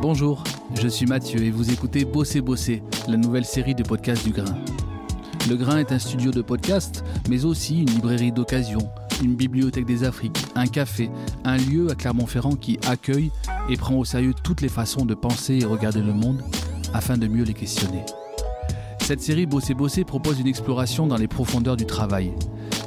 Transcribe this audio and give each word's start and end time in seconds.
Bonjour, 0.00 0.44
je 0.80 0.88
suis 0.88 1.06
Mathieu 1.06 1.42
et 1.42 1.50
vous 1.50 1.72
écoutez 1.72 2.04
Bosser 2.04 2.40
Bosser, 2.40 2.82
la 3.08 3.16
nouvelle 3.16 3.44
série 3.44 3.74
de 3.74 3.82
podcasts 3.82 4.24
du 4.24 4.32
Grain. 4.32 4.56
Le 5.48 5.56
Grain 5.56 5.78
est 5.78 5.92
un 5.92 5.98
studio 5.98 6.30
de 6.30 6.42
podcast, 6.42 7.04
mais 7.28 7.44
aussi 7.44 7.80
une 7.80 7.90
librairie 7.90 8.32
d'occasion, 8.32 8.90
une 9.22 9.34
bibliothèque 9.34 9.86
des 9.86 10.04
Afriques, 10.04 10.44
un 10.54 10.66
café, 10.66 11.10
un 11.44 11.56
lieu 11.56 11.90
à 11.90 11.94
Clermont-Ferrand 11.94 12.56
qui 12.56 12.78
accueille 12.86 13.30
et 13.68 13.76
prend 13.76 13.96
au 13.96 14.04
sérieux 14.04 14.34
toutes 14.42 14.60
les 14.60 14.68
façons 14.68 15.04
de 15.04 15.14
penser 15.14 15.58
et 15.60 15.64
regarder 15.64 16.00
le 16.00 16.12
monde 16.12 16.42
afin 16.92 17.16
de 17.16 17.26
mieux 17.26 17.44
les 17.44 17.54
questionner. 17.54 18.04
Cette 19.00 19.20
série 19.20 19.46
Bosser 19.46 19.74
Bosser 19.74 20.04
propose 20.04 20.40
une 20.40 20.46
exploration 20.46 21.06
dans 21.06 21.16
les 21.16 21.28
profondeurs 21.28 21.76
du 21.76 21.86
travail. 21.86 22.32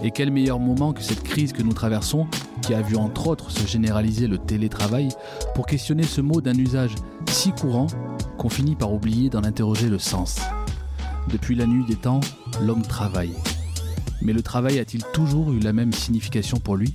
Et 0.03 0.11
quel 0.11 0.31
meilleur 0.31 0.59
moment 0.59 0.93
que 0.93 1.01
cette 1.01 1.23
crise 1.23 1.53
que 1.53 1.61
nous 1.61 1.73
traversons, 1.73 2.27
qui 2.67 2.73
a 2.73 2.81
vu 2.81 2.97
entre 2.97 3.27
autres 3.27 3.49
se 3.49 3.65
généraliser 3.65 4.27
le 4.27 4.37
télétravail, 4.37 5.07
pour 5.55 5.65
questionner 5.65 6.03
ce 6.03 6.19
mot 6.19 6.41
d'un 6.41 6.53
usage 6.53 6.95
si 7.29 7.53
courant 7.53 7.87
qu'on 8.37 8.49
finit 8.49 8.75
par 8.75 8.91
oublier 8.91 9.29
d'en 9.29 9.45
interroger 9.45 9.87
le 9.87 9.99
sens. 9.99 10.41
Depuis 11.31 11.55
la 11.55 11.65
nuit 11.65 11.85
des 11.85 11.95
temps, 11.95 12.19
l'homme 12.61 12.81
travaille. 12.81 13.31
Mais 14.21 14.33
le 14.33 14.41
travail 14.41 14.79
a-t-il 14.79 15.01
toujours 15.13 15.53
eu 15.53 15.59
la 15.59 15.71
même 15.71 15.93
signification 15.93 16.59
pour 16.59 16.75
lui? 16.75 16.93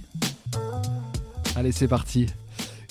Allez, 1.57 1.73
c'est 1.73 1.89
parti. 1.89 2.27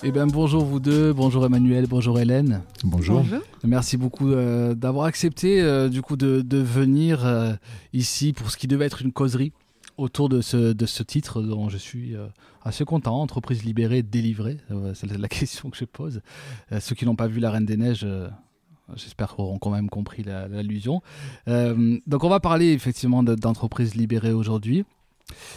Eh 0.01 0.11
bien, 0.11 0.25
bonjour 0.25 0.65
vous 0.65 0.79
deux, 0.79 1.13
bonjour 1.13 1.45
Emmanuel, 1.45 1.85
bonjour 1.87 2.17
Hélène. 2.17 2.63
Bonjour. 2.83 3.23
Merci 3.63 3.95
beaucoup 3.95 4.31
euh, 4.31 4.73
d'avoir 4.73 5.05
accepté 5.05 5.61
euh, 5.61 5.87
du 5.87 6.01
coup 6.01 6.17
de, 6.17 6.41
de 6.41 6.57
venir 6.57 7.27
euh, 7.27 7.53
ici 7.93 8.33
pour 8.33 8.49
ce 8.49 8.57
qui 8.57 8.65
devait 8.65 8.85
être 8.85 9.03
une 9.03 9.11
causerie 9.11 9.51
autour 10.01 10.27
de 10.29 10.41
ce, 10.41 10.73
ce 10.85 11.03
titre 11.03 11.41
dont 11.41 11.69
je 11.69 11.77
suis 11.77 12.15
euh, 12.15 12.27
assez 12.63 12.85
content, 12.85 13.21
entreprise 13.21 13.63
libérée, 13.63 14.03
délivrée, 14.03 14.57
Euh, 14.71 14.93
c'est 14.93 15.07
la 15.15 15.27
question 15.39 15.69
que 15.69 15.77
je 15.77 15.85
pose. 15.85 16.21
Euh, 16.71 16.79
ceux 16.79 16.95
qui 16.95 17.05
n'ont 17.05 17.15
pas 17.15 17.27
vu 17.27 17.39
La 17.39 17.51
Reine 17.51 17.65
des 17.65 17.77
Neiges, 17.77 18.05
j'espère 18.95 19.39
auront 19.39 19.57
quand 19.59 19.69
même 19.71 19.89
compris 19.89 20.23
la- 20.23 20.47
l'allusion. 20.47 21.01
Donc 21.47 22.23
on 22.23 22.29
va 22.29 22.39
parler 22.39 22.73
effectivement 22.73 23.23
de- 23.23 23.35
d'entreprise 23.35 23.95
libérée 23.95 24.33
aujourd'hui. 24.33 24.83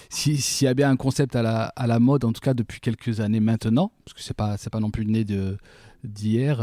Si- 0.09 0.37
S'il 0.37 0.67
y 0.67 0.69
a 0.69 0.75
bien 0.75 0.89
un 0.91 0.97
concept 0.97 1.35
à 1.35 1.43
la, 1.43 1.99
mode, 1.99 2.25
en 2.25 2.33
tout 2.33 2.41
cas 2.41 2.55
depuis 2.55 2.81
quelques 2.81 3.19
années 3.21 3.41
maintenant, 3.41 3.91
parce 4.05 4.15
que 4.15 4.23
c'est 4.23 4.37
pas 4.37 4.57
c'est 4.57 4.71
pas 4.71 4.79
non 4.81 4.91
plus 4.91 5.05
né 5.05 5.25
d'hier 6.05 6.61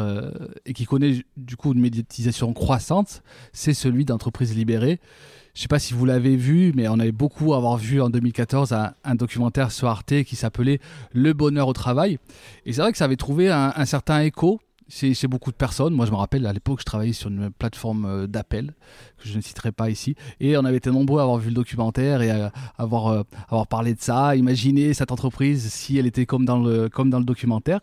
et 0.66 0.74
qui 0.74 0.86
connaît 0.86 1.26
du 1.36 1.58
coup 1.58 1.74
une 1.74 1.82
médiatisation 1.82 2.54
croissante, 2.54 3.22
c'est 3.54 3.74
celui 3.74 4.06
d'entreprise 4.06 4.56
libérée. 4.56 5.00
Je 5.54 5.62
sais 5.62 5.68
pas 5.68 5.80
si 5.80 5.94
vous 5.94 6.06
l'avez 6.06 6.36
vu, 6.36 6.72
mais 6.76 6.88
on 6.88 7.00
avait 7.00 7.12
beaucoup 7.12 7.54
à 7.54 7.58
avoir 7.58 7.78
vu 7.78 8.02
en 8.02 8.10
2014 8.10 8.72
un, 8.74 8.94
un 9.04 9.16
documentaire 9.16 9.72
sur 9.72 9.90
Arte 9.90 10.24
qui 10.24 10.36
s'appelait 10.36 10.80
Le 11.12 11.34
bonheur 11.34 11.68
au 11.68 11.74
travail. 11.74 12.20
Et 12.66 12.74
c'est 12.74 12.82
vrai 12.82 12.92
que 12.92 12.98
ça 12.98 13.06
avait 13.06 13.18
trouvé 13.18 13.52
un 13.52 13.86
certain 13.86 14.22
écho 14.22 14.62
chez 14.92 15.28
beaucoup 15.28 15.52
de 15.52 15.56
personnes. 15.56 15.94
Moi, 15.94 16.06
je 16.06 16.12
me 16.12 16.18
rappelle, 16.18 16.46
à 16.46 16.54
l'époque, 16.54 16.80
je 16.82 16.86
travaillais 16.86 17.14
sur 17.14 17.30
une 17.30 17.50
plateforme 17.50 18.06
euh, 18.06 18.28
d'appel, 18.28 18.74
que 19.18 19.28
je 19.28 19.36
ne 19.38 19.42
citerai 19.42 19.72
pas 19.72 19.90
ici. 19.90 20.16
Et 20.40 20.58
on 20.58 20.66
avait 20.66 20.78
été 20.78 20.92
nombreux 20.92 21.20
à 21.20 21.24
avoir 21.24 21.38
vu 21.38 21.50
le 21.50 21.56
documentaire 21.56 22.22
et 22.22 22.30
à 22.30 22.52
avoir, 22.78 23.08
euh, 23.08 23.24
avoir 23.48 23.68
parlé 23.68 23.94
de 23.94 24.02
ça, 24.02 24.36
imaginer 24.36 24.94
cette 24.94 25.12
entreprise 25.12 25.72
si 25.72 25.98
elle 25.98 26.06
était 26.06 26.26
comme 26.26 26.46
dans 26.46 26.60
le, 26.60 26.90
comme 26.90 27.10
dans 27.10 27.20
le 27.20 27.26
documentaire. 27.26 27.80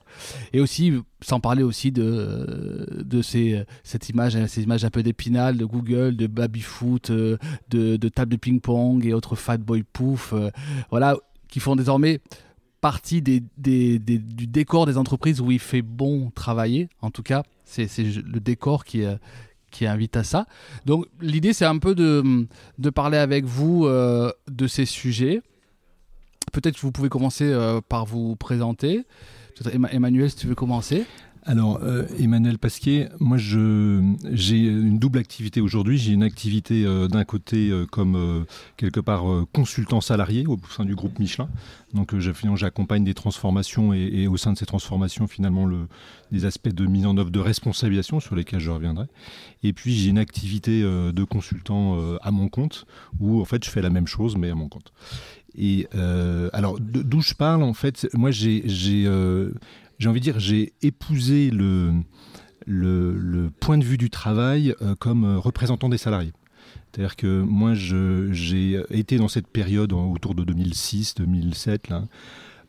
Et 0.52 0.60
aussi, 0.60 0.92
sans 1.22 1.40
parler 1.40 1.62
aussi 1.62 1.90
de, 1.90 3.02
de 3.04 3.22
ces, 3.22 3.64
cette 3.82 4.08
image, 4.08 4.36
ces 4.46 4.62
images 4.62 4.84
un 4.84 4.90
peu 4.90 5.02
d'épinal 5.02 5.56
de 5.56 5.64
Google, 5.64 6.16
de 6.16 6.26
baby-foot, 6.26 7.10
euh, 7.10 7.38
de, 7.70 7.96
de 7.96 8.08
table 8.08 8.32
de 8.32 8.36
ping-pong 8.36 9.04
et 9.06 9.14
autres 9.14 9.34
fat 9.34 9.58
boy 9.58 9.82
pouf, 9.82 10.34
voilà, 10.90 11.16
qui 11.48 11.60
font 11.60 11.74
désormais 11.74 12.20
partie 12.80 13.22
du 13.22 13.42
décor 13.56 14.86
des 14.86 14.96
entreprises 14.96 15.40
où 15.40 15.50
il 15.50 15.58
fait 15.58 15.82
bon 15.82 16.30
travailler. 16.30 16.88
En 17.02 17.10
tout 17.10 17.22
cas, 17.22 17.42
c'est 17.64 17.88
le 17.98 18.40
décor 18.40 18.84
qui, 18.84 19.04
euh, 19.04 19.16
qui 19.70 19.86
invite 19.86 20.16
à 20.16 20.24
ça. 20.24 20.46
Donc 20.86 21.06
l'idée, 21.20 21.52
c'est 21.52 21.64
un 21.64 21.78
peu 21.78 21.94
de, 21.94 22.90
parler 22.90 23.18
avec 23.18 23.44
vous 23.44 23.86
euh, 23.86 24.32
de 24.48 24.66
ces 24.66 24.84
sujets. 24.84 25.42
Peut-être 26.52 26.76
que 26.76 26.80
vous 26.80 26.92
pouvez 26.92 27.08
commencer 27.08 27.44
euh, 27.44 27.80
par 27.86 28.06
vous 28.06 28.36
présenter. 28.36 29.04
Emmanuel, 29.90 30.30
si 30.30 30.36
tu 30.36 30.46
veux 30.46 30.54
commencer. 30.54 31.04
Alors, 31.48 31.80
euh, 31.82 32.04
Emmanuel 32.20 32.58
Pasquier, 32.58 33.08
moi, 33.20 33.38
je, 33.38 34.02
j'ai 34.32 34.58
une 34.58 34.98
double 34.98 35.18
activité 35.18 35.62
aujourd'hui. 35.62 35.96
J'ai 35.96 36.12
une 36.12 36.22
activité 36.22 36.84
euh, 36.84 37.08
d'un 37.08 37.24
côté 37.24 37.70
euh, 37.70 37.86
comme 37.86 38.44
quelque 38.76 39.00
part 39.00 39.24
consultant 39.54 40.02
salarié 40.02 40.46
au 40.46 40.58
sein 40.68 40.84
du 40.84 40.94
groupe 40.94 41.18
Michelin. 41.18 41.48
Donc, 41.94 42.14
j'accompagne 42.18 43.02
des 43.02 43.14
transformations 43.14 43.94
et, 43.94 44.26
au 44.26 44.36
sein 44.36 44.52
de 44.52 44.58
ces 44.58 44.66
transformations, 44.66 45.26
finalement, 45.26 45.64
le, 45.64 45.88
des 46.32 46.44
aspects 46.44 46.68
de 46.68 46.84
mise 46.84 47.06
en 47.06 47.16
œuvre 47.16 47.30
de 47.30 47.40
responsabilisation 47.40 48.20
sur 48.20 48.34
lesquels 48.34 48.60
je 48.60 48.70
reviendrai. 48.70 49.06
Et 49.62 49.72
puis, 49.72 49.94
j'ai 49.94 50.10
une 50.10 50.18
activité 50.18 50.82
de 50.82 51.24
consultant 51.24 51.98
à 52.20 52.30
mon 52.30 52.48
compte 52.48 52.84
où, 53.20 53.40
en 53.40 53.46
fait, 53.46 53.64
je 53.64 53.70
fais 53.70 53.80
la 53.80 53.88
même 53.88 54.06
chose, 54.06 54.36
mais 54.36 54.50
à 54.50 54.54
mon 54.54 54.68
compte. 54.68 54.92
Et 55.56 55.88
alors, 56.52 56.78
d'où 56.78 57.22
je 57.22 57.32
parle, 57.32 57.62
en 57.62 57.72
fait, 57.72 58.06
moi, 58.12 58.30
j'ai, 58.30 58.62
j'ai, 59.98 60.08
envie 60.08 60.20
de 60.20 60.24
dire, 60.24 60.38
j'ai 60.38 60.72
épousé 60.82 61.50
le, 61.50 61.92
point 63.60 63.78
de 63.78 63.84
vue 63.84 63.98
du 63.98 64.10
travail 64.10 64.74
euh, 64.82 64.94
comme 64.94 65.24
euh, 65.24 65.38
représentant 65.38 65.88
des 65.88 65.98
salariés. 65.98 66.32
C'est-à-dire 66.92 67.16
que 67.16 67.42
moi, 67.42 67.74
j'ai 67.74 68.82
été 68.90 69.18
dans 69.18 69.28
cette 69.28 69.46
période 69.46 69.92
autour 69.92 70.34
de 70.34 70.44
2006-2007, 70.44 71.90
là, 71.90 72.04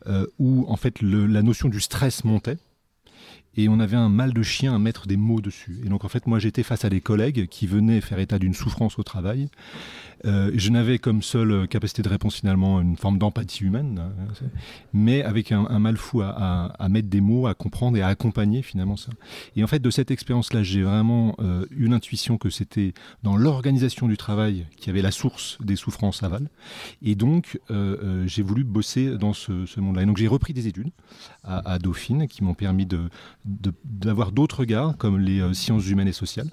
euh, 0.06 0.26
où 0.38 0.64
en 0.68 0.76
fait 0.76 1.02
la 1.02 1.42
notion 1.42 1.68
du 1.68 1.80
stress 1.80 2.24
montait. 2.24 2.58
Et 3.56 3.68
on 3.68 3.80
avait 3.80 3.96
un 3.96 4.08
mal 4.08 4.32
de 4.32 4.42
chien 4.42 4.74
à 4.74 4.78
mettre 4.78 5.06
des 5.06 5.16
mots 5.16 5.40
dessus. 5.40 5.80
Et 5.84 5.88
donc 5.88 6.04
en 6.04 6.08
fait, 6.08 6.26
moi 6.26 6.38
j'étais 6.38 6.62
face 6.62 6.84
à 6.84 6.88
des 6.88 7.00
collègues 7.00 7.48
qui 7.48 7.66
venaient 7.66 8.00
faire 8.00 8.18
état 8.18 8.38
d'une 8.38 8.54
souffrance 8.54 8.98
au 8.98 9.02
travail. 9.02 9.48
Euh, 10.26 10.50
je 10.54 10.70
n'avais 10.70 10.98
comme 10.98 11.22
seule 11.22 11.50
euh, 11.52 11.66
capacité 11.66 12.02
de 12.02 12.08
réponse 12.08 12.36
finalement 12.36 12.80
une 12.80 12.96
forme 12.96 13.18
d'empathie 13.18 13.64
humaine, 13.64 14.00
hein, 14.00 14.46
mais 14.92 15.22
avec 15.22 15.52
un, 15.52 15.78
mal 15.78 15.96
fou 15.96 16.20
à, 16.22 16.88
mettre 16.88 17.08
des 17.08 17.20
mots, 17.20 17.46
à 17.46 17.54
comprendre 17.54 17.96
et 17.96 18.02
à 18.02 18.08
accompagner 18.08 18.62
finalement 18.62 18.96
ça. 18.96 19.10
Et 19.56 19.64
en 19.64 19.66
fait, 19.66 19.78
de 19.78 19.90
cette 19.90 20.10
expérience-là, 20.10 20.62
j'ai 20.62 20.82
vraiment 20.82 21.34
euh, 21.40 21.64
une 21.70 21.94
intuition 21.94 22.36
que 22.38 22.50
c'était 22.50 22.92
dans 23.22 23.36
l'organisation 23.36 24.08
du 24.08 24.16
travail 24.16 24.66
qui 24.76 24.90
avait 24.90 25.02
la 25.02 25.10
source 25.10 25.58
des 25.60 25.76
souffrances 25.76 26.22
aval. 26.22 26.48
Et 27.02 27.14
donc, 27.14 27.58
euh, 27.70 28.26
j'ai 28.26 28.42
voulu 28.42 28.64
bosser 28.64 29.16
dans 29.16 29.32
ce, 29.32 29.80
monde-là. 29.80 30.02
Et 30.02 30.06
donc, 30.06 30.18
j'ai 30.18 30.28
repris 30.28 30.52
des 30.52 30.66
études 30.66 30.90
à, 31.44 31.78
Dauphine 31.78 32.28
qui 32.28 32.44
m'ont 32.44 32.54
permis 32.54 32.86
d'avoir 33.84 34.32
d'autres 34.32 34.60
regards, 34.60 34.96
comme 34.96 35.18
les 35.18 35.54
sciences 35.54 35.88
humaines 35.88 36.08
et 36.08 36.12
sociales, 36.12 36.50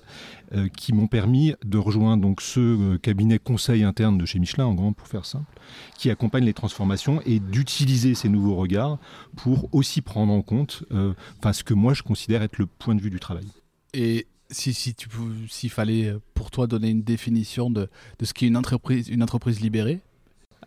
euh, 0.54 0.68
qui 0.70 0.94
m'ont 0.94 1.08
permis 1.08 1.54
de 1.66 1.78
rejoindre 1.78 2.22
donc 2.22 2.42
ce 2.42 2.60
euh, 2.60 2.98
cabinet 2.98 3.40
conseil 3.40 3.84
interne 3.84 4.18
de 4.18 4.26
chez 4.26 4.40
Michelin, 4.40 4.66
en 4.66 4.74
grand 4.74 4.94
pour 4.94 5.08
faire 5.08 5.26
simple, 5.26 5.60
qui 5.98 6.10
accompagne 6.10 6.46
les 6.46 6.54
transformations 6.54 7.22
et 7.26 7.40
d'utiliser 7.40 8.16
ces 8.16 8.30
nouveaux 8.30 8.56
regards 8.56 8.98
pour 9.36 9.70
aussi 9.74 10.02
prendre 10.02 10.32
en 10.32 10.42
compte 10.42 10.84
euh, 10.92 11.14
enfin, 11.40 11.54
ce 11.54 11.64
que 11.64 11.74
moi 11.74 11.94
je 11.94 12.04
considère 12.04 12.42
être 12.42 12.58
le 12.58 12.66
point 12.66 12.96
de 12.96 13.02
vue 13.02 13.10
du 13.10 13.20
travail. 13.20 13.48
Et 13.94 14.28
si, 14.50 14.74
si 14.74 14.96
tu 14.96 15.10
s'il 15.50 15.70
fallait 15.70 16.14
pour 16.34 16.52
toi 16.52 16.68
donner 16.68 16.90
une 16.90 17.04
définition 17.04 17.70
de, 17.70 17.90
de 18.20 18.26
ce 18.26 18.34
qu'est 18.34 18.48
une 18.48 18.58
entreprise, 18.58 19.10
une 19.10 19.24
entreprise 19.24 19.60
libérée, 19.60 20.02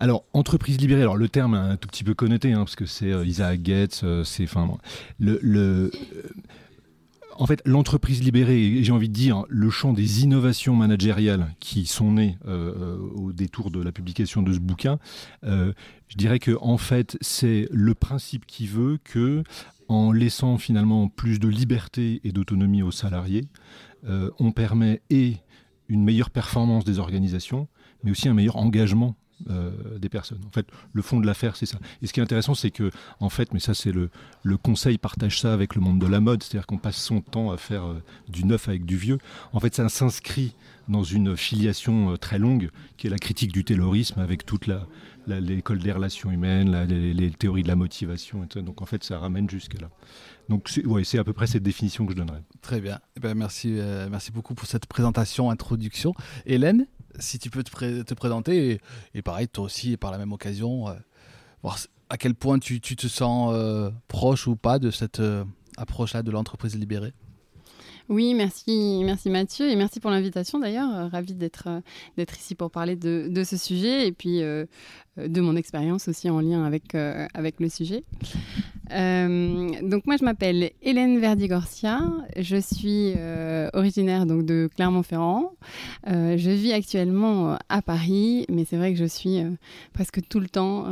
Alors, 0.02 0.24
entreprise 0.32 0.80
libérée, 0.80 1.02
alors 1.02 1.18
le 1.18 1.28
terme 1.28 1.54
est 1.54 1.58
un 1.58 1.76
tout 1.76 1.86
petit 1.86 2.04
peu 2.04 2.14
connoté, 2.14 2.52
hein, 2.52 2.60
parce 2.60 2.74
que 2.74 2.86
c'est 2.86 3.12
euh, 3.12 3.24
Isaac 3.26 3.60
Gates, 3.62 4.00
euh, 4.02 4.24
c'est. 4.24 4.44
Enfin, 4.44 4.68
le. 5.18 5.38
le 5.42 5.90
en 7.36 7.46
fait, 7.46 7.62
l'entreprise 7.64 8.22
libérée, 8.22 8.82
j'ai 8.82 8.92
envie 8.92 9.08
de 9.08 9.14
dire, 9.14 9.44
le 9.48 9.70
champ 9.70 9.92
des 9.92 10.22
innovations 10.22 10.74
managériales 10.74 11.54
qui 11.60 11.86
sont 11.86 12.12
nées 12.12 12.38
euh, 12.46 12.74
euh, 12.76 12.98
au 13.14 13.32
détour 13.32 13.70
de 13.70 13.82
la 13.82 13.92
publication 13.92 14.42
de 14.42 14.52
ce 14.52 14.58
bouquin, 14.58 14.98
euh, 15.44 15.72
je 16.08 16.16
dirais 16.16 16.38
que 16.38 16.56
en 16.60 16.76
fait, 16.76 17.16
c'est 17.20 17.68
le 17.70 17.94
principe 17.94 18.46
qui 18.46 18.66
veut 18.66 18.98
que, 19.02 19.42
en 19.88 20.12
laissant 20.12 20.58
finalement 20.58 21.08
plus 21.08 21.38
de 21.38 21.48
liberté 21.48 22.20
et 22.24 22.32
d'autonomie 22.32 22.82
aux 22.82 22.92
salariés, 22.92 23.48
on 24.38 24.50
permet 24.52 25.02
et 25.10 25.36
une 25.88 26.02
meilleure 26.04 26.30
performance 26.30 26.84
des 26.84 26.98
organisations, 26.98 27.68
mais 28.02 28.10
aussi 28.10 28.28
un 28.28 28.34
meilleur 28.34 28.56
engagement 28.56 29.14
euh, 29.48 29.98
des 29.98 30.10
personnes. 30.10 30.40
En 30.46 30.50
fait, 30.50 30.66
le 30.92 31.00
fond 31.00 31.18
de 31.18 31.26
l'affaire, 31.26 31.56
c'est 31.56 31.64
ça. 31.64 31.78
Et 32.02 32.06
ce 32.06 32.12
qui 32.12 32.20
est 32.20 32.22
intéressant, 32.22 32.54
c'est 32.54 32.70
que, 32.70 32.90
en 33.20 33.30
fait, 33.30 33.54
mais 33.54 33.60
ça, 33.60 33.72
c'est 33.72 33.90
le, 33.90 34.10
le 34.42 34.56
conseil 34.58 34.98
partage 34.98 35.40
ça 35.40 35.54
avec 35.54 35.74
le 35.74 35.80
monde 35.80 35.98
de 35.98 36.06
la 36.06 36.20
mode, 36.20 36.42
c'est-à-dire 36.42 36.66
qu'on 36.66 36.76
passe 36.76 36.96
son 36.96 37.22
temps 37.22 37.50
à 37.50 37.56
faire 37.56 37.84
euh, 37.84 38.02
du 38.28 38.44
neuf 38.44 38.68
avec 38.68 38.84
du 38.84 38.98
vieux. 38.98 39.18
En 39.54 39.60
fait, 39.60 39.74
ça 39.74 39.88
s'inscrit 39.88 40.54
dans 40.88 41.04
une 41.04 41.38
filiation 41.38 42.12
euh, 42.12 42.16
très 42.16 42.38
longue, 42.38 42.70
qui 42.98 43.06
est 43.06 43.10
la 43.10 43.18
critique 43.18 43.50
du 43.50 43.64
taylorisme 43.64 44.20
avec 44.20 44.44
toute 44.44 44.66
la, 44.66 44.86
l'école 45.26 45.78
des 45.78 45.92
relations 45.92 46.30
humaines, 46.30 46.76
les, 46.84 47.30
théories 47.30 47.62
de 47.62 47.68
la 47.68 47.76
motivation. 47.76 48.44
Et 48.44 48.46
tout 48.46 48.58
ça. 48.58 48.62
Donc, 48.62 48.82
en 48.82 48.86
fait, 48.86 49.02
ça 49.04 49.18
ramène 49.18 49.48
jusque 49.48 49.80
là. 49.80 49.88
Donc, 50.50 50.68
c'est, 50.68 50.84
c'est 51.04 51.18
à 51.18 51.24
peu 51.24 51.32
près 51.32 51.46
cette 51.46 51.62
définition 51.62 52.04
que 52.04 52.12
je 52.12 52.18
donnerais. 52.18 52.42
Très 52.60 52.82
bien. 52.82 52.98
Eh 53.16 53.20
ben, 53.20 53.34
merci, 53.34 53.78
merci 54.10 54.32
beaucoup 54.32 54.54
pour 54.54 54.66
cette 54.66 54.86
présentation, 54.86 55.50
introduction. 55.50 56.12
Hélène, 56.44 56.86
si 57.18 57.38
tu 57.38 57.50
peux 57.50 57.62
te, 57.62 58.02
te 58.02 58.14
présenter, 58.14 58.72
et, 58.72 58.80
et 59.14 59.22
pareil, 59.22 59.48
toi 59.48 59.64
aussi, 59.64 59.96
par 59.96 60.10
la 60.10 60.18
même 60.18 60.32
occasion, 60.32 60.88
euh, 60.88 60.94
voir 61.62 61.78
à 62.08 62.16
quel 62.16 62.34
point 62.34 62.58
tu, 62.58 62.80
te 62.80 63.06
sens 63.06 63.54
proche 64.08 64.46
ou 64.46 64.56
pas 64.56 64.78
de 64.78 64.90
cette 64.90 65.22
approche-là 65.76 66.22
de 66.22 66.30
l'entreprise 66.30 66.76
libérée 66.76 67.12
oui, 68.10 68.34
merci, 68.34 69.02
merci 69.04 69.30
Mathieu 69.30 69.70
et 69.70 69.76
merci 69.76 70.00
pour 70.00 70.10
l'invitation 70.10 70.58
d'ailleurs. 70.58 70.92
Euh, 70.92 71.06
ravi 71.06 71.32
d'être 71.32 71.68
euh, 71.68 72.24
ici 72.36 72.56
pour 72.56 72.72
parler 72.72 72.96
de, 72.96 73.28
de, 73.30 73.44
ce 73.44 73.56
sujet 73.56 74.08
et 74.08 74.10
puis 74.10 74.42
euh, 74.42 74.66
de 75.16 75.40
mon 75.40 75.54
expérience 75.54 76.08
aussi 76.08 76.28
en 76.28 76.40
lien 76.40 76.64
avec, 76.64 76.96
avec 76.96 77.60
le 77.60 77.68
sujet. 77.68 78.02
Donc 78.90 80.06
moi 80.06 80.16
je 80.16 80.24
m'appelle 80.24 80.70
Hélène 80.82 81.18
Verdi-Gorcia, 81.20 82.00
je 82.36 82.56
suis 82.56 83.14
originaire 83.72 84.26
donc 84.26 84.44
de 84.44 84.68
Clermont-Ferrand. 84.74 85.52
je 86.06 86.50
vis 86.50 86.72
actuellement 86.72 87.56
à 87.68 87.82
Paris, 87.82 88.46
mais 88.48 88.64
c'est 88.64 88.76
vrai 88.76 88.92
que 88.92 88.98
je 88.98 89.04
suis 89.04 89.42
presque 89.92 90.20
tout 90.28 90.40
le 90.40 90.48
temps 90.48 90.86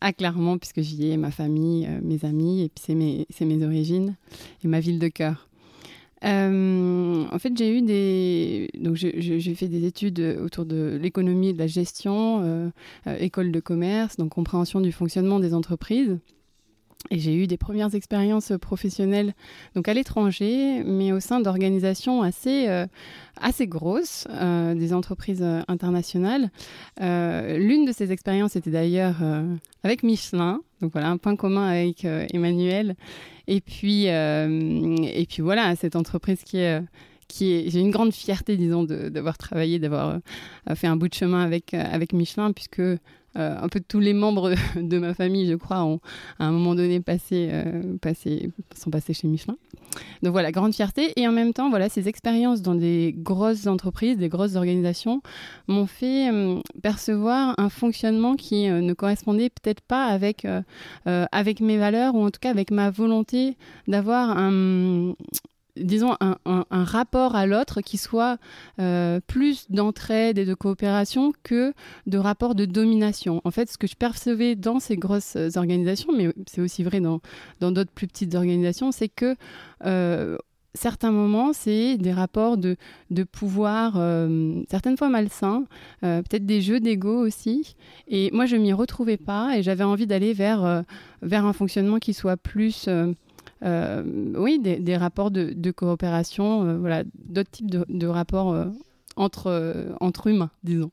à 0.00 0.12
Clermont 0.12 0.58
puisque 0.58 0.80
j'y 0.80 1.10
ai 1.10 1.16
ma 1.16 1.30
famille, 1.30 1.88
mes 2.02 2.24
amis 2.24 2.62
et 2.62 2.68
puis 2.68 2.84
c'est 3.30 3.44
mes, 3.44 3.64
origines 3.64 4.16
et 4.64 4.68
ma 4.68 4.80
ville 4.80 4.98
de 4.98 5.08
cœur. 5.08 5.48
Euh, 6.24 7.24
en 7.30 7.38
fait, 7.38 7.56
j'ai 7.56 7.76
eu 7.76 7.82
des. 7.82 8.70
Donc, 8.78 8.94
j'ai 8.96 9.54
fait 9.54 9.68
des 9.68 9.84
études 9.84 10.20
autour 10.42 10.64
de 10.64 10.98
l'économie 11.00 11.48
et 11.48 11.52
de 11.52 11.58
la 11.58 11.66
gestion, 11.66 12.40
euh, 12.42 12.68
euh, 13.06 13.16
école 13.18 13.50
de 13.50 13.60
commerce, 13.60 14.16
donc 14.16 14.30
compréhension 14.30 14.80
du 14.80 14.92
fonctionnement 14.92 15.40
des 15.40 15.54
entreprises. 15.54 16.18
Et 17.10 17.18
j'ai 17.18 17.34
eu 17.34 17.46
des 17.46 17.56
premières 17.56 17.94
expériences 17.94 18.52
professionnelles 18.60 19.34
donc 19.74 19.88
à 19.88 19.94
l'étranger, 19.94 20.82
mais 20.84 21.12
au 21.12 21.20
sein 21.20 21.40
d'organisations 21.40 22.22
assez, 22.22 22.68
assez 23.36 23.66
grosses, 23.66 24.26
des 24.74 24.94
entreprises 24.94 25.44
internationales. 25.68 26.50
L'une 27.00 27.84
de 27.84 27.92
ces 27.92 28.12
expériences 28.12 28.56
était 28.56 28.70
d'ailleurs 28.70 29.16
avec 29.82 30.02
Michelin, 30.02 30.60
donc 30.80 30.92
voilà 30.92 31.08
un 31.08 31.16
point 31.16 31.36
commun 31.36 31.66
avec 31.66 32.04
Emmanuel 32.04 32.96
et 33.48 33.60
puis, 33.60 34.08
euh, 34.08 34.96
et 35.02 35.26
puis 35.26 35.42
voilà, 35.42 35.74
cette 35.76 35.96
entreprise 35.96 36.42
qui 36.44 36.58
est 36.58 36.82
j'ai 37.34 37.80
une 37.80 37.90
grande 37.90 38.12
fierté, 38.12 38.58
disons, 38.58 38.84
d'avoir 38.84 39.38
travaillé, 39.38 39.78
d'avoir 39.78 40.18
euh, 40.68 40.74
fait 40.74 40.86
un 40.86 40.96
bout 40.96 41.08
de 41.08 41.14
chemin 41.14 41.42
avec, 41.42 41.72
euh, 41.72 41.82
avec 41.90 42.12
Michelin, 42.12 42.52
puisque 42.52 42.82
euh, 43.36 43.56
un 43.60 43.68
peu 43.68 43.80
tous 43.80 44.00
les 44.00 44.12
membres 44.12 44.52
de 44.76 44.98
ma 44.98 45.14
famille, 45.14 45.46
je 45.46 45.54
crois, 45.54 45.82
ont 45.84 46.00
à 46.38 46.46
un 46.46 46.52
moment 46.52 46.74
donné 46.74 47.00
euh, 47.32 47.96
passé, 48.00 48.50
sont 48.74 48.90
passés 48.90 49.14
chez 49.14 49.28
Michelin. 49.28 49.56
Donc 50.22 50.32
voilà, 50.32 50.52
grande 50.52 50.74
fierté. 50.74 51.12
Et 51.16 51.26
en 51.26 51.32
même 51.32 51.52
temps, 51.52 51.70
voilà, 51.70 51.88
ces 51.88 52.08
expériences 52.08 52.62
dans 52.62 52.74
des 52.74 53.14
grosses 53.16 53.66
entreprises, 53.66 54.18
des 54.18 54.28
grosses 54.28 54.56
organisations, 54.56 55.22
m'ont 55.66 55.86
fait 55.86 56.30
euh, 56.30 56.60
percevoir 56.82 57.54
un 57.58 57.68
fonctionnement 57.68 58.36
qui 58.36 58.68
ne 58.68 58.92
correspondait 58.92 59.50
peut-être 59.50 59.80
pas 59.80 60.04
avec, 60.06 60.46
avec 61.04 61.60
mes 61.60 61.78
valeurs, 61.78 62.14
ou 62.14 62.24
en 62.24 62.30
tout 62.30 62.40
cas 62.40 62.50
avec 62.50 62.70
ma 62.70 62.90
volonté 62.90 63.56
d'avoir 63.88 64.36
un, 64.36 65.14
disons, 65.76 66.16
un, 66.20 66.66
rapport 66.70 67.34
à 67.34 67.46
l'autre 67.46 67.80
qui 67.80 67.96
soit 67.96 68.38
euh, 68.78 69.20
plus 69.26 69.70
d'entraide 69.70 70.38
et 70.38 70.44
de 70.44 70.54
coopération 70.54 71.32
que 71.42 71.72
de 72.06 72.18
rapport 72.18 72.54
de 72.54 72.64
domination. 72.64 73.40
En 73.44 73.50
fait, 73.50 73.70
ce 73.70 73.78
que 73.78 73.86
je 73.86 73.96
percevais 73.96 74.54
dans 74.54 74.80
ces 74.80 74.96
grosses 74.96 75.36
organisations, 75.56 76.12
mais 76.16 76.32
c'est 76.46 76.60
aussi 76.60 76.82
vrai 76.82 77.00
dans 77.00 77.20
d'autres 77.60 77.92
plus 77.92 78.06
petites 78.06 78.34
organisations, 78.34 78.92
c'est 78.92 79.08
que 79.08 79.36
euh, 79.84 80.36
certains 80.74 81.10
moments, 81.10 81.52
c'est 81.52 81.96
des 81.96 82.12
rapports 82.12 82.58
de, 82.58 82.76
pouvoir, 83.30 83.94
euh, 83.96 84.62
certaines 84.70 84.96
fois 84.96 85.08
malsains, 85.08 85.64
peut-être 86.00 86.46
des 86.46 86.60
jeux 86.60 86.80
d'ego 86.80 87.26
aussi. 87.26 87.76
Et 88.08 88.30
moi, 88.32 88.46
je 88.46 88.56
m'y 88.56 88.72
retrouvais 88.72 89.18
pas 89.18 89.56
et 89.56 89.62
j'avais 89.62 89.84
envie 89.84 90.06
d'aller 90.06 90.32
vers, 90.32 90.84
vers 91.22 91.46
un 91.46 91.52
fonctionnement 91.52 91.98
qui 91.98 92.14
soit 92.14 92.36
plus 92.36 92.88
oui, 93.64 94.58
des, 94.58 94.96
rapports 94.96 95.30
de, 95.30 95.70
coopération, 95.70 96.64
euh, 96.64 96.78
voilà, 96.78 97.04
d'autres 97.14 97.50
types 97.50 97.70
de, 97.70 98.06
rapports 98.06 98.52
euh, 98.52 98.66
entre, 99.16 99.94
entre 100.00 100.26
humains, 100.28 100.50
disons. 100.64 100.90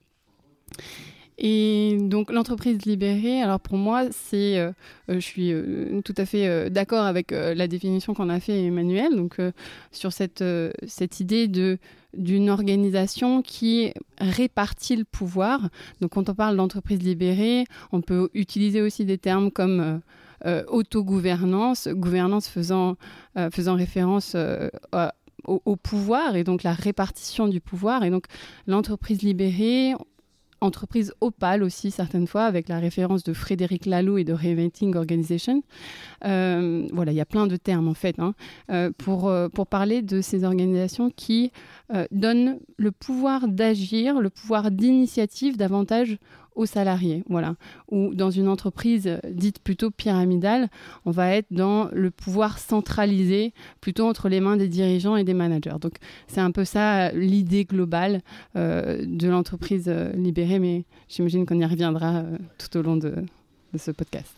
Et 1.42 1.98
donc 2.02 2.32
l'entreprise 2.34 2.86
libérée, 2.86 3.42
alors 3.42 3.62
pour 3.62 3.78
moi, 3.78 4.08
c'est, 4.12 4.74
je 5.08 5.20
suis 5.20 5.54
tout 6.04 6.14
à 6.18 6.26
fait 6.26 6.70
d'accord 6.70 7.06
avec 7.06 7.32
la 7.32 7.66
définition 7.70 8.14
qu'on 8.14 8.28
a 8.28 8.42
fait 8.42 8.66
Emmanuel, 8.66 9.16
donc 9.16 9.38
sur 9.94 10.12
cette, 10.12 10.44
cette 10.86 11.22
idée 11.22 11.48
de 11.48 11.80
d'une 12.16 12.50
organisation 12.50 13.42
qui 13.42 13.94
répartit 14.20 14.96
le 14.96 15.06
pouvoir. 15.06 15.70
Donc 16.02 16.12
quand 16.12 16.30
on 16.30 16.36
parle 16.36 16.58
d'entreprise 16.58 17.02
libérée, 17.02 17.66
on 17.92 18.02
peut 18.02 18.30
utiliser 18.34 18.82
aussi 18.82 19.06
des 19.06 19.18
termes 19.18 19.52
comme 19.52 19.80
euh, 19.80 19.98
autogouvernance, 20.46 21.88
gouvernance 21.90 22.48
faisant, 22.48 22.96
euh, 23.38 23.50
faisant 23.52 23.76
référence 23.76 24.34
euh, 24.36 24.70
au, 25.46 25.76
pouvoir 25.76 26.36
et 26.36 26.44
donc 26.44 26.64
la 26.64 26.74
répartition 26.74 27.48
du 27.48 27.60
pouvoir. 27.60 28.04
Et 28.04 28.10
donc 28.10 28.26
l'entreprise 28.68 29.22
libérée, 29.22 29.94
entreprise 30.62 31.14
opale 31.22 31.64
aussi 31.64 31.92
certaines 31.92 32.28
fois 32.28 32.44
avec 32.44 32.68
la 32.68 32.80
référence 32.80 33.24
de 33.24 33.34
Frédéric 33.34 33.86
Laloux 33.86 34.18
et 34.18 34.24
de 34.26 34.34
Reinventing 34.34 34.96
Organization. 34.96 35.64
voilà, 36.22 37.12
il 37.12 37.16
y 37.16 37.22
a 37.22 37.26
plein 37.26 37.48
de 37.48 37.56
termes 37.56 37.88
en 37.88 37.94
fait 37.94 38.18
hein, 38.20 38.34
pour, 38.98 39.34
pour 39.54 39.68
parler 39.68 40.02
de 40.02 40.22
ces 40.22 40.44
organisations 40.44 41.10
qui 41.10 41.52
donnent 42.12 42.60
le 42.78 42.92
pouvoir 42.92 43.48
d'agir, 43.48 44.20
le 44.20 44.30
pouvoir 44.30 44.70
d'initiative 44.70 45.56
davantage 45.56 46.20
aux 46.60 46.66
salariés. 46.66 47.24
Voilà. 47.30 47.56
Ou 47.90 48.14
dans 48.14 48.30
une 48.30 48.50
entreprise 48.50 49.10
dite 49.32 49.60
plutôt 49.60 49.92
pyramidale, 49.92 50.68
on 51.06 51.12
va 51.12 51.34
être 51.34 51.48
dans 51.52 51.90
le 51.94 52.12
pouvoir 52.12 52.60
centralisé 52.60 53.54
plutôt 53.80 54.08
entre 54.08 54.28
les 54.28 54.42
mains 54.42 54.58
des 54.58 54.68
dirigeants 54.68 55.16
et 55.16 55.24
des 55.24 55.34
managers. 55.34 55.80
Donc 55.80 55.94
c'est 56.28 56.42
un 56.42 56.52
peu 56.52 56.66
ça 56.66 57.12
l'idée 57.14 57.64
globale 57.66 58.22
euh, 58.56 59.06
de 59.06 59.28
l'entreprise 59.30 59.86
euh, 59.88 60.12
libérée, 60.14 60.60
mais 60.60 60.84
j'imagine 61.08 61.46
qu'on 61.46 61.60
y 61.60 61.66
reviendra 61.66 62.18
euh, 62.18 62.38
tout 62.58 62.78
au 62.78 62.82
long 62.82 62.98
de, 62.98 63.16
ce 63.78 63.92
podcast. 63.92 64.34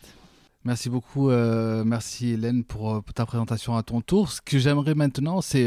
Merci 0.64 0.90
beaucoup, 0.90 1.32
merci 1.32 2.34
Hélène 2.34 2.64
pour, 2.64 3.02
ta 3.16 3.26
présentation 3.26 3.76
à 3.76 3.82
ton 3.82 4.02
tour. 4.02 4.30
Ce 4.30 4.42
que 4.42 4.60
j'aimerais 4.60 4.94
maintenant, 4.94 5.42
c'est 5.42 5.66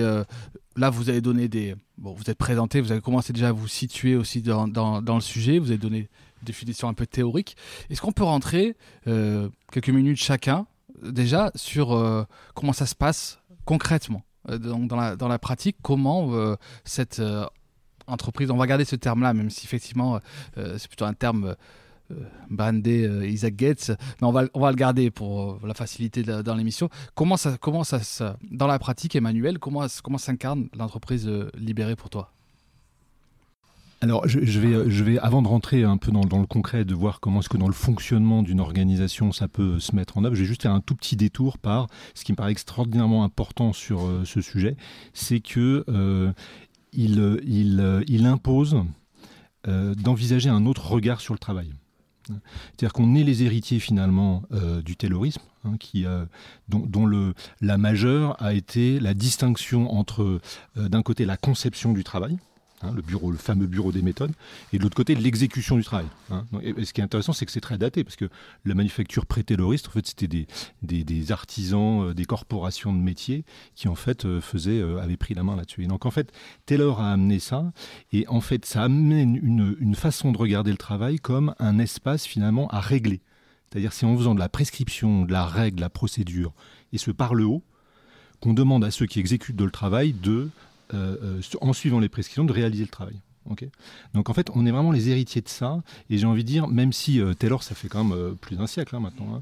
là 0.77 0.91
vous 0.91 1.09
avez 1.09 1.21
donné 1.21 1.49
des, 1.49 1.75
bon, 1.99 2.13
vous 2.13 2.31
êtes 2.31 2.39
présenté, 2.39 2.81
vous 2.81 2.93
avez 2.93 3.01
commencé 3.01 3.33
déjà 3.33 3.49
à 3.49 3.53
vous 3.53 3.67
situer 3.67 4.15
aussi 4.15 4.41
dans, 4.41 4.69
dans 4.69 5.15
le 5.15 5.21
sujet, 5.21 5.59
vous 5.59 5.71
avez 5.71 5.79
donné 5.79 6.11
définition 6.45 6.89
un 6.89 6.95
peu 6.95 7.07
théorique. 7.07 7.57
Est-ce 7.91 8.01
qu'on 8.01 8.13
peut 8.13 8.25
rentrer 8.25 8.77
euh, 9.07 9.49
quelques 9.73 9.91
minutes 9.91 10.19
chacun 10.19 10.67
déjà 11.03 11.51
sur 11.55 11.93
euh, 11.93 12.25
comment 12.55 12.73
ça 12.73 12.87
se 12.87 12.95
passe 12.95 13.41
concrètement 13.65 14.23
euh, 14.51 14.59
dans, 14.59 15.29
la, 15.29 15.39
pratique, 15.39 15.77
comment 15.83 16.57
cette 16.85 17.23
entreprise, 18.07 18.51
on 18.51 18.57
va 18.57 18.67
garder 18.67 18.85
ce 18.85 18.97
terme-là, 18.97 19.33
même 19.35 19.51
si 19.51 19.67
effectivement 19.67 20.21
c'est 20.57 20.89
plutôt 20.89 21.07
un 21.07 21.15
terme 21.15 21.57
bandé 22.51 23.09
Isaac 23.27 23.57
Gates, 23.57 23.93
mais 24.21 24.27
on 24.27 24.33
va, 24.33 24.45
on 24.53 24.61
va 24.61 24.71
le 24.71 24.77
garder 24.77 25.11
pour 25.11 25.67
la 25.67 25.73
facilité 25.73 26.23
dans 26.23 26.55
l'émission. 26.55 26.91
Comment 27.15 27.39
ça, 27.39 27.57
comment 27.59 27.85
ça, 27.85 28.37
dans 28.51 28.67
la 28.67 28.79
pratique, 28.79 29.17
Emmanuel, 29.17 29.59
comment, 29.59 29.87
comment 30.03 30.19
s'incarne 30.19 30.69
l'entreprise 30.77 31.27
libérée 31.55 31.97
pour 31.97 32.11
toi? 32.11 32.35
Alors, 34.05 34.29
je, 34.29 34.39
vais, 34.39 34.91
je 34.91 35.03
vais, 35.03 35.19
avant 35.19 35.41
de 35.41 35.49
rentrer 35.49 35.83
un 35.83 35.97
peu 35.97 36.13
dans, 36.13 36.39
le 36.39 36.47
concret, 36.47 36.85
de 36.85 36.95
voir 36.95 37.21
comment 37.21 37.41
est-ce 37.41 37.49
que 37.49 37.57
dans 37.57 37.69
le 37.69 37.73
fonctionnement 37.73 38.43
d'une 38.43 38.61
organisation 38.61 39.33
ça 39.33 39.49
peut 39.49 39.81
se 39.81 39.97
mettre 39.97 40.19
en 40.19 40.25
œuvre, 40.25 40.35
je 40.35 40.43
vais 40.43 40.47
juste 40.47 40.61
faire 40.61 40.75
un 40.75 40.83
tout 40.83 40.95
petit 40.95 41.17
détour 41.17 41.57
par 41.57 41.87
ce 42.15 42.23
qui 42.23 42.33
me 42.33 42.37
paraît 42.37 42.53
extraordinairement 42.53 43.25
important 43.25 43.73
sur 43.73 44.05
euh, 44.05 44.27
ce 44.27 44.43
sujet, 44.43 44.77
c'est 45.15 45.41
que 45.41 45.87
euh, 45.89 46.35
il, 46.93 47.41
il, 47.47 48.05
il, 48.07 48.27
impose 48.27 48.77
euh, 49.69 49.95
d'envisager 49.95 50.51
un 50.51 50.67
autre 50.67 50.87
regard 50.87 51.23
sur 51.23 51.33
le 51.33 51.39
travail. 51.39 51.73
C'est-à-dire 52.27 52.93
qu'on 52.93 53.15
est 53.15 53.25
les 53.25 53.43
héritiers 53.43 53.81
finalement 53.81 54.43
du 54.85 54.97
taylorisme, 54.97 55.43
hein, 55.65 55.77
qui, 55.79 56.05
dont, 56.69 56.85
dont 56.87 57.07
le, 57.07 57.35
la 57.61 57.79
majeure 57.79 58.37
a 58.43 58.53
été 58.53 59.01
la 59.01 59.15
distinction 59.15 59.93
entre 59.93 60.41
d'un 60.77 61.03
côté 61.03 61.27
la 61.27 61.37
conception 61.37 61.93
du 61.93 62.03
travail, 62.03 62.39
Hein, 62.85 62.95
le, 62.95 63.37
fameux 63.37 63.67
bureau 63.67 63.93
des 63.93 64.03
méthodes, 64.03 64.33
et 64.73 64.79
de 64.79 64.83
l'autre 64.83 64.97
côté, 64.97 65.15
l'exécution 65.15 65.77
du 65.77 65.85
travail. 65.85 66.07
Hein. 66.31 66.45
Ce 66.83 66.93
qui 66.93 67.01
est 67.01 67.05
intéressant, 67.05 67.33
c'est 67.33 67.47
que 67.47 67.53
c'est 67.53 67.61
très 67.61 67.79
daté, 67.79 68.05
parce 68.05 68.17
que 68.17 68.29
la 68.65 68.75
manufacture 68.75 69.27
pré-tayloriste, 69.27 69.89
en 69.89 69.91
fait, 69.91 70.07
c'était 70.07 70.47
des, 70.83 71.33
artisans, 71.33 72.09
euh, 72.09 72.15
des 72.15 72.25
corporations 72.25 72.93
de 72.93 72.99
métiers 72.99 73.45
qui, 73.75 73.89
en 73.89 73.95
fait, 73.95 74.25
euh, 74.25 74.41
faisaient, 74.41 74.81
euh, 74.81 75.01
avaient 75.01 75.17
pris 75.17 75.35
la 75.35 75.43
main 75.43 75.57
là-dessus. 75.57 75.87
Donc, 75.87 76.07
en 76.07 76.11
fait, 76.11 76.33
Taylor 76.67 77.01
a 77.01 77.13
amené 77.13 77.39
ça, 77.39 77.73
et 78.13 78.27
en 78.29 78.41
fait, 78.41 78.65
ça 78.67 78.83
amène 78.83 79.37
une, 79.37 79.77
une 79.81 79.95
façon 79.95 80.33
de 80.33 80.39
regarder 80.39 80.71
le 80.71 80.77
travail 80.77 81.19
comme 81.19 81.55
un 81.59 81.79
espace, 81.79 82.27
finalement, 82.27 82.69
à 82.69 82.81
régler. 82.81 83.23
C'est-à-dire, 83.71 83.93
c'est 83.93 84.07
en 84.07 84.17
faisant 84.17 84.35
de 84.35 84.41
la 84.41 84.49
prescription, 84.49 85.25
de 85.25 85.33
la 85.33 85.47
règle, 85.47 85.77
de 85.77 85.81
la 85.81 85.91
procédure, 85.91 86.53
et 86.93 86.99
ce 86.99 87.11
par 87.11 87.35
le 87.35 87.45
haut, 87.45 87.63
qu'on 88.41 88.55
demande 88.55 88.85
à 88.85 88.91
ceux 88.91 89.07
qui 89.07 89.21
exécutent 89.21 89.61
le 89.61 89.71
travail 89.71 90.13
de 90.13 90.51
euh, 90.95 91.17
euh, 91.23 91.41
en 91.61 91.73
suivant 91.73 92.01
les 92.01 92.09
prescriptions, 92.09 92.45
de 92.45 92.53
réaliser 92.53 92.85
le 92.85 92.91
travail. 92.91 93.21
Donc 94.15 94.31
en 94.31 94.33
fait, 94.33 94.49
on 94.55 94.65
est 94.65 94.71
vraiment 94.71 94.91
les 94.91 95.11
héritiers 95.11 95.43
de 95.43 95.49
ça. 95.49 95.83
Et 96.09 96.17
j'ai 96.17 96.27
envie 96.27 96.45
de 96.45 96.49
dire, 96.49 96.67
même 96.67 96.95
si 96.95 97.21
euh, 97.21 97.35
Taylor, 97.35 97.63
ça 97.63 97.75
fait 97.75 97.89
quand 97.89 98.03
même 98.03 98.37
plus 98.37 98.57
d'un 98.57 98.67
siècle 98.67 98.97
hein, 98.97 99.01
maintenant, 99.01 99.35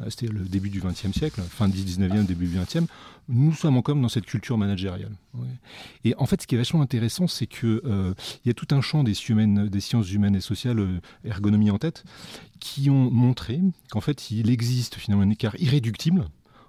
hein. 0.00 0.06
c'était 0.10 0.28
le 0.28 0.44
début 0.44 0.70
du 0.70 0.80
XXe 0.80 1.10
siècle, 1.10 1.42
fin 1.42 1.68
du 1.68 1.82
XIXe, 1.82 2.24
début 2.24 2.46
du 2.46 2.56
XXe, 2.56 2.86
nous 3.28 3.52
sommes 3.52 3.76
encore 3.76 3.96
dans 3.96 4.08
cette 4.08 4.26
culture 4.26 4.56
managériale. 4.56 5.10
Et 6.04 6.14
en 6.18 6.26
fait, 6.26 6.40
ce 6.40 6.46
qui 6.46 6.54
est 6.54 6.58
vachement 6.58 6.82
intéressant, 6.82 7.26
c'est 7.26 7.48
qu'il 7.48 7.80
y 8.44 8.50
a 8.50 8.54
tout 8.54 8.68
un 8.70 8.80
champ 8.80 9.02
des, 9.02 9.14
des 9.14 9.80
sciences 9.80 10.12
humaines 10.12 10.36
et 10.36 10.40
sociales, 10.40 11.00
ergonomie 11.24 11.72
en 11.72 11.78
tête, 11.78 12.04
qui 12.60 12.90
ont 12.90 13.10
montré 13.10 13.60
qu'en 13.90 14.00
fait, 14.00 14.30
il 14.30 14.50
existe 14.50 14.94
finalement 14.94 15.24
un 15.24 15.30
écart 15.30 15.56
irréductible 15.58 16.28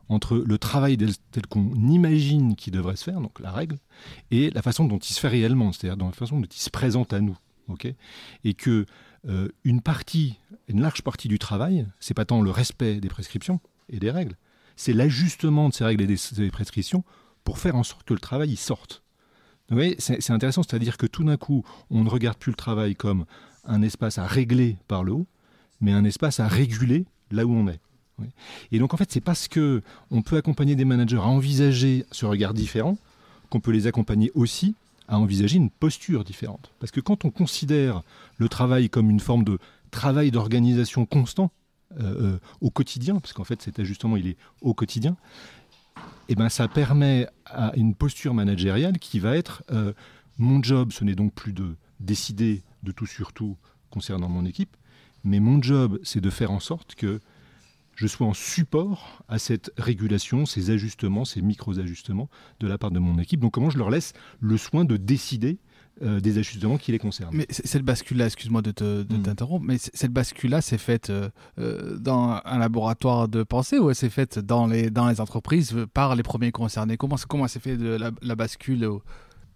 entre 0.09 0.37
le 0.37 0.57
travail 0.57 0.97
tel 0.97 1.45
qu'on 1.47 1.71
imagine 1.75 2.55
qu'il 2.55 2.73
devrait 2.73 2.95
se 2.95 3.03
faire, 3.03 3.21
donc 3.21 3.39
la 3.39 3.51
règle, 3.51 3.77
et 4.31 4.49
la 4.49 4.61
façon 4.61 4.85
dont 4.85 4.97
il 4.97 5.13
se 5.13 5.19
fait 5.19 5.27
réellement, 5.27 5.71
c'est-à-dire 5.71 5.97
dans 5.97 6.07
la 6.07 6.13
façon 6.13 6.39
dont 6.39 6.47
il 6.47 6.59
se 6.59 6.71
présente 6.71 7.13
à 7.13 7.21
nous. 7.21 7.37
et 8.43 8.55
que 8.55 8.85
euh, 9.27 9.49
une 9.63 9.81
partie, 9.81 10.39
une 10.67 10.81
large 10.81 11.03
partie 11.03 11.27
du 11.27 11.37
travail, 11.37 11.85
c'est 11.99 12.15
pas 12.15 12.25
tant 12.25 12.41
le 12.41 12.49
respect 12.49 12.99
des 12.99 13.09
prescriptions 13.09 13.59
et 13.89 13.99
des 13.99 14.09
règles, 14.09 14.35
c'est 14.75 14.93
l'ajustement 14.93 15.69
de 15.69 15.73
ces 15.73 15.83
règles 15.83 16.03
et 16.03 16.07
des, 16.07 16.51
prescriptions 16.51 17.03
pour 17.43 17.59
faire 17.59 17.75
en 17.75 17.83
sorte 17.83 18.07
que 18.07 18.13
le 18.13 18.19
travail 18.19 18.51
y 18.51 18.55
sorte. 18.55 19.03
Vous 19.69 19.75
voyez, 19.75 19.95
c'est 19.99 20.31
intéressant, 20.31 20.63
c'est-à-dire 20.63 20.97
que 20.97 21.05
tout 21.05 21.23
d'un 21.23 21.37
coup, 21.37 21.63
on 21.91 22.03
ne 22.03 22.09
regarde 22.09 22.37
plus 22.37 22.51
le 22.51 22.55
travail 22.55 22.95
comme 22.95 23.25
un 23.65 23.83
espace 23.83 24.17
à 24.17 24.25
régler 24.25 24.77
par 24.87 25.03
le 25.03 25.11
haut, 25.11 25.27
mais 25.79 25.91
un 25.91 26.05
espace 26.05 26.39
à 26.39 26.47
réguler 26.47 27.05
là 27.29 27.45
où 27.45 27.53
on 27.53 27.67
est. 27.67 27.79
Et 28.71 28.79
donc 28.79 28.93
en 28.93 28.97
fait, 28.97 29.11
c'est 29.11 29.21
parce 29.21 29.47
que 29.47 29.81
on 30.11 30.21
peut 30.21 30.37
accompagner 30.37 30.75
des 30.75 30.85
managers 30.85 31.17
à 31.17 31.27
envisager 31.27 32.05
ce 32.11 32.25
regard 32.25 32.53
différent 32.53 32.97
qu'on 33.49 33.59
peut 33.59 33.71
les 33.71 33.87
accompagner 33.87 34.31
aussi 34.35 34.75
à 35.09 35.17
envisager 35.17 35.57
une 35.57 35.71
posture 35.71 36.23
différente. 36.23 36.71
Parce 36.79 36.91
que 36.91 37.01
quand 37.01 37.25
on 37.25 37.31
considère 37.31 38.03
le 38.37 38.47
travail 38.47 38.89
comme 38.89 39.09
une 39.09 39.19
forme 39.19 39.43
de 39.43 39.57
travail 39.91 40.31
d'organisation 40.31 41.05
constant 41.05 41.51
euh, 41.99 42.33
euh, 42.33 42.39
au 42.61 42.69
quotidien, 42.69 43.19
parce 43.19 43.33
qu'en 43.33 43.43
fait 43.43 43.61
cet 43.61 43.79
ajustement 43.79 44.15
il 44.17 44.27
est 44.27 44.37
au 44.61 44.75
quotidien, 44.75 45.17
et 45.97 46.33
eh 46.33 46.35
ben 46.35 46.47
ça 46.47 46.67
permet 46.67 47.27
à 47.45 47.75
une 47.75 47.95
posture 47.95 48.35
managériale 48.35 48.99
qui 48.99 49.19
va 49.19 49.35
être 49.35 49.63
euh, 49.71 49.93
mon 50.37 50.61
job, 50.61 50.91
ce 50.91 51.03
n'est 51.03 51.15
donc 51.15 51.33
plus 51.33 51.51
de 51.51 51.75
décider 51.99 52.61
de 52.83 52.91
tout 52.91 53.07
sur 53.07 53.33
tout 53.33 53.57
concernant 53.89 54.29
mon 54.29 54.45
équipe, 54.45 54.77
mais 55.23 55.39
mon 55.39 55.59
job 55.61 55.99
c'est 56.03 56.21
de 56.21 56.29
faire 56.29 56.51
en 56.51 56.59
sorte 56.59 56.93
que 56.93 57.19
je 57.99 58.07
sois 58.07 58.27
en 58.27 58.33
support 58.33 59.23
à 59.27 59.39
cette 59.39 59.71
régulation, 59.77 60.45
ces 60.45 60.69
ajustements, 60.69 61.25
ces 61.25 61.41
micro-ajustements 61.41 62.29
de 62.61 62.67
la 62.67 62.77
part 62.77 62.91
de 62.91 62.99
mon 62.99 63.19
équipe. 63.19 63.41
Donc 63.41 63.51
comment 63.51 63.69
je 63.69 63.77
leur 63.77 63.89
laisse 63.89 64.13
le 64.39 64.55
soin 64.55 64.85
de 64.85 64.95
décider 64.95 65.59
euh, 66.01 66.21
des 66.21 66.37
ajustements 66.37 66.77
qui 66.77 66.93
les 66.93 66.97
concernent? 66.97 67.35
Mais 67.35 67.45
cette 67.49 67.83
bascule-là, 67.83 68.27
excuse-moi 68.27 68.61
de 68.61 68.69
hmm. 68.71 69.21
t'interrompre, 69.21 69.65
mais 69.65 69.77
cette 69.77 70.13
bascule-là, 70.13 70.61
c'est 70.61 70.77
faite 70.77 71.09
euh, 71.09 71.29
euh, 71.59 71.97
dans 71.97 72.39
un 72.45 72.57
laboratoire 72.57 73.27
de 73.27 73.43
pensée 73.43 73.79
ou 73.79 73.89
elle 73.89 73.95
s'est 73.97 74.09
faite 74.09 74.39
dans 74.39 74.65
les, 74.65 74.89
dans 74.89 75.09
les 75.09 75.19
entreprises 75.19 75.75
par 75.93 76.15
les 76.15 76.23
premiers 76.23 76.53
concernés? 76.53 76.95
Comment, 76.95 77.17
comment 77.27 77.49
s'est 77.49 77.59
fait 77.59 77.75
de 77.75 77.97
la, 77.97 78.11
la 78.21 78.35
bascule 78.35 78.87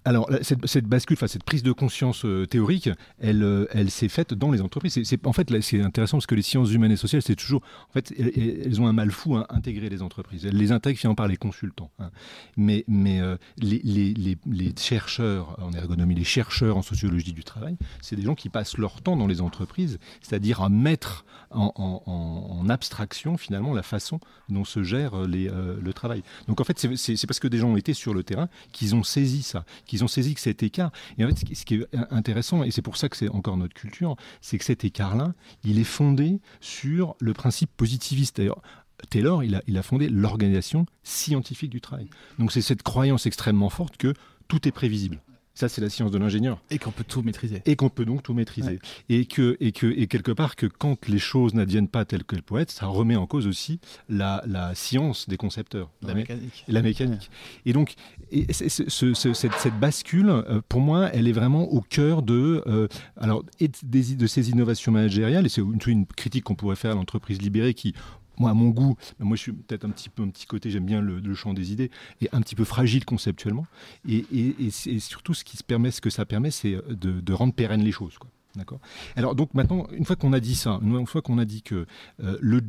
alors, 0.05 0.29
cette, 0.41 0.85
bascule, 0.85 1.15
enfin, 1.17 1.27
cette 1.27 1.43
prise 1.43 1.63
de 1.63 1.71
conscience 1.71 2.25
euh, 2.25 2.45
théorique, 2.45 2.89
elle, 3.19 3.43
euh, 3.43 3.65
elle 3.71 3.89
s'est 3.89 4.09
faite 4.09 4.33
dans 4.33 4.51
les 4.51 4.61
entreprises. 4.61 4.99
C'est, 5.03 5.25
en 5.25 5.31
fait, 5.33 5.61
c'est 5.61 5.81
intéressant 5.81 6.17
parce 6.17 6.27
que 6.27 6.35
les 6.35 6.41
sciences 6.41 6.71
humaines 6.71 6.91
et 6.91 6.97
sociales, 6.97 7.21
c'est 7.21 7.35
toujours. 7.35 7.61
En 7.89 7.93
fait, 7.93 8.13
elles, 8.17 8.81
ont 8.81 8.87
un 8.87 8.93
mal 8.93 9.11
fou 9.11 9.37
à 9.37 9.45
intégrer 9.49 9.89
les 9.89 10.01
entreprises. 10.01 10.45
Elles 10.45 10.57
les 10.57 10.71
intègrent 10.73 10.99
finalement 10.99 11.15
par 11.15 11.27
les 11.27 11.37
consultants. 11.37 11.89
Hein. 11.99 12.11
Mais, 12.57 12.83
mais 12.87 13.21
euh, 13.21 13.37
les, 13.57 14.37
chercheurs 14.77 15.57
en 15.61 15.71
ergonomie, 15.71 16.15
les 16.15 16.23
chercheurs 16.23 16.75
en 16.75 16.81
sociologie 16.81 17.33
du 17.33 17.43
travail, 17.43 17.77
c'est 18.01 18.17
des 18.17 18.23
gens 18.23 18.35
qui 18.35 18.49
passent 18.49 18.77
leur 18.77 19.01
temps 19.01 19.15
dans 19.15 19.27
les 19.27 19.39
entreprises, 19.39 19.99
c'est-à-dire 20.21 20.61
à 20.61 20.69
mettre 20.69 21.25
en, 21.51 22.65
abstraction 22.69 23.37
finalement 23.37 23.73
la 23.73 23.83
façon 23.83 24.19
dont 24.49 24.65
se 24.65 24.83
gère 24.83 25.15
le 25.27 25.91
travail. 25.91 26.23
Donc, 26.47 26.59
en 26.59 26.63
fait, 26.63 26.79
c'est, 26.95 27.27
parce 27.27 27.39
que 27.39 27.47
des 27.47 27.59
gens 27.59 27.69
ont 27.69 27.77
été 27.77 27.93
sur 27.93 28.13
le 28.13 28.23
terrain 28.23 28.49
qu'ils 28.71 28.95
ont 28.95 29.03
saisi 29.03 29.43
ça 29.43 29.65
ils 29.93 30.03
ont 30.03 30.07
saisi 30.07 30.33
que 30.33 30.41
cet 30.41 30.63
écart. 30.63 30.91
Et 31.17 31.23
en 31.23 31.29
fait, 31.29 31.55
ce 31.55 31.65
qui 31.65 31.75
est 31.75 31.87
intéressant, 32.11 32.63
et 32.63 32.71
c'est 32.71 32.81
pour 32.81 32.97
ça 32.97 33.07
que 33.07 33.15
c'est 33.15 33.29
encore 33.29 33.55
notre 33.57 33.73
culture, 33.73 34.15
c'est 34.41 34.57
que 34.57 34.65
cet 34.65 34.83
écart-là, 34.83 35.33
il 35.63 35.79
est 35.79 35.85
fondé 35.85 36.41
sur 36.59 37.15
le 37.19 37.33
principe 37.33 37.69
positiviste. 37.77 38.37
D'ailleurs, 38.37 38.61
Taylor, 39.09 39.43
il 39.43 39.77
a 39.77 39.83
fondé 39.83 40.09
l'organisation 40.09 40.85
scientifique 41.03 41.69
du 41.69 41.81
travail. 41.81 42.07
Donc 42.39 42.51
c'est 42.51 42.61
cette 42.61 42.83
croyance 42.83 43.25
extrêmement 43.25 43.69
forte 43.69 43.97
que 43.97 44.13
tout 44.47 44.67
est 44.67 44.71
prévisible. 44.71 45.21
Ça, 45.55 45.69
c'est 45.69 45.81
la 45.81 45.89
science 45.89 46.09
de 46.09 46.17
l'ingénieur. 46.17 46.59
Et 46.71 46.79
qu'on 46.79 46.89
peut 46.89 47.03
tout 47.03 47.21
maîtriser. 47.21 47.61
Et 47.67 47.75
qu'on 47.75 47.89
peut 47.89 48.05
donc 48.05 48.23
tout 48.23 48.33
maîtriser. 48.33 48.79
Et, 49.09 49.25
que, 49.25 49.55
et, 49.59 49.71
que, 49.71 49.85
et 49.85 50.07
quelque 50.07 50.31
part, 50.31 50.55
que 50.55 50.65
quand 50.65 51.07
les 51.07 51.19
choses 51.19 51.53
n'adviennent 51.53 51.87
pas 51.87 52.05
telles 52.05 52.23
qu'elles 52.23 52.41
pourraient 52.41 52.63
être, 52.63 52.71
ça 52.71 52.87
remet 52.87 53.15
en 53.15 53.27
cause 53.27 53.45
aussi 53.45 53.79
la, 54.09 54.43
la 54.47 54.73
science 54.73 55.29
des 55.29 55.37
concepteurs. 55.37 55.91
La, 56.01 56.15
mécanique. 56.15 56.63
La 56.67 56.81
mécanique. 56.81 57.29
Et 57.67 57.73
donc, 57.73 57.93
et 58.31 58.51
ce, 58.51 59.13
cette, 59.13 59.53
cette, 59.53 59.79
bascule, 59.79 60.29
euh, 60.29 60.61
pour 60.67 60.81
moi, 60.81 61.09
elle 61.13 61.27
est 61.27 61.33
vraiment 61.33 61.71
au 61.71 61.81
cœur 61.81 62.23
de, 62.23 62.63
euh, 62.65 62.87
alors, 63.17 63.43
des, 63.59 64.15
de 64.15 64.27
ces 64.27 64.49
innovations 64.49 64.91
managériales. 64.91 65.45
Et 65.45 65.49
c'est 65.49 65.61
une, 65.61 65.77
une 65.85 66.05
critique 66.07 66.45
qu'on 66.45 66.55
pourrait 66.55 66.75
faire 66.75 66.91
à 66.91 66.95
l'entreprise 66.95 67.39
libérée 67.39 67.75
qui, 67.75 67.93
moi, 68.37 68.51
à 68.51 68.53
mon 68.53 68.69
goût, 68.69 68.95
moi 69.19 69.35
je 69.35 69.41
suis 69.41 69.53
peut-être 69.53 69.85
un 69.85 69.89
petit 69.89 70.09
peu 70.09 70.23
un 70.23 70.29
petit 70.29 70.45
côté, 70.45 70.69
j'aime 70.69 70.85
bien 70.85 71.01
le, 71.01 71.35
champ 71.35 71.53
des 71.53 71.71
idées, 71.71 71.91
et 72.21 72.29
un 72.31 72.41
petit 72.41 72.55
peu 72.55 72.63
fragile 72.63 73.05
conceptuellement. 73.05 73.65
Et, 74.07 74.25
et, 74.31 74.69
surtout, 74.99 75.33
ce 75.33 75.43
qui 75.43 75.57
se 75.57 75.63
permet, 75.63 75.91
ce 75.91 76.01
que 76.01 76.09
ça 76.09 76.25
permet, 76.25 76.51
c'est 76.51 76.77
de, 76.89 77.33
rendre 77.33 77.53
pérennes 77.53 77.83
les 77.83 77.91
choses. 77.91 78.17
D'accord? 78.55 78.79
Alors 79.15 79.33
donc 79.33 79.55
maintenant, 79.55 79.87
une 79.91 80.05
fois 80.05 80.15
qu'on 80.15 80.31
a 80.31 80.39
dit 80.39 80.53
ça, 80.53 80.79
une 80.83 81.07
fois 81.07 81.23
qu'on 81.23 81.39
a 81.39 81.45
dit 81.45 81.63
que 81.63 81.87
euh, 82.23 82.59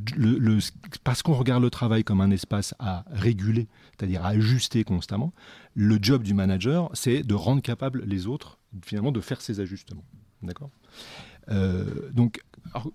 parce 1.02 1.22
qu'on 1.22 1.34
regarde 1.34 1.62
le 1.62 1.68
travail 1.68 2.04
comme 2.04 2.22
un 2.22 2.30
espace 2.30 2.74
à 2.78 3.04
réguler, 3.10 3.68
c'est-à-dire 3.90 4.24
à 4.24 4.28
ajuster 4.28 4.82
constamment, 4.82 5.34
le 5.74 5.98
job 6.00 6.22
du 6.22 6.32
manager, 6.32 6.88
c'est 6.94 7.22
de 7.22 7.34
rendre 7.34 7.60
capable 7.60 8.02
les 8.06 8.26
autres 8.26 8.58
finalement 8.82 9.12
de 9.12 9.20
faire 9.20 9.42
ces 9.42 9.60
ajustements. 9.60 10.04
D'accord? 10.42 10.70
Euh, 11.50 12.10
donc 12.12 12.40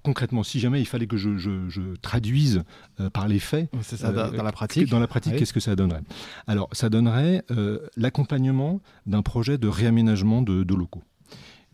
concrètement, 0.03 0.43
si 0.43 0.59
jamais 0.59 0.81
il 0.81 0.85
fallait 0.85 1.07
que 1.07 1.17
je, 1.17 1.95
traduise 2.01 2.63
euh, 2.99 3.09
par 3.09 3.27
les 3.27 3.39
faits, 3.39 3.69
ça, 3.81 4.11
dans, 4.11 4.43
la 4.43 4.51
pratique, 4.51 4.89
dans 4.89 4.99
la 4.99 5.07
pratique, 5.07 5.35
qu'est-ce 5.35 5.53
que 5.53 5.59
ça 5.59 5.75
donnerait? 5.75 6.01
Alors, 6.47 6.69
ça 6.71 6.89
donnerait 6.89 7.43
euh, 7.51 7.79
l'accompagnement 7.95 8.81
d'un 9.05 9.21
projet 9.21 9.57
de 9.57 9.67
réaménagement 9.67 10.41
de 10.41 10.73
locaux. 10.73 11.03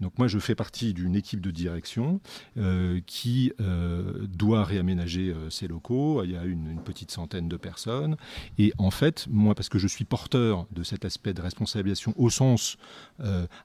Donc 0.01 0.17
moi, 0.17 0.27
je 0.27 0.39
fais 0.39 0.55
partie 0.55 0.93
d'une 0.93 1.15
équipe 1.15 1.39
de 1.39 1.51
direction 1.51 2.19
euh, 2.57 2.99
qui 3.05 3.53
euh, 3.61 4.25
doit 4.27 4.63
réaménager 4.63 5.29
euh, 5.29 5.49
ses 5.49 5.67
locaux. 5.67 6.21
Il 6.23 6.31
y 6.31 6.37
a 6.37 6.43
une, 6.43 6.75
petite 6.83 7.11
centaine 7.11 7.47
de 7.47 7.57
personnes. 7.57 8.15
Et 8.59 8.73
en 8.77 8.91
fait, 8.91 9.27
moi, 9.29 9.55
parce 9.55 9.69
que 9.69 9.79
je 9.79 9.87
suis 9.87 10.05
porteur 10.05 10.67
de 10.71 10.83
cet 10.83 11.03
aspect 11.05 11.33
de 11.33 11.41
responsabilisation 11.41 12.13
au 12.17 12.29
sens, 12.29 12.77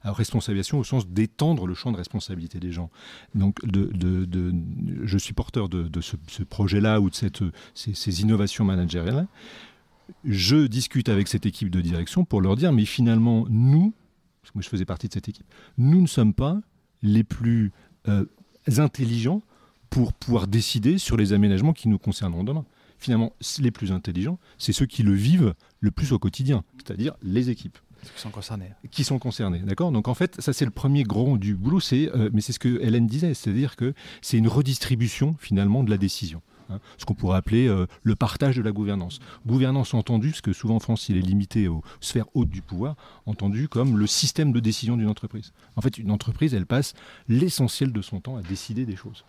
responsabilisation 0.03 0.79
au 0.79 0.83
sens 0.83 1.07
d'étendre 1.07 1.67
le 1.67 1.75
champ 1.75 1.91
de 1.91 1.97
responsabilité 1.97 2.59
des 2.59 2.71
gens. 2.71 2.89
Donc, 3.35 3.63
de, 3.63 3.91
je 5.03 5.17
suis 5.17 5.33
porteur 5.33 5.69
de, 5.69 6.01
ce, 6.01 6.43
projet-là 6.43 6.99
ou 6.99 7.09
de 7.09 7.15
cette, 7.15 7.43
ces, 7.75 7.93
ces 7.93 8.21
innovations 8.21 8.65
managériales 8.65 9.27
je 10.25 10.67
discute 10.67 11.09
avec 11.09 11.27
cette 11.27 11.45
équipe 11.45 11.69
de 11.69 11.81
direction 11.81 12.25
pour 12.25 12.41
leur 12.41 12.55
dire, 12.55 12.73
mais 12.73 12.85
finalement, 12.85 13.45
nous, 13.49 13.93
parce 14.41 14.51
que 14.51 14.57
moi 14.57 14.63
je 14.63 14.69
faisais 14.69 14.85
partie 14.85 15.07
de 15.07 15.13
cette 15.13 15.29
équipe, 15.29 15.45
nous 15.77 16.01
ne 16.01 16.07
sommes 16.07 16.33
pas 16.33 16.59
les 17.01 17.23
plus 17.23 17.71
euh, 18.07 18.25
intelligents 18.77 19.41
pour 19.89 20.13
pouvoir 20.13 20.47
décider 20.47 20.97
sur 20.97 21.17
les 21.17 21.33
aménagements 21.33 21.73
qui 21.73 21.89
nous 21.89 21.99
concerneront 21.99 22.43
demain. 22.43 22.65
Finalement, 22.97 23.33
les 23.59 23.71
plus 23.71 23.91
intelligents, 23.91 24.39
c'est 24.57 24.73
ceux 24.73 24.85
qui 24.85 25.03
le 25.03 25.13
vivent 25.13 25.55
le 25.79 25.91
plus 25.91 26.13
au 26.13 26.19
quotidien, 26.19 26.63
c'est-à-dire 26.77 27.15
les 27.23 27.49
équipes. 27.49 27.77
Qui 28.03 28.21
sont 28.21 28.29
concernés. 28.29 28.71
Qui 28.89 29.03
sont 29.03 29.19
concernés, 29.19 29.59
d'accord? 29.59 29.91
Donc 29.91 30.07
en 30.07 30.13
fait, 30.13 30.39
ça 30.41 30.53
c'est 30.53 30.65
le 30.65 30.71
premier 30.71 31.03
gros 31.03 31.37
du 31.37 31.55
boulot, 31.55 31.79
c'est, 31.79 32.09
euh, 32.15 32.29
mais 32.33 32.41
c'est 32.41 32.53
ce 32.53 32.59
que 32.59 32.81
Hélène 32.81 33.07
disait, 33.07 33.33
c'est-à-dire 33.33 33.75
que 33.75 33.93
c'est 34.21 34.37
une 34.37 34.47
redistribution 34.47 35.35
finalement 35.39 35.83
de 35.83 35.89
la 35.89 35.97
décision. 35.97 36.41
Hein, 36.71 36.79
ce 36.97 37.05
qu'on 37.05 37.13
pourrait 37.13 37.37
appeler 37.37 37.67
euh, 37.67 37.85
le 38.03 38.15
partage 38.15 38.55
de 38.55 38.61
la 38.61 38.71
gouvernance. 38.71 39.19
Gouvernance 39.45 39.93
entendue, 39.93 40.29
parce 40.29 40.41
que 40.41 40.53
souvent 40.53 40.75
en 40.75 40.79
France 40.79 41.09
il 41.09 41.17
est 41.17 41.21
limité 41.21 41.67
aux 41.67 41.83
sphères 41.99 42.25
hautes 42.33 42.49
du 42.49 42.61
pouvoir, 42.61 42.95
entendu 43.25 43.67
comme 43.67 43.97
le 43.97 44.07
système 44.07 44.51
de 44.51 44.59
décision 44.59 44.97
d'une 44.97 45.09
entreprise. 45.09 45.53
En 45.75 45.81
fait, 45.81 45.97
une 45.97 46.11
entreprise, 46.11 46.53
elle 46.53 46.65
passe 46.65 46.93
l'essentiel 47.27 47.91
de 47.91 48.01
son 48.01 48.19
temps 48.19 48.37
à 48.37 48.41
décider 48.41 48.85
des 48.85 48.95
choses. 48.95 49.25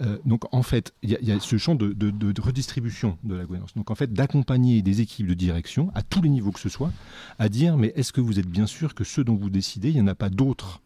Euh, 0.00 0.18
donc 0.24 0.52
en 0.54 0.62
fait, 0.62 0.92
il 1.02 1.10
y, 1.10 1.32
a 1.32 1.40
ce 1.40 1.56
champ 1.56 1.74
de, 1.74 1.92
de, 1.92 2.40
redistribution 2.40 3.18
de 3.24 3.34
la 3.34 3.44
gouvernance. 3.44 3.74
Donc 3.74 3.90
en 3.90 3.94
fait, 3.94 4.12
d'accompagner 4.12 4.82
des 4.82 5.00
équipes 5.00 5.26
de 5.26 5.34
direction, 5.34 5.90
à 5.94 6.02
tous 6.02 6.22
les 6.22 6.28
niveaux 6.28 6.52
que 6.52 6.60
ce 6.60 6.68
soit, 6.68 6.92
à 7.38 7.48
dire, 7.48 7.76
mais 7.76 7.92
est-ce 7.96 8.12
que 8.12 8.20
vous 8.20 8.38
êtes 8.38 8.48
bien 8.48 8.66
sûr 8.66 8.94
que 8.94 9.04
ce 9.04 9.20
dont 9.20 9.36
vous 9.36 9.50
décidez, 9.50 9.90
il 9.90 9.94
n'y 9.94 10.00
en 10.00 10.06
a 10.06 10.14
pas 10.14 10.30
d'autres 10.30 10.80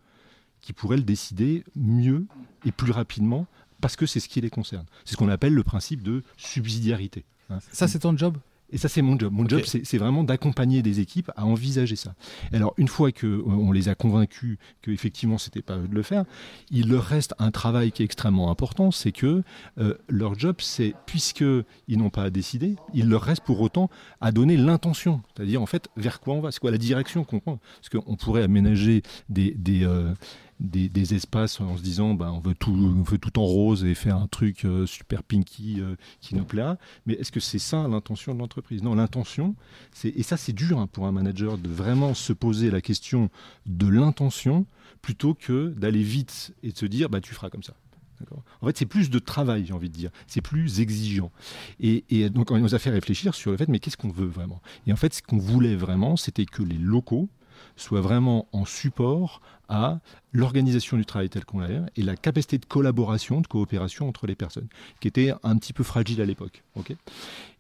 qui 0.61 0.73
pourraient 0.73 0.97
le 0.97 1.03
décider 1.03 1.65
mieux 1.77 2.27
et 2.65 2.73
plus 2.73 2.91
rapidement 2.91 3.47
parce 3.81 3.97
que 3.97 4.07
c'est 4.07 4.21
ce 4.21 4.29
qui 4.29 4.41
les 4.41 4.51
concerne. 4.51 4.87
C'est 5.05 5.13
ce 5.13 5.17
qu'on 5.17 5.29
appelle 5.29 5.55
le 5.55 5.63
principe 5.63 6.03
de 6.03 6.23
subsidiarité. 6.37 7.25
Hein. 7.51 7.59
Ça, 7.73 7.89
c'est 7.89 8.01
ton 8.01 8.17
job? 8.17 8.39
Et 8.71 8.79
ça, 8.79 8.89
c'est 8.89 9.03
mon 9.03 9.19
job. 9.19 9.33
Mon 9.33 9.49
job, 9.49 9.63
c'est 9.65 9.99
vraiment 9.99 10.25
d'accompagner 10.25 10.83
des 10.83 10.99
équipes 10.99 11.31
à 11.37 11.47
envisager 11.47 11.95
ça. 11.95 12.15
alors, 12.53 12.75
une 12.79 12.89
fois 12.89 13.13
qu'on 13.13 13.27
euh, 13.27 13.43
on 13.47 13.71
les 13.71 13.89
a 13.89 13.95
convaincus 13.95 14.59
qu'effectivement, 14.83 15.39
c'était 15.39 15.63
pas 15.63 15.77
eux 15.77 15.87
de 15.87 15.95
le 15.95 16.03
faire, 16.03 16.25
il 16.71 16.89
leur 16.89 17.05
reste 17.05 17.35
un 17.39 17.53
travail 17.53 17.93
qui 17.93 18.03
est 18.03 18.05
extrêmement 18.05 18.51
important, 18.51 18.91
c'est 18.91 19.13
que 19.13 19.43
euh, 19.79 19.95
leur 20.09 20.37
job, 20.37 20.57
c'est, 20.59 20.95
puisqu'ils 21.07 21.99
n'ont 21.99 22.11
pas 22.11 22.25
à 22.25 22.31
décider, 22.31 22.75
il 22.93 23.09
leur 23.09 23.23
reste 23.23 23.45
pour 23.45 23.61
autant 23.61 23.89
à 24.21 24.33
donner 24.33 24.57
l'intention. 24.57 25.23
C'est-à-dire, 25.37 25.63
en 25.63 25.67
fait, 25.67 25.89
vers 25.97 26.19
quoi 26.19 26.35
on 26.35 26.41
va 26.41 26.51
C'est 26.51 26.61
quoi 26.61 26.73
la 26.73 26.79
direction 26.79 27.23
qu'on 27.23 27.39
prend 27.39 27.61
Parce 27.81 27.89
qu'on 27.89 28.17
pourrait 28.17 28.43
aménager 28.43 29.03
des, 29.29 29.53
des, 29.53 29.85
euh, 29.85 30.13
des, 30.61 31.15
espaces 31.15 31.61
en 31.61 31.77
se 31.77 31.83
disant 31.83 32.15
bah, 32.15 32.33
on, 32.33 32.41
veut 32.41 32.55
tout, 32.55 32.73
on 32.73 33.03
veut 33.03 33.19
tout 33.19 33.39
en 33.39 33.45
rose 33.45 33.85
et 33.85 33.95
faire 33.95 34.17
un 34.17 34.27
truc 34.27 34.65
euh, 34.65 34.87
super 34.87 35.23
pinky 35.23 35.81
euh, 35.81 35.97
qui 36.21 36.35
nous 36.35 36.45
plaira. 36.45 36.79
Mais 37.07 37.15
est-ce 37.15 37.33
que 37.33 37.41
c'est 37.41 37.59
ça 37.59 37.87
l'intention 37.89 38.35
de 38.35 38.39
l'entreprise? 38.39 38.83
Non, 38.83 38.95
l'intention, 38.95 39.55
et 40.05 40.23
ça 40.23 40.37
c'est 40.37 40.53
dur 40.53 40.79
hein, 40.79 40.87
pour 40.87 41.07
un 41.07 41.13
manager 41.13 41.59
de 41.59 41.69
vraiment 41.69 42.15
se 42.15 42.33
poser 42.33 42.71
la 42.71 42.81
question 42.81 43.31
de 43.67 43.87
l'intention 43.87 44.67
plutôt 45.03 45.35
que 45.35 45.69
d'aller 45.77 46.03
vite 46.03 46.55
et 46.63 46.73
de 46.73 46.77
se 46.77 46.87
dire 46.87 47.09
bah, 47.09 47.21
tu 47.21 47.35
feras 47.35 47.51
comme 47.51 47.63
ça. 47.63 47.75
En 48.63 48.67
fait, 48.67 48.79
c'est 48.79 48.87
plus 48.87 49.11
de 49.11 49.19
travail, 49.19 49.67
j'ai 49.67 49.75
envie 49.75 49.91
de 49.91 49.95
dire. 49.95 50.11
C'est 50.27 50.41
plus 50.41 50.81
exigeant. 50.81 51.31
Et, 51.81 52.05
et, 52.09 52.31
donc, 52.31 52.51
on 52.51 52.59
nous 52.59 52.75
a 52.75 52.79
fait 52.79 52.89
réfléchir 52.89 53.35
sur 53.35 53.51
le 53.51 53.59
fait, 53.59 53.69
mais 53.69 53.79
qu'est-ce 53.79 53.99
qu'on 53.99 54.09
veut 54.09 54.27
vraiment? 54.27 54.63
Et 54.87 54.93
en 54.93 54.97
fait, 54.97 55.13
ce 55.13 55.23
qu'on 55.23 55.37
voulait 55.37 55.77
vraiment, 55.77 56.17
c'était 56.17 56.47
que 56.47 56.63
les 56.63 56.79
locaux 56.79 57.29
soient 57.77 58.01
vraiment 58.01 58.49
en 58.53 58.65
support 58.65 59.41
à 59.69 60.01
l'organisation 60.33 60.97
du 60.97 61.05
travail 61.05 61.29
tel 61.29 61.45
qu'on 61.45 61.59
l'a 61.61 61.69
et 61.97 62.03
la 62.03 62.17
capacité 62.17 62.59
de 62.59 62.65
collaboration, 62.65 63.41
de 63.41 63.47
coopération 63.47 64.09
entre 64.09 64.27
les 64.27 64.35
personnes, 64.35 64.69
qui 65.01 65.09
était 65.09 65.33
un 65.43 65.57
petit 65.57 65.73
peu 65.73 65.83
fragile 65.83 66.21
à 66.21 66.25
l'époque. 66.25 66.63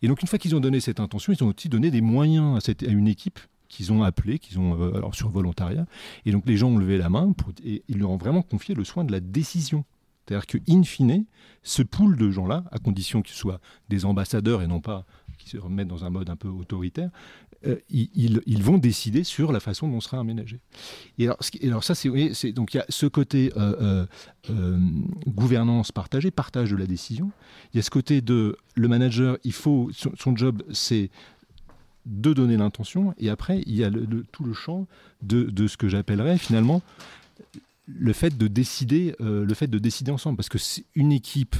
et 0.02 0.08
donc 0.08 0.22
une 0.22 0.28
fois 0.28 0.38
qu'ils 0.38 0.54
ont 0.54 0.60
donné 0.60 0.80
cette 0.80 1.00
intention, 1.00 1.32
ils 1.32 1.42
ont 1.42 1.52
aussi 1.56 1.68
donné 1.68 1.90
des 1.90 2.00
moyens 2.00 2.56
à, 2.56 2.60
cette, 2.60 2.82
à 2.82 2.90
une 2.90 3.08
équipe 3.08 3.40
qu'ils 3.68 3.92
ont 3.92 4.02
appelé, 4.02 4.38
qu'ils 4.38 4.58
ont 4.60 4.80
euh, 4.80 4.96
alors 4.96 5.14
sur 5.14 5.28
volontariat, 5.28 5.86
et 6.24 6.30
donc 6.30 6.44
les 6.46 6.56
gens 6.56 6.68
ont 6.68 6.78
levé 6.78 6.98
la 6.98 7.08
main 7.08 7.34
et 7.64 7.82
ils 7.88 7.98
leur 7.98 8.10
ont 8.10 8.16
vraiment 8.16 8.42
confié 8.42 8.74
le 8.74 8.84
soin 8.84 9.04
de 9.04 9.12
la 9.12 9.20
décision. 9.20 9.84
C'est-à-dire 10.26 10.46
que 10.46 10.58
in 10.68 10.82
fine, 10.82 11.24
ce 11.62 11.82
pool 11.82 12.16
de 12.16 12.30
gens-là, 12.30 12.64
à 12.72 12.78
condition 12.78 13.22
qu'ils 13.22 13.36
soient 13.36 13.60
des 13.88 14.04
ambassadeurs 14.04 14.62
et 14.62 14.66
non 14.66 14.80
pas 14.80 15.04
qu'ils 15.38 15.50
se 15.50 15.58
remettent 15.58 15.88
dans 15.88 16.04
un 16.04 16.10
mode 16.10 16.30
un 16.30 16.36
peu 16.36 16.48
autoritaire, 16.48 17.10
euh, 17.64 17.76
ils, 17.88 18.62
vont 18.62 18.78
décider 18.78 19.24
sur 19.24 19.50
la 19.50 19.60
façon 19.60 19.88
dont 19.88 20.00
sera 20.00 20.18
aménagé. 20.18 20.60
Et 21.18 21.26
alors, 21.26 21.84
ça, 21.84 21.94
c'est 21.94 22.52
donc 22.52 22.74
il 22.74 22.76
y 22.76 22.80
a 22.80 22.86
ce 22.88 23.06
côté 23.06 23.52
euh, 23.56 24.06
euh, 24.50 24.78
gouvernance 25.26 25.90
partagée, 25.90 26.30
partage 26.30 26.70
de 26.70 26.76
la 26.76 26.86
décision. 26.86 27.30
Il 27.72 27.78
y 27.78 27.80
a 27.80 27.82
ce 27.82 27.90
côté 27.90 28.20
de 28.20 28.56
le 28.74 28.88
manager, 28.88 29.38
il 29.44 29.52
faut 29.52 29.90
son, 29.92 30.36
job, 30.36 30.62
c'est 30.72 31.10
de 32.04 32.32
donner 32.32 32.56
l'intention, 32.56 33.14
et 33.18 33.30
après 33.30 33.62
il 33.66 33.74
y 33.74 33.84
a 33.84 33.90
tout 34.32 34.44
le 34.44 34.52
champ 34.52 34.86
de, 35.22 35.66
ce 35.66 35.76
que 35.76 35.88
j'appellerais 35.88 36.38
finalement 36.38 36.82
le 37.88 38.12
fait 38.12 38.36
de 38.36 38.46
décider, 38.48 39.16
le 39.18 39.54
fait 39.54 39.66
de 39.66 39.78
décider 39.78 40.12
ensemble, 40.12 40.36
parce 40.36 40.48
que 40.48 40.58
une 40.94 41.12
équipe 41.12 41.56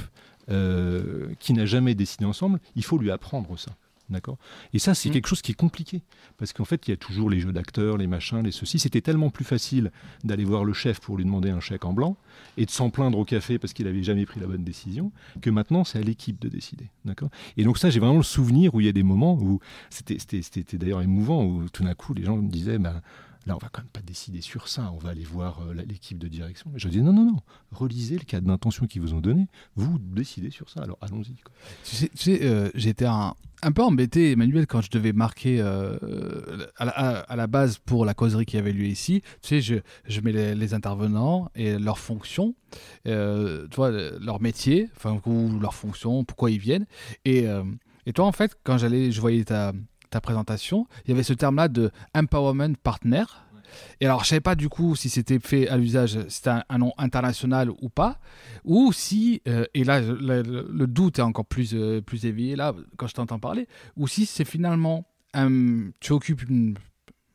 qui 0.47 1.53
n'a 1.53 1.65
jamais 1.65 1.95
décidé 1.95 2.25
ensemble, 2.25 2.59
il 2.75 2.83
faut 2.83 2.97
lui 2.97 3.11
apprendre 3.11 3.57
ça. 3.57 3.71
D'accord? 4.09 4.37
Et 4.73 4.79
ça, 4.79 4.95
c'est 4.95 5.09
mmh. 5.09 5.13
quelque 5.13 5.27
chose 5.27 5.41
qui 5.41 5.51
est 5.51 5.55
compliqué. 5.55 6.01
Parce 6.37 6.53
qu'en 6.53 6.63
fait, 6.63 6.87
il 6.87 6.91
y 6.91 6.93
a 6.93 6.97
toujours 6.97 7.29
les 7.29 7.39
jeux 7.39 7.51
d'acteurs, 7.51 7.97
les 7.97 8.07
machins, 8.07 8.41
les 8.41 8.51
ceci. 8.51 8.79
C'était 8.79 9.01
tellement 9.01 9.29
plus 9.29 9.43
facile 9.43 9.91
d'aller 10.23 10.45
voir 10.45 10.63
le 10.63 10.73
chef 10.73 10.99
pour 10.99 11.17
lui 11.17 11.25
demander 11.25 11.49
un 11.49 11.59
chèque 11.59 11.83
en 11.83 11.93
blanc 11.93 12.15
et 12.55 12.65
de 12.65 12.71
s'en 12.71 12.89
plaindre 12.89 13.17
au 13.17 13.25
café 13.25 13.59
parce 13.59 13.73
qu'il 13.73 13.85
n'avait 13.85 14.03
jamais 14.03 14.25
pris 14.25 14.39
la 14.39 14.47
bonne 14.47 14.63
décision, 14.63 15.11
que 15.41 15.49
maintenant, 15.49 15.83
c'est 15.83 15.99
à 15.99 16.01
l'équipe 16.01 16.39
de 16.39 16.47
décider. 16.47 16.89
D'accord? 17.05 17.29
Et 17.57 17.63
donc, 17.63 17.77
ça, 17.77 17.89
j'ai 17.89 17.99
vraiment 17.99 18.17
le 18.17 18.23
souvenir 18.23 18.73
où 18.75 18.79
il 18.79 18.85
y 18.85 18.89
a 18.89 18.93
des 18.93 19.03
moments 19.03 19.37
où 19.41 19.59
c'était 19.89 20.17
d'ailleurs 20.77 21.01
émouvant, 21.01 21.43
où 21.43 21.67
tout 21.69 21.83
d'un 21.83 21.93
coup, 21.93 22.13
les 22.13 22.23
gens 22.23 22.37
me 22.37 22.49
disaient 22.49 22.79
ben, 22.79 23.01
Là, 23.47 23.55
on 23.55 23.59
va 23.59 23.69
quand 23.71 23.81
même 23.81 23.89
pas 23.89 24.01
décider 24.01 24.41
sur 24.41 24.67
ça. 24.67 24.91
On 24.93 24.97
va 24.97 25.11
aller 25.11 25.23
voir 25.23 25.61
euh, 25.61 25.73
l'équipe 25.73 26.17
de 26.17 26.27
direction. 26.27 26.69
Et 26.75 26.79
je 26.79 26.89
dis 26.89 27.01
non, 27.01 27.13
non, 27.13 27.23
non. 27.23 27.39
Relisez 27.71 28.17
le 28.17 28.25
cadre 28.25 28.45
d'intention 28.45 28.87
qu'ils 28.87 29.01
vous 29.01 29.13
ont 29.13 29.21
donné. 29.21 29.47
Vous 29.75 29.97
décidez 29.99 30.51
sur 30.51 30.69
ça. 30.69 30.81
Alors 30.81 30.97
allons-y. 30.99 31.35
Tu 31.85 32.09
sais, 32.13 32.39
euh, 32.43 32.69
j'étais 32.75 33.05
un, 33.05 33.35
peu 33.71 33.81
embêté, 33.83 34.31
Emmanuel, 34.31 34.67
quand 34.67 34.81
je 34.81 34.89
devais 34.91 35.13
marquer 35.13 35.59
euh, 35.59 35.97
à, 36.77 37.35
la, 37.35 37.47
base 37.47 37.77
pour 37.79 38.05
la 38.05 38.13
causerie 38.13 38.45
qui 38.45 38.57
avait 38.57 38.71
lieu 38.71 38.85
ici. 38.85 39.21
Tu 39.41 39.47
sais, 39.47 39.61
je, 39.61 39.75
je 40.07 40.21
mets 40.21 40.31
les, 40.31 40.73
intervenants 40.73 41.49
et 41.55 41.77
leurs 41.77 41.99
fonctions, 41.99 42.55
tu 43.05 43.11
vois, 43.75 43.91
leur 43.91 44.41
métier, 44.41 44.89
enfin, 44.95 45.19
ou 45.25 45.59
leur 45.59 45.73
fonction, 45.73 46.23
pourquoi 46.23 46.51
ils 46.51 46.59
viennent. 46.59 46.85
Et, 47.25 47.45
et 48.05 48.13
toi, 48.13 48.25
en 48.25 48.31
fait, 48.31 48.57
quand 48.63 48.77
j'allais, 48.77 49.11
je 49.11 49.21
voyais 49.21 49.43
ta 49.43 49.73
ta 50.09 50.21
présentation, 50.21 50.87
il 51.05 51.09
y 51.09 51.13
avait 51.13 51.23
ce 51.23 51.33
terme-là 51.33 51.67
de 51.67 51.91
empowerment 52.15 52.75
partner. 52.75 53.23
Et 53.99 54.05
alors, 54.05 54.23
je 54.23 54.29
savais 54.29 54.41
pas 54.41 54.55
du 54.55 54.69
coup 54.69 54.95
si 54.95 55.09
c'était 55.09 55.39
fait 55.39 55.67
à 55.67 55.77
l'usage, 55.77 56.17
c'était 56.29 56.51
un, 56.69 56.77
nom 56.77 56.93
international 56.97 57.69
ou 57.81 57.89
pas, 57.89 58.19
ou 58.63 58.91
si, 58.93 59.41
euh, 59.47 59.65
et 59.73 59.83
là, 59.83 60.01
le, 60.01 60.85
doute 60.87 61.19
est 61.19 61.23
encore 61.23 61.45
plus, 61.45 61.73
euh, 61.73 62.01
plus 62.01 62.25
éveillé 62.25 62.55
là, 62.55 62.73
quand 62.97 63.07
je 63.07 63.13
t'entends 63.13 63.39
parler, 63.39 63.67
ou 63.95 64.07
si 64.07 64.25
c'est 64.25 64.45
finalement, 64.45 65.05
tu 65.99 66.11
occupes 66.13 66.43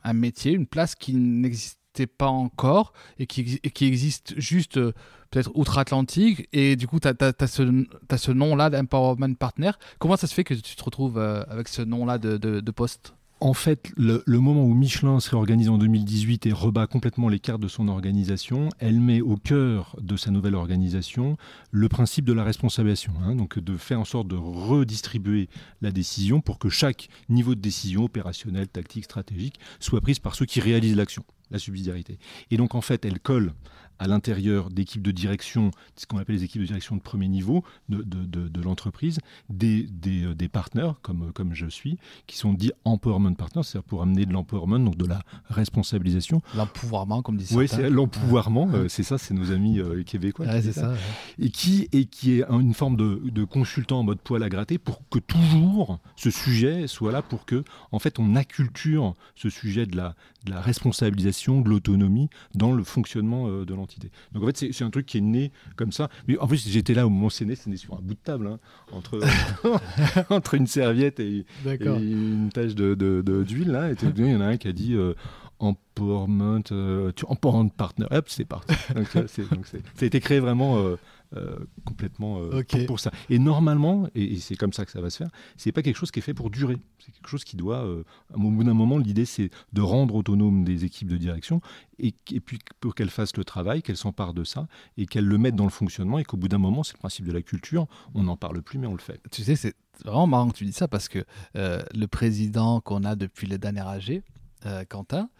un 0.04 0.12
métier, 0.12 0.52
une 0.52 0.66
place 0.66 0.94
qui 0.94 1.14
n'existait 1.14 2.06
pas 2.06 2.26
encore 2.26 2.92
et 3.18 3.26
qui, 3.26 3.60
existe 3.86 4.34
juste 4.38 4.78
euh, 4.78 4.92
peut-être 5.30 5.50
outre-Atlantique, 5.54 6.48
et 6.52 6.76
du 6.76 6.86
coup, 6.86 7.00
tu 7.00 7.08
as, 7.08 7.46
ce, 7.46 8.30
nom-là 8.32 8.70
d'Empowerment 8.70 9.34
Partner. 9.34 9.70
Comment 9.98 10.16
ça 10.16 10.26
se 10.26 10.34
fait 10.34 10.44
que 10.44 10.54
tu 10.54 10.76
te 10.76 10.84
retrouves 10.84 11.18
avec 11.18 11.68
ce 11.68 11.82
nom-là 11.82 12.18
de, 12.18 12.70
poste? 12.70 13.14
En 13.42 13.54
fait, 13.54 13.92
le, 13.96 14.22
moment 14.28 14.64
où 14.64 14.72
Michelin 14.72 15.18
se 15.18 15.28
réorganise 15.30 15.68
en 15.68 15.76
2018 15.76 16.46
et 16.46 16.52
rebat 16.52 16.86
complètement 16.86 17.28
les 17.28 17.40
cartes 17.40 17.60
de 17.60 17.66
son 17.66 17.88
organisation, 17.88 18.68
elle 18.78 19.00
met 19.00 19.20
au 19.20 19.36
cœur 19.36 19.96
de 20.00 20.16
sa 20.16 20.30
nouvelle 20.30 20.54
organisation 20.54 21.36
le 21.72 21.88
principe 21.88 22.24
de 22.24 22.32
la 22.32 22.44
responsabilisation, 22.44 23.12
hein, 23.20 23.34
donc 23.34 23.58
de 23.58 23.76
faire 23.76 23.98
en 23.98 24.04
sorte 24.04 24.28
de 24.28 24.36
redistribuer 24.36 25.48
la 25.80 25.90
décision 25.90 26.40
pour 26.40 26.60
que 26.60 26.68
chaque 26.68 27.08
niveau 27.28 27.56
de 27.56 27.60
décision 27.60 28.04
opérationnelle, 28.04 28.68
tactique, 28.68 29.04
stratégique 29.04 29.58
soit 29.80 30.00
prise 30.00 30.20
par 30.20 30.36
ceux 30.36 30.46
qui 30.46 30.60
réalisent 30.60 30.96
l'action, 30.96 31.24
la 31.50 31.58
subsidiarité. 31.58 32.20
Et 32.52 32.56
donc 32.56 32.76
en 32.76 32.80
fait, 32.80 33.04
elle 33.04 33.18
colle 33.18 33.54
à 33.98 34.08
l'intérieur 34.08 34.70
d'équipes 34.70 35.02
de 35.02 35.12
direction, 35.12 35.70
ce 35.96 36.06
qu'on 36.06 36.18
appelle 36.18 36.36
les 36.36 36.44
équipes 36.44 36.62
de 36.62 36.66
direction 36.66 36.96
de 36.96 37.00
premier 37.00 37.28
niveau 37.28 37.62
de, 37.88 38.02
de, 38.02 38.48
de, 38.48 38.60
l'entreprise, 38.62 39.20
des, 39.48 39.84
des, 39.84 40.24
euh, 40.24 40.34
des, 40.34 40.48
partenaires, 40.48 40.96
comme, 41.02 41.32
comme 41.32 41.54
je 41.54 41.66
suis, 41.66 41.98
qui 42.26 42.36
sont 42.36 42.52
dits 42.52 42.72
empowerment 42.84 43.36
partners, 43.36 43.62
c'est-à-dire 43.62 43.86
pour 43.86 44.02
amener 44.02 44.26
de 44.26 44.32
l'empowerment, 44.32 44.80
donc 44.80 44.96
de 44.96 45.06
la 45.06 45.22
responsabilisation. 45.48 46.42
L'empouvoirment, 46.56 47.22
comme 47.22 47.36
disent 47.36 47.52
Oui, 47.56 47.68
c'est 47.68 47.90
l'empouvoirment, 47.90 48.68
euh, 48.74 48.88
c'est 48.88 49.04
ça, 49.04 49.18
c'est 49.18 49.34
nos 49.34 49.52
amis 49.52 49.78
euh, 49.78 50.02
québécois. 50.02 50.46
c'est 50.60 50.72
ça. 50.72 50.94
Et, 51.38 51.50
qui, 51.50 51.88
et 51.92 52.06
qui 52.06 52.40
est 52.40 52.44
une 52.50 52.74
forme 52.74 52.96
de, 52.96 53.22
de 53.24 53.44
consultant 53.44 54.00
en 54.00 54.02
mode 54.02 54.18
poil 54.18 54.42
à 54.42 54.48
gratter 54.48 54.78
pour 54.78 55.02
que 55.10 55.20
toujours 55.20 56.00
ce 56.16 56.30
sujet 56.30 56.88
soit 56.88 57.12
là 57.12 57.22
pour 57.22 57.44
que, 57.44 57.62
en 57.92 58.00
fait, 58.00 58.18
on 58.18 58.34
acculture 58.34 59.14
ce 59.36 59.48
sujet 59.48 59.86
de 59.86 59.96
la, 59.96 60.14
de 60.44 60.50
la 60.50 60.60
responsabilisation, 60.60 61.60
de 61.60 61.68
l'autonomie 61.68 62.28
dans 62.54 62.72
le 62.72 62.82
fonctionnement 62.82 63.48
de 63.48 63.74
l'entreprise. 63.74 63.91
Donc 64.32 64.42
en 64.42 64.46
fait, 64.46 64.72
c'est 64.72 64.84
un 64.84 64.90
truc 64.90 65.06
qui 65.06 65.18
est 65.18 65.22
né 65.22 65.52
comme 65.76 65.92
ça. 65.92 66.08
Mais 66.28 66.38
en 66.38 66.46
plus, 66.46 66.68
j'étais 66.68 66.94
là 66.94 67.06
au 67.06 67.10
moment 67.10 67.26
où 67.26 67.30
c'est 67.30 67.44
né, 67.44 67.54
c'est 67.54 67.70
né 67.70 67.76
sur 67.76 67.94
un 67.94 68.00
bout 68.00 68.14
de 68.14 68.20
table, 68.22 68.46
hein, 68.46 68.58
entre, 68.92 69.20
entre 70.30 70.54
une 70.54 70.66
serviette 70.66 71.20
et, 71.20 71.44
une 71.64 72.50
tache 72.52 72.74
d'huile. 72.74 72.96
De, 72.96 73.22
de, 73.22 73.72
là, 73.72 73.90
et 73.90 73.96
il 74.16 74.26
y 74.26 74.34
en 74.34 74.40
a 74.40 74.46
un 74.46 74.56
qui 74.56 74.68
a 74.68 74.72
dit 74.72 74.94
euh, 74.94 75.14
empowerment, 75.58 76.62
euh, 76.72 77.12
empowerment 77.26 77.70
partner. 77.70 78.06
Hop, 78.10 78.26
c'est 78.28 78.44
parti. 78.44 78.74
donc, 78.94 79.06
ça 79.08 79.78
a 80.00 80.04
été 80.04 80.20
créé 80.20 80.40
vraiment. 80.40 80.78
Euh, 80.78 80.96
euh, 81.34 81.56
complètement 81.86 82.40
euh, 82.40 82.62
pour, 82.86 83.00
ça. 83.00 83.10
Et 83.30 83.38
normalement, 83.38 84.06
et, 84.14 84.38
c'est 84.38 84.56
comme 84.56 84.74
ça 84.74 84.84
que 84.84 84.90
ça 84.90 85.00
va 85.00 85.08
se 85.08 85.16
faire, 85.16 85.30
c'est 85.56 85.72
pas 85.72 85.80
quelque 85.80 85.96
chose 85.96 86.10
qui 86.10 86.18
est 86.18 86.22
fait 86.22 86.34
pour 86.34 86.50
durer. 86.50 86.76
C'est 86.98 87.10
quelque 87.10 87.28
chose 87.28 87.44
qui 87.44 87.56
doit, 87.56 87.86
euh, 87.86 88.04
au 88.34 88.50
bout 88.50 88.64
d'un 88.64 88.74
moment, 88.74 88.98
l'idée 88.98 89.24
c'est 89.24 89.50
de 89.72 89.80
rendre 89.80 90.14
autonome 90.14 90.62
des 90.64 90.84
équipes 90.84 91.08
de 91.08 91.16
direction 91.16 91.62
et, 91.98 92.12
puis 92.12 92.58
pour 92.80 92.94
qu'elles 92.94 93.08
fassent 93.08 93.36
le 93.36 93.44
travail, 93.44 93.82
qu'elles 93.82 93.96
s'emparent 93.96 94.34
de 94.34 94.44
ça 94.44 94.66
et 94.98 95.06
qu'elles 95.06 95.24
le 95.24 95.38
mettent 95.38 95.56
dans 95.56 95.64
le 95.64 95.70
fonctionnement 95.70 96.18
et 96.18 96.24
qu'au 96.24 96.36
bout 96.36 96.48
d'un 96.48 96.58
moment, 96.58 96.82
c'est 96.82 96.94
le 96.94 96.98
principe 96.98 97.24
de 97.24 97.32
la 97.32 97.40
culture, 97.42 97.86
on 98.14 98.24
n'en 98.24 98.36
parle 98.36 98.60
plus 98.60 98.78
mais 98.78 98.86
on 98.86 98.94
le 98.94 99.00
fait. 99.00 99.20
Tu 99.30 99.42
sais, 99.42 99.56
c'est 99.56 99.74
vraiment 100.04 100.26
marrant 100.26 100.48
que 100.50 100.56
tu 100.56 100.66
dis 100.66 100.72
ça 100.72 100.86
parce 100.86 101.08
que 101.08 101.24
le 101.54 102.06
président 102.06 102.80
qu'on 102.82 103.04
a 103.04 103.16
depuis 103.16 103.46
le 103.46 103.56
dernier 103.56 103.86
AG, 103.86 104.22
Quentin, 104.90 105.30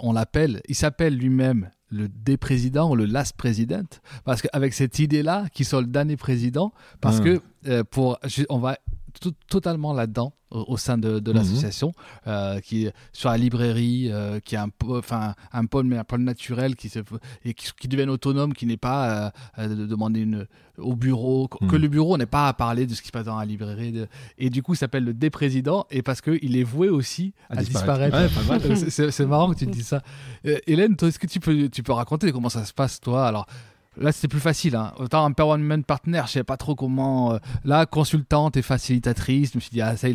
on 0.00 0.12
l'appelle, 0.12 0.60
il 0.68 0.74
s'appelle 0.74 1.16
lui-même 1.16 1.70
le 1.90 2.08
des 2.08 2.36
présidents 2.36 2.90
ou 2.90 2.96
le 2.96 3.04
last 3.04 3.36
president 3.36 3.86
parce 4.24 4.42
qu'avec 4.42 4.74
cette 4.74 4.98
idée 4.98 5.22
là 5.22 5.46
qui 5.52 5.64
sont 5.64 5.80
le 5.80 5.86
dernier 5.86 6.16
président 6.16 6.72
parce 7.00 7.18
ah. 7.20 7.24
que 7.24 7.42
euh, 7.66 7.84
pour 7.84 8.18
on 8.48 8.58
va 8.58 8.78
totalement 9.48 9.92
là-dedans 9.92 10.32
au, 10.50 10.76
sein 10.76 10.98
de, 10.98 11.18
de 11.20 11.30
mhm. 11.30 11.38
l'association, 11.38 11.92
euh, 12.26 12.60
qui 12.60 12.86
est 12.86 12.92
sur 13.12 13.30
la 13.30 13.38
librairie, 13.38 14.08
euh, 14.10 14.40
qui 14.40 14.56
est 14.56 14.58
un, 14.58 14.70
enfin, 14.88 15.34
un 15.52 15.64
pôle, 15.66 15.86
mais 15.86 15.96
un 15.96 16.04
pôle 16.04 16.22
naturel, 16.22 16.74
qui, 16.74 16.88
se, 16.88 16.98
et 17.44 17.54
qui, 17.54 17.70
qui 17.78 17.88
devienne 17.88 18.10
autonome, 18.10 18.52
qui 18.52 18.66
n'est 18.66 18.76
pas 18.76 19.32
euh, 19.58 19.68
de 19.68 19.86
demander 19.86 20.20
une, 20.20 20.46
au 20.78 20.96
bureau, 20.96 21.46
que 21.48 21.76
mhm. 21.76 21.82
le 21.82 21.88
bureau 21.88 22.18
n'est 22.18 22.26
pas 22.26 22.48
à 22.48 22.52
parler 22.52 22.86
de 22.86 22.94
ce 22.94 23.00
qui 23.00 23.08
se 23.08 23.12
passe 23.12 23.26
dans 23.26 23.38
la 23.38 23.44
librairie. 23.44 23.92
De, 23.92 24.08
et 24.38 24.50
du 24.50 24.62
coup, 24.62 24.74
il 24.74 24.76
s'appelle 24.76 25.04
le 25.04 25.14
déprésident, 25.14 25.86
et 25.90 26.02
parce 26.02 26.20
qu'il 26.20 26.56
est 26.56 26.64
voué 26.64 26.88
aussi 26.88 27.32
à, 27.48 27.62
disparaître. 27.62 28.18
c'est 28.88 29.26
marrant 29.26 29.52
que 29.52 29.58
tu 29.58 29.66
dis 29.66 29.84
ça. 29.84 30.02
Hélène, 30.66 30.96
toi, 30.96 31.08
est-ce 31.08 31.18
que 31.18 31.26
tu 31.26 31.38
peux, 31.38 31.68
tu 31.68 31.82
peux 31.82 31.92
raconter 31.92 32.32
comment 32.32 32.48
ça 32.48 32.64
se 32.64 32.72
passe, 32.72 33.00
toi? 33.00 33.26
Alors, 33.26 33.46
Là, 34.00 34.12
c'était 34.12 34.28
plus 34.28 34.40
facile. 34.40 34.76
Hein. 34.76 34.92
Autant 34.98 35.24
empowerment 35.26 35.82
partner, 35.82 36.22
je 36.26 36.32
sais 36.32 36.44
pas 36.44 36.56
trop 36.56 36.74
comment. 36.74 37.34
Euh, 37.34 37.38
là, 37.64 37.84
consultante 37.84 38.56
et 38.56 38.62
facilitatrice, 38.62 39.52
je 39.52 39.58
me 39.58 39.60
suis 39.60 39.70
dit, 39.70 39.82
ah, 39.82 39.94
ça, 39.96 40.08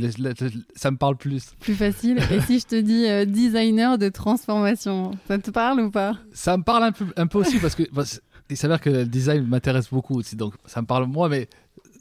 ça 0.75 0.91
me 0.91 0.97
parle 0.97 1.15
plus. 1.17 1.53
Plus 1.59 1.75
facile. 1.75 2.17
et 2.31 2.41
si 2.41 2.59
je 2.59 2.65
te 2.65 2.81
dis 2.81 3.05
euh, 3.07 3.25
designer 3.25 3.99
de 3.99 4.09
transformation, 4.09 5.11
ça 5.27 5.37
te 5.37 5.51
parle 5.51 5.81
ou 5.81 5.91
pas? 5.91 6.17
Ça 6.33 6.57
me 6.57 6.63
parle 6.63 6.83
un 6.83 6.91
peu, 6.91 7.05
un 7.15 7.27
peu 7.27 7.37
aussi 7.37 7.59
parce 7.59 7.75
que 7.75 7.83
bah, 7.93 8.03
il 8.49 8.57
s'avère 8.57 8.81
que 8.81 8.89
le 8.89 9.05
design 9.05 9.45
m'intéresse 9.45 9.89
beaucoup 9.89 10.17
aussi. 10.17 10.35
Donc, 10.35 10.55
ça 10.65 10.81
me 10.81 10.87
parle 10.87 11.05
moi, 11.05 11.29
mais 11.29 11.47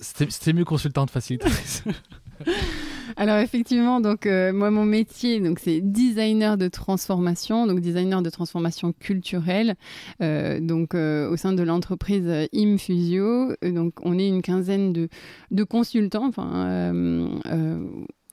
c'était 0.00 0.52
mieux 0.54 0.64
consultante 0.64 1.10
facilitatrice. 1.10 1.84
Alors 3.16 3.38
effectivement, 3.38 4.00
donc 4.00 4.26
euh, 4.26 4.52
moi 4.52 4.70
mon 4.70 4.84
métier, 4.84 5.40
donc 5.40 5.60
c'est 5.60 5.80
designer 5.80 6.56
de 6.56 6.68
transformation, 6.68 7.66
donc 7.66 7.80
designer 7.80 8.22
de 8.22 8.30
transformation 8.30 8.92
culturelle, 8.92 9.76
euh, 10.20 10.58
donc 10.60 10.94
euh, 10.94 11.30
au 11.30 11.36
sein 11.36 11.52
de 11.52 11.62
l'entreprise 11.62 12.28
Imfusio. 12.52 13.54
Donc 13.62 13.94
on 14.02 14.18
est 14.18 14.28
une 14.28 14.42
quinzaine 14.42 14.92
de, 14.92 15.64
consultants, 15.64 16.26
enfin 16.26 16.92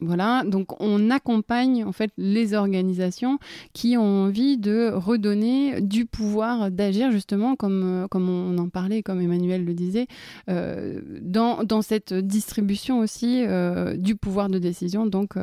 voilà, 0.02 0.44
donc 0.44 0.82
on 0.82 1.12
accompagne 1.12 1.86
en 1.86 1.92
fait 1.92 2.12
les 2.18 2.56
organisations 2.56 3.38
qui 3.72 3.98
ont 3.98 4.26
envie 4.26 4.58
de 4.58 4.92
redonner 4.92 5.80
du 5.80 6.08
pouvoir 6.08 6.72
d'agir 6.72 7.12
justement 7.12 7.56
comme, 7.56 7.84
euh, 7.84 8.08
on 8.12 8.58
en 8.58 8.70
parlait, 8.70 9.04
comme 9.04 9.22
Emmanuel 9.22 9.64
le 9.64 9.76
disait, 9.76 10.08
euh, 10.50 11.02
dans, 11.22 11.64
dans, 11.64 11.84
cette 11.84 12.14
distribution 12.14 13.00
aussi 13.00 13.44
euh, 13.46 13.96
du 13.96 14.16
pouvoir 14.16 14.50
de 14.50 14.58
décision 14.58 15.06
donc 15.06 15.36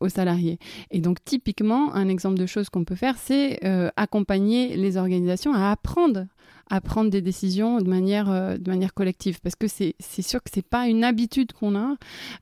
aux 0.00 0.08
salariés. 0.08 0.58
Et 0.90 1.00
donc 1.00 1.24
typiquement, 1.24 1.94
un 1.94 2.08
exemple 2.08 2.38
de 2.38 2.46
choses 2.46 2.70
qu'on 2.70 2.84
peut 2.84 2.96
faire, 2.96 3.16
c'est 3.18 3.60
accompagner 3.96 4.76
les 4.76 4.96
organisations 4.96 5.54
à 5.54 5.70
apprendre 5.70 6.26
à 6.70 6.80
prendre 6.80 7.10
des 7.10 7.20
décisions 7.20 7.80
de 7.80 7.88
manière, 7.88 8.30
euh, 8.30 8.56
de 8.56 8.70
manière 8.70 8.94
collective. 8.94 9.40
Parce 9.42 9.56
que 9.56 9.66
c'est 9.66 10.22
sûr 10.22 10.42
que 10.42 10.50
c'est 10.52 10.66
pas 10.66 10.86
une 10.86 11.02
habitude 11.02 11.52
qu'on 11.52 11.76
a 11.76 11.96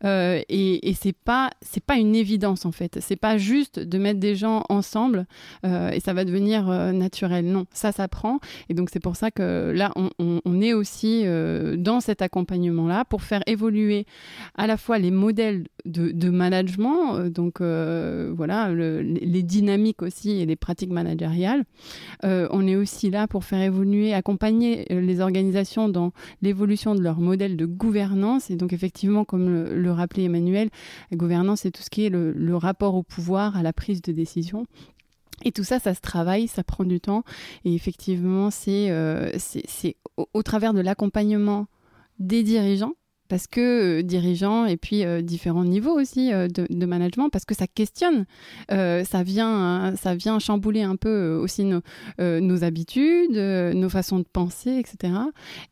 euh, 0.05 0.41
et, 0.49 0.91
et 0.91 0.95
c'est 0.95 1.15
pas, 1.15 1.51
pas 1.87 1.97
une 1.97 2.15
évidence 2.15 2.67
en 2.67 2.73
fait. 2.73 2.99
C'est 3.01 3.17
pas 3.17 3.39
juste 3.39 3.79
de 3.79 3.99
mettre 3.99 4.21
des 4.21 4.37
gens 4.37 4.65
ensemble 4.69 5.27
euh, 5.65 5.91
et 5.91 6.01
ça 6.01 6.13
va 6.13 6.25
devenir 6.25 6.67
naturel. 6.93 7.47
Non, 7.47 7.65
ça 7.73 7.91
s'apprend. 7.91 8.39
Et 8.69 8.75
donc 8.75 8.91
c'est 8.93 9.01
pour 9.01 9.17
ça 9.17 9.31
que 9.31 9.73
là, 9.75 9.93
on, 9.97 10.61
est 10.61 10.75
aussi 10.75 11.25
dans 11.77 12.01
cet 12.01 12.21
accompagnement-là 12.21 13.05
pour 13.05 13.23
faire 13.23 13.43
évoluer 13.47 14.07
à 14.57 14.67
la 14.67 14.77
fois 14.77 14.99
les 14.99 15.13
modèles 15.13 15.65
de, 15.85 16.11
de 16.11 16.31
management, 16.31 17.29
donc 17.29 17.63
voilà, 17.63 18.75
les 18.75 19.43
dynamiques 19.43 20.03
aussi 20.03 20.33
et 20.33 20.47
les 20.47 20.57
pratiques 20.57 20.91
managériales. 20.91 21.65
on 22.23 22.67
est 22.67 22.77
aussi 22.77 23.11
là 23.11 23.27
pour 23.29 23.45
faire 23.45 23.63
évoluer 23.63 24.15
accompagner 24.19 24.91
euh, 24.93 25.01
les 25.01 25.21
organisations 25.21 25.89
dans 25.89 26.13
l'évolution 26.43 26.95
de 26.95 27.01
leur 27.01 27.19
modèle 27.21 27.57
de 27.57 27.67
gouvernance. 27.67 28.51
Et 28.51 28.57
donc, 28.57 28.73
effectivement, 28.73 29.25
comme 29.25 29.49
le, 29.49 29.93
rappelait 29.93 30.25
Emmanuel, 30.25 30.71
la 31.11 31.17
gouvernance, 31.17 31.61
c'est 31.61 31.71
tout 31.71 31.83
ce 31.83 31.91
qui 31.91 32.05
est 32.05 32.11
le, 32.11 32.57
rapport 32.57 32.95
au 32.95 33.03
pouvoir, 33.03 33.57
à 33.57 33.63
la 33.63 33.73
prise 33.73 34.03
de 34.03 34.13
décision. 34.13 34.67
Et 35.45 35.53
tout 35.53 35.65
ça, 35.65 35.79
ça 35.79 35.95
se 35.95 36.01
travaille, 36.01 36.49
ça 36.49 36.65
prend 36.65 36.85
du 36.85 37.01
temps. 37.01 37.23
Et 37.65 37.75
effectivement, 37.75 38.51
c'est 38.51 38.91
euh, 38.91 39.31
au, 40.35 40.43
travers 40.43 40.75
de 40.75 40.81
l'accompagnement 40.81 41.67
des 42.19 42.43
dirigeants 42.43 42.95
parce 43.29 43.47
que 43.47 43.99
euh, 43.99 44.03
dirigeants 44.03 44.65
et 44.67 44.77
puis 44.77 45.05
euh, 45.05 45.23
différents 45.23 45.65
niveaux 45.65 45.99
aussi 45.99 46.33
euh, 46.33 46.49
de, 46.49 46.87
management, 46.87 47.29
parce 47.29 47.45
que 47.45 47.55
ça 47.55 47.67
questionne, 47.67 48.25
ça, 48.69 49.23
vient, 49.23 49.95
ça 49.97 50.15
vient 50.15 50.39
chambouler 50.39 50.83
un 50.83 50.97
peu 50.97 51.35
aussi 51.35 51.65
nos, 51.65 52.65
habitudes, 52.65 53.37
nos 53.37 53.89
façons 53.89 54.19
de 54.19 54.25
penser, 54.25 54.79
etc. 54.79 55.13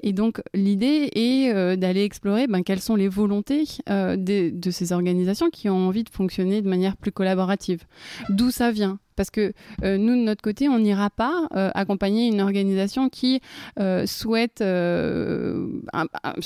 Et 0.00 0.12
donc 0.12 0.42
l'idée 0.52 1.08
est 1.14 1.76
d'aller 1.76 2.04
explorer 2.04 2.46
ben, 2.46 2.62
quelles 2.62 2.80
sont 2.80 2.96
les 2.96 3.08
volontés 3.08 3.64
de 3.88 4.70
ces 4.70 4.92
organisations 4.92 5.48
qui 5.48 5.70
ont 5.70 5.88
envie 5.88 6.04
de 6.04 6.10
fonctionner 6.10 6.60
de 6.60 6.68
manière 6.68 6.96
plus 6.96 7.12
collaborative. 7.12 7.84
D'où 8.28 8.50
ça 8.50 8.70
vient? 8.72 8.98
Parce 9.16 9.30
que 9.30 9.52
euh, 9.82 9.96
nous, 9.98 10.14
de 10.14 10.20
notre 10.22 10.42
côté, 10.42 10.68
on 10.68 10.78
n'ira 10.78 11.10
pas 11.10 11.48
euh, 11.54 11.70
accompagner 11.74 12.28
une 12.28 12.40
organisation 12.40 13.08
qui 13.08 13.40
euh, 13.80 14.06
souhaite 14.06 14.62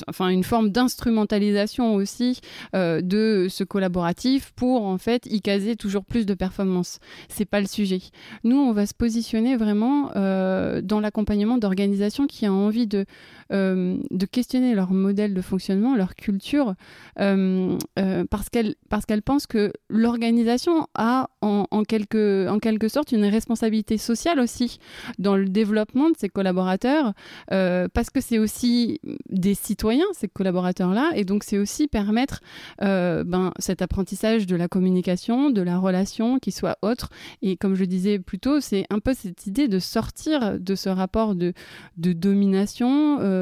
enfin, 0.08 0.28
une 0.28 0.44
forme 0.44 0.70
d'instrumentalisation 0.70 1.94
aussi 1.94 2.40
de 2.74 3.46
ce 3.50 3.64
collaboratif 3.64 4.52
pour 4.54 4.86
en 4.86 4.98
fait 4.98 5.26
y 5.26 5.40
caser 5.40 5.76
toujours 5.76 6.04
plus 6.04 6.26
de 6.26 6.34
performance. 6.34 6.98
C'est 7.28 7.44
pas 7.44 7.60
le 7.60 7.66
sujet. 7.66 8.00
Nous, 8.44 8.56
on 8.56 8.72
va 8.72 8.86
se 8.86 8.94
positionner 8.94 9.56
vraiment 9.56 10.10
dans 10.14 11.00
l'accompagnement 11.00 11.58
d'organisations 11.58 12.26
qui 12.26 12.48
ont 12.48 12.66
envie 12.66 12.86
de, 12.86 13.04
de 13.50 14.26
questionner 14.26 14.74
leur 14.74 14.92
modèle 14.92 15.34
de 15.34 15.40
fonctionnement, 15.40 15.96
leur 15.96 16.14
culture, 16.14 16.74
parce 17.16 18.48
qu'elles 18.50 18.74
parce 18.88 19.06
qu'elles 19.06 19.22
pensent 19.22 19.46
que 19.46 19.72
l'organisation 19.88 20.86
a 20.94 21.28
en, 21.40 21.64
quelque 21.84 22.48
en 22.48 22.58
quelque 22.58 22.88
sorte 22.88 23.12
une 23.12 23.24
responsabilité 23.24 23.98
sociale 23.98 24.40
aussi 24.40 24.78
dans 25.18 25.36
le 25.36 25.46
développement 25.46 26.10
de 26.10 26.16
ses 26.18 26.28
collaborateurs, 26.28 27.12
euh, 27.52 27.88
parce 27.92 28.10
que 28.10 28.20
c'est 28.20 28.38
aussi 28.38 29.00
des 29.28 29.54
citoyens, 29.54 30.06
ces 30.12 30.28
collaborateurs-là, 30.28 31.12
et 31.14 31.24
donc 31.24 31.44
c'est 31.44 31.58
aussi 31.58 31.88
permettre 31.88 32.40
euh, 32.82 33.24
ben, 33.24 33.52
cet 33.58 33.82
apprentissage 33.82 34.46
de 34.46 34.56
la 34.56 34.68
communication, 34.68 35.50
de 35.50 35.62
la 35.62 35.78
relation 35.78 36.38
qui 36.38 36.52
soit 36.52 36.76
autre. 36.82 37.10
Et 37.42 37.56
comme 37.56 37.74
je 37.74 37.84
disais 37.84 38.18
plus 38.18 38.38
tôt, 38.38 38.60
c'est 38.60 38.84
un 38.90 38.98
peu 38.98 39.14
cette 39.14 39.46
idée 39.46 39.68
de 39.68 39.78
sortir 39.78 40.58
de 40.58 40.74
ce 40.74 40.88
rapport 40.88 41.34
de, 41.34 41.52
de 41.96 42.12
domination, 42.12 43.18
euh, 43.20 43.39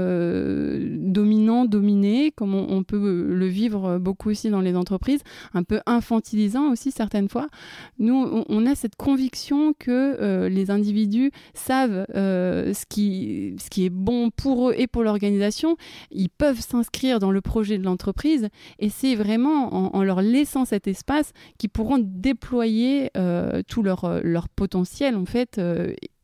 dominant, 0.99 1.65
dominé, 1.65 2.33
comme 2.33 2.55
on, 2.55 2.83
peut 2.83 3.25
le 3.29 3.47
vivre 3.47 3.99
beaucoup 3.99 4.31
aussi 4.31 4.51
dans 4.51 4.61
les 4.61 4.77
entreprises, 4.77 5.21
un 5.55 5.63
peu 5.63 5.81
infantilisant 5.87 6.71
aussi 6.71 6.91
certaines 6.91 7.29
fois. 7.29 7.49
Nous, 7.99 8.45
on, 8.49 8.67
a 8.67 8.75
cette 8.75 8.97
conviction 8.97 9.73
que 9.79 10.17
euh, 10.21 10.49
les 10.49 10.71
individus 10.71 11.31
savent 11.55 12.07
euh, 12.15 12.73
ce, 12.75 12.85
qui, 12.87 13.57
est 13.77 13.91
bon 13.91 14.31
pour 14.31 14.71
eux 14.71 14.75
et 14.77 14.87
pour 14.87 15.03
l'organisation. 15.03 15.77
Ils 16.11 16.31
peuvent 16.31 16.61
s'inscrire 16.61 17.19
dans 17.19 17.31
le 17.31 17.41
projet 17.41 17.79
de 17.79 17.85
l'entreprise 17.85 18.49
et 18.79 18.89
c'est 18.89 19.15
vraiment 19.15 19.95
en, 19.95 20.03
leur 20.03 20.23
laissant 20.23 20.65
cet 20.65 20.87
espace 20.87 21.33
qu'ils 21.59 21.71
pourront 21.71 21.99
déployer 21.99 23.11
euh, 23.17 23.63
tout 23.67 23.83
leur 23.83 24.49
potentiel 24.55 25.17
en 25.17 25.25
fait 25.25 25.61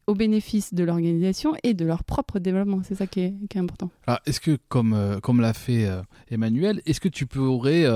au 0.06 0.14
bénéfice 0.14 0.74
de 0.74 0.84
l'organisation 0.84 1.54
et 1.62 1.74
de 1.74 1.84
leur 1.84 2.04
propre 2.04 2.38
développement. 2.38 2.82
C'est 2.84 2.94
ça 2.94 3.06
qui 3.06 3.20
est, 3.20 3.56
important. 3.56 3.90
est-ce 4.26 4.40
que, 4.40 4.58
comme, 4.68 5.20
comme 5.22 5.40
l'a 5.40 5.52
fait 5.52 5.88
Emmanuel, 6.30 6.82
est-ce 6.86 7.00
que 7.00 7.08
tu 7.08 7.26
pourrais 7.26 7.86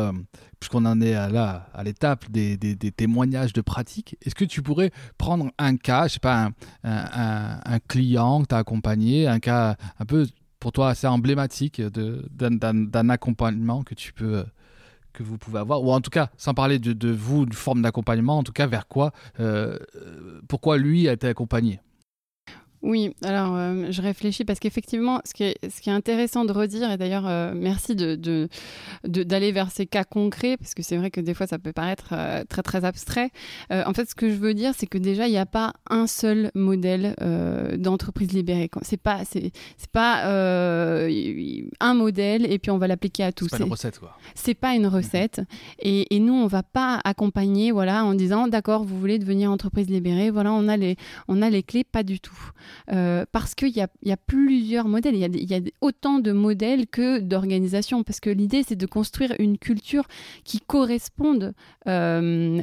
puisqu'on 0.60 0.84
en 0.84 1.00
est 1.00 1.14
à, 1.14 1.28
là, 1.28 1.68
à 1.72 1.84
l'étape 1.84 2.30
des, 2.30 2.56
des, 2.56 2.92
témoignages 2.92 3.52
de 3.52 3.60
pratique, 3.60 4.16
est-ce 4.24 4.34
que 4.34 4.44
tu 4.44 4.62
pourrais 4.62 4.90
prendre 5.16 5.50
un 5.58 5.76
cas, 5.76 6.08
je 6.08 6.14
sais 6.14 6.20
pas, 6.20 6.50
un, 6.84 7.60
un, 7.64 7.78
client 7.80 8.42
que 8.42 8.48
tu 8.48 8.54
as 8.54 8.58
accompagné, 8.58 9.26
un 9.26 9.38
cas 9.38 9.76
un 9.98 10.04
peu 10.04 10.26
pour 10.60 10.72
toi 10.72 10.90
assez 10.90 11.06
emblématique 11.06 11.80
d'un 11.80 13.08
accompagnement 13.08 13.82
que 13.82 13.94
tu 13.94 14.12
peux 14.12 14.44
que 15.12 15.22
vous 15.22 15.38
pouvez 15.38 15.58
avoir, 15.58 15.82
ou 15.82 15.90
en 15.90 16.00
tout 16.00 16.10
cas, 16.10 16.30
sans 16.36 16.54
parler 16.54 16.78
de, 16.78 16.92
de 16.92 17.10
vous, 17.10 17.42
une 17.42 17.52
forme 17.52 17.82
d'accompagnement, 17.82 18.38
en 18.38 18.42
tout 18.44 18.52
cas, 18.52 18.66
vers 18.66 18.86
quoi, 18.86 19.12
euh, 19.40 19.76
pourquoi 20.48 20.78
lui 20.78 21.08
a 21.08 21.12
été 21.12 21.26
accompagné? 21.26 21.80
Oui, 22.82 23.12
alors 23.24 23.56
euh, 23.56 23.86
je 23.90 24.00
réfléchis 24.00 24.44
parce 24.44 24.60
qu'effectivement, 24.60 25.20
ce, 25.24 25.34
qui 25.34 25.42
est, 25.44 25.56
ce 25.68 25.80
qui 25.80 25.90
est 25.90 25.92
intéressant 25.92 26.44
de 26.44 26.52
redire, 26.52 26.90
et 26.92 26.96
d'ailleurs 26.96 27.26
euh, 27.26 27.52
merci 27.54 27.96
d'aller 27.96 28.16
de, 28.16 28.48
de, 29.04 29.50
vers 29.50 29.70
ces 29.72 29.86
cas 29.86 30.04
concrets, 30.04 30.56
parce 30.56 30.74
que 30.74 30.82
c'est 30.82 30.96
vrai 30.96 31.10
que 31.10 31.20
des 31.20 31.34
fois 31.34 31.48
ça 31.48 31.58
peut 31.58 31.72
paraître 31.72 32.10
euh, 32.12 32.44
très 32.48 32.62
très 32.62 32.84
abstrait. 32.84 33.30
en 33.70 33.92
fait, 33.94 34.08
ce 34.08 34.14
que 34.14 34.30
je 34.30 34.36
veux 34.36 34.54
dire, 34.54 34.72
c'est 34.76 34.86
que 34.86 34.98
déjà, 34.98 35.26
il 35.26 35.32
n'y 35.32 35.38
a 35.38 35.46
pas 35.46 35.72
un 35.90 36.06
seul 36.06 36.50
modèle 36.54 37.14
d'entreprise 37.78 38.32
libérée. 38.32 38.70
C'est 38.82 39.00
pas, 39.00 39.24
c'est, 39.24 39.52
pas 39.92 40.24
un 41.80 41.94
modèle 41.94 42.50
et 42.50 42.58
puis 42.58 42.70
on 42.70 42.78
va 42.78 42.86
l'appliquer 42.86 43.24
à 43.24 43.32
tous. 43.32 43.48
C'est 43.50 43.58
pas 43.58 43.64
une 43.64 43.70
recette, 43.70 43.98
quoi. 43.98 44.16
C'est 44.34 44.54
pas 44.54 44.74
une 44.74 44.86
recette. 44.86 45.40
Et, 45.80 46.14
et, 46.14 46.20
nous, 46.20 46.34
on 46.34 46.46
va 46.46 46.62
pas 46.62 47.00
accompagner 47.04 47.72
voilà, 47.72 48.04
en 48.04 48.14
disant, 48.14 48.48
d'accord, 48.48 48.84
vous 48.84 48.98
voulez 48.98 49.18
devenir 49.18 49.50
entreprise 49.50 49.88
libérée, 49.88 50.30
voilà, 50.30 50.52
on 50.52 50.68
a 50.68 50.76
les, 50.76 50.96
on 51.26 51.42
a 51.42 51.50
les 51.50 51.62
clés, 51.62 51.84
pas 51.84 52.02
du 52.02 52.20
tout. 52.20 52.52
Parce 53.32 53.54
qu'il 53.54 53.76
y 53.76 53.80
a, 53.80 53.88
y 54.02 54.12
a, 54.12 54.16
plusieurs 54.16 54.88
modèles, 54.88 55.14
il 55.14 55.20
y 55.20 55.24
a, 55.24 55.28
il 55.28 55.50
y 55.50 55.54
a 55.54 55.60
autant 55.80 56.18
de 56.18 56.32
modèles 56.32 56.86
que 56.86 57.20
d'organisations, 57.20 58.02
parce 58.02 58.20
que 58.20 58.30
l'idée 58.30 58.62
c'est 58.66 58.76
de 58.76 58.86
construire 58.86 59.34
une 59.38 59.58
culture 59.58 60.04
qui 60.44 60.60
corresponde 60.60 61.54
à, 61.86 62.20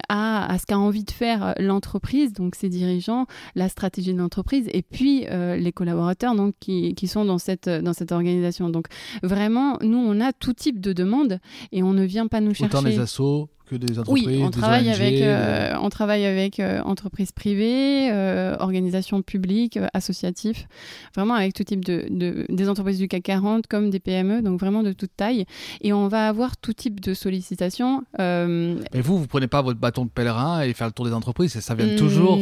à, 0.10 0.58
ce 0.58 0.65
qu'a 0.65 0.78
envie 0.78 1.04
de 1.04 1.12
faire 1.12 1.56
l'entreprise, 1.60 2.34
donc 2.34 2.56
ses 2.56 2.70
dirigeants, 2.70 3.26
la 3.56 3.70
stratégie 3.70 4.13
de 4.13 4.20
l'entreprise, 4.20 4.68
et 4.74 4.82
puis 4.82 5.26
les 5.30 5.72
collaborateurs 5.72 6.36
donc, 6.36 6.56
qui, 6.60 6.96
qui, 6.96 7.08
sont 7.08 7.26
dans 7.26 7.38
cette, 7.38 7.70
dans 7.70 7.94
cette 7.94 8.12
organisation. 8.12 8.70
Donc 8.70 8.88
vraiment, 9.24 9.78
nous, 9.82 9.98
on 9.98 10.20
a 10.22 10.34
tout 10.34 10.54
type 10.54 10.80
de 10.80 10.94
demandes 10.94 11.39
et 11.72 11.84
on 11.84 11.94
ne 11.94 12.04
vient 12.04 12.28
pas 12.28 12.41
nous 12.41 12.54
chercher. 12.54 12.78
Autant 12.78 12.88
des 12.88 13.00
assos 13.00 13.50
que 13.65 13.75
des 13.75 13.99
entreprises, 13.99 14.28
oui, 14.28 14.41
on 14.43 14.51
travaille 14.51 14.89
avec, 14.89 15.21
euh, 15.21 15.73
on 15.82 15.89
travaille 15.89 16.25
avec 16.25 16.60
euh, 16.60 16.82
entreprises 16.84 17.32
privées, 17.32 18.12
euh, 18.12 18.56
organisations 18.60 19.21
publiques, 19.21 19.80
associatifs, 19.93 20.67
vraiment 21.15 21.34
avec 21.34 21.54
tout 21.54 21.63
type 21.63 21.84
de, 21.84 22.06
de, 22.10 22.45
des 22.49 22.69
entreprises 22.69 22.99
du 22.99 23.08
CAC 23.08 23.23
40 23.23 23.67
comme 23.67 23.89
des 23.89 23.99
PME, 23.99 24.41
donc 24.41 24.60
vraiment 24.60 24.84
de 24.84 24.93
toute 24.93 25.15
taille. 25.15 25.45
Et 25.82 25.93
on 25.93 26.08
va 26.08 26.28
avoir 26.28 26.58
tout 26.58 26.73
type 26.73 26.99
de 26.99 27.13
sollicitations. 27.13 28.04
Et 28.19 29.01
vous, 29.01 29.17
vous 29.17 29.28
prenez 29.28 29.47
pas 29.47 29.62
votre 29.62 29.80
bâton 29.80 30.06
de 30.06 30.10
pèlerin 30.10 30.62
et 30.62 30.73
faire 30.73 30.88
le 30.88 30.93
tour 30.93 31.06
des 31.06 31.13
entreprises, 31.13 31.60
ça 31.60 31.75
vient 31.75 31.95
toujours 31.95 32.38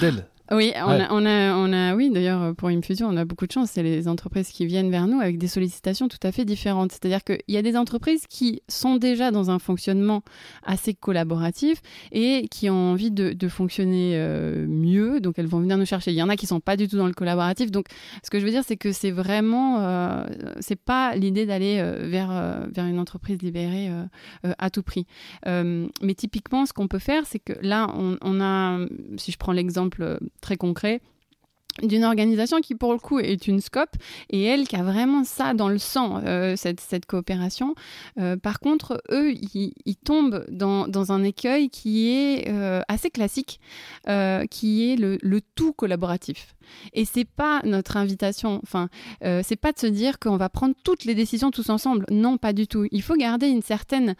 d'elles 0.00 0.26
oui, 0.50 0.72
on, 0.76 0.88
a, 0.88 1.08
on, 1.10 1.24
a, 1.24 1.54
on, 1.54 1.72
a, 1.72 1.94
oui, 1.94 2.10
d'ailleurs, 2.10 2.54
pour 2.54 2.68
Infusion, 2.68 3.08
on 3.08 3.16
a 3.16 3.24
beaucoup 3.24 3.46
de 3.46 3.52
chance. 3.52 3.70
C'est 3.72 3.82
les 3.82 4.08
entreprises 4.08 4.48
qui 4.48 4.66
viennent 4.66 4.90
vers 4.90 5.06
nous 5.06 5.20
avec 5.20 5.38
des 5.38 5.48
sollicitations 5.48 6.08
tout 6.08 6.18
à 6.22 6.32
fait 6.32 6.44
différentes. 6.44 6.92
C'est-à-dire 6.92 7.24
qu'il 7.24 7.40
y 7.48 7.56
a 7.56 7.62
des 7.62 7.76
entreprises 7.76 8.26
qui 8.28 8.62
sont 8.68 8.96
déjà 8.96 9.30
dans 9.30 9.50
un 9.50 9.58
fonctionnement 9.58 10.22
assez 10.62 10.94
collaboratif 10.94 11.80
et 12.12 12.48
qui 12.50 12.68
ont 12.68 12.92
envie 12.92 13.10
de, 13.10 13.32
de 13.32 13.48
fonctionner 13.48 14.12
euh, 14.14 14.66
mieux. 14.68 15.20
Donc, 15.20 15.38
elles 15.38 15.46
vont 15.46 15.60
venir 15.60 15.78
nous 15.78 15.86
chercher. 15.86 16.10
Il 16.10 16.16
y 16.16 16.22
en 16.22 16.28
a 16.28 16.36
qui 16.36 16.46
sont 16.46 16.60
pas 16.60 16.76
du 16.76 16.88
tout 16.88 16.96
dans 16.96 17.06
le 17.06 17.14
collaboratif. 17.14 17.70
Donc, 17.70 17.86
ce 18.22 18.30
que 18.30 18.38
je 18.38 18.44
veux 18.44 18.50
dire, 18.50 18.64
c'est 18.66 18.76
que 18.76 18.92
c'est 18.92 19.10
vraiment, 19.10 19.80
euh, 19.80 20.24
c'est 20.60 20.80
pas 20.80 21.16
l'idée 21.16 21.46
d'aller 21.46 21.78
euh, 21.78 22.06
vers, 22.08 22.30
euh, 22.30 22.66
vers 22.70 22.86
une 22.86 22.98
entreprise 22.98 23.40
libérée 23.42 23.90
à 24.58 24.70
tout 24.70 24.82
prix. 24.82 25.06
mais 25.46 26.14
typiquement, 26.16 26.66
ce 26.66 26.72
qu'on 26.72 26.88
peut 26.88 26.98
faire, 26.98 27.26
c'est 27.26 27.38
que 27.38 27.52
là, 27.62 27.88
on, 27.96 28.16
on 28.20 28.40
a, 28.40 28.78
si 29.16 29.32
je 29.32 29.38
prends 29.38 29.52
l'exemple 29.52 30.18
très 30.44 30.56
concret 30.58 31.00
d'une 31.82 32.04
organisation 32.04 32.60
qui 32.60 32.74
pour 32.74 32.92
le 32.92 32.98
coup 32.98 33.18
est 33.18 33.48
une 33.48 33.60
scope 33.60 33.96
et 34.30 34.44
elle 34.44 34.68
qui 34.68 34.76
a 34.76 34.82
vraiment 34.82 35.24
ça 35.24 35.54
dans 35.54 35.68
le 35.68 35.78
sang 35.78 36.20
euh, 36.24 36.54
cette, 36.56 37.06
coopération. 37.06 37.74
Euh, 38.18 38.36
par 38.36 38.60
contre 38.60 39.02
eux 39.10 39.32
ils, 39.32 39.96
tombent 40.04 40.44
dans, 40.48 41.12
un 41.12 41.24
écueil 41.24 41.70
qui 41.70 42.10
est 42.10 42.48
euh, 42.48 42.80
assez 42.88 43.10
classique 43.10 43.60
qui 44.50 44.92
est 44.92 44.96
le, 44.96 45.40
tout 45.56 45.72
collaboratif 45.72 46.53
et 46.92 47.04
c'est 47.04 47.24
pas 47.24 47.60
notre 47.64 47.96
invitation 47.96 48.60
enfin 48.62 48.88
c'est 49.20 49.56
pas 49.56 49.72
de 49.72 49.78
se 49.78 49.86
dire 49.86 50.18
qu'on 50.18 50.36
va 50.36 50.48
prendre 50.48 50.74
toutes 50.84 51.04
les 51.04 51.14
décisions 51.14 51.50
tous 51.50 51.70
ensemble 51.70 52.06
non 52.10 52.36
pas 52.38 52.52
du 52.52 52.66
tout 52.66 52.86
il 52.90 53.02
faut 53.02 53.16
garder 53.16 53.48
une 53.48 53.62
certaine 53.62 54.14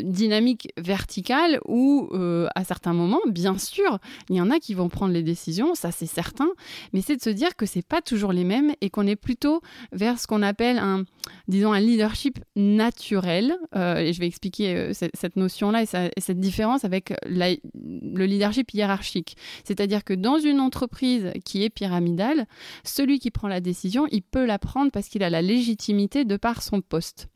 dynamique 0.00 0.68
verticale 0.76 1.60
où 1.66 2.10
à 2.54 2.64
certains 2.64 2.92
moments 2.92 3.20
bien 3.26 3.58
sûr 3.58 3.98
il 4.28 4.36
y 4.36 4.40
en 4.40 4.50
a 4.50 4.58
qui 4.58 4.74
vont 4.74 4.88
prendre 4.88 5.12
les 5.12 5.22
décisions 5.22 5.74
ça 5.74 5.90
c'est 5.90 6.06
certain 6.06 6.48
mais 6.92 7.00
c'est 7.00 7.16
de 7.16 7.22
se 7.22 7.30
dire 7.30 7.56
que 7.56 7.66
c'est 7.66 7.86
pas 7.86 8.02
toujours 8.02 8.32
les 8.32 8.44
mêmes 8.44 8.72
et 8.80 8.90
qu'on 8.90 9.06
est 9.06 9.16
plutôt 9.16 9.60
vers 9.92 10.18
ce 10.18 10.26
qu'on 10.26 10.42
appelle 10.42 10.78
un, 10.78 11.04
disons, 11.48 11.72
un 11.72 11.80
leadership 11.80 12.38
naturel. 12.56 13.56
Euh, 13.74 13.96
et 13.96 14.12
je 14.12 14.20
vais 14.20 14.26
expliquer 14.26 14.74
euh, 14.74 14.92
cette, 14.92 15.36
notion-là 15.36 15.82
et, 15.82 16.20
cette 16.20 16.40
différence 16.40 16.84
avec 16.84 17.12
le 17.26 18.24
leadership 18.26 18.72
hiérarchique. 18.72 19.36
C'est-à-dire 19.64 20.04
que 20.04 20.14
dans 20.14 20.38
une 20.38 20.60
entreprise 20.60 21.21
qui 21.44 21.64
est 21.64 21.70
pyramidale, 21.70 22.46
celui 22.84 23.18
qui 23.18 23.30
prend 23.30 23.48
la 23.48 23.60
décision, 23.60 24.06
il 24.10 24.22
peut 24.22 24.44
la 24.44 24.58
prendre 24.58 24.90
parce 24.90 25.08
qu'il 25.08 25.22
a 25.22 25.30
la 25.30 25.42
légitimité 25.42 26.24
de 26.24 26.36
par 26.36 26.62
son 26.62 26.80
poste. 26.80 27.28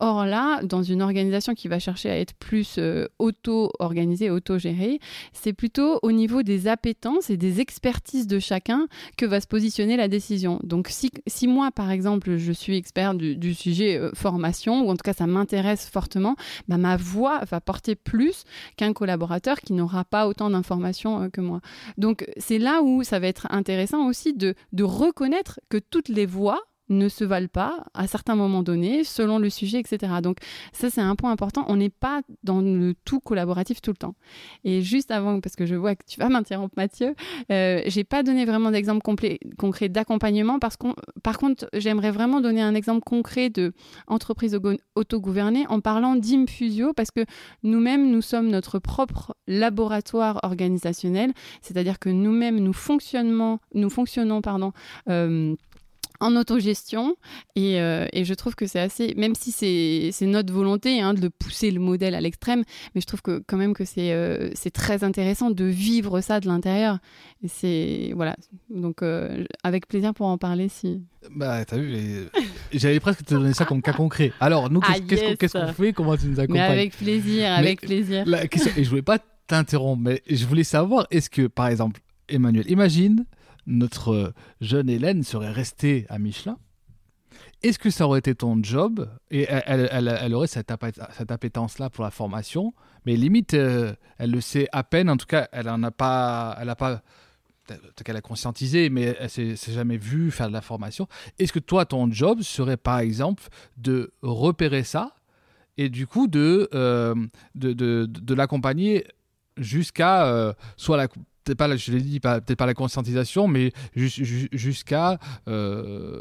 Or 0.00 0.24
là, 0.24 0.62
dans 0.62 0.82
une 0.82 1.02
organisation 1.02 1.54
qui 1.54 1.68
va 1.68 1.78
chercher 1.78 2.10
à 2.10 2.18
être 2.18 2.34
plus 2.34 2.76
euh, 2.78 3.06
auto-organisée, 3.18 4.30
auto-gérée, 4.30 5.00
c'est 5.32 5.52
plutôt 5.52 5.98
au 6.02 6.12
niveau 6.12 6.42
des 6.42 6.68
appétences 6.68 7.30
et 7.30 7.36
des 7.36 7.60
expertises 7.60 8.26
de 8.26 8.38
chacun 8.38 8.86
que 9.16 9.26
va 9.26 9.40
se 9.40 9.46
positionner 9.46 9.96
la 9.96 10.08
décision. 10.08 10.60
Donc 10.62 10.88
si, 10.88 11.10
si 11.26 11.46
moi, 11.46 11.70
par 11.70 11.90
exemple, 11.90 12.36
je 12.36 12.52
suis 12.52 12.76
expert 12.76 13.14
du, 13.14 13.54
sujet 13.54 13.98
euh, 13.98 14.10
formation, 14.14 14.86
ou 14.86 14.90
en 14.90 14.96
tout 14.96 15.02
cas 15.04 15.12
ça 15.12 15.26
m'intéresse 15.26 15.88
fortement, 15.88 16.36
bah, 16.68 16.78
ma 16.78 16.96
voix 16.96 17.44
va 17.50 17.60
porter 17.60 17.94
plus 17.94 18.44
qu'un 18.76 18.92
collaborateur 18.92 19.60
qui 19.60 19.72
n'aura 19.72 20.04
pas 20.04 20.28
autant 20.28 20.50
d'informations 20.50 21.22
euh, 21.22 21.28
que 21.28 21.40
moi. 21.40 21.60
Donc 21.96 22.26
c'est 22.36 22.58
là 22.58 22.82
où 22.82 23.02
ça 23.02 23.18
va 23.18 23.26
être 23.26 23.46
intéressant 23.50 24.06
aussi 24.06 24.34
de, 24.34 24.54
de 24.72 24.84
reconnaître 24.84 25.60
que 25.68 25.78
toutes 25.78 26.08
les 26.08 26.26
voix 26.26 26.60
ne 26.88 27.08
se 27.08 27.24
valent 27.24 27.48
pas 27.48 27.84
à 27.94 28.06
certains 28.06 28.34
moments 28.34 28.62
donnés, 28.62 29.04
selon 29.04 29.38
le 29.38 29.50
sujet, 29.50 29.80
etc. 29.80 30.12
Donc 30.22 30.38
ça, 30.72 30.90
c'est 30.90 31.00
un 31.00 31.16
point 31.16 31.30
important. 31.30 31.64
On 31.68 31.76
n'est 31.76 31.90
pas 31.90 32.22
dans 32.42 32.60
le 32.60 32.94
tout 33.04 33.20
collaboratif 33.20 33.80
tout 33.80 33.90
le 33.90 33.96
temps. 33.96 34.14
Et 34.64 34.82
juste 34.82 35.10
avant, 35.10 35.40
parce 35.40 35.56
que 35.56 35.66
je 35.66 35.74
vois 35.74 35.94
que 35.94 36.04
tu 36.06 36.18
vas 36.18 36.28
m'interrompre, 36.28 36.74
Mathieu, 36.76 37.14
euh, 37.50 37.82
j'ai 37.86 38.04
pas 38.04 38.22
donné 38.22 38.44
vraiment 38.44 38.70
d'exemple 38.70 39.02
concret 39.02 39.88
d'accompagnement, 39.88 40.58
parce 40.58 40.76
qu'on, 40.76 40.94
par 41.22 41.38
contre, 41.38 41.68
j'aimerais 41.72 42.10
vraiment 42.10 42.40
donner 42.40 42.62
un 42.62 42.74
exemple 42.74 43.02
concret 43.04 43.50
de 43.50 43.72
entreprise 44.06 44.58
autogouvernée 44.94 45.66
en 45.68 45.80
parlant 45.80 46.16
d'Infusio, 46.16 46.92
parce 46.92 47.10
que 47.10 47.24
nous-mêmes, 47.62 48.10
nous 48.10 48.22
sommes 48.22 48.48
notre 48.48 48.78
propre 48.78 49.34
laboratoire 49.46 50.40
organisationnel, 50.42 51.32
c'est-à-dire 51.62 51.98
que 51.98 52.08
nous-mêmes, 52.08 52.58
nous 52.58 52.72
fonctionnons, 52.72 53.58
nous 53.74 53.90
fonctionnons, 53.90 54.40
pardon. 54.40 54.72
Euh, 55.08 55.54
en 56.20 56.36
autogestion. 56.36 57.16
Et, 57.56 57.80
euh, 57.80 58.06
et, 58.12 58.24
je 58.24 58.34
trouve 58.34 58.54
que 58.54 58.66
c'est 58.66 58.80
assez, 58.80 59.14
même 59.16 59.34
si 59.34 59.52
c'est 59.52 60.26
notre 60.26 60.52
volonté 60.52 61.00
hein, 61.00 61.14
de 61.14 61.28
pousser 61.28 61.70
le 61.70 61.80
modèle 61.80 62.14
à 62.14 62.20
l'extrême, 62.20 62.64
mais 62.94 63.00
je 63.00 63.06
trouve 63.06 63.22
que 63.22 63.42
quand 63.46 63.56
même 63.56 63.74
que 63.74 63.84
c'est 63.84 64.12
euh, 64.12 64.50
très 64.72 65.04
intéressant 65.04 65.50
de 65.50 65.64
vivre 65.64 66.20
ça 66.20 66.40
de 66.40 66.46
l'intérieur. 66.46 66.98
Et 67.42 67.48
c'est 67.48 68.12
voilà, 68.14 68.36
donc 68.70 69.02
euh, 69.02 69.44
avec 69.62 69.86
plaisir 69.86 70.14
pour 70.14 70.26
en 70.26 70.38
parler 70.38 70.68
si. 70.68 71.02
Bah 71.34 71.64
t'as 71.64 71.76
vu, 71.76 72.28
j'allais 72.72 73.00
presque 73.00 73.24
te 73.24 73.34
donner 73.34 73.54
ça 73.54 73.64
comme 73.64 73.82
cas 73.82 73.92
concret. 73.92 74.32
Alors 74.40 74.70
nous, 74.70 74.80
qu'est-ce 74.80 75.52
qu'on 75.52 75.72
fait? 75.72 75.92
Comment 75.92 76.16
tu 76.16 76.26
nous 76.26 76.40
accompagnes? 76.40 76.62
mais 76.62 76.72
Avec 76.72 76.96
plaisir, 76.96 77.52
avec 77.52 77.80
plaisir. 77.80 78.24
La 78.26 78.46
question, 78.46 78.72
et 78.76 78.84
je 78.84 78.90
voulais 78.90 79.02
pas 79.02 79.18
t'interrompre, 79.46 80.02
mais 80.02 80.22
je 80.28 80.44
voulais 80.46 80.64
savoir, 80.64 81.06
est-ce 81.10 81.30
que 81.30 81.46
par 81.46 81.68
exemple, 81.68 82.00
Emmanuel, 82.28 82.70
imagine 82.70 83.24
notre 83.68 84.32
jeune 84.60 84.90
Hélène 84.90 85.22
serait 85.22 85.52
restée 85.52 86.06
à 86.08 86.18
Michelin, 86.18 86.58
est-ce 87.62 87.78
que 87.78 87.90
ça 87.90 88.06
aurait 88.06 88.20
été 88.20 88.34
ton 88.34 88.62
job? 88.62 89.08
Et 89.30 89.46
elle, 89.48 90.34
aurait 90.34 90.46
cette, 90.46 90.70
appétence-là 90.70 91.90
pour 91.90 92.04
la 92.04 92.10
formation, 92.10 92.72
mais 93.04 93.16
limite, 93.16 93.54
euh, 93.54 93.94
elle 94.18 94.30
le 94.30 94.40
sait 94.40 94.68
à 94.72 94.84
peine, 94.84 95.10
en 95.10 95.16
tout 95.16 95.26
cas, 95.26 95.48
elle 95.52 95.66
n'a 95.66 95.90
pas. 95.90 96.56
Elle 96.60 96.68
a 96.68 96.76
pas 96.76 97.02
qu'elle 98.02 98.16
a 98.16 98.22
conscientisé, 98.22 98.88
mais 98.88 99.14
elle 99.20 99.28
s'est 99.28 99.72
jamais 99.72 99.98
vue 99.98 100.30
faire 100.30 100.48
de 100.48 100.54
la 100.54 100.62
formation. 100.62 101.06
Est-ce 101.38 101.52
que 101.52 101.58
toi, 101.58 101.84
ton 101.84 102.10
job 102.10 102.40
serait 102.40 102.78
par 102.78 102.98
exemple 102.98 103.42
de 103.76 104.14
repérer 104.22 104.84
ça 104.84 105.14
et 105.76 105.90
du 105.90 106.06
coup 106.06 106.28
de, 106.28 106.70
euh, 106.72 107.14
de, 107.54 108.34
l'accompagner 108.34 109.06
jusqu'à 109.58 110.26
euh, 110.26 110.54
soit 110.78 110.96
la, 110.96 111.08
peut-être 111.48 111.58
pas, 111.58 111.76
je 111.76 111.92
l'ai 111.92 112.00
dit, 112.00 112.20
peut-être 112.20 112.56
pas 112.56 112.66
la 112.66 112.74
conscientisation, 112.74 113.48
mais 113.48 113.72
jusqu'à 113.94 115.18
euh, 115.48 116.20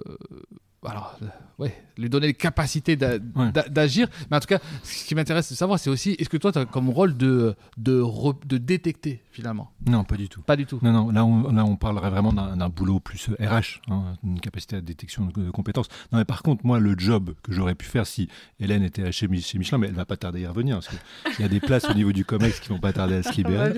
alors, 0.85 1.17
ouais, 1.59 1.75
lui 1.97 2.09
donner 2.09 2.27
les 2.27 2.33
capacités 2.33 2.95
d'agir. 2.95 4.07
Mais 4.29 4.37
en 4.37 4.39
tout 4.39 4.47
cas, 4.47 4.59
ce 4.83 5.05
qui 5.05 5.15
m'intéresse 5.15 5.49
de 5.49 5.55
savoir, 5.55 5.79
c'est 5.79 5.89
aussi, 5.89 6.15
est-ce 6.19 6.29
que 6.29 6.37
toi, 6.37 6.51
tu 6.51 6.59
as 6.59 6.65
comme 6.65 6.89
rôle 6.89 7.17
de, 7.17 7.55
de, 7.77 8.03
de, 8.45 8.57
détecter 8.57 9.23
finalement? 9.31 9.71
Non, 9.85 10.03
pas 10.03 10.15
du 10.15 10.29
tout. 10.29 10.41
Pas 10.41 10.55
du 10.55 10.65
tout. 10.65 10.79
Non, 10.83 10.91
non, 10.91 11.11
là, 11.11 11.25
on, 11.25 11.51
là, 11.51 11.65
on 11.65 11.75
parlerait 11.75 12.09
vraiment 12.09 12.31
d'un 12.31 12.69
boulot 12.69 12.99
plus 12.99 13.29
RH, 13.39 13.81
hein, 13.89 14.13
une 14.23 14.39
capacité 14.39 14.75
de 14.75 14.81
détection 14.81 15.25
de, 15.25 15.49
compétences. 15.49 15.87
Non, 16.11 16.19
mais 16.19 16.25
par 16.25 16.43
contre, 16.43 16.65
moi, 16.65 16.79
le 16.79 16.95
job 16.97 17.33
que 17.43 17.51
j'aurais 17.51 17.75
pu 17.75 17.85
faire 17.85 18.05
si 18.05 18.29
Hélène 18.59 18.83
était 18.83 19.11
chez, 19.11 19.27
chez 19.41 19.57
Michelin, 19.57 19.79
mais 19.79 19.87
elle 19.87 19.95
va 19.95 20.05
pas 20.05 20.17
tarder 20.17 20.39
à 20.39 20.41
y 20.43 20.47
revenir, 20.47 20.75
parce 20.75 20.89
qu'il 20.89 21.43
y 21.43 21.45
a 21.45 21.49
des 21.49 21.59
places 21.59 21.89
au 21.89 21.93
niveau 21.95 22.11
du 22.11 22.23
COMEX 22.23 22.59
qui 22.59 22.69
vont 22.69 22.79
pas 22.79 22.93
tarder 22.93 23.15
à 23.15 23.23
se 23.23 23.35
libérer. 23.35 23.73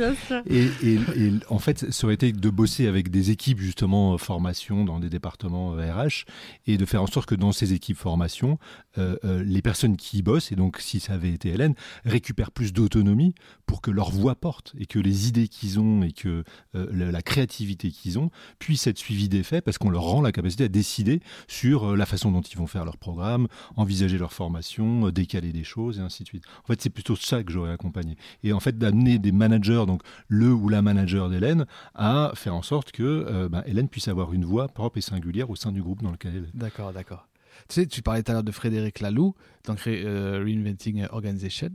et, 0.48 0.66
et, 0.84 1.00
et, 1.16 1.34
en 1.50 1.60
fait, 1.60 1.92
ça 1.92 2.06
aurait 2.06 2.16
été 2.16 2.32
de 2.34 2.50
bosser 2.50 2.88
avec 2.88 3.10
des 3.10 3.32
équipes, 3.32 3.60
justement, 3.60 4.18
formation 4.18 4.84
dans 4.84 5.00
des 5.00 5.10
départements 5.10 5.72
RH, 5.72 6.26
et 6.68 6.78
de 6.78 6.86
faire 6.90 7.04
en 7.04 7.08
sorte 7.08 7.30
que 7.30 7.36
dans 7.36 7.52
ces 7.52 7.74
équipes 7.74 7.98
formation, 7.98 8.58
les 8.98 9.62
personnes 9.62 9.96
qui 9.96 10.18
y 10.18 10.22
bossent, 10.22 10.52
et 10.52 10.56
donc 10.56 10.78
si 10.80 11.00
ça 11.00 11.14
avait 11.14 11.32
été 11.32 11.50
Hélène, 11.50 11.74
récupèrent 12.06 12.52
plus 12.52 12.74
d'autonomie 12.74 13.34
pour 13.66 13.82
que 13.82 13.92
leur 13.92 14.12
voix 14.12 14.36
porte 14.36 14.74
et 14.78 14.86
que 14.86 15.00
les 15.00 15.28
idées 15.28 15.48
qu'ils 15.48 15.80
ont 15.80 16.04
et 16.04 16.12
que 16.12 16.44
la, 16.74 17.22
créativité 17.22 17.92
qu'ils 17.92 18.20
ont 18.20 18.30
puissent 18.58 18.88
être 18.88 18.98
suivies 18.98 19.30
d'effets 19.30 19.62
parce 19.62 19.78
qu'on 19.78 19.90
leur 19.90 20.04
rend 20.04 20.22
la 20.22 20.32
capacité 20.32 20.66
à 20.66 20.68
décider 20.68 21.22
sur 21.48 21.96
la 21.96 22.06
façon 22.06 22.32
dont 22.32 22.42
ils 22.42 22.58
vont 22.58 22.68
faire 22.68 22.86
leur 22.86 22.98
programme, 22.98 23.48
envisager 23.76 24.18
leur 24.18 24.34
formation, 24.34 25.10
décaler 25.10 25.52
des 25.52 25.64
choses 25.64 26.00
et 26.00 26.02
ainsi 26.02 26.24
de 26.24 26.28
suite. 26.28 26.44
En 26.64 26.68
fait, 26.68 26.82
c'est 26.82 26.90
plutôt 26.90 27.16
ça 27.16 27.44
que 27.44 27.52
j'aurais 27.52 27.72
accompagné. 27.72 28.18
Et 28.44 28.54
en 28.54 28.60
fait, 28.60 28.78
d'amener 28.78 29.20
des 29.20 29.32
managers, 29.32 29.84
donc 29.88 30.02
le 30.28 30.52
ou 30.52 30.70
la 30.70 30.82
manager 30.82 31.30
d'Hélène, 31.30 31.66
à 31.96 32.32
faire 32.36 32.56
en 32.56 32.62
sorte 32.62 32.92
que 32.92 33.04
euh, 33.04 33.50
ben, 33.50 33.64
Hélène 33.66 33.90
puisse 33.90 34.08
avoir 34.08 34.34
une 34.34 34.46
voix 34.46 34.68
propre 34.68 34.98
et 34.98 35.02
singulière 35.02 35.50
au 35.50 35.56
sein 35.56 35.72
du 35.72 35.82
groupe 35.82 36.02
dans 36.02 36.12
lequel 36.12 36.34
elle 36.36 36.44
est. 36.44 36.58
D'accord, 36.80 36.94
d'accord. 36.94 37.28
Tu 37.68 37.76
sais, 37.76 37.88
tu 37.88 38.02
parlais 38.02 38.24
tout 38.24 38.32
à 38.32 38.36
l'heure 38.36 38.44
de 38.44 38.54
Frédéric 38.54 39.02
Laloux, 39.02 39.36
donc 39.66 39.86
euh, 39.86 40.42
Reinventing 40.42 41.08
Organization. 41.12 41.72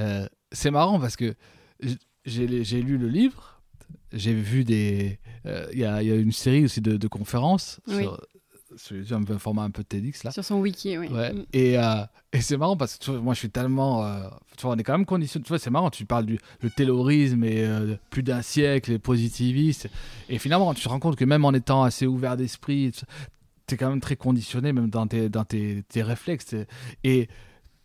Euh, 0.00 0.26
c'est 0.50 0.72
marrant 0.72 0.98
parce 0.98 1.14
que 1.14 1.36
j'ai 2.24 2.82
lu 2.82 2.98
le 2.98 3.06
livre, 3.06 3.62
j'ai 4.12 4.34
vu 4.34 4.64
des. 4.64 5.20
Il 5.44 5.78
y, 5.78 5.84
a 5.84 6.02
une 6.02 6.32
série 6.32 6.64
aussi 6.64 6.80
de, 6.80 7.06
conférences 7.06 7.78
sur, 7.86 8.20
sur 8.76 9.16
un 9.16 9.38
format 9.38 9.62
un 9.62 9.70
peu 9.70 9.84
TEDx 9.84 10.24
là. 10.24 10.30
Sur 10.30 10.44
son 10.44 10.60
wiki, 10.60 10.96
oui. 10.98 11.08
Mm. 11.08 11.44
Et, 11.52 11.78
euh, 11.78 12.04
et 12.32 12.40
c'est 12.40 12.56
marrant 12.56 12.76
parce 12.76 12.96
que 12.96 13.10
moi 13.10 13.34
je 13.34 13.40
suis 13.40 13.50
tellement. 13.50 14.04
Euh, 14.04 14.28
tu 14.56 14.62
vois, 14.62 14.74
on 14.74 14.78
est 14.78 14.82
quand 14.82 14.92
même 14.92 15.06
conditionné. 15.06 15.44
Tu 15.44 15.48
vois, 15.48 15.58
c'est 15.58 15.70
marrant, 15.70 15.90
tu 15.90 16.04
parles 16.04 16.26
du 16.26 16.38
le 16.60 16.70
terrorisme 16.70 17.44
et 17.44 17.64
euh, 17.64 17.96
plus 18.10 18.22
d'un 18.22 18.42
siècle, 18.42 18.92
et 18.92 18.98
positiviste. 18.98 19.88
Et 20.28 20.38
finalement, 20.38 20.72
tu 20.74 20.82
te 20.82 20.88
rends 20.88 21.00
compte 21.00 21.16
que 21.16 21.24
même 21.24 21.44
en 21.44 21.52
étant 21.52 21.82
assez 21.82 22.06
ouvert 22.06 22.36
d'esprit, 22.36 22.92
tu 23.70 23.74
es 23.74 23.78
quand 23.78 23.88
même 23.88 24.00
très 24.00 24.16
conditionné, 24.16 24.72
même 24.72 24.90
dans 24.90 25.06
tes, 25.06 25.28
dans 25.28 25.44
tes, 25.44 25.82
tes 25.88 26.02
réflexes. 26.02 26.54
Et 27.04 27.28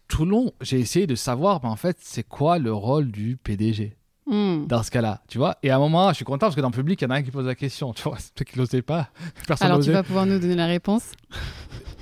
tout 0.08 0.26
le 0.26 0.32
long, 0.32 0.52
j'ai 0.62 0.80
essayé 0.80 1.08
de 1.08 1.16
savoir, 1.16 1.62
mais 1.64 1.70
en 1.70 1.76
fait, 1.76 1.98
c'est 2.02 2.28
quoi 2.28 2.60
le 2.60 2.74
rôle 2.74 3.12
du 3.12 3.38
PDG 3.38 3.96
Hmm. 4.28 4.66
dans 4.66 4.82
ce 4.82 4.90
cas-là, 4.90 5.22
tu 5.28 5.38
vois. 5.38 5.56
Et 5.62 5.70
à 5.70 5.76
un 5.76 5.80
moment, 5.80 6.10
je 6.10 6.16
suis 6.16 6.26
content 6.26 6.48
parce 6.48 6.56
que 6.56 6.62
dans 6.62 6.70
le 6.70 6.74
public, 6.74 7.00
il 7.00 7.04
y 7.04 7.08
en 7.08 7.12
a 7.12 7.18
un 7.18 7.22
qui 7.22 7.30
pose 7.30 7.46
la 7.46 7.54
question, 7.54 7.94
tu 7.94 8.02
vois, 8.02 8.18
c'est 8.36 8.44
qui 8.44 8.58
n'osait 8.58 8.82
pas. 8.82 9.10
Personne 9.48 9.68
Alors, 9.68 9.80
tu 9.82 9.92
vas 9.92 10.02
pouvoir 10.02 10.26
nous 10.26 10.40
donner 10.40 10.56
la 10.56 10.66
réponse 10.66 11.12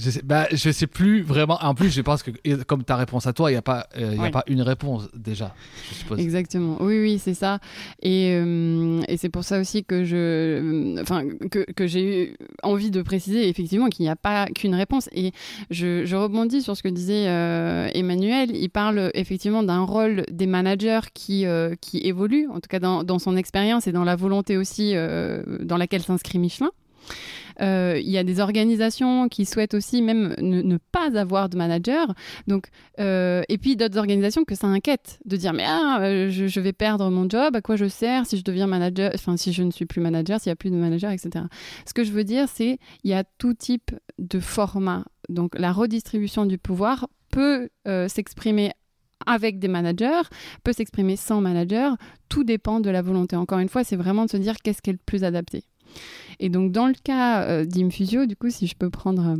je 0.00 0.10
sais, 0.10 0.22
bah, 0.24 0.46
je 0.50 0.70
sais 0.70 0.86
plus 0.86 1.22
vraiment. 1.22 1.58
En 1.60 1.74
plus, 1.74 1.90
je 1.90 2.00
pense 2.00 2.22
que 2.22 2.30
comme 2.64 2.84
ta 2.84 2.96
réponse 2.96 3.26
à 3.26 3.32
toi, 3.32 3.50
il 3.50 3.54
n'y 3.54 3.58
a, 3.58 3.62
pas, 3.62 3.86
euh, 3.98 4.18
a 4.18 4.30
pas 4.30 4.44
une 4.46 4.62
réponse 4.62 5.08
déjà. 5.14 5.54
Je 5.90 5.94
suppose. 5.94 6.18
Exactement. 6.18 6.76
Oui, 6.80 6.98
oui, 6.98 7.18
c'est 7.18 7.34
ça. 7.34 7.58
Et, 8.02 8.32
euh, 8.32 9.02
et 9.08 9.16
c'est 9.16 9.28
pour 9.28 9.44
ça 9.44 9.60
aussi 9.60 9.84
que 9.84 10.04
je, 10.04 10.16
euh, 10.16 11.02
enfin, 11.02 11.24
que, 11.50 11.70
que 11.72 11.86
j'ai 11.86 12.30
eu 12.30 12.36
envie 12.62 12.90
de 12.90 13.02
préciser 13.02 13.48
effectivement 13.48 13.88
qu'il 13.88 14.04
n'y 14.04 14.10
a 14.10 14.16
pas 14.16 14.46
qu'une 14.46 14.74
réponse. 14.74 15.08
Et 15.12 15.32
je, 15.70 16.04
je, 16.04 16.16
rebondis 16.16 16.62
sur 16.62 16.76
ce 16.76 16.82
que 16.82 16.88
disait 16.88 17.24
Emmanuel. 17.94 18.50
Il 18.54 18.70
parle 18.70 19.10
effectivement 19.14 19.62
d'un 19.62 19.82
rôle 19.82 20.24
des 20.30 20.46
managers 20.46 21.00
qui, 21.14 21.44
qui 21.80 21.98
évolue, 21.98 22.48
en 22.48 22.60
tout 22.60 22.68
cas 22.68 22.78
dans, 22.78 23.04
dans 23.04 23.18
son 23.18 23.36
expérience 23.36 23.86
et 23.86 23.92
dans 23.92 24.04
la 24.04 24.16
volonté 24.16 24.56
aussi 24.56 24.94
dans 24.94 25.76
laquelle 25.76 26.02
s'inscrit 26.02 26.38
Michelin. 26.38 26.70
Euh, 27.60 28.00
il 28.02 28.10
y 28.10 28.18
a 28.18 28.24
des 28.24 28.40
organisations 28.40 29.28
qui 29.28 29.44
souhaitent 29.44 29.74
aussi 29.74 30.02
même 30.02 30.34
ne, 30.38 30.78
pas 30.92 31.16
avoir 31.18 31.48
de 31.48 31.56
manager. 31.56 32.14
Donc, 32.46 32.68
euh, 32.98 33.42
et 33.48 33.58
puis 33.58 33.76
d'autres 33.76 33.98
organisations 33.98 34.44
que 34.44 34.54
ça 34.54 34.66
inquiète 34.66 35.18
de 35.24 35.36
dire 35.36 35.52
mais 35.52 35.64
ah, 35.66 35.98
euh, 36.00 36.30
je, 36.30 36.60
vais 36.60 36.72
perdre 36.72 37.10
mon 37.10 37.28
job, 37.28 37.54
à 37.54 37.60
quoi 37.60 37.76
je 37.76 37.88
sers 37.88 38.26
si 38.26 38.38
je 38.38 38.44
deviens 38.44 38.66
manager, 38.66 39.10
enfin 39.14 39.36
si 39.36 39.52
je 39.52 39.62
ne 39.62 39.70
suis 39.70 39.86
plus 39.86 40.00
manager, 40.00 40.40
s'il 40.40 40.50
n'y 40.50 40.54
a 40.54 40.56
plus 40.56 40.70
de 40.70 40.76
manager, 40.76 41.10
etc. 41.10 41.44
Ce 41.86 41.92
que 41.92 42.04
je 42.04 42.12
veux 42.12 42.24
dire, 42.24 42.48
c'est 42.48 42.78
il 43.04 43.10
y 43.10 43.14
a 43.14 43.24
tout 43.24 43.54
type 43.54 43.92
de 44.18 44.40
format. 44.40 45.04
Donc 45.28 45.58
la 45.58 45.72
redistribution 45.72 46.46
du 46.46 46.58
pouvoir 46.58 47.08
peut 47.30 47.68
s'exprimer 48.08 48.72
avec 49.26 49.58
des 49.58 49.68
managers, 49.68 50.22
peut 50.64 50.72
s'exprimer 50.72 51.16
sans 51.16 51.40
manager. 51.40 51.96
Tout 52.28 52.44
dépend 52.44 52.80
de 52.80 52.90
la 52.90 53.02
volonté. 53.02 53.36
Encore 53.36 53.58
une 53.58 53.68
fois, 53.68 53.84
c'est 53.84 53.96
vraiment 53.96 54.24
de 54.24 54.30
se 54.30 54.36
dire 54.36 54.56
qu'est-ce 54.62 54.82
qui 54.82 54.90
est 54.90 54.94
le 54.94 54.98
plus 55.04 55.24
adapté. 55.24 55.64
Et 56.40 56.48
donc, 56.48 56.72
dans 56.72 56.88
le 56.88 56.94
cas 56.94 57.44
euh, 57.44 57.64
d'Infusio, 57.64 58.26
du 58.26 58.34
coup, 58.34 58.50
si 58.50 58.66
je 58.66 58.74
peux 58.74 58.90
prendre 58.90 59.28
euh, 59.28 59.36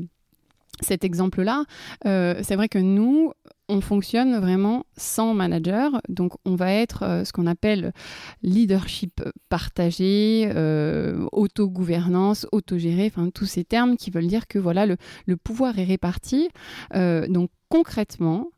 cet 0.80 1.02
exemple-là, 1.02 1.64
euh, 2.04 2.38
c'est 2.42 2.56
vrai 2.56 2.68
que 2.68 2.78
nous, 2.78 3.32
on 3.68 3.80
fonctionne 3.80 4.38
vraiment 4.38 4.84
sans 4.96 5.32
manager. 5.34 6.00
Donc, 6.08 6.34
on 6.44 6.54
va 6.54 6.72
être 6.72 7.22
ce 7.24 7.32
qu'on 7.32 7.46
appelle 7.46 7.92
leadership 8.42 9.22
partagé, 9.48 10.50
autogouvernance, 11.30 12.46
autogéré, 12.50 13.06
enfin, 13.06 13.30
tous 13.30 13.46
ces 13.46 13.62
termes 13.62 13.96
qui 13.96 14.10
veulent 14.10 14.26
dire 14.26 14.48
que 14.48 14.58
voilà, 14.58 14.86
le 14.86 15.36
pouvoir 15.36 15.78
est 15.78 15.84
réparti. 15.84 16.48
donc, 16.92 17.50
concrètement, 17.68 18.48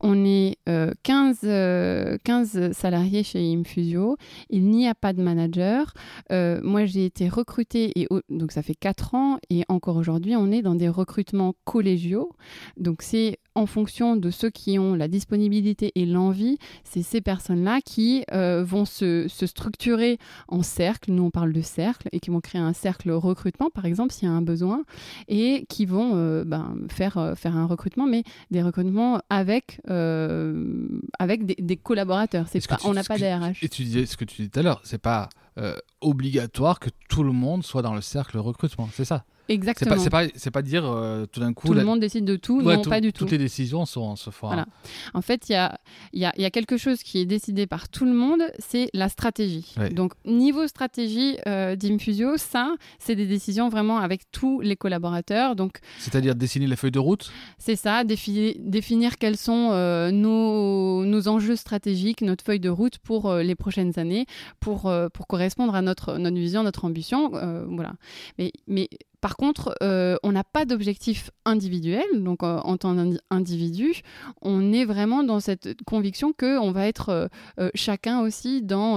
on 0.00 0.24
est 0.24 0.58
15, 1.02 1.40
euh, 1.44 2.16
15, 2.24 2.56
euh, 2.56 2.72
salariés 2.72 3.22
chez 3.22 3.54
Infusio. 3.54 4.16
Il 4.50 4.68
n'y 4.68 4.88
a 4.88 4.94
pas 4.94 5.12
de 5.12 5.22
manager. 5.22 5.94
Euh, 6.32 6.60
moi, 6.62 6.84
j'ai 6.84 7.04
été 7.04 7.28
recrutée, 7.28 7.92
et 7.98 8.08
donc 8.28 8.52
ça 8.52 8.62
fait 8.62 8.74
4 8.74 9.14
ans, 9.14 9.38
et 9.50 9.64
encore 9.68 9.96
aujourd'hui, 9.96 10.36
on 10.36 10.50
est 10.50 10.62
dans 10.62 10.74
des 10.74 10.88
recrutements 10.88 11.54
collégiaux. 11.64 12.30
Donc 12.76 13.02
c'est 13.02 13.38
en 13.58 13.66
fonction 13.66 14.16
de 14.16 14.30
ceux 14.30 14.50
qui 14.50 14.78
ont 14.78 14.94
la 14.94 15.08
disponibilité 15.08 15.92
et 15.94 16.06
l'envie, 16.06 16.58
c'est 16.84 17.02
ces 17.02 17.20
personnes-là 17.20 17.80
qui 17.84 18.24
vont 18.30 18.84
se, 18.84 19.26
structurer 19.28 20.18
en 20.48 20.62
cercle, 20.62 21.12
nous 21.12 21.24
on 21.24 21.30
parle 21.30 21.52
de 21.52 21.60
cercle, 21.60 22.08
et 22.12 22.20
qui 22.20 22.30
vont 22.30 22.40
créer 22.40 22.60
un 22.60 22.72
cercle 22.72 23.10
recrutement, 23.10 23.70
par 23.70 23.84
exemple, 23.84 24.12
s'il 24.12 24.28
y 24.28 24.30
a 24.30 24.34
un 24.34 24.42
besoin, 24.42 24.84
et 25.28 25.66
qui 25.68 25.86
vont 25.86 26.42
ben, 26.44 26.76
faire, 26.88 27.34
faire 27.36 27.56
un 27.56 27.66
recrutement, 27.66 28.06
mais 28.06 28.24
des 28.50 28.62
recrutements 28.62 29.20
avec 29.30 29.80
euh, 29.90 30.88
avec 31.18 31.44
des, 31.46 31.76
collaborateurs. 31.76 32.46
C'est 32.48 32.66
pas, 32.66 32.78
on 32.84 32.92
n'a 32.92 33.04
pas 33.04 33.18
d'ARH. 33.18 33.62
Et 33.62 33.68
tu 33.68 33.84
disais 33.84 34.06
ce 34.06 34.16
que 34.16 34.24
tu 34.24 34.36
disais 34.36 34.48
tout 34.48 34.60
à 34.60 34.62
l'heure, 34.62 34.80
c'est 34.84 35.00
pas 35.00 35.28
euh, 35.58 35.76
obligatoire 36.00 36.80
que 36.80 36.90
tout 37.08 37.22
le 37.22 37.32
monde 37.32 37.64
soit 37.64 37.82
dans 37.82 37.94
le 37.94 38.00
cercle 38.00 38.38
recrutement, 38.38 38.88
c'est 38.92 39.04
ça? 39.04 39.24
Exactement. 39.48 39.96
C'est 39.98 40.10
pas, 40.10 40.28
pas, 40.28 40.50
pas, 40.50 40.62
dire 40.62 40.84
euh, 40.84 41.24
tout 41.26 41.40
d'un 41.40 41.54
coup. 41.54 41.68
Tout 41.68 41.74
le 41.74 41.84
monde 41.84 42.00
décide 42.00 42.24
de 42.24 42.36
tout, 42.36 42.60
non, 42.60 42.82
pas 42.82 43.00
du 43.00 43.12
tout. 43.12 43.20
Toutes 43.20 43.30
les 43.30 43.38
décisions 43.38 43.86
sont 43.86 44.14
se 44.16 44.30
font. 44.30 44.48
Voilà. 44.48 44.66
En 45.14 45.22
fait, 45.22 45.48
il 45.48 45.52
y 45.52 45.54
a, 45.54 45.78
y, 46.12 46.24
a, 46.24 46.32
y 46.36 46.44
a, 46.44 46.50
quelque 46.50 46.76
chose 46.76 47.02
qui 47.02 47.18
est 47.18 47.24
décidé 47.24 47.66
par 47.66 47.88
tout 47.88 48.04
le 48.04 48.12
monde, 48.12 48.42
c'est 48.58 48.90
la 48.92 49.08
stratégie. 49.08 49.74
Donc, 49.92 50.12
niveau 50.24 50.66
stratégie 50.66 51.38
euh, 51.46 51.76
d'Infusio, 51.76 52.36
ça, 52.36 52.74
c'est 52.98 53.16
des 53.16 53.26
décisions 53.26 53.68
vraiment 53.68 53.98
avec 53.98 54.30
tous 54.30 54.60
les 54.60 54.76
collaborateurs. 54.76 55.56
Donc, 55.56 55.78
C'est-à-dire 55.98 56.34
dessiner 56.34 56.66
la 56.66 56.76
feuille 56.76 56.90
de 56.90 56.98
route? 56.98 57.30
C'est 57.58 57.76
ça, 57.76 58.04
définir, 58.04 58.54
définir 58.58 59.18
quels 59.18 59.36
sont 59.36 59.70
euh, 59.72 60.10
nos, 60.10 61.04
nos, 61.04 61.28
enjeux 61.28 61.56
stratégiques, 61.56 62.20
notre 62.20 62.44
feuille 62.44 62.60
de 62.60 62.70
route 62.70 62.98
pour 62.98 63.32
les 63.34 63.54
prochaines 63.54 63.98
années, 63.98 64.26
pour, 64.60 64.92
pour 65.12 65.26
correspondre 65.26 65.74
à 65.74 65.82
notre, 65.82 66.18
notre 66.18 66.36
vision, 66.36 66.62
notre 66.62 66.84
ambition. 66.84 67.30
voilà. 67.70 67.92
Mais, 68.38 68.52
mais 68.66 68.88
par 69.20 69.36
contre, 69.36 69.74
euh, 69.82 70.16
on 70.22 70.30
n'a 70.30 70.44
pas 70.44 70.64
d'objectif 70.64 71.30
individuel, 71.44 72.04
donc 72.14 72.42
euh, 72.42 72.58
en 72.58 72.76
tant 72.76 72.94
qu'individu, 72.94 74.02
on 74.42 74.72
est 74.72 74.84
vraiment 74.84 75.24
dans 75.24 75.40
cette 75.40 75.82
conviction 75.84 76.32
qu'on 76.32 76.70
va 76.70 76.86
être 76.86 77.28
euh, 77.58 77.70
chacun 77.74 78.20
aussi 78.20 78.62
dans, 78.62 78.96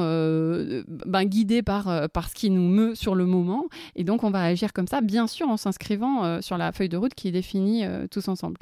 ben, 1.07 1.25
guidé 1.25 1.63
par, 1.63 2.09
par 2.09 2.29
ce 2.29 2.35
qui 2.35 2.49
nous 2.49 2.67
meut 2.67 2.93
sur 2.93 3.15
le 3.15 3.25
moment, 3.25 3.65
et 3.95 4.03
donc 4.03 4.23
on 4.23 4.29
va 4.29 4.43
agir 4.43 4.73
comme 4.73 4.87
ça, 4.87 5.01
bien 5.01 5.25
sûr 5.25 5.49
en 5.49 5.57
s'inscrivant 5.57 6.41
sur 6.41 6.57
la 6.57 6.71
feuille 6.71 6.89
de 6.89 6.97
route 6.97 7.15
qui 7.15 7.27
est 7.27 7.31
définie 7.31 7.83
tous 8.11 8.27
ensemble. 8.27 8.59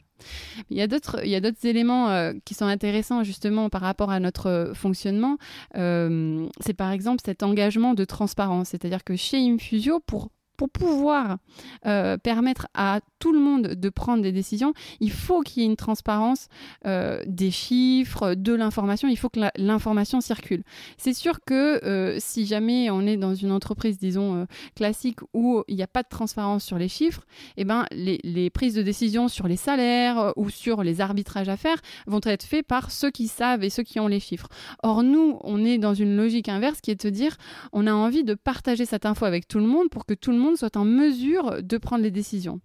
Il 0.70 0.78
y 0.78 0.82
a 0.82 0.88
d'autres 0.88 1.66
éléments 1.66 2.34
qui 2.46 2.54
sont 2.54 2.66
intéressants 2.66 3.24
justement 3.24 3.70
par 3.70 3.82
rapport 3.82 4.12
à 4.12 4.20
notre 4.20 4.72
fonctionnement. 4.76 5.38
c'est 5.74 6.74
par 6.78 6.92
exemple 6.92 7.22
cet 7.26 7.44
engagement 7.44 7.94
de 7.94 8.06
transparence, 8.06 8.70
c'est-à-dire 8.70 9.04
que 9.04 9.16
chez 9.16 9.38
Infusio, 9.38 10.00
pour 10.06 10.30
pour 10.60 10.70
pouvoir 10.70 11.38
euh, 11.86 12.18
permettre 12.18 12.68
à 12.74 13.00
tout 13.20 13.32
le 13.32 13.40
monde 13.40 13.76
de 13.76 13.90
prendre 13.90 14.22
des 14.22 14.34
décisions, 14.34 14.74
il 15.00 15.10
faut 15.10 15.40
qu'il 15.40 15.64
y 15.64 15.66
ait 15.66 15.70
une 15.70 15.78
transparence 15.78 16.50
euh, 16.86 17.24
des 17.26 17.50
chiffres, 17.50 18.34
de 18.34 18.54
l'information. 18.54 19.08
Il 19.08 19.16
faut 19.16 19.30
que 19.30 19.40
l'information 19.56 20.20
circule. 20.20 20.64
C'est 20.98 21.14
sûr 21.14 21.40
que 21.46 21.82
euh, 21.86 22.18
si 22.20 22.46
jamais 22.46 22.90
on 22.90 23.08
est 23.08 23.16
dans 23.16 23.34
une 23.34 23.54
entreprise, 23.54 24.00
disons, 24.00 24.46
classique 24.76 25.20
où 25.34 25.64
il 25.70 25.78
n'y 25.78 25.84
a 25.84 25.88
pas 25.88 26.04
de 26.04 26.10
transparence 26.10 26.66
sur 26.66 26.78
les 26.78 26.90
chiffres, 26.90 27.22
eh 27.56 27.64
ben, 27.64 27.86
les, 27.92 28.50
prises 28.50 28.74
de 28.74 28.82
décision 28.82 29.30
sur 29.30 29.48
les 29.48 29.56
salaires 29.56 30.34
ou 30.36 30.50
sur 30.50 30.84
les 30.84 31.00
arbitrages 31.00 31.48
à 31.48 31.56
faire 31.56 31.78
vont 32.06 32.20
être 32.24 32.44
faits 32.44 32.68
par 32.68 32.92
ceux 32.92 33.12
qui 33.12 33.30
savent 33.30 33.64
et 33.64 33.70
ceux 33.70 33.84
qui 33.84 34.02
ont 34.02 34.08
les 34.08 34.20
chiffres. 34.20 34.50
Or, 34.84 35.04
nous, 35.04 35.40
on 35.42 35.64
est 35.64 35.78
dans 35.78 35.94
une 35.94 36.18
logique 36.18 36.50
inverse 36.50 36.82
qui 36.82 36.92
est 36.92 37.06
de 37.06 37.10
dire 37.10 37.38
on 37.72 37.88
a 37.88 37.94
envie 37.94 38.26
de 38.26 38.34
partager 38.34 38.86
cette 38.86 39.06
info 39.06 39.24
avec 39.24 39.48
tout 39.48 39.60
le 39.60 39.66
monde 39.66 39.90
pour 39.90 40.06
que 40.06 40.14
tout 40.14 40.32
le 40.32 40.38
monde 40.38 40.49
soit 40.56 40.78
en 40.78 40.86
mesure 40.86 41.62
de 41.62 41.78
prendre 41.78 42.04
les 42.04 42.12
décisions. 42.12 42.60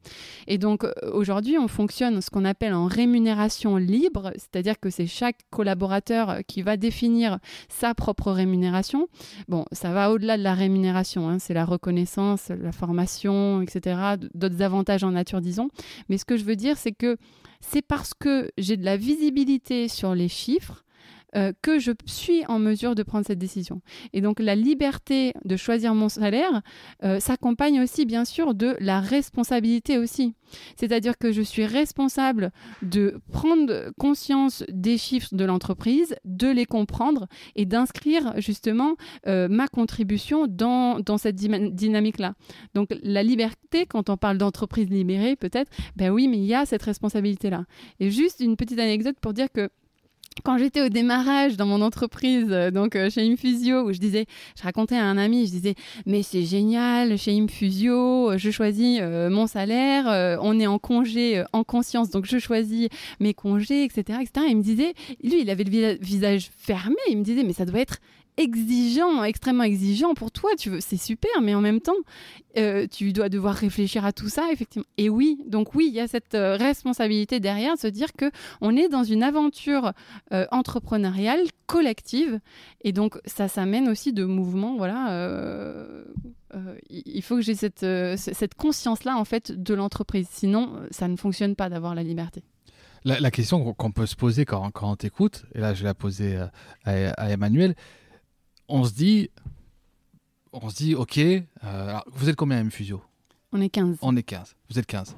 Et 0.46 0.58
donc 0.58 0.86
aujourd'hui, 1.12 1.58
on 1.58 1.68
fonctionne 1.68 2.20
ce 2.20 2.30
qu'on 2.30 2.44
appelle 2.44 2.74
en 2.74 2.86
rémunération 2.86 3.76
libre, 3.76 4.32
c'est-à-dire 4.36 4.78
que 4.80 4.90
c'est 4.90 5.06
chaque 5.06 5.38
collaborateur 5.50 6.38
qui 6.46 6.62
va 6.62 6.76
définir 6.76 7.38
sa 7.68 7.94
propre 7.94 8.32
rémunération. 8.32 9.08
Bon, 9.48 9.64
ça 9.72 9.92
va 9.92 10.10
au-delà 10.10 10.36
de 10.36 10.42
la 10.42 10.54
rémunération, 10.54 11.28
hein. 11.28 11.38
c'est 11.38 11.54
la 11.54 11.64
reconnaissance, 11.64 12.48
la 12.48 12.72
formation, 12.72 13.62
etc., 13.62 14.16
d'autres 14.34 14.62
avantages 14.62 15.04
en 15.04 15.12
nature, 15.12 15.40
disons. 15.40 15.68
Mais 16.08 16.18
ce 16.18 16.24
que 16.24 16.36
je 16.36 16.44
veux 16.44 16.56
dire, 16.56 16.76
c'est 16.76 16.92
que 16.92 17.16
c'est 17.60 17.82
parce 17.82 18.12
que 18.14 18.50
j'ai 18.58 18.76
de 18.76 18.84
la 18.84 18.96
visibilité 18.96 19.88
sur 19.88 20.14
les 20.14 20.28
chiffres 20.28 20.83
euh, 21.36 21.52
que 21.62 21.78
je 21.78 21.92
suis 22.06 22.44
en 22.46 22.58
mesure 22.58 22.94
de 22.94 23.02
prendre 23.02 23.26
cette 23.26 23.38
décision. 23.38 23.80
Et 24.12 24.20
donc 24.20 24.40
la 24.40 24.54
liberté 24.54 25.32
de 25.44 25.56
choisir 25.56 25.94
mon 25.94 26.08
salaire 26.08 26.62
euh, 27.02 27.20
s'accompagne 27.20 27.80
aussi 27.80 28.06
bien 28.06 28.24
sûr 28.24 28.54
de 28.54 28.76
la 28.80 29.00
responsabilité 29.00 29.98
aussi. 29.98 30.34
C'est-à-dire 30.76 31.18
que 31.18 31.32
je 31.32 31.42
suis 31.42 31.66
responsable 31.66 32.52
de 32.82 33.20
prendre 33.32 33.90
conscience 33.98 34.64
des 34.68 34.98
chiffres 34.98 35.34
de 35.34 35.44
l'entreprise, 35.44 36.14
de 36.24 36.48
les 36.48 36.66
comprendre 36.66 37.26
et 37.56 37.66
d'inscrire 37.66 38.34
justement 38.40 38.96
euh, 39.26 39.48
ma 39.48 39.68
contribution 39.68 40.46
dans, 40.46 41.00
dans 41.00 41.18
cette 41.18 41.36
dynamique-là. 41.36 42.34
Donc 42.74 42.94
la 43.02 43.22
liberté, 43.22 43.86
quand 43.86 44.08
on 44.10 44.16
parle 44.16 44.38
d'entreprise 44.38 44.88
libérée 44.88 45.36
peut-être, 45.36 45.70
ben 45.96 46.10
oui, 46.10 46.28
mais 46.28 46.38
il 46.38 46.46
y 46.46 46.54
a 46.54 46.66
cette 46.66 46.82
responsabilité-là. 46.82 47.64
Et 48.00 48.10
juste 48.10 48.40
une 48.40 48.56
petite 48.56 48.78
anecdote 48.78 49.16
pour 49.20 49.32
dire 49.32 49.50
que 49.52 49.70
quand 50.42 50.58
j'étais 50.58 50.82
au 50.82 50.88
démarrage 50.88 51.56
dans 51.56 51.66
mon 51.66 51.80
entreprise, 51.80 52.48
euh, 52.50 52.70
donc 52.70 52.96
euh, 52.96 53.08
chez 53.08 53.22
Infusio, 53.22 53.82
où 53.82 53.92
je 53.92 53.98
disais, 53.98 54.26
je 54.58 54.62
racontais 54.62 54.96
à 54.96 55.04
un 55.04 55.16
ami, 55.16 55.46
je 55.46 55.52
disais, 55.52 55.74
mais 56.06 56.22
c'est 56.22 56.42
génial, 56.42 57.16
chez 57.16 57.38
Infusio, 57.38 58.32
euh, 58.32 58.38
je 58.38 58.50
choisis 58.50 59.00
mon 59.02 59.46
salaire, 59.46 60.38
on 60.42 60.58
est 60.58 60.66
en 60.66 60.78
congé 60.78 61.44
en 61.52 61.64
conscience, 61.64 62.10
donc 62.10 62.26
je 62.26 62.38
choisis 62.38 62.88
mes 63.20 63.34
congés, 63.34 63.84
etc., 63.84 64.18
etc. 64.22 64.46
Et 64.46 64.50
il 64.50 64.56
me 64.56 64.62
disait, 64.62 64.94
lui, 65.22 65.42
il 65.42 65.50
avait 65.50 65.64
le 65.64 65.98
visage 66.00 66.50
fermé, 66.56 66.96
il 67.08 67.18
me 67.18 67.22
disait, 67.22 67.44
mais 67.44 67.52
ça 67.52 67.64
doit 67.64 67.80
être 67.80 67.98
exigeant, 68.36 69.22
extrêmement 69.22 69.64
exigeant 69.64 70.14
pour 70.14 70.30
toi. 70.30 70.50
Tu 70.58 70.70
veux, 70.70 70.80
c'est 70.80 70.96
super, 70.96 71.30
mais 71.42 71.54
en 71.54 71.60
même 71.60 71.80
temps, 71.80 71.92
euh, 72.56 72.86
tu 72.86 73.12
dois 73.12 73.28
devoir 73.28 73.54
réfléchir 73.54 74.04
à 74.04 74.12
tout 74.12 74.28
ça, 74.28 74.48
effectivement. 74.52 74.86
Et 74.98 75.08
oui, 75.08 75.40
donc 75.46 75.74
oui, 75.74 75.86
il 75.88 75.94
y 75.94 76.00
a 76.00 76.08
cette 76.08 76.34
euh, 76.34 76.56
responsabilité 76.56 77.40
derrière, 77.40 77.74
de 77.74 77.80
se 77.80 77.86
dire 77.86 78.12
que 78.12 78.30
on 78.60 78.76
est 78.76 78.88
dans 78.88 79.04
une 79.04 79.22
aventure 79.22 79.92
euh, 80.32 80.46
entrepreneuriale 80.50 81.40
collective, 81.66 82.40
et 82.82 82.92
donc 82.92 83.18
ça 83.24 83.48
s'amène 83.48 83.88
aussi 83.88 84.12
de 84.12 84.24
mouvements. 84.24 84.76
Voilà, 84.76 85.26
il 86.90 87.22
faut 87.22 87.36
que 87.36 87.42
j'ai 87.42 87.54
cette, 87.54 88.54
conscience-là 88.56 89.16
en 89.16 89.24
fait 89.24 89.50
de 89.50 89.74
l'entreprise. 89.74 90.28
Sinon, 90.30 90.80
ça 90.90 91.08
ne 91.08 91.16
fonctionne 91.16 91.56
pas 91.56 91.68
d'avoir 91.68 91.94
la 91.94 92.02
liberté. 92.02 92.42
La, 93.04 93.30
question 93.30 93.74
qu'on 93.74 93.92
peut 93.92 94.06
se 94.06 94.16
poser 94.16 94.44
quand, 94.46 94.70
quand 94.70 94.90
on 94.90 94.96
t'écoute, 94.96 95.44
et 95.54 95.60
là 95.60 95.74
je 95.74 95.82
vais 95.82 95.88
la 95.88 95.94
poser 95.94 96.38
à 96.84 97.30
Emmanuel, 97.30 97.74
on 98.68 98.84
se 98.84 98.92
dit, 98.92 99.30
on 100.52 100.68
se 100.68 100.76
dit, 100.76 100.94
ok, 100.94 101.18
euh, 101.18 102.00
vous 102.06 102.28
êtes 102.28 102.36
combien 102.36 102.64
à 102.64 102.70
Fusio 102.70 103.02
On 103.52 103.60
est 103.60 103.68
15. 103.68 103.98
On 104.02 104.16
est 104.16 104.22
15. 104.22 104.54
Vous 104.70 104.78
êtes 104.78 104.86
15. 104.86 105.16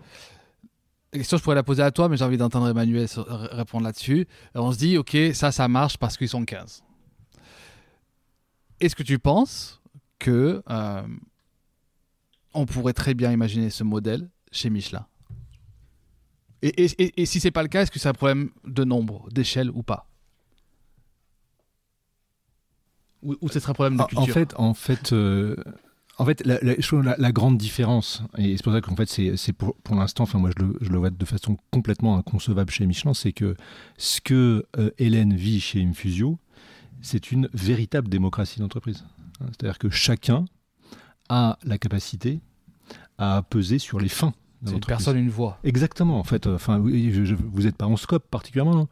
La 1.12 1.18
question, 1.18 1.36
je 1.36 1.42
pourrais 1.42 1.56
la 1.56 1.62
poser 1.62 1.82
à 1.82 1.90
toi, 1.90 2.08
mais 2.08 2.16
j'ai 2.16 2.24
envie 2.24 2.36
d'entendre 2.36 2.68
Emmanuel 2.68 3.06
répondre 3.16 3.84
là-dessus. 3.84 4.26
On 4.54 4.72
se 4.72 4.78
dit, 4.78 4.98
ok, 4.98 5.16
ça, 5.34 5.52
ça 5.52 5.68
marche 5.68 5.98
parce 5.98 6.16
qu'ils 6.16 6.28
sont 6.28 6.44
15. 6.44 6.82
Est-ce 8.80 8.94
que 8.94 9.02
tu 9.02 9.18
penses 9.18 9.80
que 10.18 10.62
euh, 10.68 11.02
on 12.52 12.66
pourrait 12.66 12.92
très 12.92 13.14
bien 13.14 13.32
imaginer 13.32 13.70
ce 13.70 13.84
modèle 13.84 14.28
chez 14.52 14.68
Michelin? 14.68 15.06
Et, 16.62 16.84
et, 16.84 17.22
et, 17.22 17.26
si 17.26 17.38
c'est 17.38 17.50
pas 17.50 17.62
le 17.62 17.68
cas, 17.68 17.82
est-ce 17.82 17.90
que 17.90 17.98
c'est 17.98 18.08
un 18.08 18.14
problème 18.14 18.50
de 18.64 18.84
nombre, 18.84 19.28
d'échelle 19.30 19.70
ou 19.70 19.82
pas? 19.82 20.08
Ou, 23.40 23.48
ce 23.48 23.60
serait 23.60 23.70
un 23.70 23.74
problème 23.74 23.96
de 23.96 24.04
culture 24.04 24.22
En 24.22 24.26
fait, 24.26 24.54
en 24.56 24.74
fait, 24.74 25.12
euh, 25.12 25.56
en 26.18 26.24
fait 26.24 26.44
la, 26.44 26.58
la, 27.18 27.32
grande 27.32 27.58
différence, 27.58 28.22
et 28.38 28.56
c'est 28.56 28.62
pour 28.62 28.72
ça 28.72 28.80
qu'en 28.80 28.96
fait, 28.96 29.06
c'est 29.36 29.52
pour, 29.52 29.76
pour 29.76 29.96
l'instant, 29.96 30.24
enfin, 30.24 30.38
moi, 30.38 30.50
je 30.56 30.64
le, 30.64 30.76
je 30.80 30.90
le, 30.90 30.98
vois 30.98 31.10
de 31.10 31.24
façon 31.24 31.56
complètement 31.70 32.16
inconcevable 32.16 32.70
chez 32.70 32.86
Michelin, 32.86 33.14
c'est 33.14 33.32
que 33.32 33.56
ce 33.98 34.20
que 34.20 34.66
euh, 34.78 34.90
Hélène 34.98 35.34
vit 35.34 35.60
chez 35.60 35.82
Infusio, 35.82 36.38
c'est 37.02 37.32
une 37.32 37.48
véritable 37.52 38.08
démocratie 38.08 38.60
d'entreprise. 38.60 39.04
Hein, 39.40 39.46
c'est-à-dire 39.48 39.78
que 39.78 39.90
chacun 39.90 40.44
a 41.28 41.58
la 41.64 41.78
capacité 41.78 42.40
à 43.18 43.42
peser 43.48 43.78
sur 43.78 44.00
les 44.00 44.08
fins. 44.08 44.34
C'est 44.64 44.72
une 44.72 44.80
personne, 44.80 45.16
une 45.16 45.28
voix. 45.28 45.58
Exactement, 45.64 46.18
en 46.18 46.24
fait. 46.24 46.46
Enfin, 46.46 46.78
vous 46.78 47.62
n'êtes 47.62 47.76
pas 47.76 47.86
en 47.86 47.96
scope 47.96 48.26
particulièrement, 48.30 48.74
non 48.74 48.88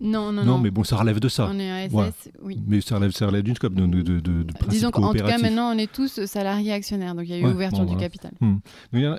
non, 0.00 0.32
non, 0.32 0.44
non. 0.44 0.58
mais 0.58 0.70
bon, 0.70 0.84
ça 0.84 0.96
relève 0.96 1.20
de 1.20 1.28
ça. 1.28 1.48
On 1.50 1.58
est 1.58 1.86
ASS, 1.86 2.30
oui. 2.42 2.60
Mais 2.66 2.80
ça 2.80 2.96
relève, 2.96 3.12
ça 3.12 3.26
relève 3.26 3.42
d'une 3.42 3.56
scope 3.56 3.74
de, 3.74 3.86
de, 3.86 4.02
de, 4.02 4.20
de 4.20 4.44
Disons 4.68 4.90
qu'en 4.90 5.12
tout 5.12 5.24
cas, 5.24 5.38
maintenant, 5.38 5.74
on 5.74 5.78
est 5.78 5.90
tous 5.90 6.24
salariés 6.26 6.72
actionnaires, 6.72 7.14
donc 7.14 7.24
il 7.26 7.30
y 7.30 7.34
a 7.34 7.38
eu 7.38 7.46
ouverture 7.46 7.86
du 7.86 7.96
capital. 7.96 8.32
Hmm. 8.40 8.56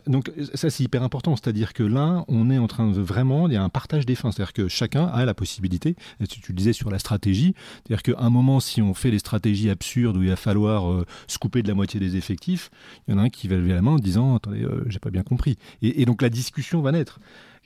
Donc, 0.07 0.31
ça, 0.53 0.69
c'est 0.69 0.83
hyper 0.83 1.03
important, 1.03 1.35
c'est-à-dire 1.35 1.73
que 1.73 1.83
là, 1.83 2.25
on 2.27 2.49
est 2.49 2.57
en 2.57 2.67
train 2.67 2.89
de 2.89 2.99
vraiment, 2.99 3.47
il 3.47 3.53
y 3.53 3.57
a 3.57 3.63
un 3.63 3.69
partage 3.69 4.05
des 4.05 4.15
fins, 4.15 4.31
c'est-à-dire 4.31 4.53
que 4.53 4.67
chacun 4.67 5.05
a 5.05 5.25
la 5.25 5.33
possibilité, 5.33 5.95
et 6.19 6.27
tu, 6.27 6.41
tu 6.41 6.51
le 6.51 6.57
disais 6.57 6.73
sur 6.73 6.89
la 6.89 6.99
stratégie, 6.99 7.53
c'est-à-dire 7.85 8.03
qu'à 8.03 8.21
un 8.21 8.29
moment, 8.29 8.59
si 8.59 8.81
on 8.81 8.93
fait 8.93 9.11
les 9.11 9.19
stratégies 9.19 9.69
absurdes 9.69 10.17
où 10.17 10.23
il 10.23 10.29
va 10.29 10.35
falloir 10.35 10.91
euh, 10.91 11.05
se 11.27 11.37
couper 11.37 11.63
de 11.63 11.67
la 11.67 11.73
moitié 11.73 11.99
des 11.99 12.15
effectifs, 12.15 12.69
il 13.07 13.13
y 13.13 13.13
en 13.15 13.19
a 13.19 13.23
un 13.23 13.29
qui 13.29 13.47
va 13.47 13.55
lever 13.55 13.73
la 13.73 13.81
main 13.81 13.91
en 13.91 13.99
disant, 13.99 14.35
attendez, 14.35 14.63
euh, 14.63 14.83
j'ai 14.87 14.99
pas 14.99 15.09
bien 15.09 15.23
compris. 15.23 15.57
Et, 15.81 16.01
et 16.01 16.05
donc 16.05 16.21
la 16.21 16.29
discussion 16.29 16.81
va 16.81 16.91
naître 16.91 17.19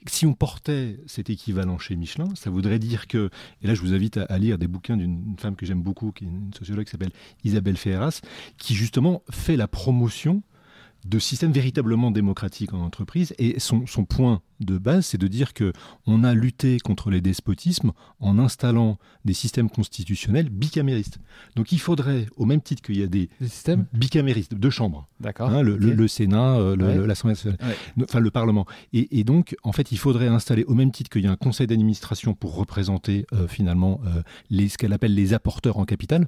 si 0.08 0.26
on 0.26 0.34
portait 0.34 1.00
cet 1.06 1.30
équivalent 1.30 1.78
chez 1.78 1.96
Michelin, 1.96 2.28
ça 2.36 2.50
voudrait 2.50 2.80
dire 2.80 3.08
que, 3.08 3.30
et 3.62 3.68
là 3.68 3.76
je 3.76 3.82
vous 3.82 3.94
invite 3.94 4.18
à, 4.18 4.38
lire 4.38 4.58
des 4.58 4.68
bouquins 4.68 4.98
d'une 4.98 5.36
femme 5.38 5.56
que 5.56 5.66
j'aime 5.66 5.82
beaucoup, 5.82 6.12
qui 6.12 6.26
est 6.26 6.28
une 6.28 6.54
sociologue 6.54 6.86
qui 6.86 6.92
s'appelle 6.92 7.12
Isabelle 7.44 7.78
Ferras, 7.78 8.22
qui 8.58 8.74
justement 8.74 9.24
fait 9.30 9.56
la 9.56 9.68
promotion 9.68 10.42
de 11.06 11.20
systèmes 11.20 11.52
véritablement 11.52 12.12
démocratiques 12.12 12.74
en 12.74 12.80
entreprise. 12.80 13.34
Et 13.38 13.60
son, 13.60 13.86
son 13.88 14.06
point 14.06 14.42
de 14.60 14.78
base, 14.78 15.08
c'est 15.08 15.18
de 15.18 15.28
dire 15.28 15.54
que 15.54 15.74
on 16.06 16.24
a 16.24 16.34
lutté 16.34 16.80
contre 16.80 17.10
les 17.10 17.22
despotismes 17.22 17.92
en 18.20 18.38
installant 18.40 18.98
des 19.26 19.34
systèmes 19.34 19.70
constitutionnels 19.70 20.50
bicaméristes. 20.50 21.20
Donc 21.56 21.72
il 21.72 21.80
faudrait, 21.80 22.28
au 22.38 22.46
même 22.46 22.62
titre 22.62 22.82
qu'il 22.82 22.98
y 22.98 23.04
a 23.04 23.08
des, 23.08 23.30
systèmes 23.42 23.86
bicaméristes, 23.94 24.54
deux 24.54 24.70
chambres, 24.70 25.08
D'accord. 25.20 25.50
Hein, 25.50 25.62
le, 25.64 26.08
Sénat, 26.08 26.56
euh, 26.58 27.06
l'Assemblée 27.06 27.34
nationale, 27.34 27.60
enfin 28.02 28.20
le 28.20 28.32
Parlement. 28.32 28.66
Et, 28.94 29.24
donc, 29.24 29.56
en 29.64 29.72
fait, 29.72 29.92
il 29.92 29.98
faudrait 29.98 30.28
installer, 30.28 30.64
au 30.64 30.74
même 30.74 30.92
titre 30.92 31.10
qu'il 31.10 31.24
y 31.24 31.28
a 31.28 31.32
un 31.32 31.36
conseil 31.36 31.68
d'administration 31.68 32.34
pour 32.34 32.56
représenter 32.56 33.26
euh, 33.34 33.48
finalement 33.48 34.02
euh, 34.06 34.22
les, 34.50 34.70
ce 34.70 34.78
qu'elle 34.78 34.94
appelle 34.94 35.14
les 35.14 35.34
apporteurs 35.34 35.78
en 35.78 35.86
capital, 35.86 36.26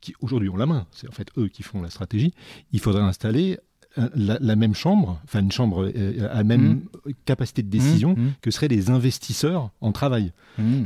qui 0.00 0.14
aujourd'hui 0.20 0.48
ont 0.48 0.56
la 0.56 0.66
main, 0.66 0.86
c'est 0.90 1.08
en 1.08 1.12
fait 1.12 1.28
eux 1.38 1.48
qui 1.48 1.62
font 1.62 1.80
la 1.80 1.90
stratégie, 1.90 2.34
il 2.72 2.80
faudrait 2.80 3.02
installer 3.02 3.58
la, 3.96 4.56
même 4.56 4.74
chambre, 4.74 5.20
enfin 5.24 5.40
une 5.40 5.52
chambre 5.52 5.90
euh, 5.94 6.28
à 6.32 6.44
même 6.44 6.82
mmh. 7.06 7.12
capacité 7.24 7.62
de 7.62 7.68
décision 7.68 8.14
mmh, 8.16 8.20
mmh. 8.20 8.32
que 8.40 8.50
seraient 8.50 8.68
les 8.68 8.90
investisseurs 8.90 9.70
en 9.80 9.92
travail. 9.92 10.32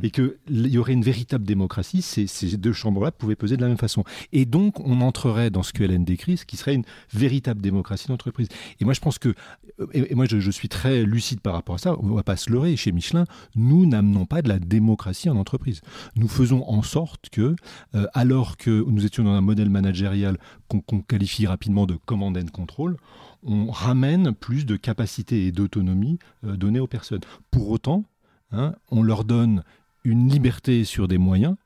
Et 0.04 0.10
qu'il 0.10 0.36
y 0.48 0.78
aurait 0.78 0.92
une 0.92 1.02
véritable 1.02 1.44
démocratie, 1.44 2.00
ces, 2.00 2.28
ces 2.28 2.56
deux 2.56 2.72
chambres-là 2.72 3.10
pouvaient 3.10 3.34
peser 3.34 3.56
de 3.56 3.62
la 3.62 3.68
même 3.68 3.76
façon. 3.76 4.04
Et 4.32 4.44
donc, 4.44 4.78
on 4.80 5.00
entrerait 5.00 5.50
dans 5.50 5.64
ce 5.64 5.72
que 5.72 5.82
Hélène 5.82 6.04
décrit, 6.04 6.36
ce 6.36 6.46
qui 6.46 6.56
serait 6.56 6.74
une 6.74 6.84
véritable 7.12 7.60
démocratie 7.60 8.06
d'entreprise. 8.06 8.48
Et 8.80 8.84
moi, 8.84 8.94
je 8.94 9.00
pense 9.00 9.18
que, 9.18 9.34
et, 9.92 10.14
moi, 10.14 10.26
je, 10.26 10.50
suis 10.50 10.68
très 10.68 11.02
lucide 11.02 11.40
par 11.40 11.54
rapport 11.54 11.74
à 11.74 11.78
ça, 11.78 11.96
on 11.98 12.06
ne 12.06 12.14
va 12.14 12.22
pas 12.22 12.36
se 12.36 12.50
leurrer, 12.50 12.76
chez 12.76 12.92
Michelin, 12.92 13.24
nous 13.56 13.86
n'amenons 13.86 14.24
pas 14.24 14.40
de 14.40 14.48
la 14.48 14.60
démocratie 14.60 15.28
en 15.28 15.36
entreprise. 15.36 15.80
Nous 16.14 16.28
faisons 16.28 16.62
en 16.68 16.82
sorte 16.82 17.28
que, 17.30 17.56
euh, 17.94 18.06
alors 18.14 18.56
que 18.56 18.84
nous 18.88 19.04
étions 19.04 19.24
dans 19.24 19.32
un 19.32 19.40
modèle 19.40 19.68
managérial 19.68 20.38
qu'on 20.68 21.00
qualifie 21.00 21.46
rapidement 21.46 21.86
de 21.86 21.96
command 22.06 22.36
and 22.36 22.50
control, 22.52 22.95
on 23.42 23.70
ramène 23.70 24.32
plus 24.32 24.66
de 24.66 24.76
capacité 24.76 25.46
et 25.46 25.52
d'autonomie 25.52 26.18
euh, 26.44 26.56
données 26.56 26.80
aux 26.80 26.86
personnes. 26.86 27.20
Pour 27.50 27.70
autant, 27.70 28.04
hein, 28.52 28.74
on 28.90 29.02
leur 29.02 29.24
donne 29.24 29.62
une 30.04 30.28
liberté 30.28 30.84
sur 30.84 31.08
des 31.08 31.18
moyens, 31.18 31.56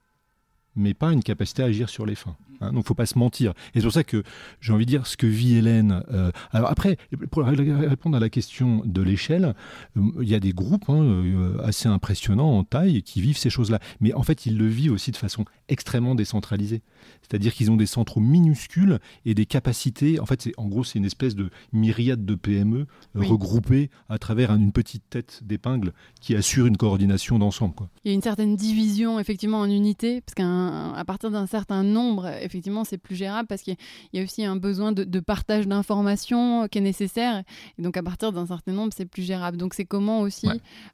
mais 0.81 0.95
pas 0.95 1.13
une 1.13 1.23
capacité 1.23 1.63
à 1.63 1.67
agir 1.67 1.89
sur 1.89 2.07
les 2.07 2.15
fins. 2.15 2.37
Hein, 2.61 2.69
donc, 2.69 2.75
il 2.75 2.79
ne 2.79 2.83
faut 2.85 2.95
pas 2.95 3.07
se 3.07 3.19
mentir. 3.19 3.53
Et 3.75 3.81
c'est 3.81 3.83
pour 3.83 3.93
ça 3.93 4.05
que 4.05 4.23
j'ai 4.61 4.73
envie 4.73 4.85
de 4.85 4.91
dire 4.91 5.07
ce 5.07 5.17
que 5.17 5.27
vit 5.27 5.57
Hélène. 5.57 6.03
Euh, 6.13 6.31
alors 6.53 6.71
après, 6.71 6.99
pour 7.31 7.45
répondre 7.45 8.17
à 8.17 8.21
la 8.21 8.29
question 8.29 8.83
de 8.85 9.03
l'échelle, 9.03 9.55
euh, 9.97 10.03
il 10.21 10.29
y 10.29 10.35
a 10.35 10.41
des 10.41 10.53
groupes 10.53 10.89
hein, 10.89 11.03
euh, 11.03 11.59
assez 11.63 11.89
impressionnants 11.89 12.59
en 12.59 12.65
taille 12.65 13.03
qui 13.03 13.21
vivent 13.21 13.39
ces 13.39 13.51
choses-là. 13.51 13.81
Mais 14.01 14.13
en 14.13 14.23
fait, 14.23 14.47
ils 14.47 14.57
le 14.57 14.67
vivent 14.67 14.93
aussi 14.93 15.11
de 15.11 15.17
façon 15.17 15.45
extrêmement 15.69 16.15
décentralisée. 16.15 16.83
C'est-à-dire 17.23 17.55
qu'ils 17.55 17.71
ont 17.71 17.77
des 17.77 17.87
centres 17.87 18.21
minuscules 18.21 18.99
et 19.25 19.35
des 19.35 19.47
capacités. 19.47 20.21
En 20.21 20.27
fait, 20.27 20.51
en 20.57 20.67
gros, 20.67 20.85
c'est 20.85 20.99
une 20.99 21.05
espèce 21.05 21.35
de 21.35 21.51
myriade 21.73 22.25
de 22.25 22.35
PME 22.35 22.87
regroupées 23.15 23.91
à 24.09 24.19
travers 24.19 24.53
une 24.53 24.73
petite 24.73 25.05
tête 25.09 25.41
d'épingle 25.45 25.93
qui 26.21 26.35
assure 26.35 26.67
une 26.67 26.77
coordination 26.77 27.39
d'ensemble. 27.39 27.61
Il 28.05 28.09
y 28.09 28.11
a 28.13 28.15
une 28.15 28.23
certaine 28.23 28.57
division 28.57 29.21
effectivement 29.21 29.61
en 29.61 29.71
unités, 29.71 30.21
parce 30.21 30.35
qu'un 30.35 30.70
d'un, 30.71 30.93
à 30.95 31.05
partir 31.05 31.31
d'un 31.31 31.47
certain 31.47 31.83
nombre, 31.83 32.27
effectivement, 32.41 32.85
c'est 32.85 32.99
plus 32.99 33.17
gérable 33.17 33.49
parce 33.49 33.63
qu'il 33.63 33.77
y 34.13 34.21
a 34.21 34.23
aussi 34.23 34.45
un 34.45 34.57
besoin 34.57 34.93
de, 34.93 35.21
partage 35.21 35.67
d'informations 35.67 36.69
qui 36.69 36.79
est 36.79 36.83
nécessaire. 36.83 37.43
Et 37.79 37.83
donc, 37.83 37.97
à 37.97 38.03
partir 38.03 38.33
d'un 38.33 38.47
certain 38.47 38.73
nombre, 38.73 38.93
c'est 38.97 39.07
plus 39.07 39.23
gérable. 39.23 39.57
Donc, 39.57 39.75
c'est 39.75 39.85
comment 39.85 40.21
aussi 40.21 40.49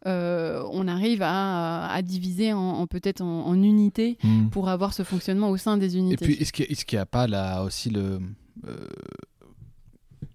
euh, 0.06 0.62
on 0.72 0.88
arrive 0.88 1.20
à, 1.22 2.00
diviser 2.02 2.52
en, 2.52 2.86
peut-être 2.86 3.20
en, 3.22 3.54
unités 3.62 4.18
hmm. 4.22 4.48
pour 4.48 4.68
avoir 4.68 4.92
ce 4.92 5.02
fonctionnement 5.02 5.50
au 5.50 5.56
sein 5.56 5.76
des 5.76 5.96
unités. 5.96 6.24
Et 6.24 6.28
puis, 6.28 6.36
est-ce 6.42 6.52
qu'il 6.84 6.96
n'y 6.96 7.00
a, 7.00 7.06
pas 7.06 7.26
là 7.26 7.62
aussi 7.62 7.90
le. 7.90 8.20
Euh, 8.66 8.86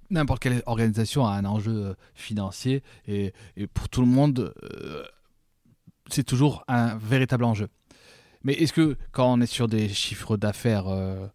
n'importe 0.09 0.41
quelle 0.41 0.61
organisation 0.65 1.25
a 1.25 1.31
un 1.31 1.45
enjeu 1.45 1.71
euh, 1.71 1.93
financier 2.13 2.83
et, 3.07 3.33
pour 3.73 3.89
tout 3.89 4.01
le 4.01 4.07
monde, 4.07 4.53
c'est 6.09 6.23
toujours 6.23 6.63
un 6.67 6.97
véritable 6.97 7.43
enjeu. 7.43 7.67
Mais 8.43 8.53
est-ce 8.53 8.73
que 8.73 8.97
quand 9.11 9.31
on 9.31 9.41
est 9.41 9.45
sur 9.47 9.67
des 9.67 9.89
chiffres 9.89 10.37
d'affaires 10.37 10.87
euh, 10.87 11.27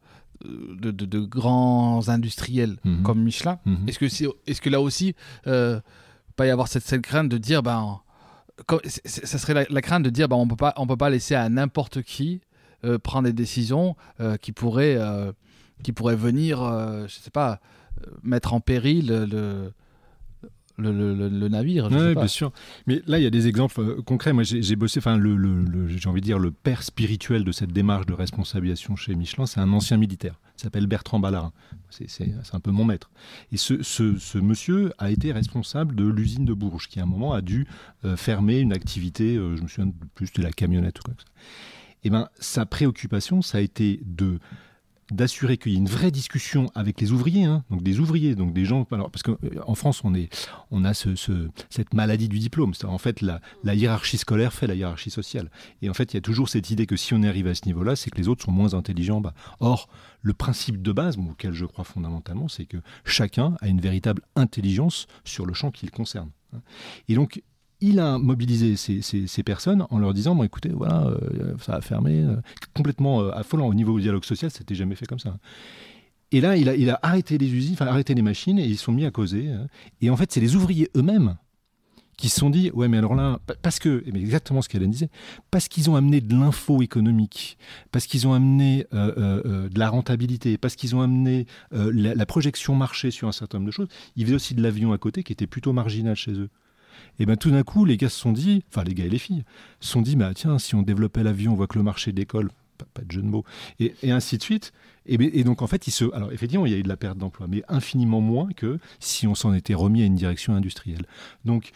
de, 0.44 0.90
de, 0.90 1.20
grands 1.20 2.09
industriels 2.09 2.76
mhm. 2.84 3.02
comme 3.02 3.22
Michelin, 3.22 3.59
mhm. 3.64 3.88
est-ce 3.88 3.98
que, 3.98 4.04
est, 4.07 4.28
est 4.46 4.61
que 4.61 4.70
là 4.70 4.80
aussi, 4.80 5.14
euh, 5.46 5.80
pas 6.36 6.46
y 6.46 6.50
avoir 6.50 6.68
cette, 6.68 6.84
cette 6.84 7.02
crainte 7.02 7.28
de 7.28 7.38
dire, 7.38 7.62
ben, 7.62 8.00
ça 9.04 9.38
serait 9.38 9.66
la, 9.68 9.82
crainte 9.82 10.02
de 10.02 10.11
dire, 10.11 10.28
ben, 10.28 10.36
on 10.36 10.48
peut 10.48 10.57
pas, 10.57 10.74
on 10.76 10.86
peut 10.86 10.96
pas 10.96 11.11
laisser 11.11 11.34
à 11.34 11.48
n'importe 11.48 12.02
qui 12.02 12.40
euh, 12.84 12.98
prendre 12.98 13.24
des 13.24 13.32
décisions 13.32 13.96
qui 14.40 14.52
pourraient, 14.52 14.98
qui 15.82 15.92
pourraient 15.92 16.16
venir, 16.16 16.59
je 17.07 17.14
sais 17.14 17.30
pas, 17.30 17.61
mettre 18.22 18.52
en 18.52 18.61
péril 18.61 19.07
le 19.07 19.24
le, 19.24 19.72
navire. 20.79 21.89
Oui, 21.91 22.14
bien 22.14 22.27
sûr. 22.27 22.53
Mais 22.87 23.03
là, 23.07 23.18
il 23.18 23.24
y 23.24 23.27
a 23.27 23.31
des 23.31 23.49
exemples 23.49 23.81
euh, 23.81 24.03
concrets. 24.03 24.33
Moi, 24.33 24.43
j'ai 24.45 24.77
bossé, 24.77 24.99
enfin, 24.99 25.16
le, 25.16 25.89
j'ai 25.89 26.09
envie 26.09 26.20
de 26.20 26.27
dire, 26.27 26.39
le 26.39 26.51
père 26.51 26.83
spirituel 26.83 27.45
de 27.45 27.53
cette 27.53 27.72
démarche 27.72 28.07
de 28.07 28.14
responsabilisation 28.14 28.97
chez 28.97 29.14
Michelin, 29.14 29.47
c'est 29.47 29.61
un 29.61 29.72
ancien 29.72 29.97
militaire. 29.97 30.39
Il 30.59 30.62
s'appelle 30.62 30.87
Bertrand 30.87 31.20
Ballarin. 31.20 31.53
C'est 31.91 32.31
un 32.53 32.61
peu 32.61 32.70
mon 32.70 32.85
maître. 32.85 33.11
Et 33.53 33.57
ce, 33.57 33.83
ce, 33.83 34.39
monsieur 34.39 34.93
a 34.99 35.11
été 35.11 35.33
responsable 35.33 35.95
de 35.95 36.05
l'usine 36.05 36.45
de 36.45 36.55
Bourges, 36.55 36.89
qui 36.89 37.01
à 37.01 37.05
un 37.05 37.07
moment 37.07 37.33
a 37.33 37.43
dû 37.43 37.66
euh, 38.05 38.16
fermer 38.16 38.59
une 38.59 38.72
activité, 38.72 39.37
euh, 39.37 39.57
je 39.57 39.62
me 39.62 39.68
souviens 39.68 39.93
plus 40.14 40.33
de 40.33 40.43
la 40.43 40.51
camionnette 40.51 40.99
ou 41.01 41.03
quoi 41.03 41.14
que 41.14 41.22
ça. 41.22 41.29
Et 42.05 42.09
eh 42.09 42.11
ben, 42.11 42.29
sa 42.39 42.66
préoccupation, 42.66 43.43
ça 43.43 43.59
a 43.59 43.61
été 43.61 44.01
de 44.05 44.39
d'assurer 45.11 45.57
qu'il 45.57 45.72
y 45.72 45.74
ait 45.76 45.78
une 45.78 45.88
vraie 45.88 46.11
discussion 46.11 46.70
avec 46.74 47.00
les 47.00 47.12
ouvriers, 47.12 47.44
hein, 47.44 47.64
donc 47.70 47.82
des 47.82 48.00
ouvriers, 48.00 48.34
donc 48.34 48.52
des 48.52 48.64
gens. 48.64 48.84
Parce 48.84 49.22
qu'en 49.22 49.36
euh, 49.44 49.74
France, 49.74 50.02
on, 50.04 50.14
est, 50.14 50.28
on 50.70 50.84
a 50.84 50.94
ce, 50.94 51.11
cette 51.70 51.94
maladie 51.94 52.28
du 52.28 52.38
diplôme. 52.38 52.72
En 52.84 52.98
fait, 52.98 53.20
la, 53.20 53.40
hiérarchie 53.74 54.18
scolaire 54.18 54.52
fait 54.52 54.66
la 54.66 54.74
hiérarchie 54.74 55.11
sociale. 55.11 55.50
Et 55.82 55.90
en 55.90 55.94
fait, 55.94 56.12
il 56.12 56.16
y 56.16 56.18
a 56.18 56.22
toujours 56.22 56.48
cette 56.48 56.70
idée 56.70 56.86
que 56.86 56.96
si 56.96 57.14
on 57.14 57.22
arrive 57.22 57.46
à 57.46 57.54
ce 57.54 57.66
niveau-là, 57.66 57.96
c'est 57.96 58.11
que 58.11 58.18
les 58.18 58.28
autres 58.28 58.44
sont 58.44 58.52
moins 58.52 58.74
intelligents. 58.74 59.22
Or, 59.61 59.88
le 60.22 60.32
principe 60.32 60.82
de 60.82 60.92
base, 60.92 61.16
auquel 61.18 61.52
je 61.52 61.64
crois 61.64 61.84
fondamentalement, 61.84 62.48
c'est 62.48 62.66
que 62.66 62.78
chacun 63.04 63.57
a 63.61 63.68
une 63.68 63.80
véritable 63.80 64.22
intelligence 64.34 65.07
sur 65.24 65.46
le 65.46 65.54
champ 65.54 65.70
qu'il 65.70 65.90
concerne. 65.90 66.30
Hein. 66.52 66.61
Et 67.09 67.14
donc, 67.14 67.42
il 67.81 68.01
a 68.01 68.18
mobilisé 68.18 68.77
ces, 68.77 69.43
personnes 69.43 69.87
en 69.91 69.99
leur 69.99 70.14
disant 70.14 70.35
bon, 70.35 70.45
écoutez, 70.45 70.70
voilà, 70.70 71.07
euh, 71.07 71.55
ça 71.61 71.74
a 71.74 71.81
fermé, 71.81 72.22
euh, 72.22 72.37
complètement 72.74 73.20
euh, 73.20 73.31
affolant 73.33 73.66
au 73.66 73.74
niveau 73.74 73.97
du 73.97 74.03
dialogue 74.03 74.24
social, 74.24 74.51
c'était 74.51 74.74
jamais 74.74 74.95
fait 74.95 75.07
comme 75.07 75.18
ça. 75.18 75.37
Et 76.33 76.41
là, 76.41 76.57
il 76.57 76.68
a, 76.68 76.74
il 76.74 76.91
a 76.91 76.99
arrêté 77.03 77.39
les 77.39 77.53
usines, 77.53 77.74
enfin 77.74 77.87
arrêté 77.87 78.14
les 78.14 78.22
machines, 78.22 78.59
et 78.59 78.64
ils 78.64 78.79
sont 78.79 78.93
mis 78.93 79.05
à 79.05 79.11
causer. 79.11 79.49
Et 80.01 80.11
en 80.11 80.16
fait, 80.16 80.33
c'est 80.33 80.41
les 80.41 80.57
ouvriers 80.57 80.91
eux-mêmes 80.97 81.37
qui 82.16 82.31
se 82.31 82.41
sont 82.41 82.49
dit 82.49 82.70
ouais 82.72 82.89
mais 82.89 82.97
alors 82.97 83.14
là 83.14 83.41
parce 83.61 83.79
que 83.79 84.03
mais 84.11 84.20
exactement 84.20 84.62
ce 84.62 84.70
qu'elle 84.70 84.89
disait 84.89 85.11
parce 85.51 85.68
qu'ils 85.68 85.91
ont 85.91 85.97
amené 85.97 86.22
de 86.22 86.35
l'info 86.35 86.81
économique 86.81 87.59
parce 87.93 88.07
qu'ils 88.07 88.27
ont 88.27 88.33
amené 88.33 88.87
de 88.91 89.79
la 89.79 89.91
rentabilité 89.91 90.57
parce 90.57 90.77
qu'ils 90.77 90.97
ont 90.97 91.03
amené 91.03 91.47
la, 91.72 92.14
la, 92.14 92.24
projection 92.24 92.74
marché 92.74 93.11
sur 93.11 93.29
un 93.29 93.33
certain 93.33 93.59
nombre 93.59 93.66
de 93.66 93.72
choses 93.72 93.89
ils 94.16 94.24
faisaient 94.24 94.35
aussi 94.35 94.55
de 94.55 94.62
l'avion 94.62 94.95
à 94.95 94.99
côté 94.99 95.22
qui 95.24 95.35
était 95.35 95.47
plutôt 95.47 95.74
marginal 95.74 96.16
chez 96.16 96.33
eux 96.33 96.49
et 97.18 97.26
bien 97.26 97.36
tout 97.36 97.51
d'un 97.51 97.62
coup, 97.62 97.84
les 97.84 97.97
gars 97.97 98.09
se 98.09 98.18
sont 98.18 98.32
dit, 98.32 98.64
enfin 98.70 98.84
les 98.84 98.94
gars 98.94 99.05
et 99.05 99.09
les 99.09 99.18
filles, 99.18 99.44
se 99.80 99.90
sont 99.90 100.03
dit, 100.03 100.16
bah, 100.16 100.32
tiens, 100.34 100.59
si 100.59 100.74
on 100.74 100.82
développait 100.82 101.22
l'avion, 101.22 101.53
on 101.53 101.57
voit 101.57 101.66
que 101.66 101.78
le 101.78 101.84
marché 101.84 102.12
décolle, 102.12 102.51
pas, 102.78 102.86
pas 102.92 103.03
de 103.03 103.11
jeu 103.11 103.22
de 103.22 103.26
mots, 103.26 103.44
et, 103.80 103.94
ainsi 104.11 104.38
de 104.38 104.42
suite. 104.42 104.72
Et, 105.07 105.14
et, 105.38 105.44
donc 105.44 105.62
en 105.62 105.66
fait, 105.66 105.86
il 105.86 105.92
se, 105.92 106.05
alors 106.14 106.32
effectivement, 106.32 106.66
il 106.66 106.72
y 106.72 106.74
a 106.74 106.78
eu 106.78 106.82
de 106.82 106.88
la 106.88 106.97
perte 106.97 107.18
d'emploi, 107.18 107.47
mais 107.49 107.62
infiniment 107.68 108.20
moins 108.20 108.49
que 108.57 108.78
si 109.01 109.26
on 109.26 109.34
s'en 109.34 109.55
était 109.55 109.74
remis 109.74 110.03
à 110.03 110.05
une 110.05 110.16
direction 110.16 110.55
industrielle. 110.55 111.07
Donc 111.44 111.72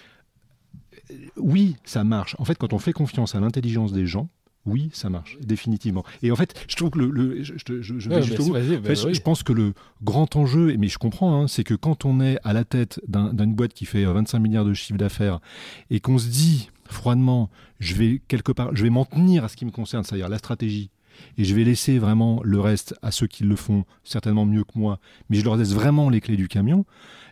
euh, 1.10 1.14
oui, 1.36 1.76
ça 1.84 2.04
marche. 2.04 2.36
En 2.38 2.44
fait, 2.44 2.56
quand 2.56 2.72
on 2.72 2.78
fait 2.78 2.92
confiance 2.92 3.34
à 3.34 3.40
l'intelligence 3.40 3.92
des 3.92 4.06
gens, 4.06 4.28
oui, 4.66 4.90
ça 4.92 5.08
marche, 5.08 5.38
définitivement. 5.40 6.04
Et 6.22 6.30
en 6.30 6.36
fait, 6.36 6.54
je 6.68 6.76
trouve 6.76 6.90
que 6.90 6.98
le, 6.98 7.42
je, 7.42 7.54
je, 7.56 9.20
pense 9.20 9.42
que 9.42 9.52
le 9.52 9.72
grand 10.02 10.36
enjeu, 10.36 10.76
mais 10.78 10.88
je 10.88 10.98
comprends, 10.98 11.42
hein, 11.42 11.48
c'est 11.48 11.64
que 11.64 11.74
quand 11.74 12.04
on 12.04 12.20
est 12.20 12.38
à 12.44 12.52
la 12.52 12.64
tête 12.64 13.00
d'une 13.08 13.54
boîte 13.54 13.72
qui 13.72 13.86
fait 13.86 14.04
25 14.04 14.36
euh, 14.36 14.40
milliards 14.40 14.64
de 14.66 14.74
chiffre 14.74 14.98
d'affaires 14.98 15.40
et 15.88 16.00
qu'on 16.00 16.18
se 16.18 16.28
dit 16.28 16.68
froidement, 16.84 17.48
je 17.78 17.94
vais 17.94 18.20
quelque 18.28 18.52
part, 18.52 18.74
je 18.76 18.82
vais 18.82 18.90
m'en 18.90 19.06
tenir 19.06 19.44
à 19.44 19.48
ce 19.48 19.56
qui 19.56 19.64
me 19.64 19.70
concerne, 19.70 20.04
c'est-à-dire 20.04 20.28
la 20.28 20.38
stratégie, 20.38 20.90
et 21.38 21.44
je 21.44 21.54
vais 21.54 21.64
laisser 21.64 21.98
vraiment 21.98 22.40
le 22.42 22.60
reste 22.60 22.94
à 23.02 23.10
ceux 23.10 23.26
qui 23.26 23.44
le 23.44 23.56
font 23.56 23.84
certainement 24.04 24.46
mieux 24.46 24.64
que 24.64 24.78
moi, 24.78 24.98
mais 25.28 25.38
je 25.38 25.44
leur 25.44 25.56
laisse 25.56 25.72
vraiment 25.72 26.10
les 26.10 26.20
clés 26.20 26.36
du 26.36 26.48
camion 26.48 26.84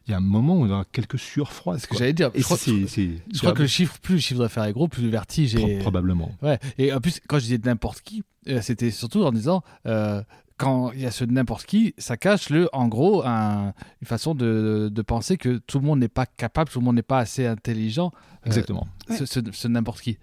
il 0.09 0.13
y 0.13 0.15
a 0.15 0.17
un 0.17 0.21
moment 0.21 0.57
où 0.57 0.65
on 0.65 0.73
a 0.73 0.85
quelques 0.91 1.19
sueurs 1.19 1.53
froides. 1.53 1.81
Ce 1.81 1.87
que 1.87 1.97
j'allais 1.97 2.15
dire. 2.15 2.31
je, 2.35 2.43
crois, 2.43 2.57
je 2.57 3.39
crois 3.39 3.53
que 3.53 3.63
le 3.63 3.69
chiffre, 3.69 3.99
plus 4.01 4.15
le 4.15 4.21
chiffre 4.21 4.41
d'affaires 4.41 4.65
est 4.65 4.73
gros, 4.73 4.89
plus 4.89 5.03
le 5.03 5.11
vertige 5.11 5.55
est. 5.55 5.79
Probablement. 5.81 6.33
Ouais. 6.41 6.59
Et 6.79 6.93
en 6.95 7.01
plus, 7.01 7.21
quand 7.29 7.39
je 7.39 7.45
disais 7.45 7.61
n'importe 7.63 8.01
qui, 8.01 8.23
euh, 8.49 8.63
c'était 8.63 8.91
surtout 8.91 9.23
en 9.23 9.33
disant. 9.33 9.63
Euh, 9.87 10.23
quand 10.57 10.91
il 10.91 11.03
y 11.03 11.07
a 11.07 11.13
ce 11.13 11.25
n'importe 11.25 11.67
qui, 11.67 11.95
ça 11.99 12.17
cache 12.17 12.51
le, 12.51 12.69
en 12.73 12.89
gros, 12.89 13.25
une 13.25 13.73
façon 14.05 14.35
de, 14.35 14.91
de, 14.93 15.03
penser 15.03 15.37
que 15.37 15.59
tout 15.59 15.79
le 15.79 15.87
monde 15.87 16.01
n'est 16.01 16.09
pas 16.09 16.27
capable, 16.27 16.69
tout 16.69 16.81
le 16.81 16.85
monde 16.85 16.97
n'est 16.97 17.03
pas 17.03 17.21
assez 17.21 17.47
intelligent. 17.47 18.11
Euh, 18.45 18.47
Exactement. 18.47 18.89
ce, 19.09 19.25
ce 19.25 19.69
n'importe 19.69 20.01
qui. 20.01 20.19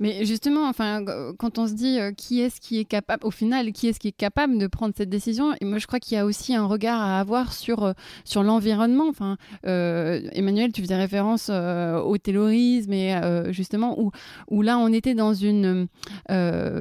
Mais 0.00 0.24
justement, 0.24 0.66
enfin, 0.66 1.04
quand 1.38 1.58
on 1.58 1.66
se 1.66 1.74
dit 1.74 2.00
euh, 2.00 2.10
qui 2.10 2.40
est-ce 2.40 2.58
qui 2.58 2.80
est 2.80 2.86
capable, 2.86 3.26
au 3.26 3.30
final, 3.30 3.70
qui 3.72 3.86
est-ce 3.86 4.00
qui 4.00 4.08
est 4.08 4.12
capable 4.12 4.56
de 4.56 4.66
prendre 4.66 4.94
cette 4.96 5.10
décision 5.10 5.52
Et 5.60 5.66
moi, 5.66 5.76
je 5.76 5.86
crois 5.86 6.00
qu'il 6.00 6.16
y 6.16 6.18
a 6.18 6.24
aussi 6.24 6.54
un 6.54 6.64
regard 6.64 7.00
à 7.02 7.20
avoir 7.20 7.52
sur 7.52 7.84
euh, 7.84 7.92
sur 8.24 8.42
l'environnement. 8.42 9.08
Enfin, 9.08 9.36
euh, 9.66 10.22
Emmanuel, 10.32 10.72
tu 10.72 10.80
faisais 10.80 10.96
référence 10.96 11.50
au 11.50 12.16
terrorisme 12.16 12.92
et 12.92 13.14
justement 13.50 14.00
où 14.00 14.10
où 14.48 14.62
là, 14.62 14.78
on 14.78 14.88
était 14.92 15.14
dans 15.14 15.34
une 15.34 15.86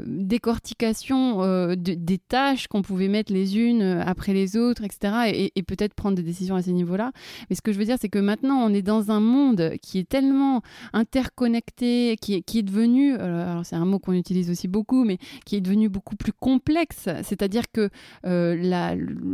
décortication 0.05 1.75
des 1.75 2.17
tâches 2.17 2.67
qu'on 2.67 2.81
pouvait 2.81 3.09
mettre 3.09 3.33
les 3.33 3.57
unes 3.57 3.81
après 4.05 4.33
les 4.33 4.55
autres, 4.55 4.83
etc. 4.83 5.51
Et, 5.55 5.63
peut-être 5.63 5.93
prendre 5.93 6.15
des 6.15 6.23
décisions 6.23 6.55
à 6.55 6.61
ces 6.61 6.71
niveaux-là. 6.71 7.11
Mais 7.49 7.55
ce 7.55 7.61
que 7.61 7.71
je 7.71 7.77
veux 7.77 7.85
dire, 7.85 7.97
c'est 7.99 8.09
que 8.09 8.17
maintenant, 8.17 8.57
on 8.57 8.73
est 8.73 8.81
dans 8.81 9.11
un 9.11 9.19
monde 9.19 9.73
qui 9.81 9.99
est 9.99 10.07
tellement 10.09 10.61
interconnecté, 10.93 12.15
qui 12.21 12.41
qui 12.43 12.59
est 12.59 12.63
devenu 12.63 13.08
euh, 13.19 13.51
alors 13.51 13.65
c'est 13.65 13.75
un 13.75 13.85
mot 13.85 13.99
qu'on 13.99 14.13
utilise 14.13 14.49
aussi 14.49 14.67
beaucoup, 14.67 15.03
mais 15.03 15.17
qui 15.45 15.55
est 15.55 15.61
devenu 15.61 15.89
beaucoup 15.89 16.15
plus 16.15 16.33
complexe. 16.33 17.09
C'est-à-dire 17.23 17.71
que 17.71 17.89
euh, 18.25 18.55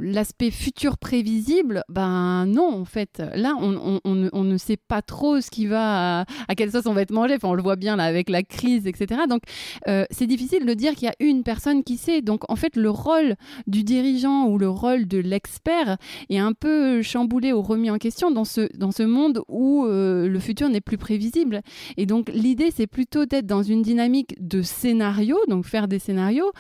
l'aspect 0.02 0.52
futur 0.52 0.98
prévisible, 0.98 1.84
ben 1.90 2.46
non, 2.46 2.74
en 2.82 2.86
fait. 2.86 3.22
Là, 3.36 3.56
on, 3.60 4.44
ne 4.44 4.58
sait 4.58 4.78
pas 4.78 5.02
trop 5.02 5.42
ce 5.42 5.50
qui 5.50 5.68
va, 5.68 6.22
à, 6.22 6.56
quelle 6.56 6.72
sauce 6.72 6.86
on 6.86 6.94
va 6.94 7.02
être 7.02 7.12
mangé. 7.12 7.36
Enfin, 7.36 7.50
on 7.50 7.54
le 7.54 7.64
voit 7.64 7.76
bien 7.76 7.96
là 7.96 8.04
avec 8.04 8.30
la 8.30 8.44
crise, 8.44 8.88
etc. 8.88 9.22
Donc, 9.30 9.42
euh, 9.88 10.06
c'est 10.12 10.28
difficile 10.28 10.66
de 10.66 10.74
dire 10.74 10.94
qu'il 10.94 11.08
y 11.08 11.12
a 11.12 11.16
une 11.20 11.44
personne 11.44 11.84
qui 11.84 11.98
sait. 11.98 12.22
Donc, 12.22 12.50
en 12.50 12.56
fait, 12.56 12.76
le 12.76 12.90
rôle 12.90 13.36
du 13.68 13.84
dirigeant 13.84 14.48
ou 14.48 14.58
le 14.58 14.70
rôle 14.70 15.08
de 15.08 15.18
l'expert 15.18 15.98
est 16.30 16.38
un 16.38 16.54
peu 16.54 17.02
chamboulé 17.02 17.54
ou 17.54 17.62
remis 17.62 17.90
en 17.90 17.98
question 17.98 18.32
dans 18.32 18.46
ce, 18.46 18.70
dans 18.78 18.92
ce 18.92 19.04
monde 19.04 19.42
où 19.48 19.86
le 19.86 20.40
futur 20.40 20.70
n'est 20.70 20.82
plus 20.82 20.98
prévisible. 20.98 21.62
Et 21.98 22.06
donc, 22.06 22.30
l'idée, 22.34 22.72
c'est 22.72 22.88
plutôt 22.88 23.26
d'être 23.26 23.46
dans 23.46 23.64
une 23.70 23.82
dynamique 23.82 24.36
de 24.40 24.62
scénario, 24.62 25.38
donc 25.48 25.66
faire 25.66 25.88
des 25.88 26.00
scénarios, 26.00 26.52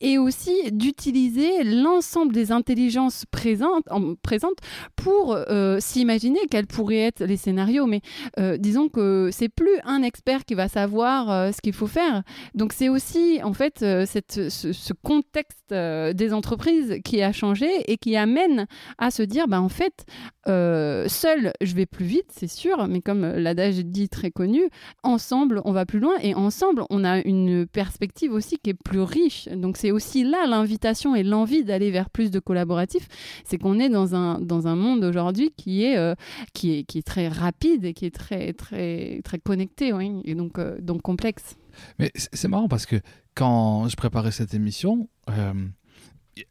et 0.00 0.18
aussi 0.18 0.70
d'utiliser 0.72 1.64
l'ensemble 1.64 2.32
des 2.32 2.52
intelligences 2.52 3.24
présentes, 3.30 3.84
en, 3.90 4.14
présentes 4.14 4.58
pour 4.96 5.34
euh, 5.34 5.78
s'imaginer 5.80 6.40
quels 6.50 6.66
pourraient 6.66 7.06
être 7.06 7.24
les 7.24 7.36
scénarios. 7.36 7.86
Mais 7.86 8.00
euh, 8.38 8.56
disons 8.56 8.88
que 8.88 9.30
c'est 9.32 9.48
plus 9.48 9.78
un 9.84 10.02
expert 10.02 10.44
qui 10.44 10.54
va 10.54 10.68
savoir 10.68 11.30
euh, 11.30 11.52
ce 11.52 11.60
qu'il 11.60 11.72
faut 11.72 11.86
faire. 11.86 12.22
Donc 12.54 12.72
c'est 12.72 12.88
aussi 12.88 13.40
en 13.42 13.52
fait 13.52 13.84
cette, 14.06 14.50
ce, 14.50 14.92
contexte 15.02 15.70
des 15.70 16.32
entreprises 16.32 16.98
qui 17.04 17.22
a 17.22 17.32
changé 17.32 17.68
et 17.90 17.96
qui 17.96 18.16
amène 18.16 18.66
à 18.98 19.10
se 19.10 19.22
dire, 19.22 19.48
bah, 19.48 19.60
en 19.60 19.68
fait, 19.68 20.04
seul 20.46 21.52
je 21.60 21.74
vais 21.74 21.86
plus 21.86 22.04
vite, 22.04 22.30
c'est 22.30 22.48
sûr, 22.48 22.86
mais 22.86 23.00
comme 23.00 23.24
l'adage 23.24 23.76
dit 23.84 24.08
très 24.08 24.30
connu, 24.30 24.62
ensemble 25.02 25.60
on 25.64 25.72
va 25.72 25.86
plus 25.86 25.98
loin 25.98 26.14
et 26.22 26.34
ensemble 26.34 26.53
on 26.90 27.04
a 27.04 27.20
une 27.20 27.66
perspective 27.66 28.32
aussi 28.32 28.58
qui 28.58 28.70
est 28.70 28.74
plus 28.74 29.00
riche. 29.00 29.48
Donc 29.48 29.76
c'est 29.76 29.90
aussi 29.90 30.24
là 30.24 30.46
l'invitation 30.46 31.14
et 31.14 31.22
l'envie 31.22 31.64
d'aller 31.64 31.90
vers 31.90 32.10
plus 32.10 32.30
de 32.30 32.38
collaboratifs. 32.38 33.08
C'est 33.44 33.58
qu'on 33.58 33.78
est 33.78 33.88
dans 33.88 34.14
un, 34.14 34.40
dans 34.40 34.66
un 34.66 34.76
monde 34.76 35.04
aujourd'hui 35.04 35.52
qui, 35.56 35.84
est 35.84 35.96
euh, 35.96 36.14
qui, 36.52 36.78
est, 36.78 36.84
qui 36.84 36.98
est 36.98 37.06
très 37.06 37.28
rapide 37.28 37.84
et 37.84 37.94
qui 37.94 38.06
est 38.06 38.14
très, 38.14 38.52
très, 38.52 39.20
très 39.24 39.38
connecté, 39.38 39.92
et 40.24 40.34
donc, 40.34 40.58
euh, 40.58 40.76
donc 40.80 41.02
complexe. 41.02 41.56
Mais 41.98 42.10
c'est 42.14 42.48
marrant 42.48 42.68
parce 42.68 42.86
que 42.86 42.96
quand 43.34 43.88
je 43.88 43.96
préparais 43.96 44.30
cette 44.30 44.54
émission, 44.54 45.08
euh, 45.30 45.52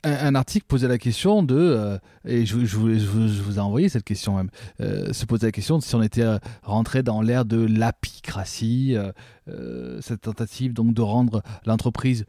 un, 0.03 0.35
article 0.35 0.65
posait 0.67 0.87
la 0.87 0.97
question 0.97 1.43
de, 1.43 1.55
euh, 1.55 1.97
et 2.25 2.45
je, 2.45 2.55
vous, 2.55 3.57
ai 3.57 3.59
envoyé 3.59 3.89
cette 3.89 4.03
question 4.03 4.37
même, 4.37 4.49
euh, 4.81 5.11
se 5.13 5.25
posait 5.25 5.47
la 5.47 5.51
question 5.51 5.77
de 5.77 5.83
si 5.83 5.95
on 5.95 6.01
était 6.01 6.25
rentré 6.63 7.03
dans 7.03 7.21
l'ère 7.21 7.45
de 7.45 7.65
l'apicratie, 7.65 8.95
cette 10.01 10.21
tentative 10.21 10.73
donc 10.73 10.93
de 10.93 11.01
rendre 11.01 11.41
l'entreprise 11.65 12.25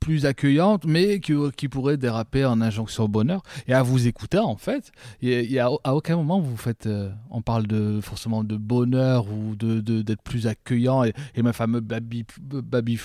plus, 0.00 0.26
accueillante, 0.26 0.84
mais 0.84 1.20
qui, 1.20 1.68
pourrait 1.68 1.96
déraper 1.96 2.44
en 2.44 2.60
injonction 2.60 3.04
au 3.04 3.08
bonheur. 3.08 3.42
Et 3.66 3.74
à 3.74 3.82
vous 3.82 4.06
écouter, 4.06 4.38
en 4.38 4.56
fait, 4.56 4.92
il 5.20 5.58
a, 5.58 5.70
à 5.84 5.94
aucun 5.94 6.16
moment 6.16 6.40
vous 6.40 6.56
faites, 6.56 6.86
euh, 6.86 7.10
on 7.30 7.42
parle 7.42 7.66
de 7.66 8.00
forcément 8.00 8.44
de 8.44 8.56
bonheur 8.56 9.26
ou 9.30 9.54
de 9.56 9.80
d'être 9.80 10.22
plus 10.22 10.46
accueillant 10.46 11.04
et, 11.04 11.12
ma 11.42 11.52
fameux 11.52 11.80
baby 11.80 12.24
baby 12.40 12.98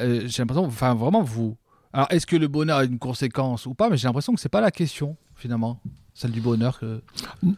euh, 0.00 0.22
j'ai 0.26 0.42
l'impression, 0.42 0.64
enfin 0.64 0.94
vraiment 0.94 1.22
vous. 1.22 1.56
Alors 1.92 2.06
est-ce 2.10 2.26
que 2.26 2.36
le 2.36 2.48
bonheur 2.48 2.80
est 2.80 2.86
une 2.86 2.98
conséquence 2.98 3.66
ou 3.66 3.74
pas? 3.74 3.90
Mais 3.90 3.96
j'ai 3.96 4.08
l'impression 4.08 4.34
que 4.34 4.40
c'est 4.40 4.48
pas 4.48 4.60
la 4.60 4.70
question 4.70 5.16
finalement 5.34 5.80
celle 6.20 6.32
du 6.32 6.40
bonheur 6.42 6.78
que... 6.78 7.02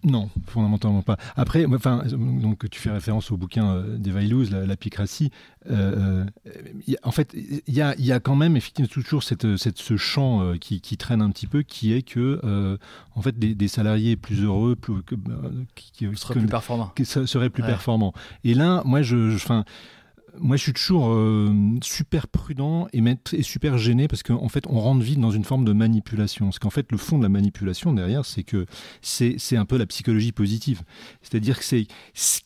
Non, 0.04 0.30
fondamentalement 0.46 1.02
pas. 1.02 1.16
Après, 1.34 1.64
enfin, 1.66 2.04
donc 2.06 2.70
tu 2.70 2.78
fais 2.78 2.90
référence 2.90 3.32
au 3.32 3.36
bouquin 3.36 3.74
euh, 3.74 3.98
d'Eva 3.98 4.20
La, 4.20 4.66
la 4.66 4.76
Picratie. 4.76 5.32
Euh, 5.68 6.24
euh, 6.46 6.94
en 7.02 7.10
fait, 7.10 7.34
il 7.34 7.74
y 7.74 7.80
a, 7.80 7.96
y 7.98 8.12
a, 8.12 8.20
quand 8.20 8.36
même 8.36 8.56
effectivement 8.56 8.88
toujours 8.88 9.24
cette, 9.24 9.56
cette 9.56 9.78
ce 9.78 9.96
champ 9.96 10.54
qui, 10.60 10.80
qui, 10.80 10.96
traîne 10.96 11.22
un 11.22 11.30
petit 11.30 11.48
peu, 11.48 11.62
qui 11.62 11.92
est 11.92 12.02
que 12.02 12.78
en 13.16 13.22
fait 13.22 13.36
des, 13.36 13.68
salariés 13.68 14.16
plus 14.16 14.42
heureux, 14.42 14.76
plus, 14.76 14.94
qui, 15.74 16.06
seraient 16.14 16.34
plus 16.34 16.46
performants, 16.46 16.92
seraient 17.04 17.50
plus 17.50 17.64
performants. 17.64 18.12
Et 18.44 18.54
là, 18.54 18.82
moi, 18.84 19.02
je, 19.02 19.34
enfin 19.34 19.64
moi, 20.38 20.56
je 20.56 20.62
suis 20.62 20.72
toujours 20.72 21.10
euh, 21.10 21.52
super 21.82 22.28
prudent 22.28 22.86
et, 22.92 23.02
et 23.32 23.42
super 23.42 23.78
gêné 23.78 24.08
parce 24.08 24.22
qu'en 24.22 24.48
fait, 24.48 24.64
on 24.68 24.80
rentre 24.80 25.02
vite 25.02 25.20
dans 25.20 25.30
une 25.30 25.44
forme 25.44 25.64
de 25.64 25.72
manipulation. 25.72 26.46
Parce 26.46 26.58
qu'en 26.58 26.70
fait, 26.70 26.90
le 26.90 26.98
fond 26.98 27.18
de 27.18 27.22
la 27.22 27.28
manipulation 27.28 27.92
derrière, 27.92 28.24
c'est 28.24 28.42
que 28.42 28.66
c'est 29.02 29.56
un 29.56 29.64
peu 29.64 29.76
la 29.76 29.86
psychologie 29.86 30.32
positive. 30.32 30.82
C'est-à-dire 31.22 31.58
que 31.58 31.64
c'est 31.64 31.86
ce, 32.14 32.40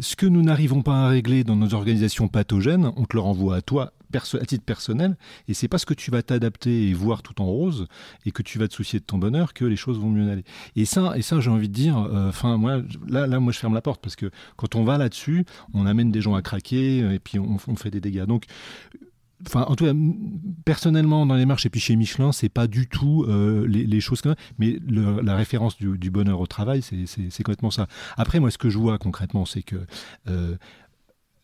ce 0.00 0.16
que 0.16 0.26
nous 0.26 0.42
n'arrivons 0.42 0.82
pas 0.82 1.06
à 1.06 1.08
régler 1.08 1.44
dans 1.44 1.56
nos 1.56 1.74
organisations 1.74 2.28
pathogènes, 2.28 2.92
on 2.96 3.04
te 3.04 3.16
le 3.16 3.20
renvoie 3.20 3.56
à 3.56 3.62
toi 3.62 3.92
à 4.16 4.46
titre 4.46 4.64
personnel, 4.64 5.16
et 5.48 5.54
c'est 5.54 5.68
parce 5.68 5.84
que 5.84 5.94
tu 5.94 6.10
vas 6.10 6.22
t'adapter 6.22 6.88
et 6.88 6.94
voir 6.94 7.22
tout 7.22 7.40
en 7.40 7.46
rose, 7.46 7.86
et 8.26 8.30
que 8.30 8.42
tu 8.42 8.58
vas 8.58 8.68
te 8.68 8.74
soucier 8.74 9.00
de 9.00 9.04
ton 9.04 9.18
bonheur, 9.18 9.52
que 9.52 9.64
les 9.64 9.76
choses 9.76 9.98
vont 9.98 10.10
mieux 10.10 10.30
aller. 10.30 10.44
Et 10.76 10.84
ça, 10.84 11.16
et 11.16 11.22
ça 11.22 11.40
j'ai 11.40 11.50
envie 11.50 11.68
de 11.68 11.74
dire, 11.74 11.98
euh, 11.98 12.28
enfin, 12.28 12.56
moi, 12.56 12.82
là, 13.06 13.26
là, 13.26 13.40
moi, 13.40 13.52
je 13.52 13.58
ferme 13.58 13.74
la 13.74 13.82
porte, 13.82 14.02
parce 14.02 14.16
que 14.16 14.30
quand 14.56 14.74
on 14.74 14.84
va 14.84 14.98
là-dessus, 14.98 15.44
on 15.74 15.86
amène 15.86 16.10
des 16.10 16.20
gens 16.20 16.34
à 16.34 16.42
craquer, 16.42 16.98
et 16.98 17.18
puis 17.18 17.38
on, 17.38 17.58
fait 17.76 17.90
des 17.90 18.00
dégâts. 18.00 18.24
Donc, 18.24 18.44
enfin 19.46 19.62
en 19.62 19.74
tout 19.74 19.84
cas 19.84 19.92
personnellement 20.64 21.26
dans 21.26 21.34
les 21.34 21.46
marches 21.46 21.66
et 21.66 21.70
puis 21.70 21.80
chez 21.80 21.96
Michelin 21.96 22.30
c'est 22.30 22.48
pas 22.48 22.68
du 22.68 22.88
tout 22.88 23.24
euh, 23.26 23.66
les, 23.66 24.00
choses 24.00 24.20
comme 24.20 24.36
mais 24.58 24.78
la 24.88 25.34
référence 25.34 25.76
du, 25.76 26.10
bonheur 26.10 26.40
au 26.40 26.46
travail 26.46 26.80
c'est 26.82 27.42
complètement 27.42 27.72
ça 27.72 27.88
après 28.16 28.38
moi 28.38 28.52
ce 28.52 28.58
que 28.58 28.70
je 28.70 28.78
vois 28.78 28.98
concrètement 28.98 29.44
c'est 29.44 29.62
que 29.62 29.84
euh, 30.28 30.56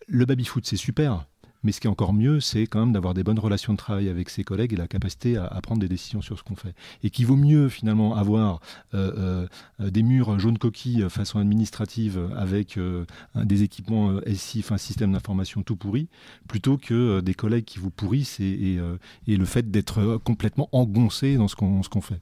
le 0.07 0.25
baby 0.27 0.45
foot 0.45 0.65
c'est 0.65 0.77
super 0.77 1.27
mais 1.63 1.73
ce 1.73 1.81
qui 1.81 1.87
est 1.87 1.91
encore 1.91 2.13
mieux, 2.13 2.41
c'est 2.41 2.67
quand 2.67 2.81
même 2.81 2.93
d'avoir 2.93 3.15
des 3.15 3.25
bonnes 3.25 3.39
relations 3.39 3.73
de 3.73 3.79
travail 3.79 4.09
avec 4.09 4.31
ses 4.31 4.45
collègues 4.45 4.73
et 4.73 4.77
la 4.77 4.87
capacité 4.87 5.37
à, 5.37 5.61
prendre 5.63 5.81
des 5.81 5.89
décisions 5.89 6.23
sur 6.23 6.39
ce 6.39 6.43
qu'on 6.43 6.55
fait. 6.55 6.75
Et 7.03 7.11
qu'il 7.11 7.27
vaut 7.27 7.37
mieux 7.37 7.69
finalement 7.69 8.15
avoir 8.15 8.61
euh, 8.95 9.47
euh, 9.81 9.91
des 9.91 10.03
murs 10.03 10.39
jaunes 10.39 10.59
coquilles 10.59 11.09
façon 11.09 11.39
administrative 11.39 12.31
avec 12.37 12.77
euh, 12.77 13.05
des 13.35 13.63
équipements 13.63 14.19
SI, 14.35 14.61
enfin 14.61 14.79
système 14.79 15.13
d'information 15.13 15.63
tout 15.63 15.77
pourri, 15.77 16.09
plutôt 16.49 16.79
que 16.79 17.21
des 17.21 17.35
collègues 17.35 17.65
qui 17.65 17.79
vous 17.79 17.91
pourrissent 17.91 18.41
et, 18.41 18.79
et, 19.27 19.37
le 19.37 19.45
fait 19.45 19.71
d'être 19.71 20.19
complètement 20.25 20.69
engoncé 20.73 21.37
dans 21.37 21.49
ce 21.49 21.57
qu'on 21.57 22.01
fait 22.01 22.21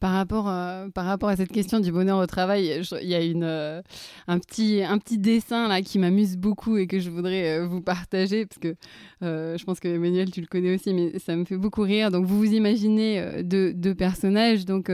par 0.00 0.12
rapport, 0.12 0.48
euh, 0.48 0.88
par 0.90 1.06
rapport 1.06 1.28
à 1.28 1.36
cette 1.36 1.50
question 1.50 1.80
du 1.80 1.90
bonheur 1.90 2.18
au 2.18 2.26
travail, 2.26 2.82
il 3.02 3.08
y 3.08 3.14
a 3.14 3.22
une, 3.22 3.44
euh, 3.44 3.82
un, 4.28 4.38
petit, 4.38 4.82
un 4.82 4.98
petit 4.98 5.18
dessin 5.18 5.68
là 5.68 5.80
qui 5.82 5.98
m'amuse 5.98 6.36
beaucoup 6.36 6.76
et 6.76 6.86
que 6.86 6.98
je 6.98 7.10
voudrais 7.10 7.58
euh, 7.58 7.66
vous 7.66 7.80
partager 7.80 8.46
parce 8.46 8.58
que 8.58 8.74
je 9.22 9.64
pense 9.64 9.80
que 9.80 9.88
Emmanuel, 9.88 10.30
tu 10.30 10.40
le 10.40 10.46
connais 10.46 10.74
aussi, 10.74 10.92
mais 10.92 11.18
ça 11.18 11.34
me 11.34 11.44
fait 11.44 11.56
beaucoup 11.56 11.82
rire. 11.82 12.10
Donc, 12.10 12.26
vous 12.26 12.38
vous 12.38 12.52
imaginez 12.52 13.42
deux, 13.42 13.72
deux 13.72 13.94
personnages, 13.94 14.64
donc 14.64 14.90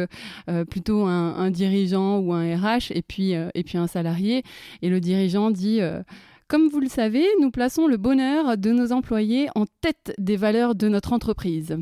plutôt 0.70 1.06
un, 1.06 1.34
un, 1.34 1.50
dirigeant 1.50 2.18
ou 2.18 2.32
un 2.32 2.56
RH 2.56 2.92
et 2.92 3.02
puis, 3.02 3.32
et 3.32 3.62
puis 3.64 3.78
un 3.78 3.86
salarié. 3.88 4.44
Et 4.80 4.88
le 4.88 5.00
dirigeant 5.00 5.50
dit 5.50 5.80
comme 6.48 6.68
vous 6.68 6.80
le 6.80 6.88
savez, 6.88 7.26
nous 7.40 7.50
plaçons 7.50 7.86
le 7.86 7.96
bonheur 7.96 8.56
de 8.56 8.70
nos 8.70 8.92
employés 8.92 9.48
en 9.54 9.64
tête 9.80 10.14
des 10.18 10.36
valeurs 10.36 10.74
de 10.74 10.88
notre 10.88 11.12
entreprise. 11.12 11.76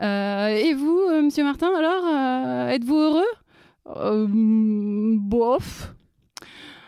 Euh, 0.00 0.48
et 0.48 0.74
vous, 0.74 0.98
euh, 1.10 1.22
Monsieur 1.22 1.44
Martin, 1.44 1.70
alors, 1.76 2.04
euh, 2.06 2.68
êtes-vous 2.68 2.96
heureux? 2.96 3.24
Bof. 5.18 5.92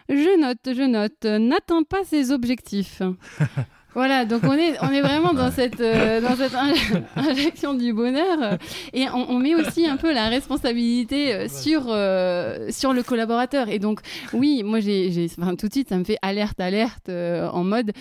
Je 0.09 0.41
note, 0.41 0.59
je 0.67 0.83
note. 0.83 1.25
N'atteint 1.25 1.83
pas 1.83 2.05
ses 2.05 2.33
objectifs. 2.33 3.03
Voilà, 3.95 4.24
donc 4.24 4.43
on 4.45 4.55
est, 4.55 4.74
on 4.80 4.90
est 4.90 5.03
vraiment 5.03 5.34
dans 5.34 5.51
cette, 5.51 5.80
euh, 5.80 6.22
dans 6.22 6.34
cette 6.34 6.55
injection 7.16 7.74
du 7.74 7.93
bonheur. 7.93 8.59
Et 8.95 9.05
on, 9.11 9.38
met 9.38 9.55
aussi 9.55 9.86
un 9.86 9.99
peu 9.99 10.14
la 10.14 10.28
responsabilité 10.28 11.34
euh, 11.34 11.49
sur, 11.49 11.84
euh, 11.88 12.68
sur 12.70 12.95
le 12.95 13.03
collaborateur. 13.03 13.68
Et 13.68 13.78
donc, 13.78 14.01
oui, 14.32 14.62
moi, 14.64 14.80
j'ai, 14.80 15.28
enfin, 15.38 15.57
tout 15.57 15.68
de 15.68 15.72
suite, 15.72 15.90
ça 15.90 15.99
me 15.99 16.05
fait 16.05 16.16
alerte, 16.22 16.59
alerte 16.59 17.11
en 17.11 17.64
mode 17.64 17.93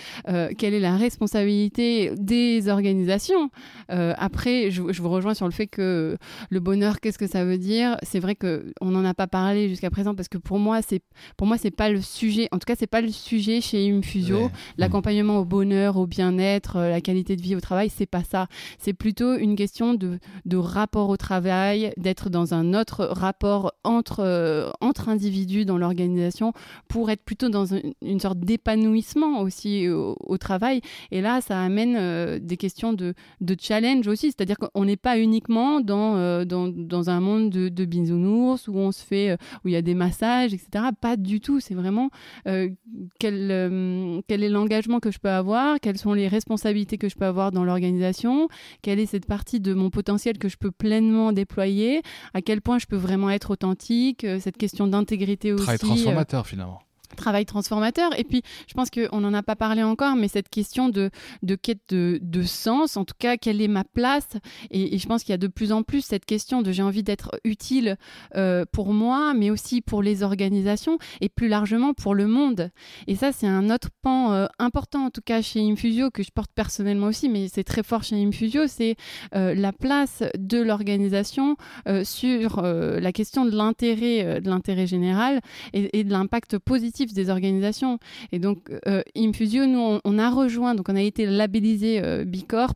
quelle 0.58 0.74
est 0.74 0.80
la 0.80 0.96
responsabilité 0.96 2.12
des 2.16 2.70
organisations? 2.70 3.50
Après, 3.90 4.72
je, 4.72 4.92
je, 4.92 5.02
vous 5.02 5.10
rejoins 5.10 5.34
sur 5.34 5.46
le 5.46 5.52
fait 5.52 5.68
que 5.68 6.18
le 6.50 6.60
bonheur, 6.60 7.00
qu'est-ce 7.00 7.18
que 7.18 7.28
ça 7.28 7.44
veut 7.44 7.58
dire? 7.58 7.98
C'est 8.04 8.20
vrai 8.20 8.36
qu'on 8.36 8.86
n'en 8.86 9.04
a 9.04 9.14
pas 9.14 9.28
parlé 9.28 9.68
jusqu'à 9.68 9.90
présent 9.90 10.16
parce 10.16 10.30
que 10.30 10.38
pour 10.38 10.60
moi, 10.60 10.82
c'est, 10.82 11.02
pour 11.38 11.48
moi, 11.48 11.58
c'est 11.58 11.72
pas 11.72 11.90
le 11.90 12.02
sujet. 12.02 12.48
En 12.52 12.60
tout 12.60 12.66
cas, 12.66 12.76
c'est 12.78 12.88
pas 12.88 13.02
le 13.02 13.10
sujet 13.10 13.60
chez 13.62 13.92
Infusio, 13.92 14.50
l'accompagnement 14.78 15.40
au 15.40 15.46
bonheur 15.46 15.81
au 15.90 16.08
bien-être, 16.08 16.78
euh, 16.78 16.90
la 16.90 17.02
qualité 17.02 17.36
de 17.36 17.42
vie 17.42 17.56
au 17.56 17.60
travail, 17.60 17.90
c'est 17.90 18.06
pas 18.06 18.24
ça. 18.24 18.48
C'est 18.78 18.94
plutôt 18.94 19.36
une 19.36 19.56
question 19.56 19.94
de, 19.94 20.20
de 20.46 20.58
rapport 20.58 21.10
au 21.10 21.18
travail, 21.18 21.94
d'être 21.98 22.30
dans 22.30 22.54
un 22.54 22.74
autre 22.74 23.06
rapport 23.06 23.74
entre, 23.84 24.20
euh, 24.20 24.70
entre 24.82 25.10
individus 25.10 25.66
dans 25.66 25.78
l'organisation 25.78 26.54
pour 26.88 27.10
être 27.10 27.24
plutôt 27.24 27.50
dans 27.50 27.66
une, 27.66 28.20
sorte 28.20 28.40
d'épanouissement 28.40 29.42
aussi 29.42 29.90
au, 29.90 30.38
travail. 30.38 30.82
Et 31.12 31.22
là, 31.22 31.42
ça 31.42 31.62
amène 31.62 31.96
euh, 31.98 32.40
des 32.40 32.58
questions 32.58 32.94
de, 32.94 33.14
de 33.42 33.56
challenge 33.60 34.08
aussi, 34.08 34.28
c'est-à-dire 34.28 34.58
qu'on 34.58 34.86
n'est 34.86 34.98
pas 34.98 35.20
uniquement 35.20 35.82
dans, 35.82 36.46
dans, 36.46 36.68
dans, 36.68 37.10
un 37.10 37.20
monde 37.20 37.50
de, 37.50 37.70
de 37.70 37.86
bisounours 37.86 38.68
où 38.68 38.78
on 38.78 38.92
se 38.92 39.04
fait, 39.04 39.38
où 39.64 39.68
il 39.68 39.72
y 39.72 39.76
a 39.76 39.82
des 39.82 39.94
massages, 39.94 40.54
etc. 40.54 40.86
Pas 41.00 41.18
du 41.18 41.42
tout. 41.42 41.60
C'est 41.60 41.76
vraiment 41.76 42.10
quel, 42.46 44.22
quel 44.28 44.44
est 44.44 44.50
l'engagement 44.50 45.00
que 45.00 45.12
je 45.12 45.20
peux 45.20 45.30
avoir 45.30 45.71
quelles 45.80 45.98
sont 45.98 46.14
les 46.14 46.28
responsabilités 46.28 46.98
que 46.98 47.10
je 47.10 47.16
peux 47.16 47.26
avoir 47.26 47.52
dans 47.52 47.64
l'organisation, 47.64 48.48
quelle 48.82 49.00
est 49.00 49.06
cette 49.06 49.26
partie 49.26 49.60
de 49.60 49.74
mon 49.74 49.90
potentiel 49.90 50.38
que 50.38 50.50
je 50.50 50.58
peux 50.58 50.72
pleinement 50.72 51.32
déployer, 51.32 52.02
à 52.34 52.42
quel 52.42 52.62
point 52.62 52.80
je 52.80 52.86
peux 52.86 52.98
vraiment 52.98 53.30
être 53.30 53.52
authentique, 53.52 54.24
euh, 54.24 54.40
cette 54.40 54.58
question 54.58 54.88
d'intégrité 54.88 55.54
aussi. 55.54 55.64
Travail 55.64 55.80
transformateur 55.80 56.48
finalement 56.48 56.80
travail 57.16 57.46
transformateur. 57.46 58.18
Et 58.20 58.24
puis, 58.24 58.42
je 58.68 58.74
pense 58.74 58.90
qu'on 58.90 59.20
n'en 59.22 59.34
a 59.34 59.44
pas 59.44 59.56
parlé 59.56 59.84
encore, 59.84 60.16
mais 60.16 60.28
cette 60.28 60.50
question 60.50 60.90
de, 60.90 61.10
de 61.44 61.56
quête 61.56 61.82
de, 61.90 62.20
de, 62.22 62.42
sens, 62.44 62.98
en 62.98 63.06
tout 63.06 63.16
cas, 63.18 63.38
quelle 63.38 63.62
est 63.62 63.68
ma 63.68 63.84
place? 63.84 64.30
Et, 64.70 64.98
je 64.98 65.08
pense 65.08 65.24
qu'il 65.24 65.32
y 65.32 65.34
a 65.34 65.38
de 65.38 65.48
plus 65.48 65.72
en 65.72 65.84
plus 65.84 66.02
cette 66.02 66.26
question 66.26 66.62
de 66.62 66.72
j'ai 66.72 66.84
envie 66.84 67.04
d'être 67.04 67.32
utile 67.44 67.98
euh, 68.36 68.66
pour 68.72 68.94
moi, 68.94 69.34
mais 69.34 69.50
aussi 69.50 69.82
pour 69.82 70.04
les 70.04 70.24
organisations 70.24 70.98
et 71.22 71.30
plus 71.30 71.48
largement 71.48 71.94
pour 71.94 72.16
le 72.16 72.28
monde. 72.28 72.70
Et 73.08 73.16
ça, 73.16 73.32
c'est 73.32 73.48
un 73.48 73.70
autre 73.70 73.90
pan 74.02 74.34
euh, 74.34 74.46
important, 74.60 75.06
en 75.06 75.10
tout 75.10 75.22
cas 75.24 75.42
chez 75.42 75.62
Infusio, 75.62 76.12
que 76.12 76.24
je 76.24 76.32
porte 76.32 76.52
personnellement 76.54 77.08
aussi, 77.08 77.30
mais 77.30 77.48
c'est 77.48 77.64
très 77.64 77.84
fort 77.84 78.04
chez 78.04 78.16
Infusio, 78.16 78.68
c'est 78.68 78.96
euh, 79.36 79.56
la 79.56 79.72
place 79.72 80.24
de 80.38 80.60
l'organisation 80.62 81.56
sur 82.04 82.62
la 82.62 83.12
question 83.12 83.46
de 83.46 83.56
l'intérêt, 83.56 84.42
de 84.42 84.86
général 84.86 85.42
et 85.74 86.04
de 86.04 86.12
l'impact 86.12 86.58
positif 86.60 87.01
des 87.08 87.30
organisations. 87.30 88.00
Et 88.32 88.40
donc, 88.40 88.72
euh, 88.88 89.02
Infusio, 89.16 89.66
nous, 89.66 90.00
on, 90.04 90.20
a 90.20 90.30
rejoint, 90.30 90.76
donc 90.76 90.90
on 90.90 90.96
a 90.96 91.02
été 91.02 91.26
labellisé 91.26 92.02
euh, 92.04 92.24
Bicorp. 92.26 92.76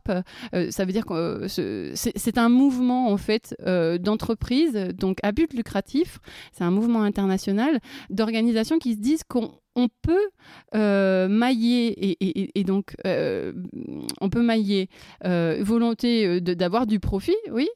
Euh, 0.54 0.70
ça 0.70 0.84
veut 0.84 0.92
dire 0.92 1.06
que 1.06 1.46
c'est 1.48 2.38
un 2.38 2.48
mouvement, 2.48 3.10
en 3.10 3.16
fait, 3.16 3.54
d'entreprise, 4.00 4.74
donc 4.94 5.18
à 5.22 5.32
but 5.32 5.52
lucratif. 5.52 6.18
C'est 6.52 6.64
un 6.64 6.70
mouvement 6.70 7.02
international 7.02 7.80
d'organisations 8.10 8.78
qui 8.78 8.94
se 8.94 8.98
disent 8.98 9.24
qu'on 9.24 9.52
on 9.78 9.88
peut 9.88 10.30
mailler 11.28 12.16
et, 12.54 12.64
donc 12.64 12.94
on 13.04 14.30
peut 14.30 14.42
mailler 14.42 14.88
volonté 15.22 16.40
d'avoir 16.40 16.86
du 16.86 17.00
profit, 17.00 17.36
oui, 17.50 17.68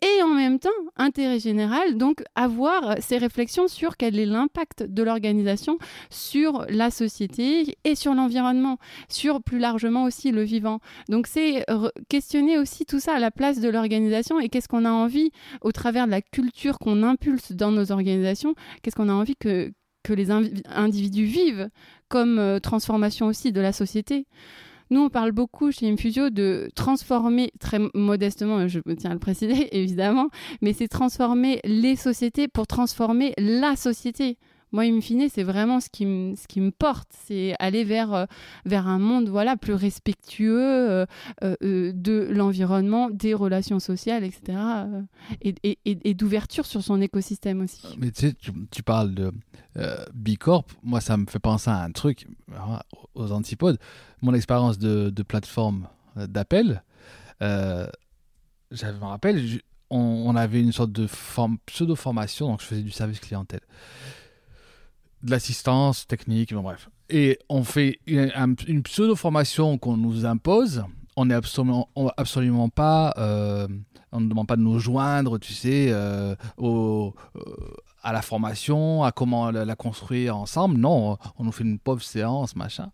et 0.00 0.22
en 0.22 0.28
même 0.28 0.58
temps, 0.60 0.68
intérêt 0.96 1.40
général, 1.40 1.96
donc 1.96 2.22
avoir 2.36 2.96
ces 3.00 3.18
réflexions 3.18 3.66
sur 3.66 3.96
quel 3.96 4.18
est 4.18 4.26
l'impact 4.26 4.84
de 4.84 5.02
l'organisation 5.02 5.78
sur 6.08 6.64
la 6.68 6.90
société 6.90 7.76
et 7.82 7.94
sur 7.96 8.14
l'environnement, 8.14 8.78
sur 9.08 9.42
plus 9.42 9.58
largement 9.58 10.04
aussi 10.04 10.30
le 10.30 10.42
vivant. 10.42 10.78
Donc 11.08 11.26
c'est 11.26 11.64
questionner 12.08 12.58
aussi 12.58 12.86
tout 12.86 13.00
ça 13.00 13.14
à 13.14 13.18
la 13.18 13.32
place 13.32 13.60
de 13.60 13.68
l'organisation 13.68 14.38
et 14.38 14.48
qu'est-ce 14.48 14.68
qu'on 14.68 14.84
a 14.84 14.90
envie, 14.90 15.32
au 15.62 15.72
travers 15.72 16.06
de 16.06 16.12
la 16.12 16.22
culture 16.22 16.78
qu'on 16.78 17.02
impulse 17.02 17.52
dans 17.52 17.72
nos 17.72 17.90
organisations, 17.90 18.54
qu'est-ce 18.82 18.94
qu'on 18.96 19.08
a 19.08 19.12
envie 19.12 19.36
que, 19.36 19.72
que 20.04 20.12
les 20.12 20.30
individus 20.30 21.24
vivent 21.24 21.70
comme 22.08 22.38
euh, 22.38 22.58
transformation 22.60 23.26
aussi 23.26 23.52
de 23.52 23.60
la 23.60 23.72
société. 23.72 24.26
Nous, 24.90 25.00
on 25.00 25.10
parle 25.10 25.32
beaucoup 25.32 25.70
chez 25.70 25.90
Infusio 25.90 26.30
de 26.30 26.70
transformer, 26.74 27.52
très 27.60 27.78
modestement, 27.94 28.66
je 28.68 28.80
tiens 28.96 29.10
à 29.10 29.14
le 29.14 29.18
préciser 29.18 29.68
évidemment, 29.76 30.28
mais 30.62 30.72
c'est 30.72 30.88
transformer 30.88 31.60
les 31.64 31.96
sociétés 31.96 32.48
pour 32.48 32.66
transformer 32.66 33.34
la 33.38 33.76
société 33.76 34.38
moi, 34.72 34.84
in 34.84 35.00
fine, 35.00 35.28
c'est 35.30 35.42
vraiment 35.42 35.80
ce 35.80 35.88
qui, 35.88 36.04
me, 36.04 36.34
ce 36.34 36.46
qui 36.46 36.60
me 36.60 36.70
porte, 36.70 37.08
c'est 37.26 37.54
aller 37.58 37.84
vers, 37.84 38.12
euh, 38.12 38.26
vers 38.66 38.86
un 38.86 38.98
monde 38.98 39.28
voilà, 39.28 39.56
plus 39.56 39.72
respectueux 39.72 40.60
euh, 40.60 41.06
euh, 41.42 41.92
de 41.94 42.28
l'environnement, 42.30 43.08
des 43.10 43.34
relations 43.34 43.78
sociales, 43.80 44.24
etc. 44.24 44.58
et, 45.40 45.54
et, 45.64 45.78
et 45.84 46.14
d'ouverture 46.14 46.66
sur 46.66 46.82
son 46.82 47.00
écosystème 47.00 47.62
aussi. 47.62 47.86
Mais 47.98 48.10
tu 48.10 48.28
sais, 48.28 48.34
tu, 48.70 48.82
parles 48.82 49.14
de 49.14 49.32
Bicorp, 50.14 50.66
moi, 50.82 51.00
ça 51.00 51.16
me 51.16 51.26
fait 51.26 51.38
penser 51.38 51.70
à 51.70 51.82
un 51.82 51.90
truc, 51.90 52.26
aux 53.14 53.32
antipodes. 53.32 53.78
Mon 54.20 54.34
expérience 54.34 54.78
de, 54.78 55.10
de 55.10 55.22
plateforme 55.22 55.88
d'appel, 56.16 56.82
j'avais 57.40 57.90
je 58.70 58.86
me 58.86 59.04
rappelle, 59.04 59.60
on, 59.90 59.98
on, 59.98 60.36
avait 60.36 60.60
une 60.60 60.72
sorte 60.72 60.92
de 60.92 61.06
pseudo-formation, 61.66 62.48
donc 62.48 62.60
je 62.60 62.66
faisais 62.66 62.82
du 62.82 62.90
service 62.90 63.20
clientèle 63.20 63.60
de 65.22 65.30
l'assistance 65.30 66.06
technique, 66.06 66.54
bref. 66.54 66.88
Et 67.10 67.38
on 67.48 67.64
fait 67.64 68.00
une, 68.06 68.82
pseudo-formation 68.82 69.78
qu'on 69.78 69.96
nous 69.96 70.26
impose. 70.26 70.84
On 71.16 71.26
n'est 71.26 71.34
absolument, 71.34 71.88
absolument 72.16 72.68
pas. 72.68 73.14
Euh, 73.18 73.66
on 74.12 74.20
ne 74.20 74.28
demande 74.28 74.46
pas 74.46 74.56
de 74.56 74.62
nous 74.62 74.78
joindre, 74.78 75.38
tu 75.38 75.52
sais, 75.52 75.88
euh, 75.90 76.34
au, 76.56 77.14
euh, 77.36 77.40
à 78.02 78.12
la 78.12 78.22
formation, 78.22 79.02
à 79.02 79.12
comment 79.12 79.50
la, 79.50 79.76
construire 79.76 80.36
ensemble. 80.36 80.78
Non, 80.78 81.18
on, 81.38 81.44
nous 81.44 81.52
fait 81.52 81.64
une 81.64 81.78
pauvre 81.78 82.02
séance, 82.02 82.54
machin. 82.56 82.90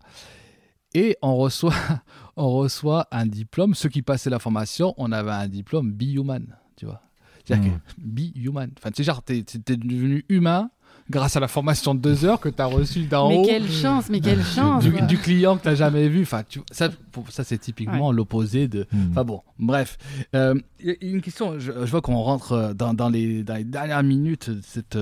Et 0.95 1.17
on 1.23 1.37
reçoit, 1.37 1.75
on 2.37 2.51
reçoit 2.51 3.09
un 3.11 3.27
diplôme. 3.27 3.75
Ceux 3.75 3.89
qui 3.89 4.03
passaient 4.03 4.31
la 4.31 4.39
formation, 4.39 4.95
on 4.97 5.13
avait 5.13 5.31
un 5.33 5.49
diplôme 5.49 5.93
Be-Human, 5.93 6.57
tu 6.77 6.87
vois. 6.87 7.03
C'est-à-dire 7.45 7.73
mmh. 7.73 7.75
que 7.75 7.81
Be-Human. 7.99 8.71
Enfin, 8.79 8.91
tu 8.91 8.97
sais, 8.97 9.05
genre, 9.05 9.23
t'es 9.23 9.43
devenu 9.43 10.25
humain 10.29 10.71
grâce 11.11 11.37
à 11.37 11.41
la 11.41 11.49
formation 11.49 11.95
de 11.95 12.01
deux 12.01 12.25
heures 12.25 12.41
que 12.41 12.49
tu 12.49 12.61
as 12.63 12.67
reçue 12.67 13.05
d'en 13.05 13.31
haut. 13.31 13.43
Mais 13.43 13.47
quelle 13.47 13.71
chance, 13.71 14.09
mais 14.09 14.21
quelle 14.21 14.43
chance. 14.43 14.85
Du, 14.85 15.19
client 15.19 15.57
que 15.57 15.63
tu 15.63 15.69
n'as 15.69 15.75
jamais 15.75 16.09
vu. 16.09 16.23
Enfin, 16.23 16.43
ça, 16.71 16.89
ça 17.31 17.45
c'est 17.45 17.59
typiquement 17.59 18.13
l'opposé 18.13 18.69
de. 18.69 18.87
Hmm. 18.93 19.11
Enfin 19.11 19.25
bon, 19.25 19.43
bref. 19.59 19.99
Euh, 20.35 20.55
une 20.81 21.21
question, 21.21 21.59
je, 21.59 21.73
vois 21.73 22.01
qu'on 22.01 22.17
rentre 22.17 22.75
dans, 22.75 22.95
dans, 22.95 23.09
les, 23.09 23.43
dans, 23.45 23.55
les, 23.55 23.65
dernières 23.65 24.03
minutes 24.03 24.51
de 24.51 24.61
cette 24.63 24.99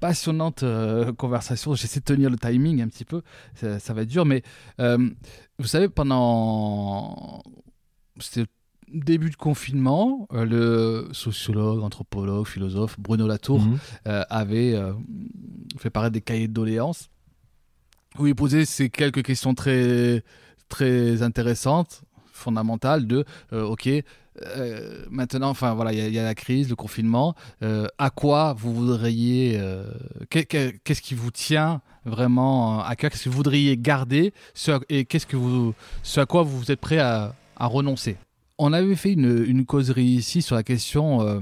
passionnante 0.00 0.62
euh, 0.62 1.12
conversation. 1.12 1.74
J'essaie 1.74 2.00
de 2.00 2.04
tenir 2.04 2.30
le 2.30 2.36
timing 2.36 2.82
un 2.82 2.88
petit 2.88 3.04
peu. 3.04 3.22
Ça, 3.54 3.92
va 3.92 4.02
être 4.02 4.08
dur, 4.08 4.24
mais 4.24 4.42
euh, 4.80 5.08
vous 5.58 5.66
savez, 5.66 5.88
pendant. 5.88 7.42
C'était 8.20 8.46
début 8.92 9.30
de 9.30 9.36
confinement, 9.36 10.28
euh, 10.32 10.44
le 10.44 11.08
sociologue, 11.12 11.82
anthropologue, 11.82 12.46
philosophe 12.46 12.98
Bruno 12.98 13.26
Latour 13.26 13.60
mhm. 13.60 13.78
euh, 14.06 14.22
avait 14.30 14.74
euh, 14.74 14.92
fait 15.78 15.90
paraître 15.90 16.12
des 16.12 16.20
cahiers 16.20 16.48
de 16.48 16.52
doléances 16.52 17.10
où 18.18 18.26
il 18.26 18.34
posait 18.34 18.64
ces 18.64 18.88
quelques 18.90 19.22
questions 19.22 19.54
très, 19.54 20.24
très 20.68 21.22
intéressantes, 21.22 22.02
fondamentales 22.32 23.06
de 23.06 23.24
OK, 23.52 23.88
maintenant, 25.10 25.50
enfin 25.50 25.74
voilà, 25.74 25.92
il 25.92 26.12
y, 26.12 26.18
a 26.18 26.22
la 26.22 26.34
crise, 26.34 26.68
le 26.68 26.74
confinement. 26.74 27.34
à 27.60 28.10
quoi 28.10 28.54
vous 28.54 28.72
voudriez, 28.72 29.60
qu'est-ce 30.30 31.02
qui 31.02 31.14
vous 31.14 31.30
tient 31.30 31.80
vraiment 32.06 32.82
à 32.82 32.96
cœur 32.96 33.10
Qu'est-ce 33.10 33.24
que 33.24 33.28
vous 33.28 33.36
voudriez 33.36 33.76
garder 33.76 34.32
Et 34.88 35.04
qu'est-ce 35.04 35.26
que 35.26 35.36
vous, 35.36 35.74
ce 36.02 36.18
à 36.18 36.26
quoi 36.26 36.42
vous 36.42 36.72
êtes 36.72 36.80
prêt 36.80 36.98
à 36.98 37.34
renoncer? 37.56 38.16
On 38.58 38.72
avait 38.72 38.96
fait 38.96 39.12
une, 39.12 39.64
causerie 39.64 40.04
ici 40.04 40.42
sur 40.42 40.56
la 40.56 40.62
question 40.62 41.22
euh, 41.22 41.40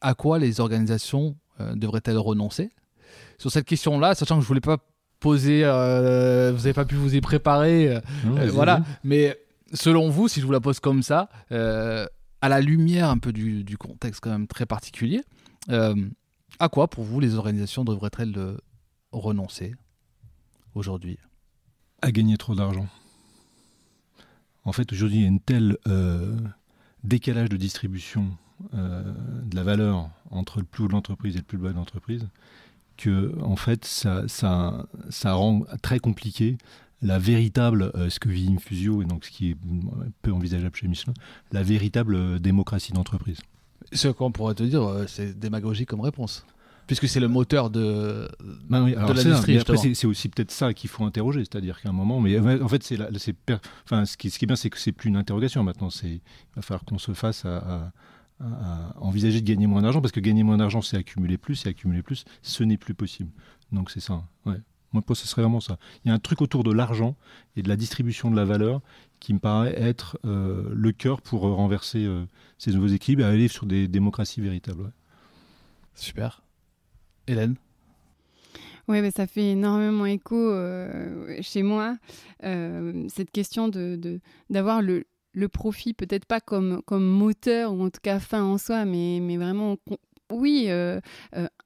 à 0.00 0.14
quoi 0.14 0.38
les 0.38 0.60
organisations 0.60 1.36
euh, 1.60 1.74
devraient-elles 1.74 2.18
renoncer? 2.18 2.70
Sur 3.38 3.52
cette 3.52 3.64
question-là, 3.64 4.14
sachant 4.14 4.36
que 4.36 4.42
je 4.42 4.48
voulais 4.48 4.60
pas 4.60 4.78
poser, 5.20 5.62
euh, 5.64 6.50
vous 6.52 6.58
n'avez 6.58 6.72
pas 6.72 6.84
pu 6.84 6.96
vous 6.96 7.14
y 7.14 7.20
préparer, 7.20 8.00
voilà. 8.50 8.82
Mais 9.04 9.38
selon 9.72 10.10
vous, 10.10 10.28
si 10.28 10.40
je 10.40 10.46
vous 10.46 10.52
la 10.52 10.60
pose 10.60 10.80
comme 10.80 11.02
ça, 11.02 11.28
à 11.50 12.48
la 12.48 12.60
lumière 12.60 13.08
un 13.08 13.18
peu 13.18 13.32
du, 13.32 13.62
du, 13.62 13.76
contexte 13.78 14.20
quand 14.20 14.30
même 14.30 14.48
très 14.48 14.66
particulier, 14.66 15.22
à 15.68 16.68
quoi 16.68 16.88
pour 16.88 17.04
vous 17.04 17.20
les 17.20 17.36
organisations 17.36 17.84
devraient-elles 17.84 18.56
renoncer 19.12 19.74
aujourd'hui? 20.74 21.18
À 22.02 22.10
gagner 22.10 22.36
trop 22.36 22.54
d'argent. 22.54 22.86
En 24.68 24.72
fait, 24.72 24.92
aujourd'hui, 24.92 25.20
il 25.20 25.22
y 25.22 25.26
a 25.26 25.30
un 25.30 25.38
tel 25.38 25.78
euh, 25.88 26.36
décalage 27.02 27.48
de 27.48 27.56
distribution 27.56 28.36
euh, 28.74 29.02
de 29.44 29.56
la 29.56 29.62
valeur 29.62 30.10
entre 30.30 30.58
le 30.58 30.66
plus 30.66 30.84
haut 30.84 30.88
de 30.88 30.92
l'entreprise 30.92 31.36
et 31.36 31.38
le 31.38 31.44
plus 31.44 31.56
bas 31.56 31.70
de 31.70 31.76
l'entreprise 31.76 32.28
que, 32.98 33.34
en 33.40 33.56
fait, 33.56 33.86
ça, 33.86 34.24
ça, 34.28 35.32
rend 35.32 35.62
très 35.80 36.00
compliqué 36.00 36.58
la 37.00 37.18
véritable, 37.18 37.92
euh, 37.94 38.10
ce 38.10 38.20
que 38.20 38.28
vit 38.28 38.52
Infusio, 38.52 39.00
et 39.00 39.06
donc 39.06 39.24
ce 39.24 39.30
qui 39.30 39.52
est 39.52 39.56
peu 40.20 40.32
envisageable 40.32 40.76
chez 40.76 40.86
Michelin, 40.86 41.14
la 41.50 41.62
véritable 41.62 42.38
démocratie 42.38 42.92
d'entreprise. 42.92 43.38
Ce 43.92 44.08
qu'on 44.08 44.32
pourrait 44.32 44.54
te 44.54 44.64
dire, 44.64 44.86
c'est 45.06 45.38
démagogique 45.38 45.88
comme 45.88 46.02
réponse 46.02 46.44
puisque 46.88 47.06
c'est 47.06 47.20
le 47.20 47.28
moteur 47.28 47.70
de, 47.70 48.28
bah 48.68 48.80
l'industrie. 48.80 49.58
Après, 49.58 49.76
c'est 49.76 50.06
aussi 50.06 50.28
peut-être 50.28 50.50
ça 50.50 50.74
qu'il 50.74 50.90
faut 50.90 51.04
interroger, 51.04 51.40
c'est-à-dire 51.40 51.80
qu'à 51.80 51.90
un 51.90 51.92
moment, 51.92 52.18
mais 52.18 52.38
en 52.38 52.68
fait, 52.68 52.82
c'est, 52.82 52.98
enfin, 53.84 54.06
ce 54.06 54.16
qui, 54.16 54.30
ce 54.30 54.38
qui 54.38 54.46
est 54.46 54.48
bien, 54.48 54.56
c'est 54.56 54.70
que 54.70 54.78
c'est 54.78 54.92
plus 54.92 55.08
une 55.08 55.16
interrogation 55.16 55.62
maintenant. 55.62 55.90
C'est, 55.90 56.08
il 56.08 56.20
va 56.56 56.62
falloir 56.62 56.84
qu'on 56.84 56.98
se 56.98 57.12
fasse 57.12 57.44
à, 57.44 57.92
envisager 58.96 59.40
de 59.40 59.46
gagner 59.46 59.66
moins 59.66 59.82
d'argent, 59.82 60.00
parce 60.00 60.12
que 60.12 60.20
gagner 60.20 60.42
moins 60.42 60.56
d'argent, 60.56 60.80
c'est 60.80 60.96
accumuler 60.96 61.36
plus, 61.36 61.66
et 61.66 61.68
accumuler 61.68 62.02
plus, 62.02 62.24
ce 62.42 62.64
n'est 62.64 62.78
plus 62.78 62.94
possible. 62.94 63.30
Donc 63.70 63.90
c'est 63.90 64.00
ça. 64.00 64.24
Ouais. 64.46 64.56
Moi, 64.92 65.02
ce 65.12 65.26
serait 65.26 65.42
vraiment 65.42 65.60
ça. 65.60 65.76
Il 66.04 66.08
y 66.08 66.10
a 66.10 66.14
un 66.14 66.18
truc 66.18 66.40
autour 66.40 66.64
de 66.64 66.72
l'argent 66.72 67.14
et 67.56 67.62
de 67.62 67.68
la 67.68 67.76
distribution 67.76 68.30
de 68.30 68.36
la 68.36 68.46
valeur 68.46 68.80
qui 69.20 69.34
me 69.34 69.38
paraît 69.38 69.78
être 69.78 70.18
euh, 70.24 70.72
le 70.72 70.92
cœur 70.92 71.20
pour 71.20 71.42
renverser 71.42 72.06
euh, 72.06 72.24
ces 72.56 72.72
nouveaux 72.72 72.86
équilibres 72.86 73.24
et 73.24 73.26
aller 73.26 73.48
sur 73.48 73.66
des 73.66 73.86
démocraties 73.86 74.40
véritables. 74.40 74.90
Super. 75.94 76.40
Hélène 77.28 77.56
oui, 78.88 79.02
mais 79.02 79.10
ça 79.10 79.26
fait 79.26 79.50
énormément 79.50 80.06
écho 80.06 80.34
euh, 80.34 81.36
chez 81.42 81.62
moi, 81.62 81.98
euh, 82.44 83.06
cette 83.08 83.30
question 83.30 83.68
de, 83.68 84.20
d'avoir 84.48 84.80
le, 84.80 85.04
le, 85.34 85.48
profit, 85.48 85.92
peut-être 85.92 86.24
pas 86.24 86.40
comme, 86.40 86.80
comme 86.86 87.04
moteur 87.04 87.74
ou 87.74 87.82
en 87.82 87.90
tout 87.90 88.00
cas 88.02 88.18
fin 88.18 88.42
en 88.42 88.56
soi, 88.56 88.86
mais, 88.86 89.20
mais 89.20 89.36
vraiment, 89.36 89.76
oui, 90.32 90.66
euh, 90.68 91.00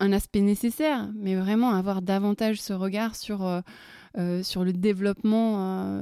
un 0.01 0.13
aspect 0.13 0.41
nécessaire, 0.41 1.13
mais 1.15 1.37
vraiment 1.37 1.71
avoir 1.71 2.03
davantage 2.03 2.61
ce 2.61 2.73
regard 2.73 3.15
sur, 3.15 3.63
sur 4.43 4.65
le 4.65 4.73
développement, 4.73 5.97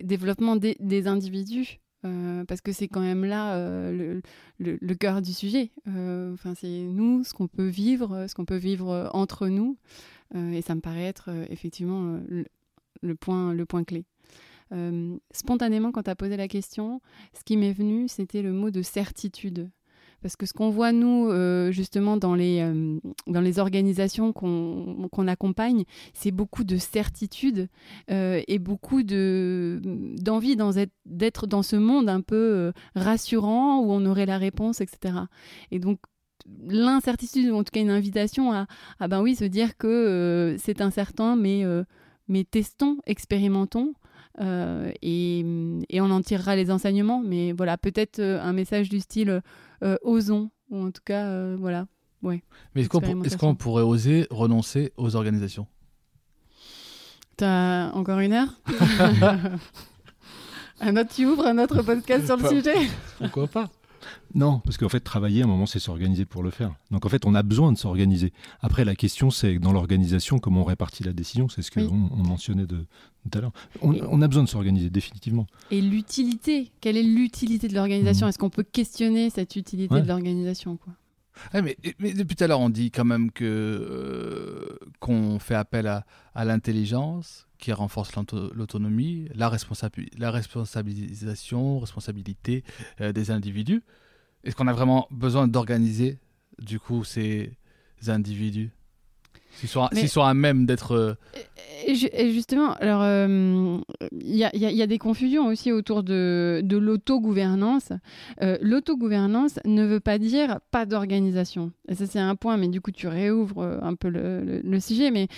développement 0.00 0.54
des, 0.54 0.76
des 0.78 1.08
individus. 1.08 1.80
Euh, 2.06 2.44
parce 2.46 2.62
que 2.62 2.72
c'est 2.72 2.88
quand 2.88 3.00
même 3.00 3.26
là 3.26 3.56
euh, 3.56 4.20
le, 4.58 4.94
cœur 4.94 5.20
du 5.20 5.32
sujet. 5.32 5.70
Euh, 5.88 6.32
enfin, 6.32 6.54
c'est 6.54 6.66
nous, 6.66 7.24
ce 7.24 7.34
qu'on 7.34 7.46
peut 7.46 7.66
vivre, 7.66 8.26
ce 8.26 8.34
qu'on 8.34 8.44
peut 8.44 8.56
vivre 8.56 9.10
entre 9.12 9.48
nous, 9.48 9.76
et 10.34 10.62
ça 10.62 10.74
me 10.76 10.80
paraît 10.80 11.06
être 11.06 11.28
effectivement 11.50 12.20
le, 13.02 13.14
point, 13.16 13.52
le 13.52 13.66
point 13.66 13.82
clé. 13.82 14.04
spontanément, 15.32 15.90
quand 15.90 16.04
tu 16.04 16.10
as 16.10 16.16
posé 16.16 16.36
la 16.36 16.46
question, 16.46 17.00
ce 17.36 17.42
qui 17.44 17.56
m'est 17.56 17.72
venu, 17.72 18.06
c'était 18.06 18.42
le 18.42 18.52
mot 18.52 18.70
de 18.70 18.82
certitude. 18.82 19.70
Parce 20.22 20.36
que 20.36 20.46
ce 20.46 20.52
qu'on 20.52 20.70
voit, 20.70 20.92
nous, 20.92 21.28
euh, 21.28 21.70
justement, 21.70 22.16
dans 22.16 22.34
les, 22.34 22.60
euh, 22.60 22.98
dans 23.26 23.40
les 23.40 23.58
organisations 23.58 24.32
qu'on 24.32 25.28
accompagne, 25.28 25.84
c'est 26.12 26.30
beaucoup 26.30 26.64
de 26.64 26.76
certitude 26.76 27.68
euh, 28.10 28.42
et 28.46 28.58
beaucoup 28.58 29.02
d'envie 29.02 30.56
d'être 31.06 31.46
dans 31.46 31.62
ce 31.62 31.76
monde 31.76 32.08
un 32.08 32.20
peu 32.20 32.72
rassurant 32.94 33.80
où 33.80 33.92
on 33.92 34.04
aurait 34.04 34.26
la 34.26 34.38
réponse, 34.38 34.80
etc. 34.80 35.14
Et 35.70 35.78
donc, 35.78 35.98
l'incertitude, 36.68 37.50
ou 37.50 37.56
en 37.56 37.64
tout 37.64 37.70
cas 37.72 37.80
une 37.80 37.90
invitation 37.90 38.52
à, 38.52 38.66
à 38.98 39.08
ben 39.08 39.22
oui, 39.22 39.36
se 39.36 39.44
dire 39.44 39.76
que 39.76 40.56
c'est 40.58 40.80
incertain, 40.80 41.36
mais, 41.36 41.64
mais 42.28 42.44
testons, 42.44 42.98
expérimentons. 43.06 43.94
Et, 44.40 45.44
et, 45.88 46.00
on 46.00 46.10
en 46.10 46.20
tirera 46.22 46.56
les 46.56 46.70
enseignements, 46.70 47.22
mais 47.24 47.52
voilà, 47.52 47.76
peut-être 47.76 48.20
un 48.20 48.52
message 48.52 48.88
du 48.88 49.00
style 49.00 49.42
euh, 49.82 49.96
osons, 50.02 50.50
ou 50.70 50.84
en 50.84 50.90
tout 50.90 51.02
cas, 51.04 51.54
voilà. 51.56 51.86
Ouais. 52.22 52.42
Mais 52.74 52.82
est-ce 52.82 53.36
qu'on 53.36 53.54
pourrait 53.54 53.82
oser 53.82 54.26
renoncer 54.30 54.92
aux 54.96 55.16
organisations? 55.16 55.66
T'as 57.36 57.90
encore 57.92 58.18
une 58.18 58.34
heure? 58.34 58.60
Un 60.82 60.96
autre, 60.96 61.10
tu 61.14 61.26
ouvres 61.26 61.46
un 61.46 61.58
autre 61.58 61.82
podcast 61.82 62.24
sur 62.24 62.38
le 62.38 62.48
sujet? 62.48 62.74
Pourquoi 63.18 63.46
pas? 63.46 63.68
Non, 64.34 64.60
parce 64.60 64.76
qu'en 64.76 64.88
fait, 64.88 65.00
travailler, 65.00 65.42
à 65.42 65.44
un 65.44 65.48
moment, 65.48 65.66
c'est 65.66 65.80
s'organiser 65.80 66.24
pour 66.24 66.42
le 66.42 66.50
faire. 66.50 66.74
Donc, 66.90 67.04
en 67.04 67.08
fait, 67.08 67.26
on 67.26 67.34
a 67.34 67.42
besoin 67.42 67.72
de 67.72 67.78
s'organiser. 67.78 68.32
Après, 68.60 68.84
la 68.84 68.94
question, 68.94 69.30
c'est 69.30 69.58
dans 69.58 69.72
l'organisation, 69.72 70.38
comment 70.38 70.62
on 70.62 70.64
répartit 70.64 71.02
la 71.02 71.12
décision. 71.12 71.48
C'est 71.48 71.62
ce 71.62 71.70
qu'on 71.70 72.10
on 72.12 72.22
mentionnait 72.22 72.66
de, 72.66 72.86
tout 73.28 73.38
à 73.38 73.40
l'heure. 73.40 73.52
On, 73.82 74.22
a 74.22 74.28
besoin 74.28 74.44
de 74.44 74.48
s'organiser, 74.48 74.90
définitivement. 74.90 75.46
Et 75.70 75.80
l'utilité 75.80 76.70
Quelle 76.80 76.96
est 76.96 77.02
l'utilité 77.02 77.68
de 77.68 77.74
l'organisation? 77.74 78.26
Mmh. 78.26 78.28
Est-ce 78.30 78.38
qu'on 78.38 78.50
peut 78.50 78.62
questionner 78.62 79.30
cette 79.30 79.56
utilité 79.56 80.00
de 80.00 80.06
l'organisation 80.06 80.78
mais, 81.54 81.76
depuis 82.14 82.36
tout 82.36 82.44
à 82.44 82.46
l'heure, 82.46 82.60
on 82.60 82.70
dit 82.70 82.90
quand 82.90 83.04
même 83.04 83.30
que 83.30 83.44
euh, 83.44 84.78
qu'on 84.98 85.38
fait 85.38 85.54
appel 85.54 85.86
à, 85.86 86.04
à 86.34 86.44
l'intelligence 86.44 87.46
qui 87.58 87.72
renforce 87.72 88.12
l'autonomie, 88.54 89.28
la, 89.34 89.50
la 90.18 90.30
responsabilisation, 90.30 91.78
responsabilité 91.78 92.64
euh, 93.00 93.12
des 93.12 93.30
individus. 93.30 93.82
Est-ce 94.44 94.56
qu'on 94.56 94.66
a 94.66 94.72
vraiment 94.72 95.06
besoin 95.10 95.46
d'organiser 95.46 96.18
du 96.58 96.80
coup 96.80 97.04
ces 97.04 97.52
individus? 98.06 98.70
S'ils 99.52 99.68
sont, 100.08 100.22
à 100.22 100.34
même 100.34 100.66
d'être. 100.66 100.92
Euh, 100.92 101.14
et 101.86 102.30
justement, 102.30 102.74
alors, 102.74 103.02
euh, 103.02 103.78
il 104.12 104.36
y, 104.36 104.82
a 104.82 104.86
des 104.86 104.98
confusions 104.98 105.46
aussi 105.46 105.72
autour 105.72 106.02
de, 106.02 106.60
de 106.62 106.76
l'autogouvernance. 106.76 107.92
Euh, 108.42 108.58
l'autogouvernance 108.60 109.58
ne 109.64 109.84
veut 109.84 110.00
pas 110.00 110.18
dire 110.18 110.60
pas 110.70 110.86
d'organisation. 110.86 111.72
Et 111.88 111.94
ça, 111.94 112.06
c'est 112.06 112.18
un 112.18 112.36
point, 112.36 112.56
mais 112.56 112.68
du 112.68 112.80
coup, 112.80 112.90
tu 112.90 113.08
réouvres 113.08 113.78
un 113.82 113.94
peu 113.94 114.08
le, 114.08 114.80
sujet. 114.80 115.10
Mais 115.10 115.28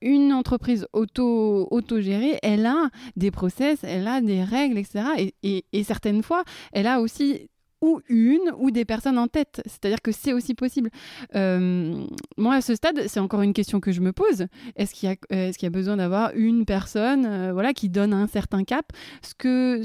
une 0.00 0.32
entreprise 0.32 0.86
auto, 0.92 1.68
autogérée, 1.70 2.38
elle 2.42 2.66
a 2.66 2.90
des 3.16 3.30
process, 3.30 3.78
elle 3.82 4.06
a 4.06 4.20
des 4.20 4.42
règles, 4.42 4.78
etc. 4.78 5.32
et, 5.42 5.64
et 5.72 5.84
certaines 5.84 6.22
fois, 6.22 6.44
elle 6.72 6.86
a 6.86 7.00
aussi 7.00 7.48
ou 7.84 8.00
une 8.08 8.50
ou 8.56 8.70
des 8.70 8.86
personnes 8.86 9.18
en 9.18 9.28
tête. 9.28 9.60
C'est-à-dire 9.66 10.00
que 10.00 10.10
c'est 10.10 10.32
aussi 10.32 10.54
possible. 10.54 10.88
Euh, 11.34 12.06
moi, 12.38 12.54
à 12.54 12.60
ce 12.62 12.74
stade, 12.74 13.02
c'est 13.08 13.20
encore 13.20 13.42
une 13.42 13.52
question 13.52 13.78
que 13.78 13.92
je 13.92 14.00
me 14.00 14.12
pose. 14.12 14.46
Est-ce 14.74 14.94
qu'il 14.94 15.14
y, 15.30 15.66
a 15.66 15.70
besoin 15.70 15.98
d'avoir 15.98 16.32
une 16.34 16.64
personne 16.64 17.26
euh, 17.26 17.52
voilà, 17.52 17.74
qui 17.74 17.90
donne 17.90 18.14
un 18.14 18.26
certain 18.26 18.64
cap? 18.64 18.86
Ce 19.20 19.34
que, 19.34 19.82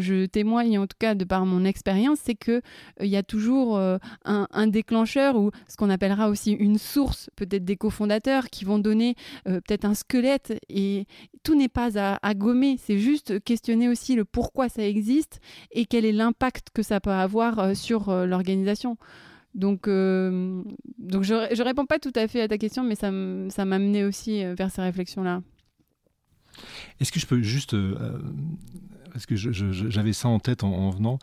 je 0.00 0.26
témoigne, 0.26 0.78
en 0.78 0.86
tout 0.86 0.96
cas 0.96 1.16
de 1.16 1.24
par 1.24 1.44
mon 1.44 1.64
expérience, 1.64 2.18
c'est 2.22 2.36
qu'il 2.36 2.62
euh, 3.00 3.06
y 3.06 3.16
a 3.16 3.24
toujours 3.24 3.78
un, 3.78 3.98
un, 4.24 4.66
déclencheur 4.68 5.36
ou 5.36 5.50
ce 5.68 5.76
qu'on 5.76 5.90
appellera 5.90 6.28
aussi 6.28 6.52
une 6.52 6.78
source, 6.78 7.30
peut-être 7.34 7.64
des 7.64 7.76
cofondateurs, 7.76 8.48
qui 8.48 8.64
vont 8.64 8.78
donner 8.78 9.16
peut-être 9.44 9.84
un 9.84 9.94
squelette. 9.94 10.56
Et 10.68 11.06
tout 11.42 11.56
n'est 11.56 11.68
pas 11.68 11.98
à, 11.98 12.18
à 12.22 12.34
gommer. 12.34 12.76
C'est 12.78 12.98
juste 12.98 13.42
questionner 13.42 13.88
aussi 13.88 14.14
le 14.14 14.24
pourquoi 14.24 14.68
ça 14.68 14.86
existe 14.86 15.40
et 15.72 15.84
quel 15.84 16.04
est 16.04 16.12
l'impact 16.12 16.68
que 16.72 16.82
ça 16.82 17.00
peut 17.00 17.10
avoir 17.10 17.23
euh, 17.58 17.74
sur 17.74 18.08
euh, 18.08 18.26
l'organisation. 18.26 18.96
Donc, 19.54 19.86
euh, 19.86 20.62
donc 20.98 21.22
je 21.22 21.34
ne 21.34 21.64
réponds 21.64 21.86
pas 21.86 21.98
tout 21.98 22.12
à 22.16 22.26
fait 22.26 22.40
à 22.40 22.48
ta 22.48 22.58
question, 22.58 22.82
mais 22.82 22.96
ça 22.96 23.10
m'a 23.10 23.76
amené 23.76 24.04
aussi 24.04 24.44
vers 24.54 24.70
ces 24.70 24.82
réflexions-là. 24.82 25.42
Est-ce 27.00 27.12
que 27.12 27.20
je 27.20 27.26
peux 27.26 27.40
juste, 27.40 27.76
parce 29.12 29.26
que 29.26 29.36
j'avais 29.36 30.12
ça 30.12 30.28
en 30.28 30.40
tête 30.40 30.64
en 30.64 30.90
venant, 30.90 31.18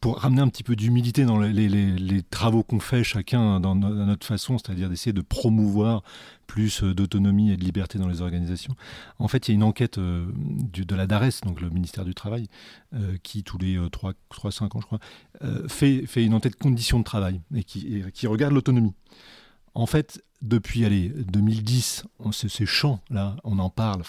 pour 0.00 0.18
ramener 0.18 0.40
un 0.40 0.48
petit 0.48 0.62
peu 0.62 0.76
d'humilité 0.76 1.24
dans 1.24 1.38
les, 1.38 2.22
travaux 2.30 2.62
qu'on 2.62 2.80
fait 2.80 3.04
chacun 3.04 3.60
dans 3.60 3.74
notre 3.74 4.26
façon, 4.26 4.56
c'est-à-dire 4.58 4.88
d'essayer 4.88 5.12
de 5.12 5.20
promouvoir 5.20 6.02
plus 6.46 6.82
euh, 6.82 6.94
d'autonomie 6.94 7.52
et 7.52 7.56
de 7.56 7.62
liberté 7.62 7.98
dans 7.98 8.08
les 8.08 8.22
organisations. 8.22 8.74
En 9.18 9.28
fait, 9.28 9.46
il 9.46 9.52
y 9.52 9.54
a 9.54 9.56
une 9.56 9.62
enquête 9.62 9.98
euh, 9.98 10.26
de 10.34 10.94
la 10.94 11.06
DARES, 11.06 11.42
donc 11.44 11.60
le 11.60 11.70
ministère 11.70 12.04
du 12.04 12.14
Travail, 12.14 12.48
euh, 12.94 13.16
qui 13.22 13.44
tous 13.44 13.58
les 13.58 13.78
3-5 13.78 14.76
ans, 14.76 14.80
je 14.80 14.86
crois, 14.86 14.98
fait, 15.68 16.04
une 16.16 16.34
enquête 16.34 16.56
conditions 16.56 16.98
de 16.98 17.04
travail 17.04 17.40
et 17.54 17.62
qui, 17.62 18.26
regarde 18.26 18.52
l'autonomie. 18.52 18.94
En 19.74 19.86
fait, 19.86 20.24
depuis 20.42 20.84
allez, 20.84 21.10
2010, 21.10 22.04
ces 22.32 22.66
champs-là, 22.66 23.36
on 23.44 23.58
en 23.58 23.70
parle, 23.70 24.02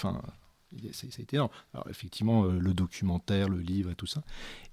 ça 0.91 1.07
a 1.07 1.21
été 1.21 1.37
Alors, 1.37 1.51
effectivement, 1.89 2.45
euh, 2.45 2.59
le 2.59 2.73
documentaire, 2.73 3.49
le 3.49 3.59
livre 3.59 3.91
et 3.91 3.95
tout 3.95 4.07
ça. 4.07 4.23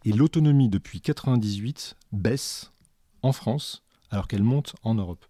Et 0.04 0.12
l'autonomie, 0.12 0.68
depuis 0.68 1.00
98, 1.00 1.96
baisse 2.12 2.72
en 3.22 3.32
France, 3.32 3.82
alors 4.10 4.28
qu'elle 4.28 4.42
monte 4.42 4.74
en 4.82 4.94
Europe. 4.94 5.24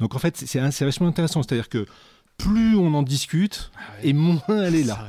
Donc, 0.00 0.14
en 0.14 0.18
fait, 0.18 0.36
c'est 0.36 0.84
vachement 0.84 1.06
intéressant. 1.06 1.42
C'est-à-dire 1.42 1.68
que 1.68 1.86
plus 2.36 2.76
on 2.76 2.94
en 2.94 3.02
discute, 3.02 3.70
ah 3.76 3.80
et 4.02 4.12
moins 4.12 4.42
elle 4.48 4.74
est 4.74 4.84
là. 4.84 5.08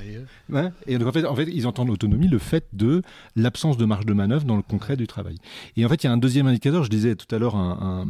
et 0.86 0.98
donc 0.98 1.08
en 1.08 1.12
fait, 1.12 1.26
en 1.26 1.36
fait, 1.36 1.48
ils 1.52 1.66
entendent 1.66 1.88
l'autonomie, 1.88 2.28
le 2.28 2.38
fait 2.38 2.68
de 2.74 3.02
l'absence 3.36 3.78
de 3.78 3.86
marge 3.86 4.06
de 4.06 4.14
manœuvre 4.14 4.46
dans 4.46 4.56
le 4.56 4.62
concret 4.62 4.96
du 4.96 5.08
travail. 5.08 5.38
Et 5.76 5.86
en 5.86 5.90
fait, 5.90 6.04
il 6.04 6.08
y 6.08 6.10
a 6.10 6.14
un 6.14 6.18
deuxième 6.18 6.48
indicateur, 6.48 6.84
je 6.84 6.90
disais 6.90 7.16
tout 7.16 7.34
à 7.34 7.40
l'heure 7.40 7.56
un, 7.56 8.06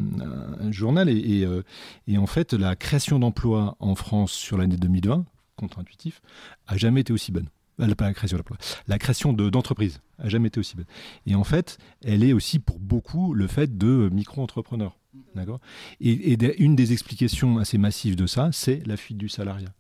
journal, 0.72 1.10
et, 1.10 1.46
euh, 1.46 1.64
et, 2.08 2.18
en 2.18 2.26
fait, 2.28 2.54
la 2.54 2.76
création 2.76 3.20
d'emplois 3.20 3.78
en 3.80 3.96
France 3.96 4.32
sur 4.32 4.58
l'année 4.58 4.78
2020, 4.78 5.26
contre-intuitif, 5.56 6.22
a 6.68 6.78
jamais 6.78 7.02
été 7.02 7.14
aussi 7.14 7.32
bonne. 7.32 7.50
Pas 7.78 7.88
la 7.88 8.14
création 8.14 8.40
la 8.88 8.98
création 8.98 9.34
d'entreprises 9.34 10.00
a 10.18 10.30
jamais 10.30 10.48
été 10.48 10.60
aussi 10.60 10.78
bonne. 10.78 10.86
Et 11.26 11.36
en 11.36 11.44
fait, 11.44 11.78
elle 12.04 12.24
est 12.24 12.32
aussi 12.32 12.60
pour 12.60 12.80
beaucoup 12.80 13.34
le 13.34 13.48
fait 13.48 13.78
de 13.78 14.10
micro-entrepreneurs. 14.14 14.98
D'accord? 15.34 15.60
Et, 16.00 16.34
et, 16.34 16.62
une 16.62 16.76
des 16.76 16.94
explications 16.94 17.58
assez 17.58 17.78
massives 17.78 18.16
de 18.16 18.28
ça, 18.28 18.50
c'est 18.52 18.86
la 18.86 18.98
fuite 18.98 19.18
du 19.18 19.30
salariat. 19.30 19.74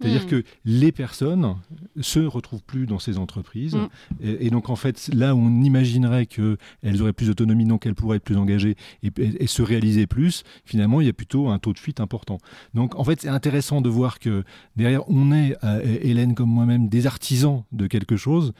C'est-à-dire 0.00 0.24
hmm. 0.24 0.28
que 0.28 0.44
les 0.64 0.92
personnes 0.92 1.56
se 2.00 2.20
retrouvent 2.20 2.62
plus 2.62 2.86
dans 2.86 2.98
ces 2.98 3.18
entreprises. 3.18 3.74
Hmm. 3.74 3.88
Et, 4.20 4.50
donc, 4.50 4.70
en 4.70 4.76
fait, 4.76 5.10
là 5.12 5.34
où 5.34 5.38
on 5.38 5.62
imaginerait 5.62 6.26
qu'elles 6.26 7.02
auraient 7.02 7.12
plus 7.12 7.28
d'autonomie, 7.28 7.64
donc 7.64 7.86
elles 7.86 7.94
pourraient 7.94 8.16
être 8.16 8.24
plus 8.24 8.36
engagées 8.36 8.76
et, 9.02 9.46
se 9.46 9.62
réaliser 9.62 10.06
plus, 10.06 10.44
finalement, 10.64 11.00
il 11.00 11.06
y 11.06 11.10
a 11.10 11.12
plutôt 11.12 11.48
un 11.48 11.58
taux 11.58 11.72
de 11.72 11.78
fuite 11.78 12.00
important. 12.00 12.38
Donc, 12.74 12.98
en 12.98 13.04
fait, 13.04 13.20
c'est 13.20 13.28
intéressant 13.28 13.80
de 13.80 13.88
voir 13.88 14.18
que 14.18 14.44
derrière, 14.76 15.08
on 15.08 15.32
est, 15.32 15.56
euh, 15.64 15.98
Hélène 16.02 16.34
comme 16.34 16.50
moi-même, 16.50 16.88
des 16.88 17.06
artisans 17.06 17.64
de 17.72 17.86
quelque 17.86 18.16
chose, 18.16 18.52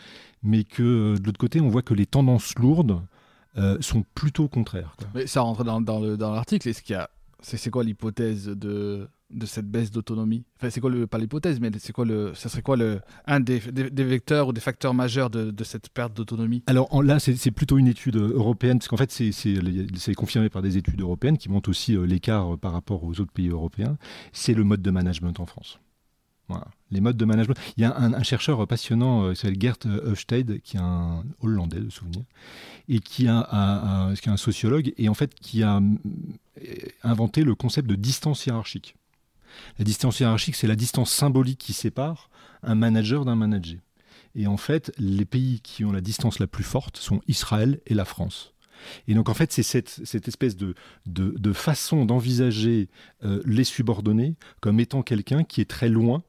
mais 0.42 0.64
que 0.64 0.82
euh, 0.82 1.18
de 1.18 1.24
l'autre 1.24 1.38
côté, 1.38 1.60
on 1.60 1.68
voit 1.68 1.82
que 1.82 1.94
les 1.94 2.06
tendances 2.06 2.54
lourdes 2.58 3.00
euh, 3.56 3.76
sont 3.80 4.04
plutôt 4.14 4.48
contraires. 4.48 4.96
Mais 5.14 5.26
ça 5.26 5.40
rentre 5.40 5.64
dans, 5.64 5.80
dans 5.80 6.34
l'article. 6.34 6.68
Est-ce 6.68 6.82
qu'il 6.82 6.94
y 6.94 6.96
a 6.96 7.08
c'est 7.42 7.70
quoi 7.70 7.84
l'hypothèse 7.84 8.46
de, 8.46 9.08
de 9.32 9.46
cette 9.46 9.66
baisse 9.66 9.90
d'autonomie 9.90 10.44
Enfin, 10.58 10.70
c'est 10.70 10.80
quoi 10.80 10.90
le, 10.90 11.06
pas 11.08 11.18
l'hypothèse, 11.18 11.58
mais 11.60 11.70
c'est 11.78 11.92
quoi 11.92 12.04
le, 12.04 12.34
ça 12.34 12.48
serait 12.48 12.62
quoi 12.62 12.76
le, 12.76 13.00
un 13.26 13.40
des, 13.40 13.58
des, 13.58 14.04
vecteurs 14.04 14.48
ou 14.48 14.52
des 14.52 14.60
facteurs 14.60 14.94
majeurs 14.94 15.28
de, 15.28 15.50
de 15.50 15.64
cette 15.64 15.88
perte 15.88 16.14
d'autonomie? 16.14 16.62
Alors 16.66 17.02
là, 17.02 17.18
c'est 17.18 17.50
plutôt 17.50 17.78
une 17.78 17.88
étude 17.88 18.16
euh, 18.16 18.32
européenne, 18.34 18.78
parce 18.78 18.86
qu'en 18.86 18.96
fait, 18.96 19.10
c'est 19.10 20.14
confirmé 20.14 20.48
par 20.50 20.62
des 20.62 20.76
études 20.76 21.00
européennes 21.00 21.38
qui 21.38 21.48
montrent 21.48 21.70
aussi 21.70 21.96
euh, 21.96 22.04
l'écart 22.04 22.54
euh, 22.54 22.56
par 22.56 22.72
rapport 22.72 23.02
aux 23.02 23.20
autres 23.20 23.32
pays 23.32 23.48
européens. 23.48 23.96
C'est 24.32 24.54
le 24.54 24.62
mode 24.62 24.82
de 24.82 24.90
management 24.92 25.40
en 25.40 25.46
France. 25.46 25.80
Voilà. 26.48 26.68
Les 26.92 27.00
modes 27.00 27.16
de 27.16 27.24
management. 27.24 27.56
Il 27.76 27.82
y 27.82 27.84
a 27.84 27.98
un, 27.98 28.22
chercheur 28.22 28.64
passionnant 28.68 29.30
qui 29.30 29.40
s'appelle 29.40 29.60
Gert 29.60 29.78
Hofstede, 30.04 30.60
qui 30.60 30.76
est 30.76 30.80
un 30.80 31.24
Hollandais 31.40 31.80
de 31.80 31.88
souvenir, 31.88 32.22
et 32.88 33.00
qui, 33.00 33.26
a, 33.26 34.12
qui 34.20 34.28
est 34.28 34.32
un 34.32 34.36
sociologue, 34.36 34.92
et 34.98 35.08
en 35.08 35.14
fait 35.14 35.34
qui 35.34 35.62
a 35.62 35.80
inventé 37.02 37.42
le 37.42 37.54
concept 37.54 37.88
de 37.88 37.94
distance 37.94 38.44
hiérarchique. 38.44 38.96
La 39.78 39.84
distance 39.84 40.20
hiérarchique, 40.20 40.56
c'est 40.56 40.66
la 40.66 40.76
distance 40.76 41.12
symbolique 41.12 41.58
qui 41.58 41.72
sépare 41.72 42.30
un 42.62 42.74
manager 42.74 43.24
d'un 43.24 43.36
manager. 43.36 43.80
Et 44.34 44.46
en 44.46 44.56
fait, 44.56 44.92
les 44.98 45.24
pays 45.24 45.60
qui 45.60 45.84
ont 45.84 45.92
la 45.92 46.00
distance 46.00 46.38
la 46.38 46.46
plus 46.46 46.64
forte 46.64 46.96
sont 46.96 47.20
Israël 47.28 47.80
et 47.86 47.94
la 47.94 48.04
France. 48.04 48.54
Et 49.06 49.14
donc 49.14 49.28
en 49.28 49.34
fait, 49.34 49.52
c'est 49.52 49.62
cette, 49.62 50.28
espèce 50.28 50.56
de, 50.56 50.74
façon 51.52 52.04
d'envisager 52.04 52.88
euh, 53.24 53.42
les 53.44 53.64
subordonnés 53.64 54.36
comme 54.60 54.80
étant 54.80 55.02
quelqu'un 55.02 55.44
qui 55.44 55.60
est 55.60 55.70
très 55.70 55.88
loin 55.88 56.22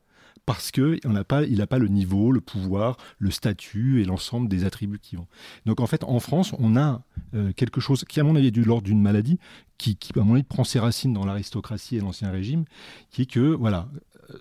parce 0.46 0.72
qu'il 0.72 1.00
n'a 1.06 1.24
pas, 1.24 1.44
il 1.44 1.66
pas 1.68 1.80
le 1.80 1.88
niveau, 1.88 2.32
le 2.32 2.42
pouvoir, 2.42 2.98
le 3.18 3.32
statut 3.32 4.02
et 4.02 4.06
l'ensemble 4.06 4.50
des 4.50 4.66
attributs 4.66 5.00
qui 5.00 5.16
vont. 5.16 5.28
Donc 5.66 5.80
en 5.80 5.88
fait, 5.88 6.04
en 6.04 6.20
France, 6.20 6.54
on 6.60 6.76
a 6.76 7.04
euh, 7.34 7.54
quelque 7.54 7.80
chose 7.80 8.04
qui, 8.04 8.20
à 8.20 8.24
mon 8.24 8.36
avis, 8.36 8.48
est 8.48 8.52
de 8.52 8.64
l'ordre 8.64 8.84
d'une 8.84 9.02
maladie, 9.02 9.40
qui, 9.78 9.98
à 10.16 10.20
mon 10.22 10.36
avis, 10.36 10.44
prend 10.44 10.64
ses 10.64 10.80
racines 10.80 11.14
dans 11.14 11.26
l'aristocratie 11.26 11.98
et 11.98 12.00
l'ancien 12.00 12.30
régime, 12.32 12.66
qui 13.10 13.24
est 13.24 13.26
que, 13.26 13.40
voilà, 13.40 13.90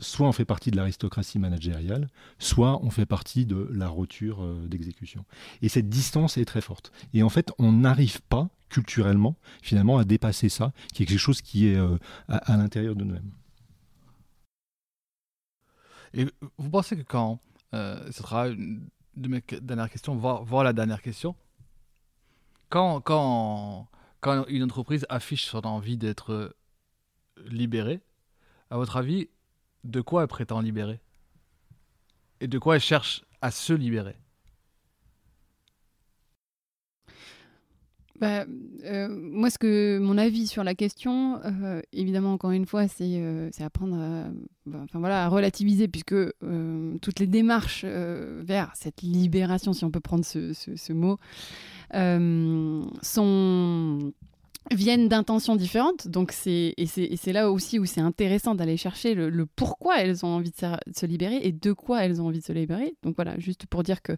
soit 0.00 0.26
on 0.26 0.32
fait 0.32 0.44
partie 0.44 0.70
de 0.70 0.76
l'aristocratie 0.76 1.38
managériale, 1.38 2.09
soit 2.38 2.84
on 2.84 2.90
fait 2.90 3.07
partie 3.07 3.46
de 3.46 3.68
la 3.72 3.88
roture 3.88 4.42
euh, 4.42 4.66
d'exécution. 4.66 5.24
Et 5.62 5.68
cette 5.68 5.88
distance 5.88 6.36
est 6.36 6.44
très 6.44 6.61
forte. 6.61 6.92
Et 7.14 7.22
en 7.22 7.28
fait, 7.28 7.53
on 7.59 7.72
n'arrive 7.72 8.20
pas, 8.22 8.48
culturellement, 8.68 9.36
finalement, 9.61 9.98
à 9.98 10.05
dépasser 10.05 10.48
ça, 10.48 10.72
qui 10.94 11.03
est 11.03 11.07
quelque 11.07 11.18
chose 11.18 11.42
qui 11.42 11.68
est 11.68 11.76
euh, 11.76 11.96
à 12.28 12.57
l'intérieur 12.57 12.96
de 12.96 13.05
nous-mêmes. 13.05 13.30
Et 16.14 16.26
vous 16.58 16.70
pensez 16.70 16.96
que 16.96 17.02
quand, 17.02 17.40
euh, 17.74 18.04
ce 18.10 18.22
sera 18.22 18.48
une 18.48 18.88
de 19.16 19.28
mes 19.28 19.42
dernières 19.60 19.90
questions, 19.90 20.14
voir, 20.16 20.44
voir 20.44 20.64
la 20.64 20.72
dernière 20.72 21.02
question, 21.02 21.36
quand, 22.68 23.00
quand, 23.00 23.88
quand 24.20 24.46
une 24.48 24.62
entreprise 24.62 25.06
affiche 25.08 25.46
son 25.46 25.66
envie 25.66 25.96
d'être 25.96 26.56
libérée, 27.44 28.00
à 28.70 28.76
votre 28.76 28.96
avis, 28.96 29.28
de 29.84 30.00
quoi 30.00 30.22
elle 30.22 30.28
prétend 30.28 30.60
libérer? 30.60 31.00
Et 32.40 32.48
de 32.48 32.58
quoi 32.58 32.76
elle 32.76 32.80
cherche 32.80 33.24
à 33.40 33.50
se 33.50 33.72
libérer? 33.72 34.16
Bah, 38.22 38.44
euh, 38.84 39.08
moi, 39.10 39.50
ce 39.50 39.58
que 39.58 39.98
mon 39.98 40.16
avis 40.16 40.46
sur 40.46 40.62
la 40.62 40.76
question, 40.76 41.40
euh, 41.44 41.82
évidemment, 41.92 42.32
encore 42.32 42.52
une 42.52 42.66
fois, 42.66 42.86
c'est 42.86 43.16
euh, 43.16 43.50
apprendre 43.58 43.96
à, 43.96 44.26
bah, 44.64 44.78
voilà, 44.94 45.28
relativiser, 45.28 45.88
puisque 45.88 46.14
toutes 47.00 47.18
les 47.18 47.26
démarches 47.26 47.84
vers 47.84 48.70
cette 48.76 49.02
libération, 49.02 49.72
si 49.72 49.84
on 49.84 49.90
peut 49.90 49.98
prendre 49.98 50.24
ce 50.24 50.92
mot, 50.92 51.18
sont 53.02 54.12
viennent 54.70 55.08
d'intentions 55.08 55.56
différentes. 55.56 56.08
Donc 56.08 56.32
et 56.46 56.86
c'est 56.86 57.32
là 57.32 57.50
aussi 57.50 57.78
où 57.78 57.84
c'est 57.84 58.00
intéressant 58.00 58.54
d'aller 58.54 58.76
chercher 58.76 59.14
le, 59.14 59.46
pourquoi 59.46 60.00
elles 60.00 60.24
ont 60.24 60.36
envie 60.36 60.50
de 60.50 60.56
se, 60.94 61.06
libérer 61.06 61.40
et 61.42 61.52
de 61.52 61.72
quoi 61.72 62.04
elles 62.04 62.20
ont 62.20 62.26
envie 62.26 62.40
de 62.40 62.44
se 62.44 62.52
libérer. 62.52 62.94
Donc 63.02 63.16
voilà, 63.16 63.38
juste 63.38 63.66
pour 63.66 63.82
dire 63.82 64.02
que 64.02 64.12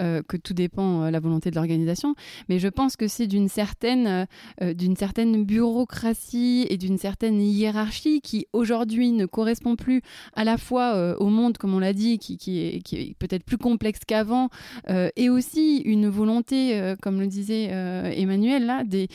euh, 0.00 0.22
que 0.26 0.36
tout 0.36 0.52
dépend 0.52 1.04
euh, 1.04 1.10
la 1.10 1.20
volonté 1.20 1.50
de 1.50 1.54
l'organisation. 1.54 2.14
Mais 2.50 2.58
je 2.58 2.68
pense 2.68 2.96
que 2.96 3.08
c'est 3.08 3.26
d'une 3.26 3.48
certaine 3.48 4.26
euh, 4.60 4.74
d'une 4.74 4.96
certaine 4.96 5.44
bureaucratie 5.44 6.66
et 6.68 6.76
d'une 6.76 6.98
certaine 6.98 7.40
hiérarchie 7.40 8.20
qui 8.20 8.46
aujourd'hui 8.52 9.12
ne 9.12 9.24
correspond 9.24 9.76
plus 9.76 10.02
à 10.34 10.44
la 10.44 10.58
fois 10.58 11.16
au 11.18 11.28
monde, 11.28 11.58
comme 11.58 11.74
on 11.74 11.78
l'a 11.78 11.92
dit, 11.92 12.18
qui, 12.18 12.36
qui 12.36 12.58
est, 12.60 12.80
qui 12.80 12.96
est 12.96 13.14
peut-être 13.18 13.44
plus 13.44 13.58
complexe 13.58 14.00
qu'avant, 14.06 14.48
et 15.16 15.28
aussi 15.28 15.78
une 15.78 16.08
volonté, 16.08 16.94
comme 17.02 17.20
le 17.20 17.26
disait 17.26 17.64
Emmanuel 17.64 18.66
là, 18.66 18.84
des 18.84 19.08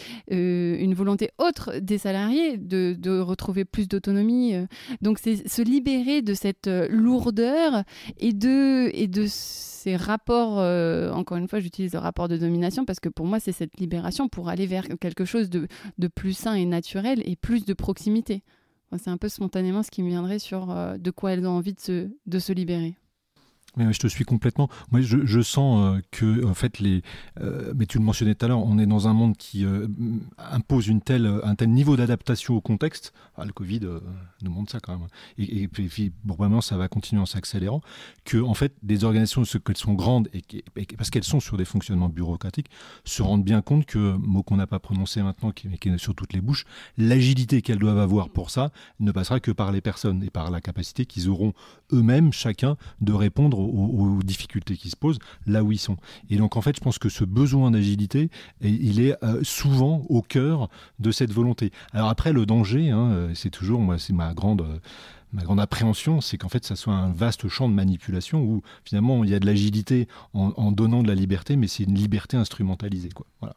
une 0.80 0.94
volonté 0.94 1.30
autre 1.38 1.78
des 1.80 1.98
salariés 1.98 2.58
de, 2.58 3.20
retrouver 3.20 3.66
plus 3.66 3.88
d'autonomie. 3.88 4.56
Euh. 4.56 4.66
Donc 5.02 5.20
c'est 5.20 5.48
se 5.48 5.62
libérer 5.62 6.22
de 6.22 6.34
cette 6.34 6.68
euh, 6.68 6.88
lourdeur 6.90 7.84
et 8.18 8.34
de, 8.34 8.90
et 8.94 9.08
de 9.08 9.26
ces 9.28 9.96
rapports, 9.96 10.60
euh, 10.60 11.12
encore 11.12 11.38
une 11.38 11.48
fois 11.48 11.60
j'utilise 11.60 11.94
le 11.94 12.00
rapport 12.00 12.28
de 12.28 12.38
domination 12.38 12.86
parce 12.86 13.00
que 13.00 13.10
pour 13.10 13.26
moi 13.26 13.40
c'est 13.40 13.52
cette 13.52 13.80
libération 13.80 14.28
pour 14.28 14.50
aller 14.50 14.68
vers 14.68 14.88
quelque 15.00 15.26
chose 15.26 15.50
de, 15.50 15.68
de 15.98 16.08
plus 16.08 16.34
sain 16.34 16.54
et 16.54 16.66
naturel 16.66 17.22
et 17.26 17.36
plus 17.36 17.66
de 17.66 17.74
proximité. 17.74 18.44
C'est 18.98 19.10
un 19.10 19.18
peu 19.18 19.30
spontanément 19.30 19.84
ce 19.84 19.92
qui 19.92 20.04
me 20.04 20.10
viendrait 20.10 20.40
sur 20.40 20.68
de 21.00 21.12
quoi 21.12 21.32
elles 21.32 21.48
ont 21.48 21.52
envie 21.52 21.74
de 21.74 21.80
se, 21.80 22.10
de 22.26 22.40
se 22.40 22.52
libérer. 22.52 22.98
Mais 23.78 23.94
je 23.94 24.00
te 24.00 24.08
suis 24.08 24.26
complètement. 24.26 24.70
Moi, 24.92 25.02
je, 25.02 25.26
je 25.26 25.42
sens 25.42 25.96
euh, 25.96 26.02
que, 26.12 26.46
en 26.46 26.54
fait, 26.54 26.80
les. 26.80 27.04
Euh, 27.40 27.74
mais 27.76 27.86
tu 27.86 28.00
le 28.00 28.04
mentionnais 28.04 28.36
tout 28.36 28.46
à 28.46 28.50
l'heure, 28.50 28.66
on 28.66 28.78
est 28.78 28.86
dans 28.86 29.08
un 29.08 29.14
monde 29.14 29.38
qui 29.38 29.66
euh, 29.66 29.88
impose 30.38 30.88
une 30.88 31.02
telle, 31.02 31.26
un 31.44 31.56
tel 31.56 31.70
niveau 31.70 31.96
d'adaptation 31.96 32.56
au 32.56 32.62
contexte. 32.62 33.14
Ah, 33.38 33.46
le 33.46 33.54
Covid 33.54 33.80
nous 34.42 34.52
montre 34.52 34.74
ça 34.74 34.82
quand 34.82 34.98
même. 34.98 35.08
Et, 35.38 35.70
puis, 35.70 36.12
bon, 36.26 36.36
vraiment, 36.36 36.60
ça 36.60 36.76
va 36.76 36.90
continuer 36.90 37.22
en 37.22 37.26
s'accélérant. 37.26 37.82
Que, 38.26 38.38
en 38.38 38.54
fait, 38.54 38.74
des 38.84 39.06
organisations, 39.06 39.44
qu'elles 39.44 39.78
sont 39.78 39.94
grandes 39.94 40.28
et, 40.34 40.44
parce 40.98 41.10
qu'elles 41.10 41.24
sont 41.24 41.40
sur 41.40 41.56
des 41.56 41.66
fonctionnements 41.66 42.10
bureaucratiques, 42.10 42.70
se 43.06 43.24
rendent 43.24 43.46
bien 43.46 43.62
compte 43.62 43.86
que, 43.86 44.16
mot 44.18 44.44
qu'on 44.44 44.58
n'a 44.58 44.68
pas 44.68 44.80
prononcé 44.80 45.24
maintenant, 45.24 45.52
qui, 45.52 45.70
qui 45.80 45.90
est 45.90 45.98
sur 45.98 46.14
toutes 46.14 46.34
les 46.34 46.42
bouches, 46.42 46.66
l'agilité 46.98 47.62
qu'elles 47.62 47.80
doivent 47.80 48.00
avoir 48.00 48.30
pour 48.30 48.50
ça 48.50 48.72
ne 49.00 49.12
passera 49.12 49.40
que 49.40 49.52
par 49.52 49.72
les 49.72 49.82
personnes 49.82 50.24
et 50.24 50.30
par 50.30 50.52
la 50.52 50.60
capacité 50.60 51.06
qu'ils 51.06 51.30
auront 51.30 51.54
eux-mêmes, 51.94 52.34
chacun, 52.34 52.76
de 53.00 53.14
répondre 53.14 53.61
aux, 53.62 54.20
difficultés 54.24 54.78
qui 54.78 54.90
se 54.90 54.96
posent 54.96 55.20
là 55.46 55.64
où 55.64 55.72
ils 55.72 55.80
sont. 55.80 55.98
Et 56.30 56.38
donc 56.38 56.58
en 56.58 56.62
fait, 56.62 56.76
je 56.76 56.82
pense 56.82 57.00
que 57.00 57.10
ce 57.10 57.24
besoin 57.24 57.72
d'agilité, 57.72 58.30
il 58.62 59.00
est 59.02 59.16
euh, 59.24 59.42
souvent 59.44 60.06
au 60.10 60.22
cœur 60.22 60.70
de 61.00 61.12
cette 61.12 61.32
volonté. 61.32 61.72
Alors 61.94 62.10
après, 62.10 62.34
le 62.34 62.46
danger, 62.46 62.90
hein, 62.90 63.12
euh, 63.12 63.32
c'est 63.34 63.50
toujours, 63.50 63.80
moi, 63.82 63.98
c'est 63.98 64.14
ma 64.14 64.34
grande 64.34 64.66
ma 65.34 65.44
grande 65.44 65.62
appréhension, 65.62 66.20
c'est 66.20 66.38
qu'en 66.38 66.50
fait, 66.50 66.66
ça 66.66 66.76
soit 66.76 66.94
un 66.94 67.12
vaste 67.14 67.48
champ 67.48 67.70
de 67.70 67.74
manipulation 67.74 68.44
où 68.44 68.62
finalement 68.84 69.24
il 69.24 69.30
y 69.30 69.34
a 69.34 69.40
de 69.40 69.46
l'agilité 69.46 70.10
en, 70.34 70.74
donnant 70.74 71.04
de 71.04 71.08
la 71.08 71.16
liberté, 71.16 71.56
mais 71.56 71.68
c'est 71.68 71.84
une 71.84 71.96
liberté 71.96 72.36
instrumentalisée. 72.36 73.12
Quoi. 73.16 73.26
Voilà. 73.40 73.56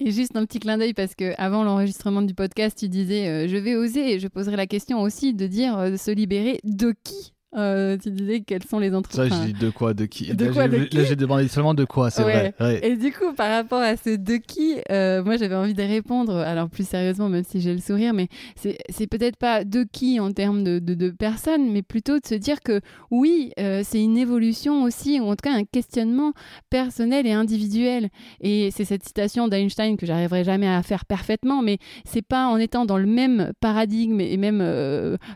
Et 0.00 0.10
juste 0.10 0.36
un 0.36 0.44
petit 0.44 0.60
clin 0.60 0.78
d'œil 0.78 0.94
parce 0.94 1.14
que 1.14 1.34
avant 1.38 1.64
l'enregistrement 1.64 2.22
du 2.22 2.34
podcast, 2.34 2.78
tu 2.78 2.88
disais 2.88 3.28
euh, 3.28 3.48
je 3.48 3.56
vais 3.56 3.76
oser 3.76 4.14
et 4.14 4.18
je 4.20 4.28
poserai 4.28 4.56
la 4.56 4.66
question 4.66 5.00
aussi 5.02 5.34
de 5.34 5.46
dire 5.46 5.76
se 5.98 6.10
libérer 6.10 6.60
de 6.64 6.94
qui? 7.04 7.32
Euh, 7.56 7.96
tu 7.96 8.10
disais 8.10 8.40
quelles 8.40 8.64
sont 8.64 8.78
les 8.78 8.94
entreprises. 8.94 9.32
Ça, 9.32 9.46
je 9.46 9.52
dis 9.52 9.58
de 9.58 9.70
quoi, 9.70 9.94
de 9.94 10.04
qui. 10.04 10.34
De 10.34 10.46
là, 10.46 10.52
quoi, 10.52 10.68
j'ai 10.68 11.16
demandé 11.16 11.48
seulement 11.48 11.72
de 11.72 11.86
quoi, 11.86 12.10
c'est 12.10 12.22
vrai. 12.22 12.54
Et 12.82 12.94
du 12.96 13.10
coup, 13.10 13.32
par 13.32 13.50
rapport 13.50 13.80
à 13.80 13.96
ce 13.96 14.16
de 14.16 14.36
qui, 14.36 14.76
euh, 14.90 15.24
moi 15.24 15.38
j'avais 15.38 15.54
envie 15.54 15.72
de 15.72 15.82
répondre, 15.82 16.36
alors 16.36 16.68
plus 16.68 16.86
sérieusement, 16.86 17.30
même 17.30 17.44
si 17.44 17.62
j'ai 17.62 17.72
le 17.72 17.80
sourire, 17.80 18.12
mais 18.12 18.28
c'est 18.56 19.06
peut-être 19.06 19.36
pas 19.36 19.64
de 19.64 19.86
qui 19.90 20.20
en 20.20 20.30
termes 20.32 20.62
de, 20.62 20.78
de, 20.78 21.10
personnes, 21.10 21.72
mais 21.72 21.80
plutôt 21.82 22.18
de 22.18 22.26
se 22.26 22.34
dire 22.34 22.60
que 22.60 22.82
oui, 23.10 23.52
euh, 23.58 23.80
c'est 23.82 24.02
une 24.02 24.18
évolution 24.18 24.82
aussi, 24.82 25.18
ou 25.18 25.24
en 25.24 25.30
tout 25.30 25.48
cas 25.48 25.54
un 25.54 25.64
questionnement 25.64 26.32
personnel 26.68 27.26
et 27.26 27.32
individuel. 27.32 28.10
Et 28.42 28.70
c'est 28.72 28.84
cette 28.84 29.04
citation 29.04 29.48
d'Einstein 29.48 29.96
que 29.96 30.04
j'arriverai 30.04 30.44
jamais 30.44 30.68
à 30.68 30.82
faire 30.82 31.06
parfaitement, 31.06 31.62
mais 31.62 31.78
c'est 32.04 32.20
pas 32.20 32.46
en 32.48 32.58
étant 32.58 32.84
dans 32.84 32.98
le 32.98 33.06
même 33.06 33.52
paradigme 33.60 34.20
et 34.20 34.36
même 34.36 34.58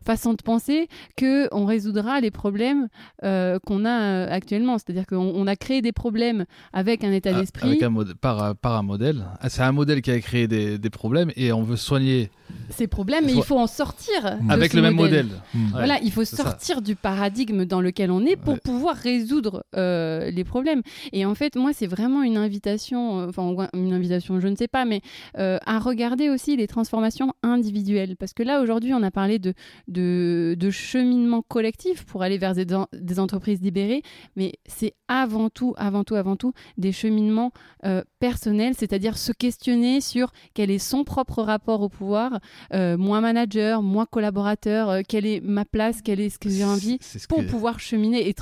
façon 0.05 0.35
de 0.35 0.43
penser 0.43 0.89
que 1.17 1.49
on 1.53 1.65
résoudra 1.65 2.02
les 2.21 2.31
problèmes 2.31 2.89
euh, 3.25 3.59
qu'on 3.67 3.85
a 3.85 4.01
euh, 4.01 4.27
actuellement. 4.31 4.79
C'est-à-dire 4.79 5.07
qu'on 5.07 5.47
a 5.47 5.57
créé 5.57 5.83
des 5.83 5.93
problèmes 5.93 6.45
avec 6.73 7.05
un 7.05 7.13
état 7.13 7.31
ah, 7.35 7.41
d'esprit. 7.41 7.81
par, 8.21 8.57
par, 8.57 8.77
un 8.77 8.83
modèle. 8.83 9.25
Ah, 9.41 9.49
c'est 9.49 9.63
un 9.63 9.73
modèle 9.73 10.03
qui 10.03 10.11
a 10.11 10.21
créé 10.21 10.49
des, 10.49 10.79
des 10.79 10.91
problèmes 10.91 11.31
et 11.37 11.53
on 11.53 11.63
veut 11.63 11.77
soigner 11.77 12.31
ces 12.69 12.87
problèmes, 12.87 13.25
mais 13.27 13.33
il 13.33 13.43
faut 13.43 13.59
en 13.59 13.67
sortir. 13.67 14.39
Avec 14.49 14.75
le 14.75 14.83
même 14.83 14.95
modèle. 14.95 15.29
Hmm. 15.55 15.69
Voilà, 15.71 15.99
il 16.03 16.13
faut 16.13 16.25
sortir 16.25 16.83
du 16.83 16.97
paradigme 16.97 17.65
dans 17.65 17.81
lequel 17.81 18.11
on 18.11 18.25
est 18.27 18.37
pour 18.37 18.61
pouvoir 18.61 18.97
résoudre 18.97 19.65
euh, 19.75 20.31
les 20.31 20.45
problèmes. 20.45 20.83
Et 21.13 21.25
en 21.25 21.35
fait, 21.35 21.57
moi, 21.57 21.73
c'est 21.73 21.87
vraiment 21.87 22.23
une 22.23 22.37
invitation, 22.37 23.27
enfin, 23.27 23.69
une 23.75 23.93
invitation, 23.93 24.39
je 24.41 24.49
ne 24.49 24.57
sais 24.57 24.69
pas, 24.69 24.85
mais 24.85 25.01
à 25.35 25.79
regarder 25.79 26.29
aussi 26.29 26.57
les 26.57 26.67
transformations 26.67 27.33
individuelles. 27.43 28.17
Parce 28.19 28.33
que 28.33 28.43
là, 28.43 28.61
aujourd'hui, 28.61 28.93
on 28.95 29.03
a 29.03 29.11
parlé 29.11 29.39
de, 29.39 29.55
de, 29.89 30.57
de 30.59 30.71
cheminement 30.71 31.43
collectif 31.43 31.92
pour 32.07 32.23
aller 32.23 32.39
vers 32.39 32.55
des, 32.55 33.19
entreprises 33.19 33.61
libérées, 33.61 34.03
mais 34.37 34.55
c'est 34.67 34.95
avant 35.09 35.51
tout, 35.51 35.75
avant 35.77 36.05
tout, 36.05 36.15
avant 36.15 36.37
tout 36.37 36.53
des 36.79 36.93
cheminements 36.93 37.53
euh, 37.85 38.03
personnels, 38.19 38.75
c'est-à-dire 38.77 39.19
se 39.19 39.33
questionner 39.33 40.01
sur 40.01 40.33
quel 40.55 40.71
est 40.71 40.79
son 40.79 41.05
propre 41.05 41.43
rapport 41.43 41.83
au 41.83 41.89
pouvoir, 41.89 42.39
euh, 42.73 42.97
moi 42.97 43.21
manager, 43.21 43.83
moi 43.83 44.07
collaborateur, 44.07 44.89
euh, 44.89 45.01
quelle 45.07 45.27
est 45.27 45.41
ma 45.41 45.65
place, 45.65 46.01
quel 46.03 46.21
est 46.21 46.31
ce 46.31 46.39
que 46.39 46.49
j'ai 46.49 46.65
envie, 46.65 46.99
pour 47.29 47.45
pouvoir 47.47 47.81
cheminer 47.81 48.29
et, 48.29 48.35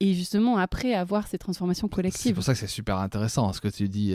et, 0.00 0.14
justement 0.14 0.56
après 0.56 0.94
avoir 0.94 1.28
ces 1.28 1.38
transformations 1.38 1.88
collectives. 1.88 2.22
C'est 2.22 2.34
pour 2.34 2.42
ça 2.42 2.52
que 2.54 2.58
c'est 2.58 2.66
super 2.66 2.98
intéressant 2.98 3.52
ce 3.52 3.60
que 3.60 3.68
tu 3.68 3.88
dis, 3.88 4.14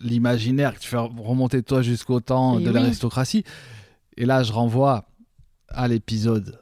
l'imaginaire 0.00 0.74
que 0.74 0.80
tu 0.80 0.88
fais 0.88 0.96
remonter 0.96 1.62
toi 1.62 1.82
jusqu'au 1.82 2.20
temps 2.20 2.60
de 2.60 2.70
l'aristocratie. 2.70 3.44
Et 4.16 4.26
là, 4.26 4.42
je 4.42 4.52
renvoie 4.52 5.06
à 5.68 5.88
l'épisode 5.88 6.58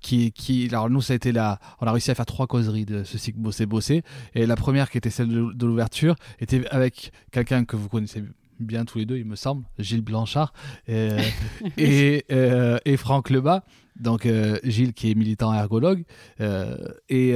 qui, 0.00 0.32
qui, 0.32 0.68
alors 0.70 0.90
nous, 0.90 1.00
ça 1.00 1.12
a 1.12 1.16
été 1.16 1.32
là, 1.32 1.58
on 1.80 1.86
a 1.86 1.92
réussi 1.92 2.10
à 2.10 2.14
faire 2.14 2.26
trois 2.26 2.46
causeries 2.46 2.86
de 2.86 3.04
ce 3.04 3.18
cycle 3.18 3.38
Bosser 3.38 3.66
Bosser. 3.66 4.02
Et 4.34 4.46
la 4.46 4.56
première, 4.56 4.90
qui 4.90 4.98
était 4.98 5.10
celle 5.10 5.28
de, 5.28 5.66
l'ouverture, 5.66 6.16
était 6.40 6.66
avec 6.68 7.12
quelqu'un 7.30 7.64
que 7.64 7.76
vous 7.76 7.88
connaissez 7.88 8.24
bien 8.58 8.84
tous 8.84 8.98
les 8.98 9.06
deux, 9.06 9.16
il 9.16 9.24
me 9.24 9.36
semble, 9.36 9.64
Gilles 9.78 10.02
Blanchard 10.02 10.52
et, 10.86 11.16
et, 11.78 12.24
euh, 12.30 12.78
et, 12.84 12.96
Franck 12.96 13.30
Lebas. 13.30 13.62
Donc 13.98 14.26
euh, 14.26 14.58
Gilles 14.64 14.92
qui 14.92 15.10
est 15.10 15.14
militant 15.14 15.52
ergologue 15.52 16.04
euh, 16.40 16.76
et, 17.08 17.34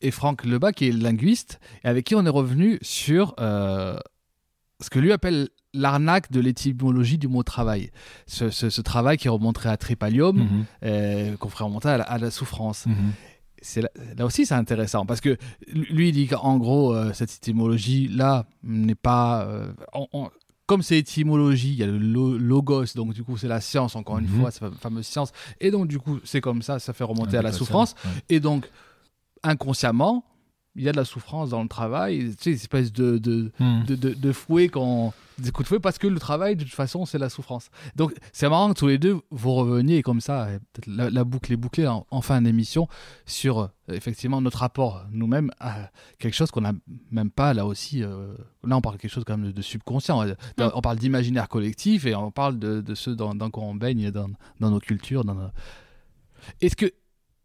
et 0.00 0.10
Franck 0.10 0.44
Lebas 0.44 0.72
qui 0.72 0.88
est 0.88 0.92
linguiste 0.92 1.60
et 1.84 1.88
avec 1.88 2.04
qui 2.06 2.14
on 2.14 2.24
est 2.24 2.30
revenu 2.30 2.78
sur 2.82 3.34
ce 4.80 4.90
que 4.90 4.98
lui 4.98 5.12
appelle 5.12 5.48
l'arnaque 5.72 6.30
de 6.30 6.40
l'étymologie 6.40 7.18
du 7.18 7.28
mot 7.28 7.42
travail. 7.42 7.90
Ce, 8.26 8.80
travail 8.80 9.16
qui 9.16 9.28
remonterait 9.28 9.70
à 9.70 9.76
Trépalium, 9.76 10.36
mhm. 10.36 10.64
euh, 10.84 11.36
qu'on 11.36 11.48
ferait 11.48 11.64
remonter 11.64 11.88
à 11.88 12.18
la, 12.18 12.30
souffrance. 12.30 12.86
Mhm. 12.86 13.82
là, 14.16 14.24
aussi 14.24 14.46
c'est 14.46 14.54
intéressant 14.54 15.06
parce 15.06 15.20
que 15.20 15.36
lui 15.72 16.10
il 16.10 16.12
dit 16.12 16.26
qu'en 16.26 16.58
gros 16.58 16.94
euh, 16.94 17.12
cette 17.12 17.32
étymologie 17.32 18.08
là 18.08 18.46
n'est 18.62 18.94
pas 18.94 19.46
euh, 19.46 19.72
comme 20.66 20.82
c'est 20.82 20.98
étymologie, 20.98 21.72
il 21.72 21.76
y 21.76 21.82
a 21.82 21.86
le 21.86 21.98
logos, 22.38 22.94
donc 22.94 23.12
du 23.12 23.22
coup 23.22 23.36
c'est 23.36 23.48
la 23.48 23.60
science, 23.60 23.96
encore 23.96 24.18
une 24.18 24.28
mhm. 24.28 24.40
fois, 24.40 24.50
cette 24.50 24.74
fameuse 24.76 25.06
science, 25.06 25.32
et 25.60 25.70
donc 25.70 25.88
du 25.88 25.98
coup 25.98 26.20
c'est 26.24 26.40
comme 26.40 26.62
ça, 26.62 26.78
ça 26.78 26.92
fait 26.92 27.04
remonter 27.04 27.36
à 27.36 27.42
la 27.42 27.52
souffrance, 27.52 27.94
et 28.30 28.40
donc 28.40 28.70
inconsciemment, 29.42 30.24
il 30.76 30.82
y 30.82 30.88
a 30.88 30.92
de 30.92 30.96
la 30.96 31.04
souffrance 31.04 31.50
dans 31.50 31.62
le 31.62 31.68
travail, 31.68 32.30
tu 32.30 32.36
sais, 32.40 32.50
une 32.50 32.56
espèce 32.56 32.92
de, 32.92 33.18
de, 33.18 33.52
hmm. 33.60 33.84
de, 33.84 33.94
de, 33.94 34.32
fouet 34.32 34.68
qu'on 34.68 35.12
des 35.38 35.50
coups 35.50 35.64
de 35.64 35.68
fouet 35.68 35.80
parce 35.80 35.98
que 35.98 36.06
le 36.06 36.18
travail, 36.18 36.56
de 36.56 36.64
toute 36.64 36.72
façon, 36.72 37.06
c'est 37.06 37.18
la 37.18 37.28
souffrance. 37.28 37.70
Donc, 37.96 38.14
c'est 38.32 38.48
marrant 38.48 38.72
que 38.72 38.78
tous 38.78 38.86
les 38.86 38.98
deux, 38.98 39.20
vous 39.30 39.52
reveniez 39.52 40.02
comme 40.02 40.20
ça, 40.20 40.48
la, 40.86 41.10
la, 41.10 41.24
boucle 41.24 41.52
est 41.52 41.56
bouclée 41.56 41.86
en, 41.86 42.06
en 42.10 42.20
fin 42.20 42.40
d'émission 42.42 42.88
sur 43.26 43.58
euh, 43.58 43.68
effectivement 43.88 44.40
notre 44.40 44.58
rapport 44.58 45.04
nous-mêmes 45.10 45.50
à 45.60 45.90
quelque 46.18 46.34
chose 46.34 46.50
qu'on 46.50 46.62
n'a 46.62 46.72
même 47.10 47.30
pas 47.30 47.54
là 47.54 47.66
aussi. 47.66 48.02
Euh, 48.02 48.34
là, 48.64 48.76
on 48.76 48.80
parle 48.80 48.96
de 48.96 49.00
quelque 49.00 49.12
chose 49.12 49.24
quand 49.24 49.36
même 49.36 49.52
de, 49.52 49.62
subconscient. 49.62 50.24
Mm. 50.24 50.34
On 50.74 50.80
parle 50.80 50.98
d'imaginaire 50.98 51.48
collectif 51.48 52.06
et 52.06 52.14
on 52.14 52.30
parle 52.30 52.58
de, 52.58 52.80
de 52.80 52.94
ceux 52.94 53.14
dans, 53.14 53.34
dans 53.34 53.50
quoi 53.50 53.64
on 53.64 53.74
baigne 53.74 54.10
dans, 54.10 54.28
dans 54.60 54.70
nos 54.70 54.80
cultures. 54.80 55.24
Dans 55.24 55.50
Est-ce 56.60 56.76
que 56.76 56.92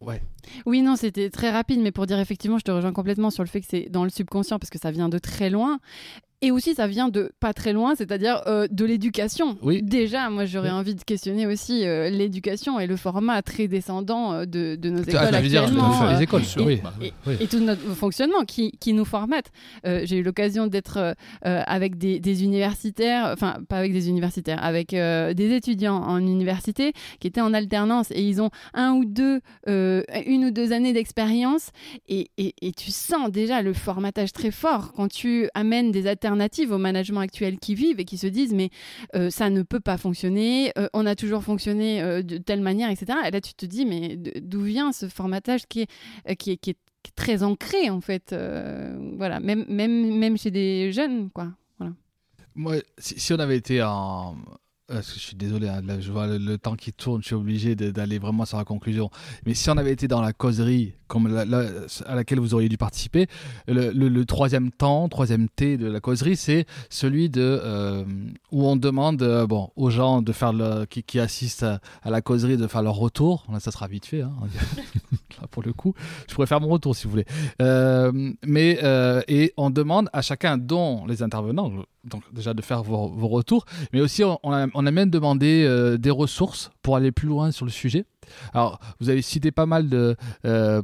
Ouais. 0.01 0.21
Oui, 0.65 0.81
non, 0.81 0.95
c'était 0.95 1.29
très 1.29 1.51
rapide, 1.51 1.81
mais 1.81 1.91
pour 1.91 2.05
dire 2.05 2.19
effectivement, 2.19 2.57
je 2.57 2.63
te 2.63 2.71
rejoins 2.71 2.93
complètement 2.93 3.29
sur 3.29 3.43
le 3.43 3.49
fait 3.49 3.59
que 3.59 3.67
c'est 3.69 3.89
dans 3.89 4.03
le 4.03 4.09
subconscient 4.09 4.57
parce 4.57 4.69
que 4.69 4.79
ça 4.79 4.91
vient 4.91 5.09
de 5.09 5.17
très 5.17 5.49
loin. 5.49 5.79
Et 6.41 6.51
aussi, 6.51 6.73
ça 6.73 6.87
vient 6.87 7.09
de 7.09 7.33
pas 7.41 7.53
très 7.53 7.73
loin, 7.73 7.95
c'est-à-dire 7.95 8.41
euh, 8.47 8.65
de 8.71 8.85
l'éducation. 8.85 9.57
Oui. 9.61 9.81
Déjà, 9.83 10.29
moi, 10.29 10.45
j'aurais 10.45 10.71
envie 10.71 10.95
de 10.95 11.03
questionner 11.03 11.45
aussi 11.45 11.85
euh, 11.85 12.09
l'éducation 12.09 12.79
et 12.79 12.87
le 12.87 12.95
format 12.95 13.41
très 13.41 13.67
descendant 13.67 14.31
euh, 14.31 14.45
de, 14.45 14.77
de, 14.77 14.89
nos 14.89 15.01
écoles 15.01 15.19
ah, 15.33 15.35
actuellement. 15.35 15.99
Dire, 15.99 16.17
les 16.17 16.23
écoles, 16.23 16.43
et, 16.43 16.63
oui. 16.63 16.81
Et, 17.27 17.43
et, 17.43 17.47
tout 17.47 17.59
notre 17.59 17.81
fonctionnement 17.93 18.45
qui, 18.45 18.71
qui 18.79 18.93
nous 18.93 19.03
formatent. 19.03 19.51
J'ai 19.83 20.17
eu 20.17 20.23
l'occasion 20.23 20.67
d'être 20.67 21.15
avec 21.41 21.97
des, 21.97 22.19
des, 22.19 22.43
universitaires, 22.43 23.31
enfin, 23.33 23.57
pas 23.67 23.77
avec 23.77 23.91
des 23.91 24.07
universitaires, 24.07 24.63
avec 24.63 24.91
des 24.91 25.53
étudiants 25.53 25.97
en 25.97 26.19
université 26.19 26.93
qui 27.19 27.27
étaient 27.27 27.41
en 27.41 27.53
alternance 27.53 28.11
et 28.11 28.21
ils 28.21 28.41
ont 28.41 28.49
un 28.73 28.93
ou 28.93 29.03
deux, 29.05 29.41
une 29.67 30.45
ou 30.45 30.51
deux 30.51 30.71
années 30.71 30.93
d'expérience 30.93 31.71
et, 32.07 32.29
et 32.37 32.71
tu 32.71 32.91
sens 32.91 33.29
déjà 33.29 33.61
le 33.61 33.73
formatage 33.73 34.31
très 34.31 34.51
fort 34.51 34.93
quand 34.93 35.07
tu 35.09 35.49
amènes 35.53 35.91
des 35.91 36.07
alternances 36.07 36.28
alternative 36.29 36.71
au 36.71 36.77
management 36.77 37.21
actuel 37.21 37.57
qui 37.59 37.75
vivent 37.75 37.99
et 37.99 38.05
qui 38.05 38.17
se 38.17 38.27
disent 38.27 38.53
mais 38.53 38.69
euh, 39.15 39.29
ça 39.29 39.49
ne 39.49 39.63
peut 39.63 39.79
pas 39.79 39.97
fonctionner, 39.97 40.71
euh, 40.77 40.87
on 40.93 41.05
a 41.05 41.15
toujours 41.15 41.43
fonctionné 41.43 42.01
euh, 42.01 42.21
de 42.21 42.37
telle 42.37 42.61
manière, 42.61 42.89
etc. 42.89 43.17
Et 43.27 43.31
là 43.31 43.41
tu 43.41 43.53
te 43.53 43.65
dis 43.65 43.85
mais 43.85 44.15
d'où 44.41 44.61
vient 44.61 44.91
ce 44.91 45.07
formatage 45.07 45.65
qui 45.67 45.81
est, 45.81 46.35
qui 46.35 46.51
est, 46.51 46.57
qui 46.57 46.71
est 46.71 46.77
très 47.15 47.43
ancré 47.43 47.89
en 47.89 48.01
fait, 48.01 48.35
voilà, 49.17 49.39
même, 49.39 49.65
même, 49.67 50.17
même 50.17 50.37
chez 50.37 50.51
des 50.51 50.91
jeunes 50.91 51.29
quoi. 51.31 51.51
Voilà. 51.79 51.93
Moi, 52.55 52.75
si, 52.97 53.19
si 53.19 53.33
on 53.33 53.39
avait 53.39 53.57
été 53.57 53.81
en, 53.81 54.35
je 54.89 55.01
suis 55.01 55.35
désolé, 55.35 55.67
hein, 55.67 55.81
je 55.99 56.11
vois 56.11 56.27
le, 56.27 56.57
temps 56.57 56.75
qui 56.75 56.93
tourne, 56.93 57.21
je 57.21 57.27
suis 57.27 57.35
obligé 57.35 57.75
d'aller 57.75 58.19
vraiment 58.19 58.45
sur 58.45 58.57
la 58.57 58.65
conclusion. 58.65 59.09
Mais 59.45 59.53
si 59.53 59.69
on 59.69 59.77
avait 59.77 59.91
été 59.91 60.07
dans 60.07 60.21
la 60.21 60.33
causerie 60.33 60.93
comme 61.09 61.35
à 62.05 62.15
laquelle 62.15 62.39
vous 62.39 62.53
auriez 62.53 62.69
dû 62.69 62.77
participer, 62.77 63.27
le, 63.67 64.23
troisième 64.23 64.71
temps, 64.71 65.09
troisième 65.09 65.49
T 65.49 65.75
de 65.77 65.87
la 65.87 65.99
causerie, 65.99 66.37
c'est 66.37 66.65
celui 66.89 67.29
de 67.29 67.41
euh, 67.41 68.05
où 68.51 68.65
on 68.65 68.75
demande 68.75 69.21
euh, 69.23 69.47
aux 69.75 69.89
gens 69.89 70.21
de 70.21 70.31
faire 70.31 70.53
qui, 70.89 71.19
assistent 71.19 71.63
à, 71.63 72.09
la 72.09 72.21
causerie 72.21 72.57
de 72.57 72.67
faire 72.67 72.83
leur 72.83 72.95
retour. 72.95 73.45
Là, 73.51 73.59
ça 73.59 73.71
sera 73.71 73.87
vite 73.87 74.05
fait. 74.05 74.21
Hein, 74.21 74.33
pour 75.51 75.63
le 75.63 75.73
coup, 75.73 75.93
je 76.27 76.35
pourrais 76.35 76.47
faire 76.47 76.61
mon 76.61 76.67
retour 76.67 76.95
si 76.95 77.05
vous 77.05 77.11
voulez. 77.11 77.25
Euh, 77.61 78.11
mais 78.45 78.79
et 79.27 79.53
on 79.57 79.71
demande 79.71 80.09
à 80.13 80.21
chacun, 80.21 80.57
dont 80.57 81.05
les 81.07 81.23
intervenants, 81.23 81.71
donc 82.05 82.23
déjà 82.31 82.53
de 82.53 82.61
faire 82.61 82.83
vos, 82.83 83.27
retours, 83.27 83.65
mais 83.93 84.01
aussi 84.01 84.23
on, 84.23 84.53
a, 84.53 84.91
même 84.91 85.09
demandé 85.09 85.97
des 85.99 86.11
ressources 86.11 86.71
pour 86.83 86.95
aller 86.95 87.11
plus 87.11 87.27
loin 87.27 87.51
sur 87.51 87.65
le 87.65 87.71
sujet. 87.71 88.05
Alors, 88.53 88.79
vous 88.99 89.09
avez 89.09 89.21
cité 89.21 89.51
pas 89.51 89.65
mal 89.65 89.89
de, 89.89 90.15
euh, 90.45 90.81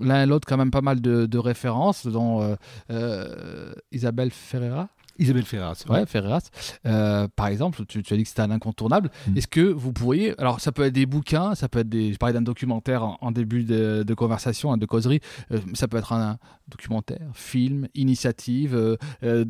l'un 0.00 0.22
et 0.22 0.26
l'autre 0.26 0.46
quand 0.48 0.56
même 0.56 0.70
pas 0.70 0.80
mal 0.80 1.00
de, 1.00 1.38
références, 1.38 2.06
dont 2.06 2.56
euh, 2.90 3.72
Isabelle 3.92 4.30
Ferreira. 4.30 4.88
Isabelle 5.18 5.44
Ferreras. 5.44 5.84
Ouais, 5.88 6.06
Ferreras. 6.06 6.50
Euh, 6.86 7.28
par 7.34 7.48
exemple, 7.48 7.84
tu, 7.86 7.98
as 7.98 8.16
dit 8.16 8.22
que 8.22 8.28
c'était 8.28 8.42
un 8.42 8.50
incontournable. 8.50 9.10
Mm. 9.28 9.38
Est-ce 9.38 9.48
que 9.48 9.60
vous 9.60 9.92
pourriez. 9.92 10.38
Alors, 10.40 10.60
ça 10.60 10.72
peut 10.72 10.84
être 10.84 10.92
des 10.92 11.06
bouquins, 11.06 11.54
ça 11.54 11.68
peut 11.68 11.80
être 11.80 11.88
des. 11.88 12.12
Je 12.12 12.18
parlais 12.18 12.34
d'un 12.34 12.42
documentaire 12.42 13.16
en, 13.20 13.30
début 13.30 13.64
de, 13.64 14.14
conversation, 14.14 14.72
hein, 14.72 14.76
de 14.76 14.86
causerie. 14.86 15.20
Euh, 15.52 15.58
ça 15.74 15.88
peut 15.88 15.96
être 15.96 16.12
un, 16.12 16.38
documentaire, 16.68 17.30
film, 17.34 17.86
initiative, 17.94 18.74
euh, 19.22 19.44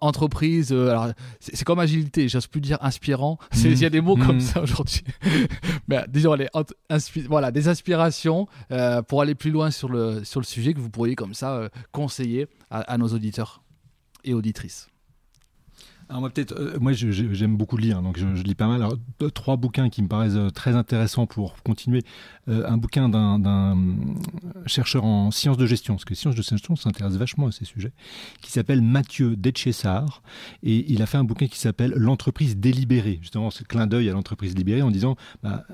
entreprise. 0.00 0.72
alors, 0.72 1.08
c'est 1.40 1.64
comme 1.64 1.78
agilité, 1.78 2.28
j'ose 2.28 2.46
plus 2.46 2.60
dire 2.60 2.78
inspirant. 2.80 3.38
Il 3.54 3.78
y 3.78 3.84
a 3.84 3.90
des 3.90 4.00
mots 4.00 4.16
comme 4.16 4.36
mm. 4.36 4.40
ça 4.40 4.62
aujourd'hui. 4.62 5.02
Mais 5.88 6.04
disons, 6.08 6.32
allez, 6.32 6.48
voilà, 7.28 7.50
des 7.50 7.68
inspirations 7.68 8.46
pour 9.08 9.22
aller 9.22 9.34
plus 9.34 9.50
loin 9.50 9.70
sur 9.70 9.88
le, 9.88 10.24
sur 10.24 10.40
le 10.40 10.46
sujet 10.46 10.74
que 10.74 10.80
vous 10.80 10.90
pourriez 10.90 11.14
comme 11.14 11.34
ça 11.34 11.68
conseiller 11.92 12.48
à 12.70 12.98
nos 12.98 13.08
auditeurs 13.08 13.62
et 14.24 14.34
auditrices. 14.34 14.88
Moi 16.10 16.30
peut-être, 16.30 16.52
euh, 16.52 16.78
moi 16.80 16.92
j'aime 16.92 17.56
beaucoup 17.56 17.76
lire, 17.76 18.00
donc 18.00 18.18
je, 18.18 18.26
lis 18.42 18.54
pas 18.54 18.66
mal. 18.66 18.82
Alors, 18.82 18.96
trois 19.34 19.56
bouquins 19.56 19.90
qui 19.90 20.02
me 20.02 20.08
paraissent 20.08 20.36
euh, 20.36 20.50
très 20.50 20.74
intéressants 20.74 21.26
pour 21.26 21.62
continuer. 21.62 22.02
Euh, 22.48 22.66
un 22.66 22.78
bouquin 22.78 23.10
d'un 23.10 23.76
chercheur 24.64 25.04
en 25.04 25.30
sciences 25.30 25.58
de 25.58 25.66
gestion, 25.66 25.94
parce 25.94 26.06
que 26.06 26.10
les 26.10 26.16
sciences 26.16 26.34
de 26.34 26.42
gestion 26.42 26.76
s'intéressent 26.76 27.18
vachement 27.18 27.48
à 27.48 27.52
ces 27.52 27.66
sujets, 27.66 27.92
qui 28.40 28.50
s'appelle 28.50 28.80
Mathieu 28.80 29.36
Detchessar, 29.36 30.22
et 30.62 30.90
il 30.90 31.02
a 31.02 31.06
fait 31.06 31.18
un 31.18 31.24
bouquin 31.24 31.46
qui 31.46 31.58
s'appelle 31.58 31.92
L'entreprise 31.94 32.56
délibérée. 32.56 33.18
Justement, 33.20 33.50
c'est 33.50 33.66
clin 33.66 33.86
d'œil 33.86 34.08
à 34.08 34.12
l'entreprise 34.12 34.56
libérée 34.56 34.82
en 34.82 34.90
disant, 34.90 35.16
bah, 35.42 35.64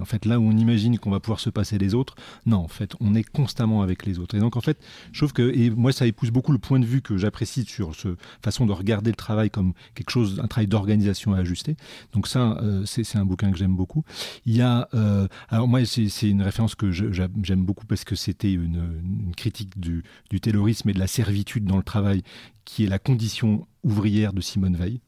en 0.00 0.04
fait 0.04 0.24
là 0.26 0.38
où 0.38 0.44
on 0.44 0.56
imagine 0.56 0.98
qu'on 0.98 1.10
va 1.10 1.18
pouvoir 1.18 1.40
se 1.40 1.50
passer 1.50 1.78
des 1.78 1.94
autres, 1.94 2.14
non, 2.46 2.58
en 2.58 2.68
fait 2.68 2.94
on 3.00 3.16
est 3.16 3.28
constamment 3.28 3.82
avec 3.82 4.06
les 4.06 4.20
autres. 4.20 4.36
Et 4.36 4.40
donc 4.40 4.56
en 4.56 4.60
fait, 4.60 4.78
je 5.10 5.18
trouve 5.18 5.32
que, 5.32 5.52
et 5.52 5.70
moi 5.70 5.90
ça 5.90 6.06
épouse 6.06 6.30
beaucoup 6.30 6.52
le 6.52 6.58
point 6.58 6.78
de 6.78 6.86
vue 6.86 7.02
que 7.02 7.16
j'apprécie 7.16 7.64
sur 7.64 7.96
cette 7.96 8.16
façon 8.44 8.64
de 8.66 8.72
regarder 8.72 9.10
le 9.10 9.16
travail 9.16 9.50
comme 9.50 9.71
quelque 9.94 10.10
chose, 10.10 10.40
un 10.42 10.46
travail 10.46 10.66
d'organisation 10.66 11.34
à 11.34 11.38
ajuster. 11.38 11.76
Donc 12.12 12.28
ça, 12.28 12.58
euh, 12.62 12.84
c'est 12.86 13.16
un 13.16 13.24
bouquin 13.24 13.50
que 13.50 13.58
j'aime 13.58 13.76
beaucoup. 13.76 14.04
Il 14.46 14.56
y 14.56 14.62
a, 14.62 14.88
euh, 14.94 15.28
alors 15.48 15.68
moi, 15.68 15.84
c'est 15.84 16.28
une 16.28 16.42
référence 16.42 16.74
que 16.74 16.90
j'aime 16.90 17.64
beaucoup 17.64 17.86
parce 17.86 18.04
que 18.04 18.14
c'était 18.14 18.52
une, 18.52 19.32
critique 19.36 19.78
du, 19.78 20.04
du 20.30 20.40
taylorisme 20.40 20.90
et 20.90 20.92
de 20.92 20.98
la 20.98 21.06
servitude 21.06 21.64
dans 21.64 21.76
le 21.76 21.82
travail, 21.82 22.22
qui 22.64 22.84
est 22.84 22.88
la 22.88 22.98
condition 22.98 23.66
ouvrière 23.82 24.32
de 24.32 24.40
Simone 24.40 24.76
Veil 24.76 25.00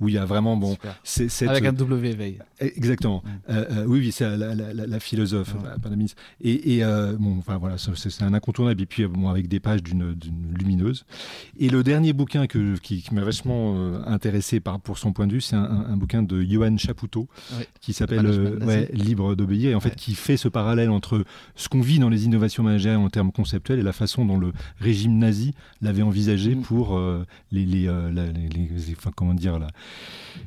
où 0.00 0.08
il 0.08 0.14
y 0.14 0.18
a 0.18 0.24
vraiment 0.24 0.56
bon, 0.56 0.76
c'est 1.04 1.48
avec 1.48 1.64
un 1.64 1.72
W 1.72 2.12
veille. 2.14 2.38
Exactement. 2.60 3.22
Euh, 3.50 3.64
euh, 3.70 3.84
oui, 3.86 4.00
oui, 4.00 4.12
c'est 4.12 4.36
la, 4.36 5.00
philosophe, 5.00 5.54
pas 5.82 5.90
ministre. 5.90 6.20
Et, 6.42 6.84
euh, 6.84 7.16
bon, 7.18 7.38
enfin 7.38 7.56
voilà, 7.58 7.76
c'est 7.78 8.22
un 8.22 8.34
incontournable. 8.34 8.82
Et 8.82 8.86
puis 8.86 9.06
bon, 9.06 9.28
avec 9.28 9.48
des 9.48 9.60
pages 9.60 9.82
d'une 9.82 10.16
lumineuse. 10.58 11.04
Et 11.58 11.68
le 11.68 11.82
dernier 11.82 12.12
bouquin 12.12 12.46
que, 12.46 12.76
qui, 12.78 13.04
m'a 13.12 13.22
vachement 13.22 14.04
intéressé 14.06 14.60
par, 14.60 14.80
pour 14.80 14.98
son 14.98 15.12
point 15.12 15.26
de 15.26 15.32
vue, 15.32 15.40
c'est 15.40 15.56
un, 15.56 15.96
bouquin 15.96 16.22
de 16.22 16.42
Johan 16.42 16.76
Chapoutot 16.76 17.28
qui 17.80 17.92
s'appelle 17.92 18.28
Libre 18.92 19.34
d'obéir 19.34 19.70
et 19.70 19.74
en 19.74 19.80
fait 19.80 19.94
qui 19.96 20.14
fait 20.14 20.36
ce 20.36 20.48
parallèle 20.48 20.90
entre 20.90 21.24
ce 21.54 21.68
qu'on 21.68 21.80
vit 21.80 21.98
dans 21.98 22.08
les 22.08 22.24
innovations 22.24 22.62
managériales 22.62 23.00
en 23.00 23.08
termes 23.08 23.32
conceptuels 23.32 23.78
et 23.78 23.82
la 23.82 23.92
façon 23.92 24.24
dont 24.24 24.38
le 24.38 24.52
régime 24.80 25.18
nazi 25.18 25.54
l'avait 25.80 26.02
envisagé 26.02 26.54
mm. 26.54 26.62
pour 26.62 27.00
les, 27.50 27.64
les, 27.64 27.87
les, 27.88 29.34
dire, 29.34 29.58
la, 29.58 29.68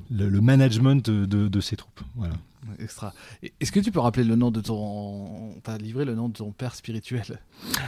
le, 0.10 0.42
management 0.42 1.10
de, 1.10 1.48
de, 1.48 1.62
ces 1.62 1.76
troupes. 1.76 2.02
Voilà. 2.16 2.34
Extra. 2.80 3.14
Est-ce 3.60 3.72
que 3.72 3.80
tu 3.80 3.92
peux 3.92 4.00
rappeler 4.00 4.24
le 4.24 4.36
nom 4.36 4.52
de 4.52 4.62
ton. 4.62 5.56
T'as 5.64 5.78
livré 5.78 6.06
le 6.06 6.14
nom 6.14 6.30
de 6.30 6.34
ton 6.34 6.52
père 6.52 6.76
spirituel? 6.76 7.40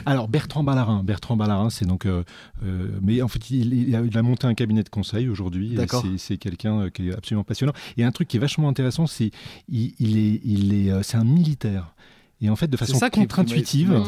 Alors, 0.04 0.28
Bertrand 0.28 0.64
Ballarin. 0.64 1.04
Bertrand 1.04 1.36
Ballarin, 1.36 1.70
c'est 1.70 1.84
donc. 1.84 2.06
Euh, 2.06 2.24
euh, 2.64 2.88
mais 3.00 3.22
en 3.22 3.28
fait, 3.28 3.50
il, 3.50 3.94
a, 3.94 4.22
monté 4.22 4.46
un 4.46 4.54
cabinet 4.54 4.82
de 4.82 4.88
conseil 4.88 5.28
aujourd'hui. 5.28 5.78
C'est 6.18 6.38
quelqu'un 6.38 6.82
euh, 6.82 6.90
qui 6.90 7.08
est 7.08 7.14
absolument 7.14 7.44
passionnant. 7.44 7.72
Et 7.96 8.04
un 8.04 8.10
truc 8.10 8.28
qui 8.28 8.36
est 8.36 8.40
vachement 8.40 8.68
intéressant, 8.68 9.06
c'est 9.06 9.30
il, 9.68 9.94
il, 10.00 10.18
est, 10.18 10.40
il 10.44 10.74
est, 10.74 11.02
c'est 11.02 11.16
un 11.16 11.24
militaire. 11.24 11.94
Et 12.40 12.50
en 12.50 12.56
fait, 12.56 12.66
de 12.66 12.76
façon 12.76 12.98
contre-intuitive. 13.10 14.02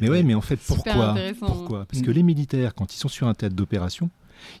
Mais 0.00 0.08
ouais, 0.08 0.22
mais 0.22 0.34
en 0.34 0.40
fait, 0.40 0.56
pourquoi? 0.56 1.14
Pourquoi? 1.38 1.84
Parce 1.86 2.02
que 2.02 2.10
mm. 2.10 2.14
les 2.14 2.22
militaires, 2.22 2.74
quand 2.74 2.92
ils 2.92 2.98
sont 2.98 3.08
sur 3.08 3.28
un 3.28 3.34
théâtre 3.34 3.54
d'opération, 3.54 4.10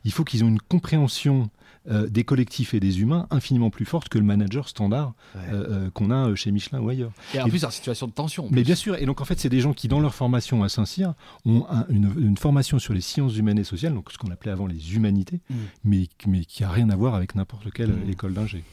il 0.04 0.12
faut 0.12 0.24
qu'ils 0.24 0.44
ont 0.44 0.48
une 0.48 0.60
compréhension 0.60 1.50
euh, 1.90 2.06
des 2.06 2.22
collectifs 2.22 2.74
et 2.74 2.80
des 2.80 3.00
humains 3.00 3.26
infiniment 3.30 3.70
plus 3.70 3.86
forte 3.86 4.10
que 4.10 4.18
le 4.18 4.24
manager 4.24 4.68
standard 4.68 5.14
euh, 5.36 5.38
euh, 5.86 5.90
qu'on 5.90 6.10
a 6.10 6.34
chez 6.34 6.50
Michelin 6.50 6.80
ou 6.80 6.90
ailleurs. 6.90 7.12
Et 7.32 7.40
en 7.40 7.48
plus, 7.48 7.64
en 7.64 7.70
situation 7.70 8.06
de 8.06 8.12
tension. 8.12 8.46
Mais 8.50 8.62
bien 8.62 8.74
sûr, 8.74 8.96
et 8.96 9.06
donc 9.06 9.22
en 9.22 9.24
fait, 9.24 9.40
c'est 9.40 9.48
des 9.48 9.60
gens 9.60 9.72
qui, 9.72 9.88
dans 9.88 10.00
leur 10.00 10.14
formation 10.14 10.62
à 10.62 10.68
Saint-Cyr, 10.68 11.14
ont 11.46 11.64
une, 11.88 12.36
formation 12.36 12.78
sur 12.78 12.92
les 12.92 13.00
sciences 13.00 13.38
humaines 13.38 13.58
et 13.58 13.64
sociales, 13.64 13.94
donc 13.94 14.12
ce 14.12 14.18
qu'on 14.18 14.30
appelait 14.30 14.50
avant 14.50 14.66
les 14.66 14.94
humanités, 14.94 15.40
mm. 15.48 15.54
mais, 15.84 16.08
mais 16.26 16.44
qui 16.44 16.62
a 16.62 16.68
rien 16.68 16.90
à 16.90 16.96
voir 16.96 17.14
avec 17.14 17.34
n'importe 17.34 17.70
quelle 17.72 17.92
mm. 17.92 18.10
école 18.10 18.34
d'ingé. 18.34 18.64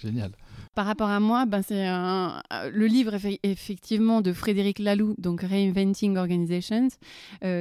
Génial. 0.00 0.30
Par 0.76 0.86
rapport 0.86 1.08
à 1.08 1.18
moi, 1.18 1.46
ben 1.46 1.62
c'est 1.62 1.84
le 1.84 2.86
livre 2.86 3.14
effectivement 3.42 4.20
de 4.20 4.32
Frédéric 4.32 4.78
Laloux, 4.78 5.16
donc 5.18 5.42
Reinventing 5.42 6.16
Organizations. 6.16 6.88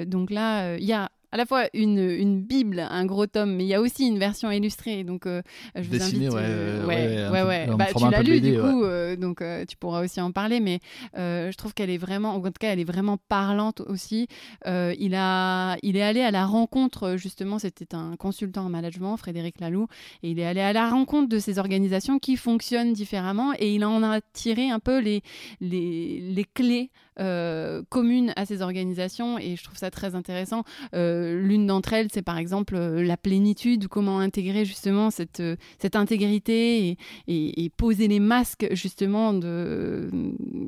donc 0.05 0.29
là, 0.29 0.77
il 0.77 0.85
y 0.85 0.93
a 0.93 1.09
à 1.31 1.37
la 1.37 1.45
fois 1.45 1.67
une, 1.73 1.99
une 1.99 2.41
bible, 2.41 2.79
un 2.79 3.05
gros 3.05 3.27
tome, 3.27 3.55
mais 3.55 3.63
il 3.63 3.67
y 3.67 3.73
a 3.73 3.81
aussi 3.81 4.07
une 4.07 4.19
version 4.19 4.51
illustrée. 4.51 5.03
Donc, 5.03 5.25
je 5.25 5.81
vous 5.81 6.01
invite. 6.01 6.29
ouais, 6.29 6.41
euh, 6.43 6.85
ouais, 6.85 7.29
ouais, 7.31 7.43
ouais. 7.43 7.67
en 7.69 7.77
Bah, 7.77 7.85
tu 7.95 8.09
l'as 8.09 8.21
lu 8.21 8.33
BD, 8.39 8.51
du 8.51 8.59
ouais. 8.59 8.69
coup, 8.69 8.83
euh, 8.83 9.15
donc 9.15 9.41
euh, 9.41 9.65
tu 9.65 9.77
pourras 9.77 10.03
aussi 10.03 10.19
en 10.21 10.31
parler. 10.31 10.59
Mais 10.59 10.79
euh, 11.17 11.51
je 11.51 11.57
trouve 11.57 11.73
qu'elle 11.73 11.89
est 11.89 11.97
vraiment, 11.97 12.35
en 12.35 12.41
tout 12.41 12.51
cas, 12.59 12.69
elle 12.73 12.79
est 12.79 12.83
vraiment 12.85 13.17
parlante 13.29 13.81
aussi. 13.81 14.27
Euh, 14.67 14.93
il 14.99 15.15
a, 15.15 15.77
il 15.83 15.97
est 15.97 16.01
allé 16.01 16.21
à 16.21 16.31
la 16.31 16.45
rencontre 16.45 17.15
justement. 17.17 17.59
C'était 17.59 17.95
un 17.95 18.15
consultant 18.17 18.65
en 18.65 18.69
management, 18.69 19.17
Frédéric 19.17 19.59
Laloux, 19.59 19.87
et 20.23 20.31
il 20.31 20.39
est 20.39 20.45
allé 20.45 20.61
à 20.61 20.73
la 20.73 20.89
rencontre 20.89 21.29
de 21.29 21.39
ces 21.39 21.59
organisations 21.59 22.19
qui 22.19 22.35
fonctionnent 22.37 22.93
différemment, 22.93 23.53
et 23.57 23.73
il 23.73 23.85
en 23.85 24.03
a 24.03 24.21
tiré 24.33 24.69
un 24.69 24.79
peu 24.79 24.99
les, 24.99 25.21
les, 25.59 26.19
les 26.21 26.43
clés 26.43 26.89
euh, 27.19 27.81
communes 27.89 28.31
à 28.35 28.45
ces 28.45 28.61
organisations 28.61 29.37
et 29.37 29.55
je 29.57 29.63
trouve 29.63 29.77
ça 29.77 29.91
très 29.91 30.15
intéressant. 30.15 30.63
Euh, 30.93 31.41
L'une 31.41 31.67
d'entre 31.67 31.93
elles, 31.93 32.07
c'est 32.13 32.21
par 32.21 32.37
exemple 32.37 32.75
euh, 32.75 33.03
la 33.03 33.17
plénitude, 33.17 33.87
comment 33.87 34.19
intégrer 34.19 34.63
justement 34.65 35.09
cette, 35.11 35.39
euh, 35.41 35.55
cette 35.79 35.95
intégrité 35.95 36.87
et, 36.89 36.97
et- 37.27 37.65
et 37.65 37.69
poser 37.69 38.07
les 38.07 38.19
masques 38.19 38.67
justement 38.71 39.33
de, 39.33 40.09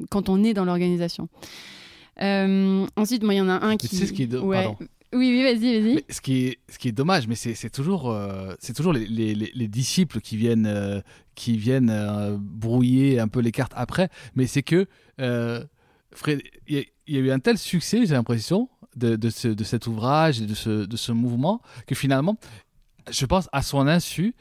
quand 0.10 0.28
on 0.30 0.44
est 0.44 0.54
dans 0.54 0.66
l'organisation. 0.66 1.30
Ensuite, 2.20 3.24
moi, 3.24 3.34
il 3.34 3.38
y 3.38 3.42
en 3.42 3.50
a 3.50 3.66
un 3.66 3.78
qui. 3.78 3.90
tu 3.90 3.96
sais 3.96 4.06
ce 4.06 4.14
qui 4.14 4.24
est 4.24 4.28
de- 4.28 4.40
Ouais. 4.40 4.64
pardon. 4.64 4.78
Oui, 5.16 5.28
oui, 5.30 5.44
vas-y, 5.44 5.80
vas-y. 5.80 6.04
Ce 6.10 6.22
qui 6.22 6.46
est, 6.48 6.58
ce 6.70 6.80
qui 6.80 6.88
est 6.88 6.92
dommage, 6.92 7.28
mais 7.28 7.36
c'est 7.36 7.70
toujours, 7.70 8.10
euh, 8.12 8.56
c'est 8.60 8.74
toujours 8.76 8.94
les, 8.94 9.06
les- 9.06 9.36
les- 9.36 9.52
les 9.54 9.68
disciples 9.68 10.20
qui 10.22 10.38
viennent, 10.38 10.66
euh, 10.66 11.02
qui 11.36 11.56
viennent 11.56 11.92
euh, 11.92 12.36
brouiller 12.40 13.20
un 13.20 13.28
peu 13.28 13.40
les 13.40 13.52
cartes 13.52 13.74
après. 13.76 14.10
Mais 14.36 14.48
c'est 14.48 14.64
que 14.64 14.88
Fred- 16.16 16.42
il 16.68 16.86
y, 17.08 17.18
a- 17.18 17.20
eu 17.20 17.32
un 17.32 17.40
tel 17.40 17.58
succès, 17.58 18.06
j'ai 18.06 18.14
l'impression, 18.14 18.70
de, 18.96 19.16
de, 19.16 19.30
ce- 19.30 19.48
de 19.48 19.64
cet 19.64 19.88
ouvrage 19.88 20.42
et 20.42 20.46
de 20.46 20.54
ce, 20.54 20.86
de 20.86 20.98
ce 20.98 21.12
mouvement 21.12 21.62
que 21.88 21.96
finalement, 21.96 22.38
je 23.10 23.26
pense 23.26 23.50
à 23.52 23.62
son 23.62 23.88
insu, 23.88 24.36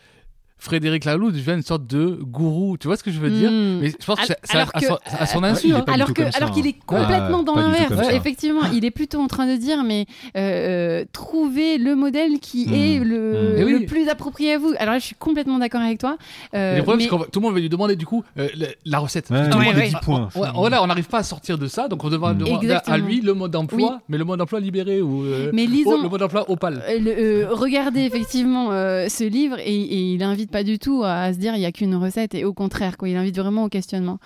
Frédéric 0.63 1.05
Laloux 1.05 1.33
devient 1.33 1.55
une 1.57 1.63
sorte 1.63 1.87
de 1.89 2.19
gourou. 2.23 2.77
Tu 2.79 2.87
vois 2.87 2.97
ce 2.97 3.03
que 3.03 3.11
je 3.11 3.19
veux 3.19 3.31
dire 3.31 3.51
Hmm. 3.51 3.81
Mais 3.81 3.91
je 3.91 4.07
pense 4.07 4.21
que 4.21 4.33
alors 4.57 4.71
à, 4.75 4.81
que- 4.81 4.87
son, 4.87 4.99
à 5.19 5.27
son 5.27 5.43
insu. 5.43 5.71
est 5.71 5.73
hein. 5.73 5.85
alors 5.89 6.07
ça, 6.09 6.15
qu'il 6.15 6.25
hein. 6.67 6.69
est 6.69 6.77
complètement 6.87 7.39
Ouais, 7.41 7.45
dans 7.45 7.57
l'inverse. 7.57 7.95
ça. 7.97 8.13
Effectivement, 8.15 8.61
il 8.73 8.85
est 8.85 8.93
plutôt 8.93 9.19
en 9.21 9.27
train 9.27 9.47
de 9.53 9.57
dire, 9.57 9.83
mais 9.83 10.07
euh, 10.37 10.41
euh, 11.03 11.05
trouvez 11.13 11.79
le 11.79 11.97
modèle 11.97 12.39
qui 12.41 12.67
Mm. 12.69 12.75
est 12.75 12.99
le, 13.01 13.33
Mm. 13.33 13.55
Eh 13.59 13.65
oui. 13.65 13.87
plus 13.87 14.09
approprié 14.09 14.53
à 14.55 14.59
vous. 14.59 14.73
Alors 14.79 14.95
là, 14.95 14.99
je 15.01 15.05
suis 15.07 15.17
complètement 15.17 15.59
d'accord 15.59 15.81
avec 15.81 15.99
toi. 15.99 16.17
Euh, 16.55 16.77
le 16.77 16.83
problème, 16.85 16.99
mais- 16.99 17.11
c'est 17.19 17.25
que 17.27 17.31
tout 17.31 17.41
le 17.41 17.47
monde 17.47 17.55
va 17.55 17.61
lui 17.61 17.69
demander 17.69 17.97
du 17.97 18.07
coup 18.07 18.23
euh, 18.39 18.49
la, 18.57 18.69
la 18.85 18.99
recette. 19.01 19.31
Ouais, 19.31 19.51
Tout 19.51 19.59
le 19.59 19.59
ouais, 19.59 19.65
monde 19.67 19.75
ouais. 19.77 19.83
dit- 19.89 19.95
dix 19.95 20.01
points. 20.01 20.29
Ouais, 20.37 20.49
voilà, 20.55 20.81
on 20.83 20.87
n'arrive 20.87 21.09
pas 21.09 21.19
à 21.19 21.23
sortir 21.25 21.59
de 21.59 21.67
ça, 21.67 21.89
donc 21.89 22.05
on 22.05 22.09
devra 22.09 22.35
demander 22.35 22.71
à 22.87 22.99
lui 22.99 23.21
le 23.21 23.35
mode 23.35 23.51
d'emploi, 23.51 24.01
mais 24.09 24.17
le 24.17 24.25
mode 24.25 24.39
d'emploi 24.39 24.61
libéré 24.61 25.03
ou 25.03 25.25
euh, 25.25 25.51
Mais 25.53 25.67
oh, 25.87 25.99
le 26.01 26.09
mode 26.09 26.21
d'emploi 26.21 26.49
opale. 26.49 26.85
Euh, 26.89 26.99
le- 27.01 27.11
euh, 27.19 27.49
regardez 27.51 28.03
effectivement 28.03 28.69
euh, 28.71 29.09
ce 29.09 29.25
livre 29.25 29.57
et 29.59 29.75
il 29.75 30.23
invite 30.23 30.52
pas 30.53 30.63
du 30.63 30.79
tout 30.79 31.03
à, 31.05 31.33
se 31.33 31.39
dire 31.39 31.57
il 31.57 31.61
y 31.61 31.67
a 31.67 31.73
qu'une 31.73 31.97
recette 31.97 32.35
et 32.37 32.45
au 32.45 32.53
contraire 32.53 32.97
quoi. 32.97 33.09
Il 33.09 33.17
invite 33.17 33.37
vraiment 33.37 33.65
au 33.65 33.69
questionnement. 33.69 34.19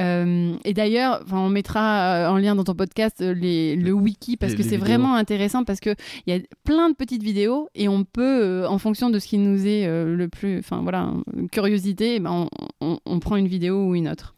Euh, 0.00 0.54
et 0.64 0.74
d'ailleurs 0.74 1.22
on 1.30 1.48
mettra 1.48 1.84
euh, 2.26 2.28
en 2.30 2.38
lien 2.38 2.54
dans 2.56 2.64
ton 2.64 2.74
podcast 2.74 3.20
euh, 3.20 3.32
les, 3.34 3.76
le 3.76 3.92
wiki 3.92 4.36
parce 4.36 4.52
Les- 4.52 4.58
que 4.58 4.64
c'est 4.64 4.76
vraiment 4.76 5.14
intéressant 5.14 5.62
parce 5.64 5.78
que 5.80 5.94
il 6.26 6.34
y 6.34 6.36
a 6.36 6.40
plein 6.64 6.90
de 6.90 6.94
petites 6.94 7.22
vidéos 7.22 7.68
et 7.76 7.88
on 7.88 8.04
peut 8.04 8.66
en 8.68 8.78
fonction 8.78 9.10
de 9.10 9.18
ce 9.20 9.26
qui 9.28 9.38
nous 9.38 9.66
est 9.66 9.86
le 9.86 10.28
plus 10.28 10.58
enfin 10.58 10.80
voilà 10.82 11.10
curiosité 11.52 12.16
eh 12.16 12.20
ben, 12.20 12.48
on, 12.80 12.86
on- 12.86 12.98
on 13.06 13.18
prend 13.20 13.36
une 13.36 13.46
vidéo 13.48 13.86
ou 13.86 13.94
une 13.94 14.08
autre 14.08 14.33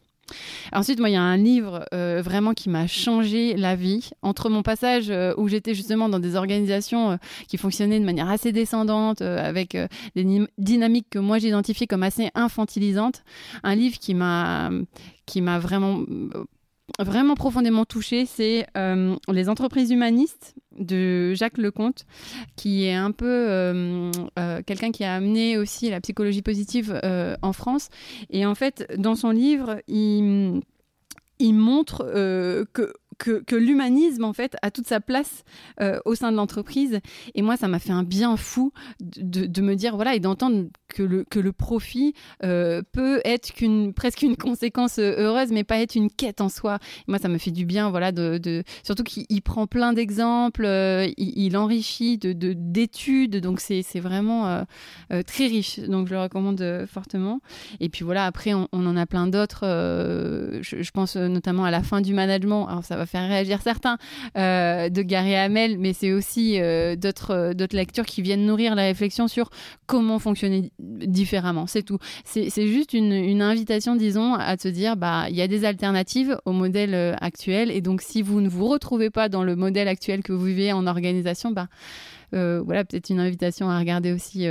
Ensuite, 0.73 0.99
moi, 0.99 1.09
il 1.09 1.13
y 1.13 1.17
a 1.17 1.21
un 1.21 1.37
livre 1.37 1.85
euh, 1.93 2.21
vraiment 2.23 2.53
qui 2.53 2.69
m'a 2.69 2.87
changé 2.87 3.55
la 3.55 3.75
vie. 3.75 4.09
Entre 4.21 4.49
mon 4.49 4.63
passage 4.63 5.09
euh, 5.09 5.33
où 5.37 5.47
j'étais 5.47 5.73
justement 5.73 6.09
dans 6.09 6.19
des 6.19 6.35
organisations 6.35 7.11
euh, 7.11 7.17
qui 7.47 7.57
fonctionnaient 7.57 7.99
de 7.99 8.05
manière 8.05 8.29
assez 8.29 8.51
descendante, 8.51 9.21
avec 9.21 9.77
des 10.15 10.47
dynamiques 10.57 11.07
que 11.09 11.19
moi 11.19 11.39
j'identifiais 11.39 11.87
comme 11.87 12.03
assez 12.03 12.29
infantilisantes, 12.35 13.23
un 13.63 13.75
livre 13.75 13.97
qui 13.99 14.13
m'a 14.13 14.69
qui 15.25 15.41
m'a 15.41 15.59
vraiment 15.59 16.03
vraiment 16.99 17.35
profondément 17.35 17.85
touchée, 17.85 18.25
c'est 18.25 18.67
Les 19.29 19.49
entreprises 19.49 19.91
humanistes 19.91 20.55
de 20.77 21.33
Jacques 21.33 21.57
Lecomte, 21.57 22.05
qui 22.55 22.85
est 22.85 22.93
un 22.93 23.11
peu 23.11 23.25
euh, 23.27 24.11
euh, 24.39 24.61
quelqu'un 24.65 24.91
qui 24.91 25.03
a 25.03 25.15
amené 25.15 25.57
aussi 25.57 25.89
la 25.89 26.01
psychologie 26.01 26.41
positive 26.41 26.99
euh, 27.03 27.35
en 27.41 27.53
France. 27.53 27.89
Et 28.29 28.45
en 28.45 28.55
fait, 28.55 28.91
dans 28.97 29.15
son 29.15 29.31
livre, 29.31 29.81
il, 29.87 30.61
montre 31.41 32.03
que 32.73 32.93
que, 33.17 33.55
l'humanisme 33.55 34.23
en 34.23 34.33
fait 34.33 34.55
a 34.61 34.71
toute 34.71 34.87
sa 34.87 34.99
place 34.99 35.43
euh, 35.81 35.99
au 36.05 36.15
sein 36.15 36.31
de 36.31 36.37
l'entreprise. 36.37 36.99
Et 37.35 37.41
moi 37.41 37.57
ça 37.57 37.67
m'a 37.67 37.79
fait 37.79 37.91
un 37.91 38.03
bien 38.03 38.37
fou 38.37 38.71
de, 38.99 39.61
me 39.61 39.75
dire 39.75 39.95
voilà 39.95 40.15
et 40.15 40.19
d'entendre 40.19 40.67
que 40.87 41.03
le, 41.03 41.23
que 41.23 41.39
le 41.39 41.51
profit 41.51 42.13
euh, 42.43 42.81
peut 42.91 43.21
être 43.25 43.53
qu'une 43.53 43.93
presque 43.93 44.21
une 44.21 44.37
conséquence 44.37 44.99
euh, 44.99 45.15
heureuse 45.17 45.51
mais 45.51 45.63
pas 45.63 45.79
être 45.79 45.95
une 45.95 46.09
quête 46.11 46.41
en 46.41 46.49
soi. 46.49 46.79
Moi 47.07 47.17
ça 47.17 47.27
me 47.27 47.37
fait 47.37 47.51
du 47.51 47.65
bien 47.65 47.89
voilà 47.89 48.11
de, 48.11 48.63
surtout 48.83 49.03
qu'il 49.03 49.25
il 49.29 49.41
prend 49.41 49.67
plein 49.67 49.93
d'exemples 49.93 50.65
il, 51.17 51.57
enrichit 51.57 52.17
de 52.17 52.33
de- 52.33 52.53
d'études. 52.55 53.37
Donc 53.37 53.59
c'est 53.59 53.81
vraiment 53.99 54.65
très 55.25 55.47
riche. 55.47 55.79
Donc 55.79 56.07
je 56.07 56.13
le 56.13 56.21
recommande 56.21 56.85
fortement. 56.87 57.41
Et 57.79 57.89
puis 57.89 58.05
voilà 58.05 58.25
après 58.25 58.53
on, 58.53 58.67
en 58.71 58.95
a 58.95 59.05
plein 59.05 59.27
d'autres 59.27 59.63
je, 60.61 60.81
je 60.81 60.91
pense 60.91 61.15
notamment 61.15 61.65
à 61.65 61.71
la 61.71 61.81
fin 61.81 62.01
du 62.01 62.13
management. 62.13 62.67
Alors 62.67 62.85
ça 62.85 62.95
va 62.95 63.06
faire 63.07 63.27
réagir 63.27 63.61
certains 63.61 63.97
euh, 64.37 64.89
de 64.89 65.01
Gary 65.01 65.35
Hamel 65.35 65.77
mais 65.79 65.93
c'est 65.93 66.11
aussi 66.11 66.59
euh, 66.59 66.95
d'autres 66.95 67.31
euh, 67.31 67.53
d'autres 67.53 67.75
lectures 67.75 68.05
qui 68.05 68.21
viennent 68.21 68.45
nourrir 68.45 68.75
la 68.75 68.83
réflexion 68.83 69.27
sur 69.27 69.49
comment 69.85 70.19
fonctionner 70.19 70.71
différemment 70.79 71.67
c'est 71.67 71.83
tout. 71.83 71.97
C'est 72.25 72.67
juste 72.67 72.93
une, 72.93 73.41
invitation 73.41 73.95
disons 73.95 74.33
à 74.33 74.57
se 74.57 74.67
dire 74.67 74.97
bah 74.97 75.25
il 75.29 75.35
y 75.35 75.41
a 75.41 75.47
des 75.47 75.63
alternatives 75.63 76.37
au 76.45 76.51
modèle 76.51 77.15
actuel 77.21 77.71
et 77.71 77.81
donc 77.81 78.01
si 78.01 78.21
vous 78.21 78.41
ne 78.41 78.49
vous 78.49 78.67
retrouvez 78.67 79.09
pas 79.09 79.29
dans 79.29 79.43
le 79.43 79.55
modèle 79.55 79.87
actuel 79.87 80.23
que 80.23 80.33
vous 80.33 80.45
vivez 80.45 80.73
en 80.73 80.87
organisation 80.87 81.51
bah 81.51 81.67
voilà 82.31 82.83
peut-être 82.83 83.09
une 83.09 83.19
invitation 83.19 83.69
à 83.69 83.79
regarder 83.79 84.11
aussi 84.11 84.47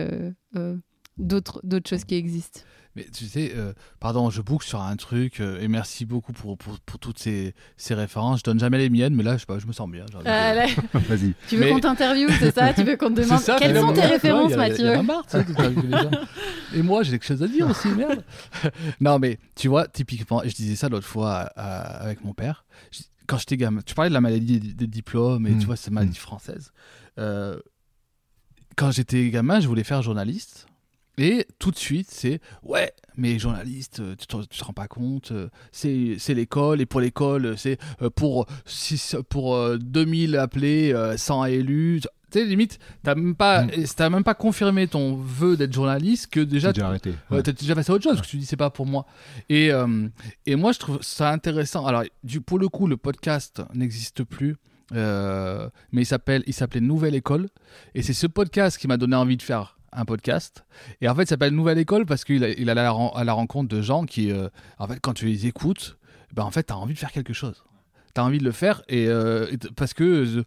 euh, 0.56 0.76
d'autres 1.18 1.88
choses 1.88 2.04
qui 2.04 2.14
existent 2.14 2.60
Mais 2.96 3.04
tu 3.12 3.26
sais, 3.26 3.52
euh, 3.54 3.74
pardon, 4.00 4.30
je 4.30 4.40
boucle 4.40 4.66
sur 4.66 4.80
un 4.80 4.96
truc 4.96 5.40
euh, 5.40 5.60
et 5.60 5.68
merci 5.68 6.06
beaucoup 6.06 6.32
pour, 6.32 6.56
pour, 6.56 6.80
pour 6.80 6.98
toutes 6.98 7.18
ces, 7.18 7.54
ces 7.76 7.92
références. 7.94 8.38
Je 8.38 8.44
donne 8.44 8.58
jamais 8.58 8.78
les 8.78 8.88
miennes, 8.88 9.14
mais 9.14 9.22
là, 9.22 9.34
je, 9.34 9.40
sais 9.40 9.46
pas, 9.46 9.58
je 9.58 9.66
me 9.66 9.72
sens 9.72 9.88
bien. 9.90 10.06
Euh, 10.14 10.22
là, 10.24 10.66
Vas-y. 10.94 11.34
tu 11.46 11.56
veux 11.56 11.64
Mais- 11.66 11.70
qu'on 11.72 11.80
t'interviewe, 11.80 12.30
c'est 12.38 12.54
ça? 12.54 12.72
Tu 12.72 12.82
veux 12.84 12.96
qu'on 12.96 13.10
te 13.12 13.20
demande 13.20 13.38
C'est 13.38 13.44
ça, 13.44 13.56
quelles 13.60 13.76
sont 13.78 13.92
tes 13.92 14.00
ouais, 14.00 14.06
références, 14.06 14.48
il 14.48 14.50
y 14.52 14.54
a- 14.54 14.56
Mathieu 14.56 14.84
y 14.86 14.88
a 14.88 15.02
marre, 15.02 15.26
tu 15.26 15.36
sais. 15.36 16.78
Et 16.78 16.82
moi, 16.82 17.02
j'ai 17.02 17.12
quelque 17.12 17.26
chose 17.26 17.42
à 17.42 17.48
dire 17.48 17.68
aussi, 17.68 17.88
merde. 17.88 18.24
non, 19.00 19.18
mais 19.18 19.38
tu 19.54 19.68
vois, 19.68 19.86
typiquement, 19.86 20.42
et 20.42 20.48
je 20.48 20.54
disais 20.56 20.74
ça 20.76 20.88
l'autre 20.88 21.06
fois 21.06 21.40
avec 21.56 22.24
mon 22.24 22.32
père. 22.32 22.64
Je- 22.90 23.02
Quand 23.26 23.38
j'étais 23.38 23.56
gamin, 23.56 23.80
tu 23.84 23.94
parlais 23.94 24.08
de 24.08 24.14
la 24.14 24.20
maladie 24.20 24.58
des, 24.60 24.72
des 24.72 24.86
diplômes 24.86 25.46
et 25.46 25.50
Mm. 25.50 25.58
tu 25.58 25.66
vois, 25.66 25.76
c'est 25.76 25.88
une 25.88 25.94
maladie 25.94 26.16
française. 26.18 26.72
Euh, 27.18 27.58
quand 28.76 28.90
j'étais 28.90 29.28
gamin, 29.30 29.60
je 29.60 29.68
voulais 29.68 29.84
faire 29.84 30.02
journaliste. 30.02 30.65
Et 31.18 31.46
tout 31.58 31.70
de 31.70 31.76
suite, 31.76 32.08
c'est 32.10 32.40
ouais, 32.62 32.92
mais 33.16 33.38
journaliste, 33.38 34.00
euh, 34.00 34.14
tu 34.18 34.26
te, 34.26 34.36
tu 34.44 34.58
te 34.58 34.64
rends 34.64 34.72
pas 34.74 34.86
compte, 34.88 35.32
euh, 35.32 35.48
c'est 35.72 36.16
c'est 36.18 36.34
l'école, 36.34 36.80
et 36.80 36.86
pour 36.86 37.00
l'école, 37.00 37.54
c'est 37.56 37.78
euh, 38.02 38.10
pour, 38.10 38.46
six- 38.66 39.16
pour 39.30 39.54
euh, 39.56 39.78
2000 39.78 40.36
appelés, 40.36 40.92
euh, 40.92 41.16
100 41.16 41.46
élus. 41.46 42.00
Tu 42.30 42.40
sais, 42.40 42.44
limite, 42.44 42.78
t'as 43.04 43.14
même, 43.14 43.34
pas- 43.36 43.62
Mm. 43.64 43.70
t'as 43.96 44.10
même 44.10 44.24
pas 44.24 44.34
confirmé 44.34 44.88
ton 44.88 45.14
vœu 45.16 45.56
d'être 45.56 45.72
journaliste 45.72 46.26
que 46.26 46.40
déjà. 46.40 46.68
J'ai 46.68 46.72
déjà 46.74 46.88
arrêté. 46.88 47.14
Ouais, 47.30 47.42
t'as 47.42 47.52
déjà 47.52 47.74
passé 47.74 47.92
à 47.92 47.94
autre 47.94 48.02
chose, 48.04 48.20
que 48.20 48.26
tu 48.26 48.36
dis 48.36 48.44
c'est 48.44 48.56
pas 48.56 48.68
pour 48.70 48.84
moi. 48.84 49.06
Et, 49.48 49.70
euh, 49.72 50.08
et 50.44 50.56
moi, 50.56 50.72
je 50.72 50.78
trouve 50.80 50.98
ça 51.02 51.30
intéressant. 51.30 51.86
Alors, 51.86 52.02
du, 52.24 52.40
pour 52.40 52.58
le 52.58 52.68
coup, 52.68 52.88
le 52.88 52.96
podcast 52.96 53.62
n'existe 53.74 54.24
plus, 54.24 54.56
euh, 54.92 55.68
mais 55.92 56.02
il 56.02 56.06
s'appelle, 56.06 56.42
il 56.46 56.52
s'appelait 56.52 56.80
Nouvelle 56.80 57.14
École. 57.14 57.48
Et 57.94 58.02
c'est 58.02 58.12
ce 58.12 58.26
podcast 58.26 58.76
qui 58.76 58.88
m'a 58.88 58.96
donné 58.96 59.16
envie 59.16 59.36
de 59.36 59.42
faire 59.42 59.75
un 59.96 60.04
podcast. 60.04 60.64
Et 61.00 61.08
en 61.08 61.14
fait, 61.14 61.22
il 61.22 61.28
s'appelle 61.28 61.54
Nouvelle 61.54 61.78
École 61.78 62.06
parce 62.06 62.24
qu'il 62.24 62.42
il 62.58 62.70
à 62.70 62.74
la, 62.74 63.32
rencontre 63.32 63.68
de 63.68 63.82
gens 63.82 64.04
qui, 64.04 64.30
euh, 64.30 64.48
en 64.78 64.86
fait, 64.86 65.00
quand 65.00 65.14
tu 65.14 65.26
les 65.26 65.46
écoutes, 65.46 65.98
ben, 66.32 66.44
en 66.44 66.50
fait, 66.50 66.64
t'as 66.64 66.74
envie 66.74 66.94
de 66.94 66.98
faire 66.98 67.12
quelque 67.12 67.32
chose. 67.32 67.64
T'as 68.14 68.22
envie 68.22 68.38
de 68.38 68.44
le 68.44 68.52
faire 68.52 68.82
et, 68.88 69.08
euh, 69.08 69.50
parce 69.74 69.94
que 69.94 70.04
euh, 70.04 70.44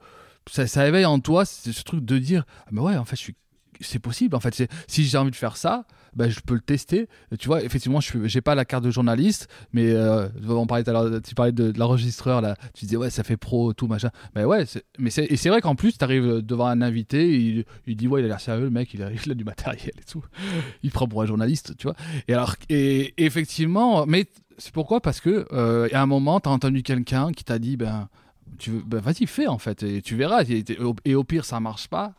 ça, 0.49 0.65
ça 0.67 0.87
éveille 0.87 1.05
en 1.05 1.19
toi 1.19 1.45
ce, 1.45 1.71
ce 1.71 1.83
truc 1.83 2.05
de 2.05 2.17
dire, 2.17 2.45
ah, 2.65 2.69
mais 2.71 2.81
ouais, 2.81 2.95
en 2.95 3.05
fait, 3.05 3.15
je 3.15 3.21
suis 3.21 3.35
c'est 3.79 3.99
possible 3.99 4.35
en 4.35 4.39
fait. 4.39 4.67
Si 4.87 5.05
j'ai 5.05 5.17
envie 5.17 5.31
de 5.31 5.35
faire 5.35 5.57
ça 5.57 5.85
bah, 6.15 6.29
je 6.29 6.39
peux 6.39 6.55
le 6.55 6.59
tester. 6.61 7.07
Tu 7.39 7.47
vois 7.47 7.63
effectivement 7.63 7.99
je 7.99 8.25
j'ai 8.25 8.41
pas 8.41 8.55
la 8.55 8.65
carte 8.65 8.83
de 8.83 8.91
journaliste 8.91 9.47
mais 9.73 9.91
euh, 9.91 10.27
on 10.47 10.65
parlait 10.65 10.83
tout 10.83 11.21
tu 11.21 11.35
parlais 11.35 11.51
de, 11.51 11.73
l'enregistreur 11.77 12.41
là. 12.41 12.55
Tu 12.73 12.85
disais 12.85 12.97
ouais 12.97 13.09
ça 13.09 13.23
fait 13.23 13.37
pro 13.37 13.73
tout 13.73 13.87
machin. 13.87 14.09
Mais 14.35 14.43
ouais 14.43 14.65
mais 14.97 15.09
c'est 15.09 15.25
et 15.25 15.37
c'est 15.37 15.49
vrai 15.49 15.61
qu'en 15.61 15.75
plus 15.75 15.97
tu 15.97 16.03
arrives 16.03 16.41
devant 16.41 16.67
un 16.67 16.81
invité 16.81 17.37
il, 17.39 17.65
il 17.87 17.95
dit 17.95 18.07
ouais 18.07 18.21
il 18.21 18.25
a 18.25 18.27
l'air 18.27 18.39
sérieux 18.41 18.63
le 18.65 18.69
mec 18.69 18.93
il 18.93 19.03
a, 19.03 19.11
il 19.25 19.33
du 19.35 19.43
matériel 19.43 19.93
et 19.99 20.03
tout. 20.03 20.23
Il 20.83 20.91
prend 20.91 21.07
pour 21.07 21.21
un 21.21 21.25
journaliste 21.25 21.75
tu 21.77 21.87
vois. 21.87 21.95
Et 22.27 22.33
alors 22.33 22.55
et, 22.69 23.13
effectivement 23.23 24.05
mais 24.05 24.25
c'est 24.57 24.73
pourquoi? 24.73 24.99
Parce 25.01 25.21
que 25.21 25.47
euh, 25.53 25.87
à 25.93 26.01
un 26.01 26.05
moment 26.05 26.39
tu 26.39 26.49
as 26.49 26.51
entendu 26.51 26.83
quelqu'un 26.83 27.31
qui 27.31 27.43
t'a 27.43 27.59
dit 27.59 27.77
ben 27.77 28.09
tu 28.57 28.71
ben 28.85 28.99
vas-y 28.99 29.25
fais 29.27 29.47
en 29.47 29.57
fait 29.57 29.83
et 29.83 30.01
tu 30.01 30.15
verras 30.15 30.43
et, 30.43 30.63
et 30.67 30.79
au- 30.79 30.95
et 31.05 31.15
au 31.15 31.23
pire 31.23 31.45
ça 31.45 31.59
marche 31.59 31.87
pas 31.87 32.13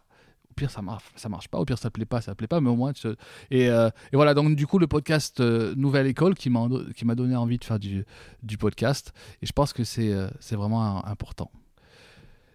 pire 0.61 0.71
ça 0.71 0.83
marche, 0.83 1.05
ça 1.17 1.29
marche 1.29 1.49
pas, 1.49 1.59
au 1.59 1.65
pire 1.65 1.79
ça 1.79 1.91
plaît 1.91 2.05
pas, 2.05 2.21
ça 2.21 2.35
plaît 2.35 2.47
pas, 2.47 2.61
mais 2.61 2.71
au 2.71 2.77
moins 2.77 2.93
tu... 2.93 3.09
et, 3.51 3.67
et, 3.67 3.91
voilà 4.13 4.35
donc 4.35 4.55
du 4.57 4.67
coup 4.67 4.79
le 4.79 4.87
podcast 4.87 5.41
Nouvelle 5.41 6.07
École 6.07 6.35
qui 6.35 6.51
m'a 6.51 6.67
qui 6.97 7.05
m'a 7.05 7.15
donné 7.15 7.37
envie 7.37 7.59
de 7.59 7.65
faire 7.65 7.79
du, 7.79 8.05
du 8.43 8.59
podcast 8.59 9.13
et 9.43 9.47
je 9.47 9.53
pense 9.53 9.73
que 9.73 9.85
c'est 9.85 10.13
c'est 10.41 10.57
vraiment 10.57 11.05
important. 11.07 11.51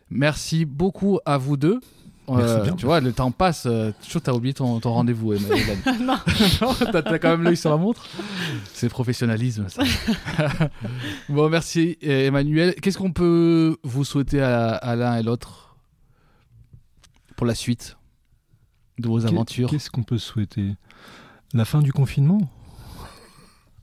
Merci 0.09 0.65
beaucoup 0.65 1.19
à 1.25 1.37
vous 1.37 1.57
deux. 1.57 1.79
Euh, 2.29 2.71
tu 2.77 2.85
vois, 2.85 3.01
le 3.01 3.13
temps 3.13 3.31
passe. 3.31 3.65
Euh, 3.67 3.91
tu 4.01 4.17
as 4.25 4.33
oublié 4.33 4.53
ton, 4.53 4.79
ton 4.79 4.93
rendez-vous, 4.93 5.33
non. 6.01 6.17
t'as 6.91 6.99
as 6.99 7.19
quand 7.19 7.29
même 7.29 7.43
l'œil 7.43 7.57
sur 7.57 7.69
la 7.69 7.77
montre. 7.77 8.07
C'est 8.73 8.89
professionnalisme, 8.89 9.67
ça. 9.69 9.83
bon, 11.29 11.49
merci, 11.49 11.97
Emmanuel. 12.01 12.75
Qu'est-ce 12.81 12.97
qu'on 12.97 13.11
peut 13.11 13.77
vous 13.83 14.03
souhaiter 14.03 14.41
à, 14.41 14.95
l'un 14.95 15.17
et 15.17 15.23
l'autre? 15.23 15.64
Pour 17.35 17.45
la 17.45 17.55
suite 17.55 17.97
de 18.99 19.07
vos 19.07 19.25
aventures 19.25 19.69
Qu'est-ce 19.69 19.89
qu'on 19.89 20.03
peut 20.03 20.17
souhaiter? 20.17 20.75
La 21.53 21.65
fin 21.65 21.81
du 21.81 21.93
confinement? 21.93 22.39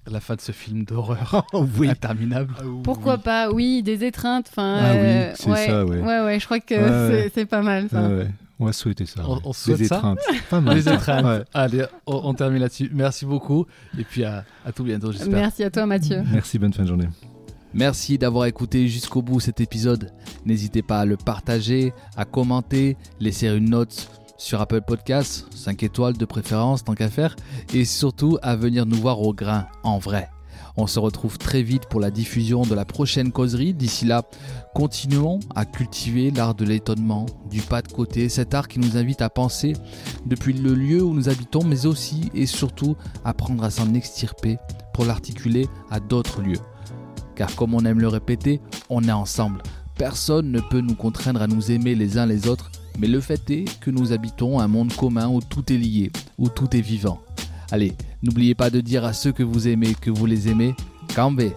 La 0.06 0.20
fin 0.20 0.34
de 0.34 0.40
ce 0.40 0.52
film 0.52 0.84
d'horreur 0.84 1.46
oui. 1.78 1.88
interminable. 1.88 2.54
Ah 2.58 2.64
Pourquoi 2.82 3.18
pas? 3.18 3.50
Oui, 3.50 3.82
des 3.84 4.04
étreintes. 4.04 4.48
Enfin, 4.50 4.78
ah 4.80 4.92
oui, 4.94 4.98
euh, 4.98 5.32
c'est 5.34 5.66
ça, 5.66 5.84
ouais. 5.84 6.00
Ouais, 6.00 6.20
ouais, 6.24 6.40
je 6.40 6.44
crois 6.44 6.58
que 6.58 7.30
c'est 7.32 7.46
pas 7.46 7.62
mal 7.62 7.88
ça. 7.88 8.10
On 8.58 8.66
va 8.66 8.72
souhaiter 8.72 9.06
ça. 9.06 9.22
On, 9.44 9.52
souhaite 9.52 9.78
des 9.78 9.86
étreintes. 9.86 10.20
Pas 10.50 10.60
mal. 10.60 10.76
Des 10.76 10.88
étreintes. 10.88 11.46
Allez, 11.52 11.84
on, 12.06 12.32
termine 12.32 12.60
là-dessus. 12.60 12.90
Merci 12.92 13.26
beaucoup 13.26 13.66
et 13.98 14.04
puis 14.04 14.24
à, 14.24 14.44
à 14.64 14.70
tout 14.70 14.84
bientôt, 14.84 15.10
j'espère. 15.10 15.32
Merci 15.32 15.64
à 15.64 15.70
toi, 15.70 15.84
Mathieu. 15.86 16.22
Merci, 16.30 16.60
bonne 16.60 16.72
fin 16.72 16.84
de 16.84 16.88
journée. 16.88 17.08
Merci 17.74 18.18
d'avoir 18.18 18.44
écouté 18.46 18.86
jusqu'au 18.88 19.22
bout 19.22 19.40
cet 19.40 19.60
épisode. 19.60 20.12
N'hésitez 20.44 20.82
pas 20.82 21.00
à 21.00 21.04
le 21.06 21.16
partager, 21.16 21.94
à 22.16 22.24
commenter, 22.26 22.98
laisser 23.18 23.48
une 23.48 23.70
note 23.70 24.10
sur 24.36 24.60
Apple 24.60 24.82
Podcasts, 24.82 25.46
5 25.54 25.82
étoiles 25.82 26.16
de 26.16 26.24
préférence 26.24 26.84
tant 26.84 26.94
qu'à 26.94 27.08
faire, 27.08 27.34
et 27.72 27.84
surtout 27.84 28.38
à 28.42 28.56
venir 28.56 28.84
nous 28.84 28.96
voir 28.96 29.22
au 29.22 29.32
grain, 29.32 29.68
en 29.84 29.98
vrai. 29.98 30.28
On 30.76 30.86
se 30.86 30.98
retrouve 30.98 31.38
très 31.38 31.62
vite 31.62 31.86
pour 31.86 32.00
la 32.00 32.10
diffusion 32.10 32.62
de 32.62 32.74
la 32.74 32.84
prochaine 32.84 33.30
causerie. 33.30 33.74
D'ici 33.74 34.04
là, 34.04 34.22
continuons 34.74 35.38
à 35.54 35.64
cultiver 35.64 36.30
l'art 36.30 36.54
de 36.54 36.64
l'étonnement, 36.64 37.26
du 37.50 37.60
pas 37.60 37.82
de 37.82 37.92
côté, 37.92 38.28
cet 38.28 38.54
art 38.54 38.68
qui 38.68 38.78
nous 38.78 38.96
invite 38.96 39.22
à 39.22 39.30
penser 39.30 39.74
depuis 40.26 40.54
le 40.54 40.74
lieu 40.74 41.02
où 41.02 41.12
nous 41.14 41.28
habitons, 41.28 41.64
mais 41.64 41.86
aussi 41.86 42.30
et 42.34 42.46
surtout 42.46 42.96
apprendre 43.24 43.64
à 43.64 43.70
s'en 43.70 43.92
extirper 43.94 44.58
pour 44.94 45.04
l'articuler 45.04 45.68
à 45.90 46.00
d'autres 46.00 46.42
lieux. 46.42 46.60
Car 47.34 47.54
comme 47.56 47.74
on 47.74 47.84
aime 47.84 48.00
le 48.00 48.08
répéter, 48.08 48.60
on 48.88 49.02
est 49.02 49.12
ensemble. 49.12 49.62
Personne 49.96 50.50
ne 50.50 50.60
peut 50.60 50.80
nous 50.80 50.94
contraindre 50.94 51.42
à 51.42 51.46
nous 51.46 51.70
aimer 51.70 51.94
les 51.94 52.18
uns 52.18 52.26
les 52.26 52.48
autres 52.48 52.70
mais 52.98 53.06
le 53.06 53.20
fait 53.20 53.50
est 53.50 53.80
que 53.80 53.90
nous 53.90 54.12
habitons 54.12 54.60
un 54.60 54.68
monde 54.68 54.94
commun 54.94 55.28
où 55.28 55.40
tout 55.40 55.72
est 55.72 55.76
lié, 55.76 56.12
où 56.38 56.48
tout 56.48 56.76
est 56.76 56.80
vivant. 56.80 57.20
Allez, 57.70 57.94
n'oubliez 58.22 58.54
pas 58.54 58.70
de 58.70 58.80
dire 58.80 59.04
à 59.04 59.12
ceux 59.12 59.32
que 59.32 59.42
vous 59.42 59.68
aimez 59.68 59.94
que 59.94 60.10
vous 60.10 60.26
les 60.26 60.48
aimez. 60.48 60.74
Cambé 61.14 61.52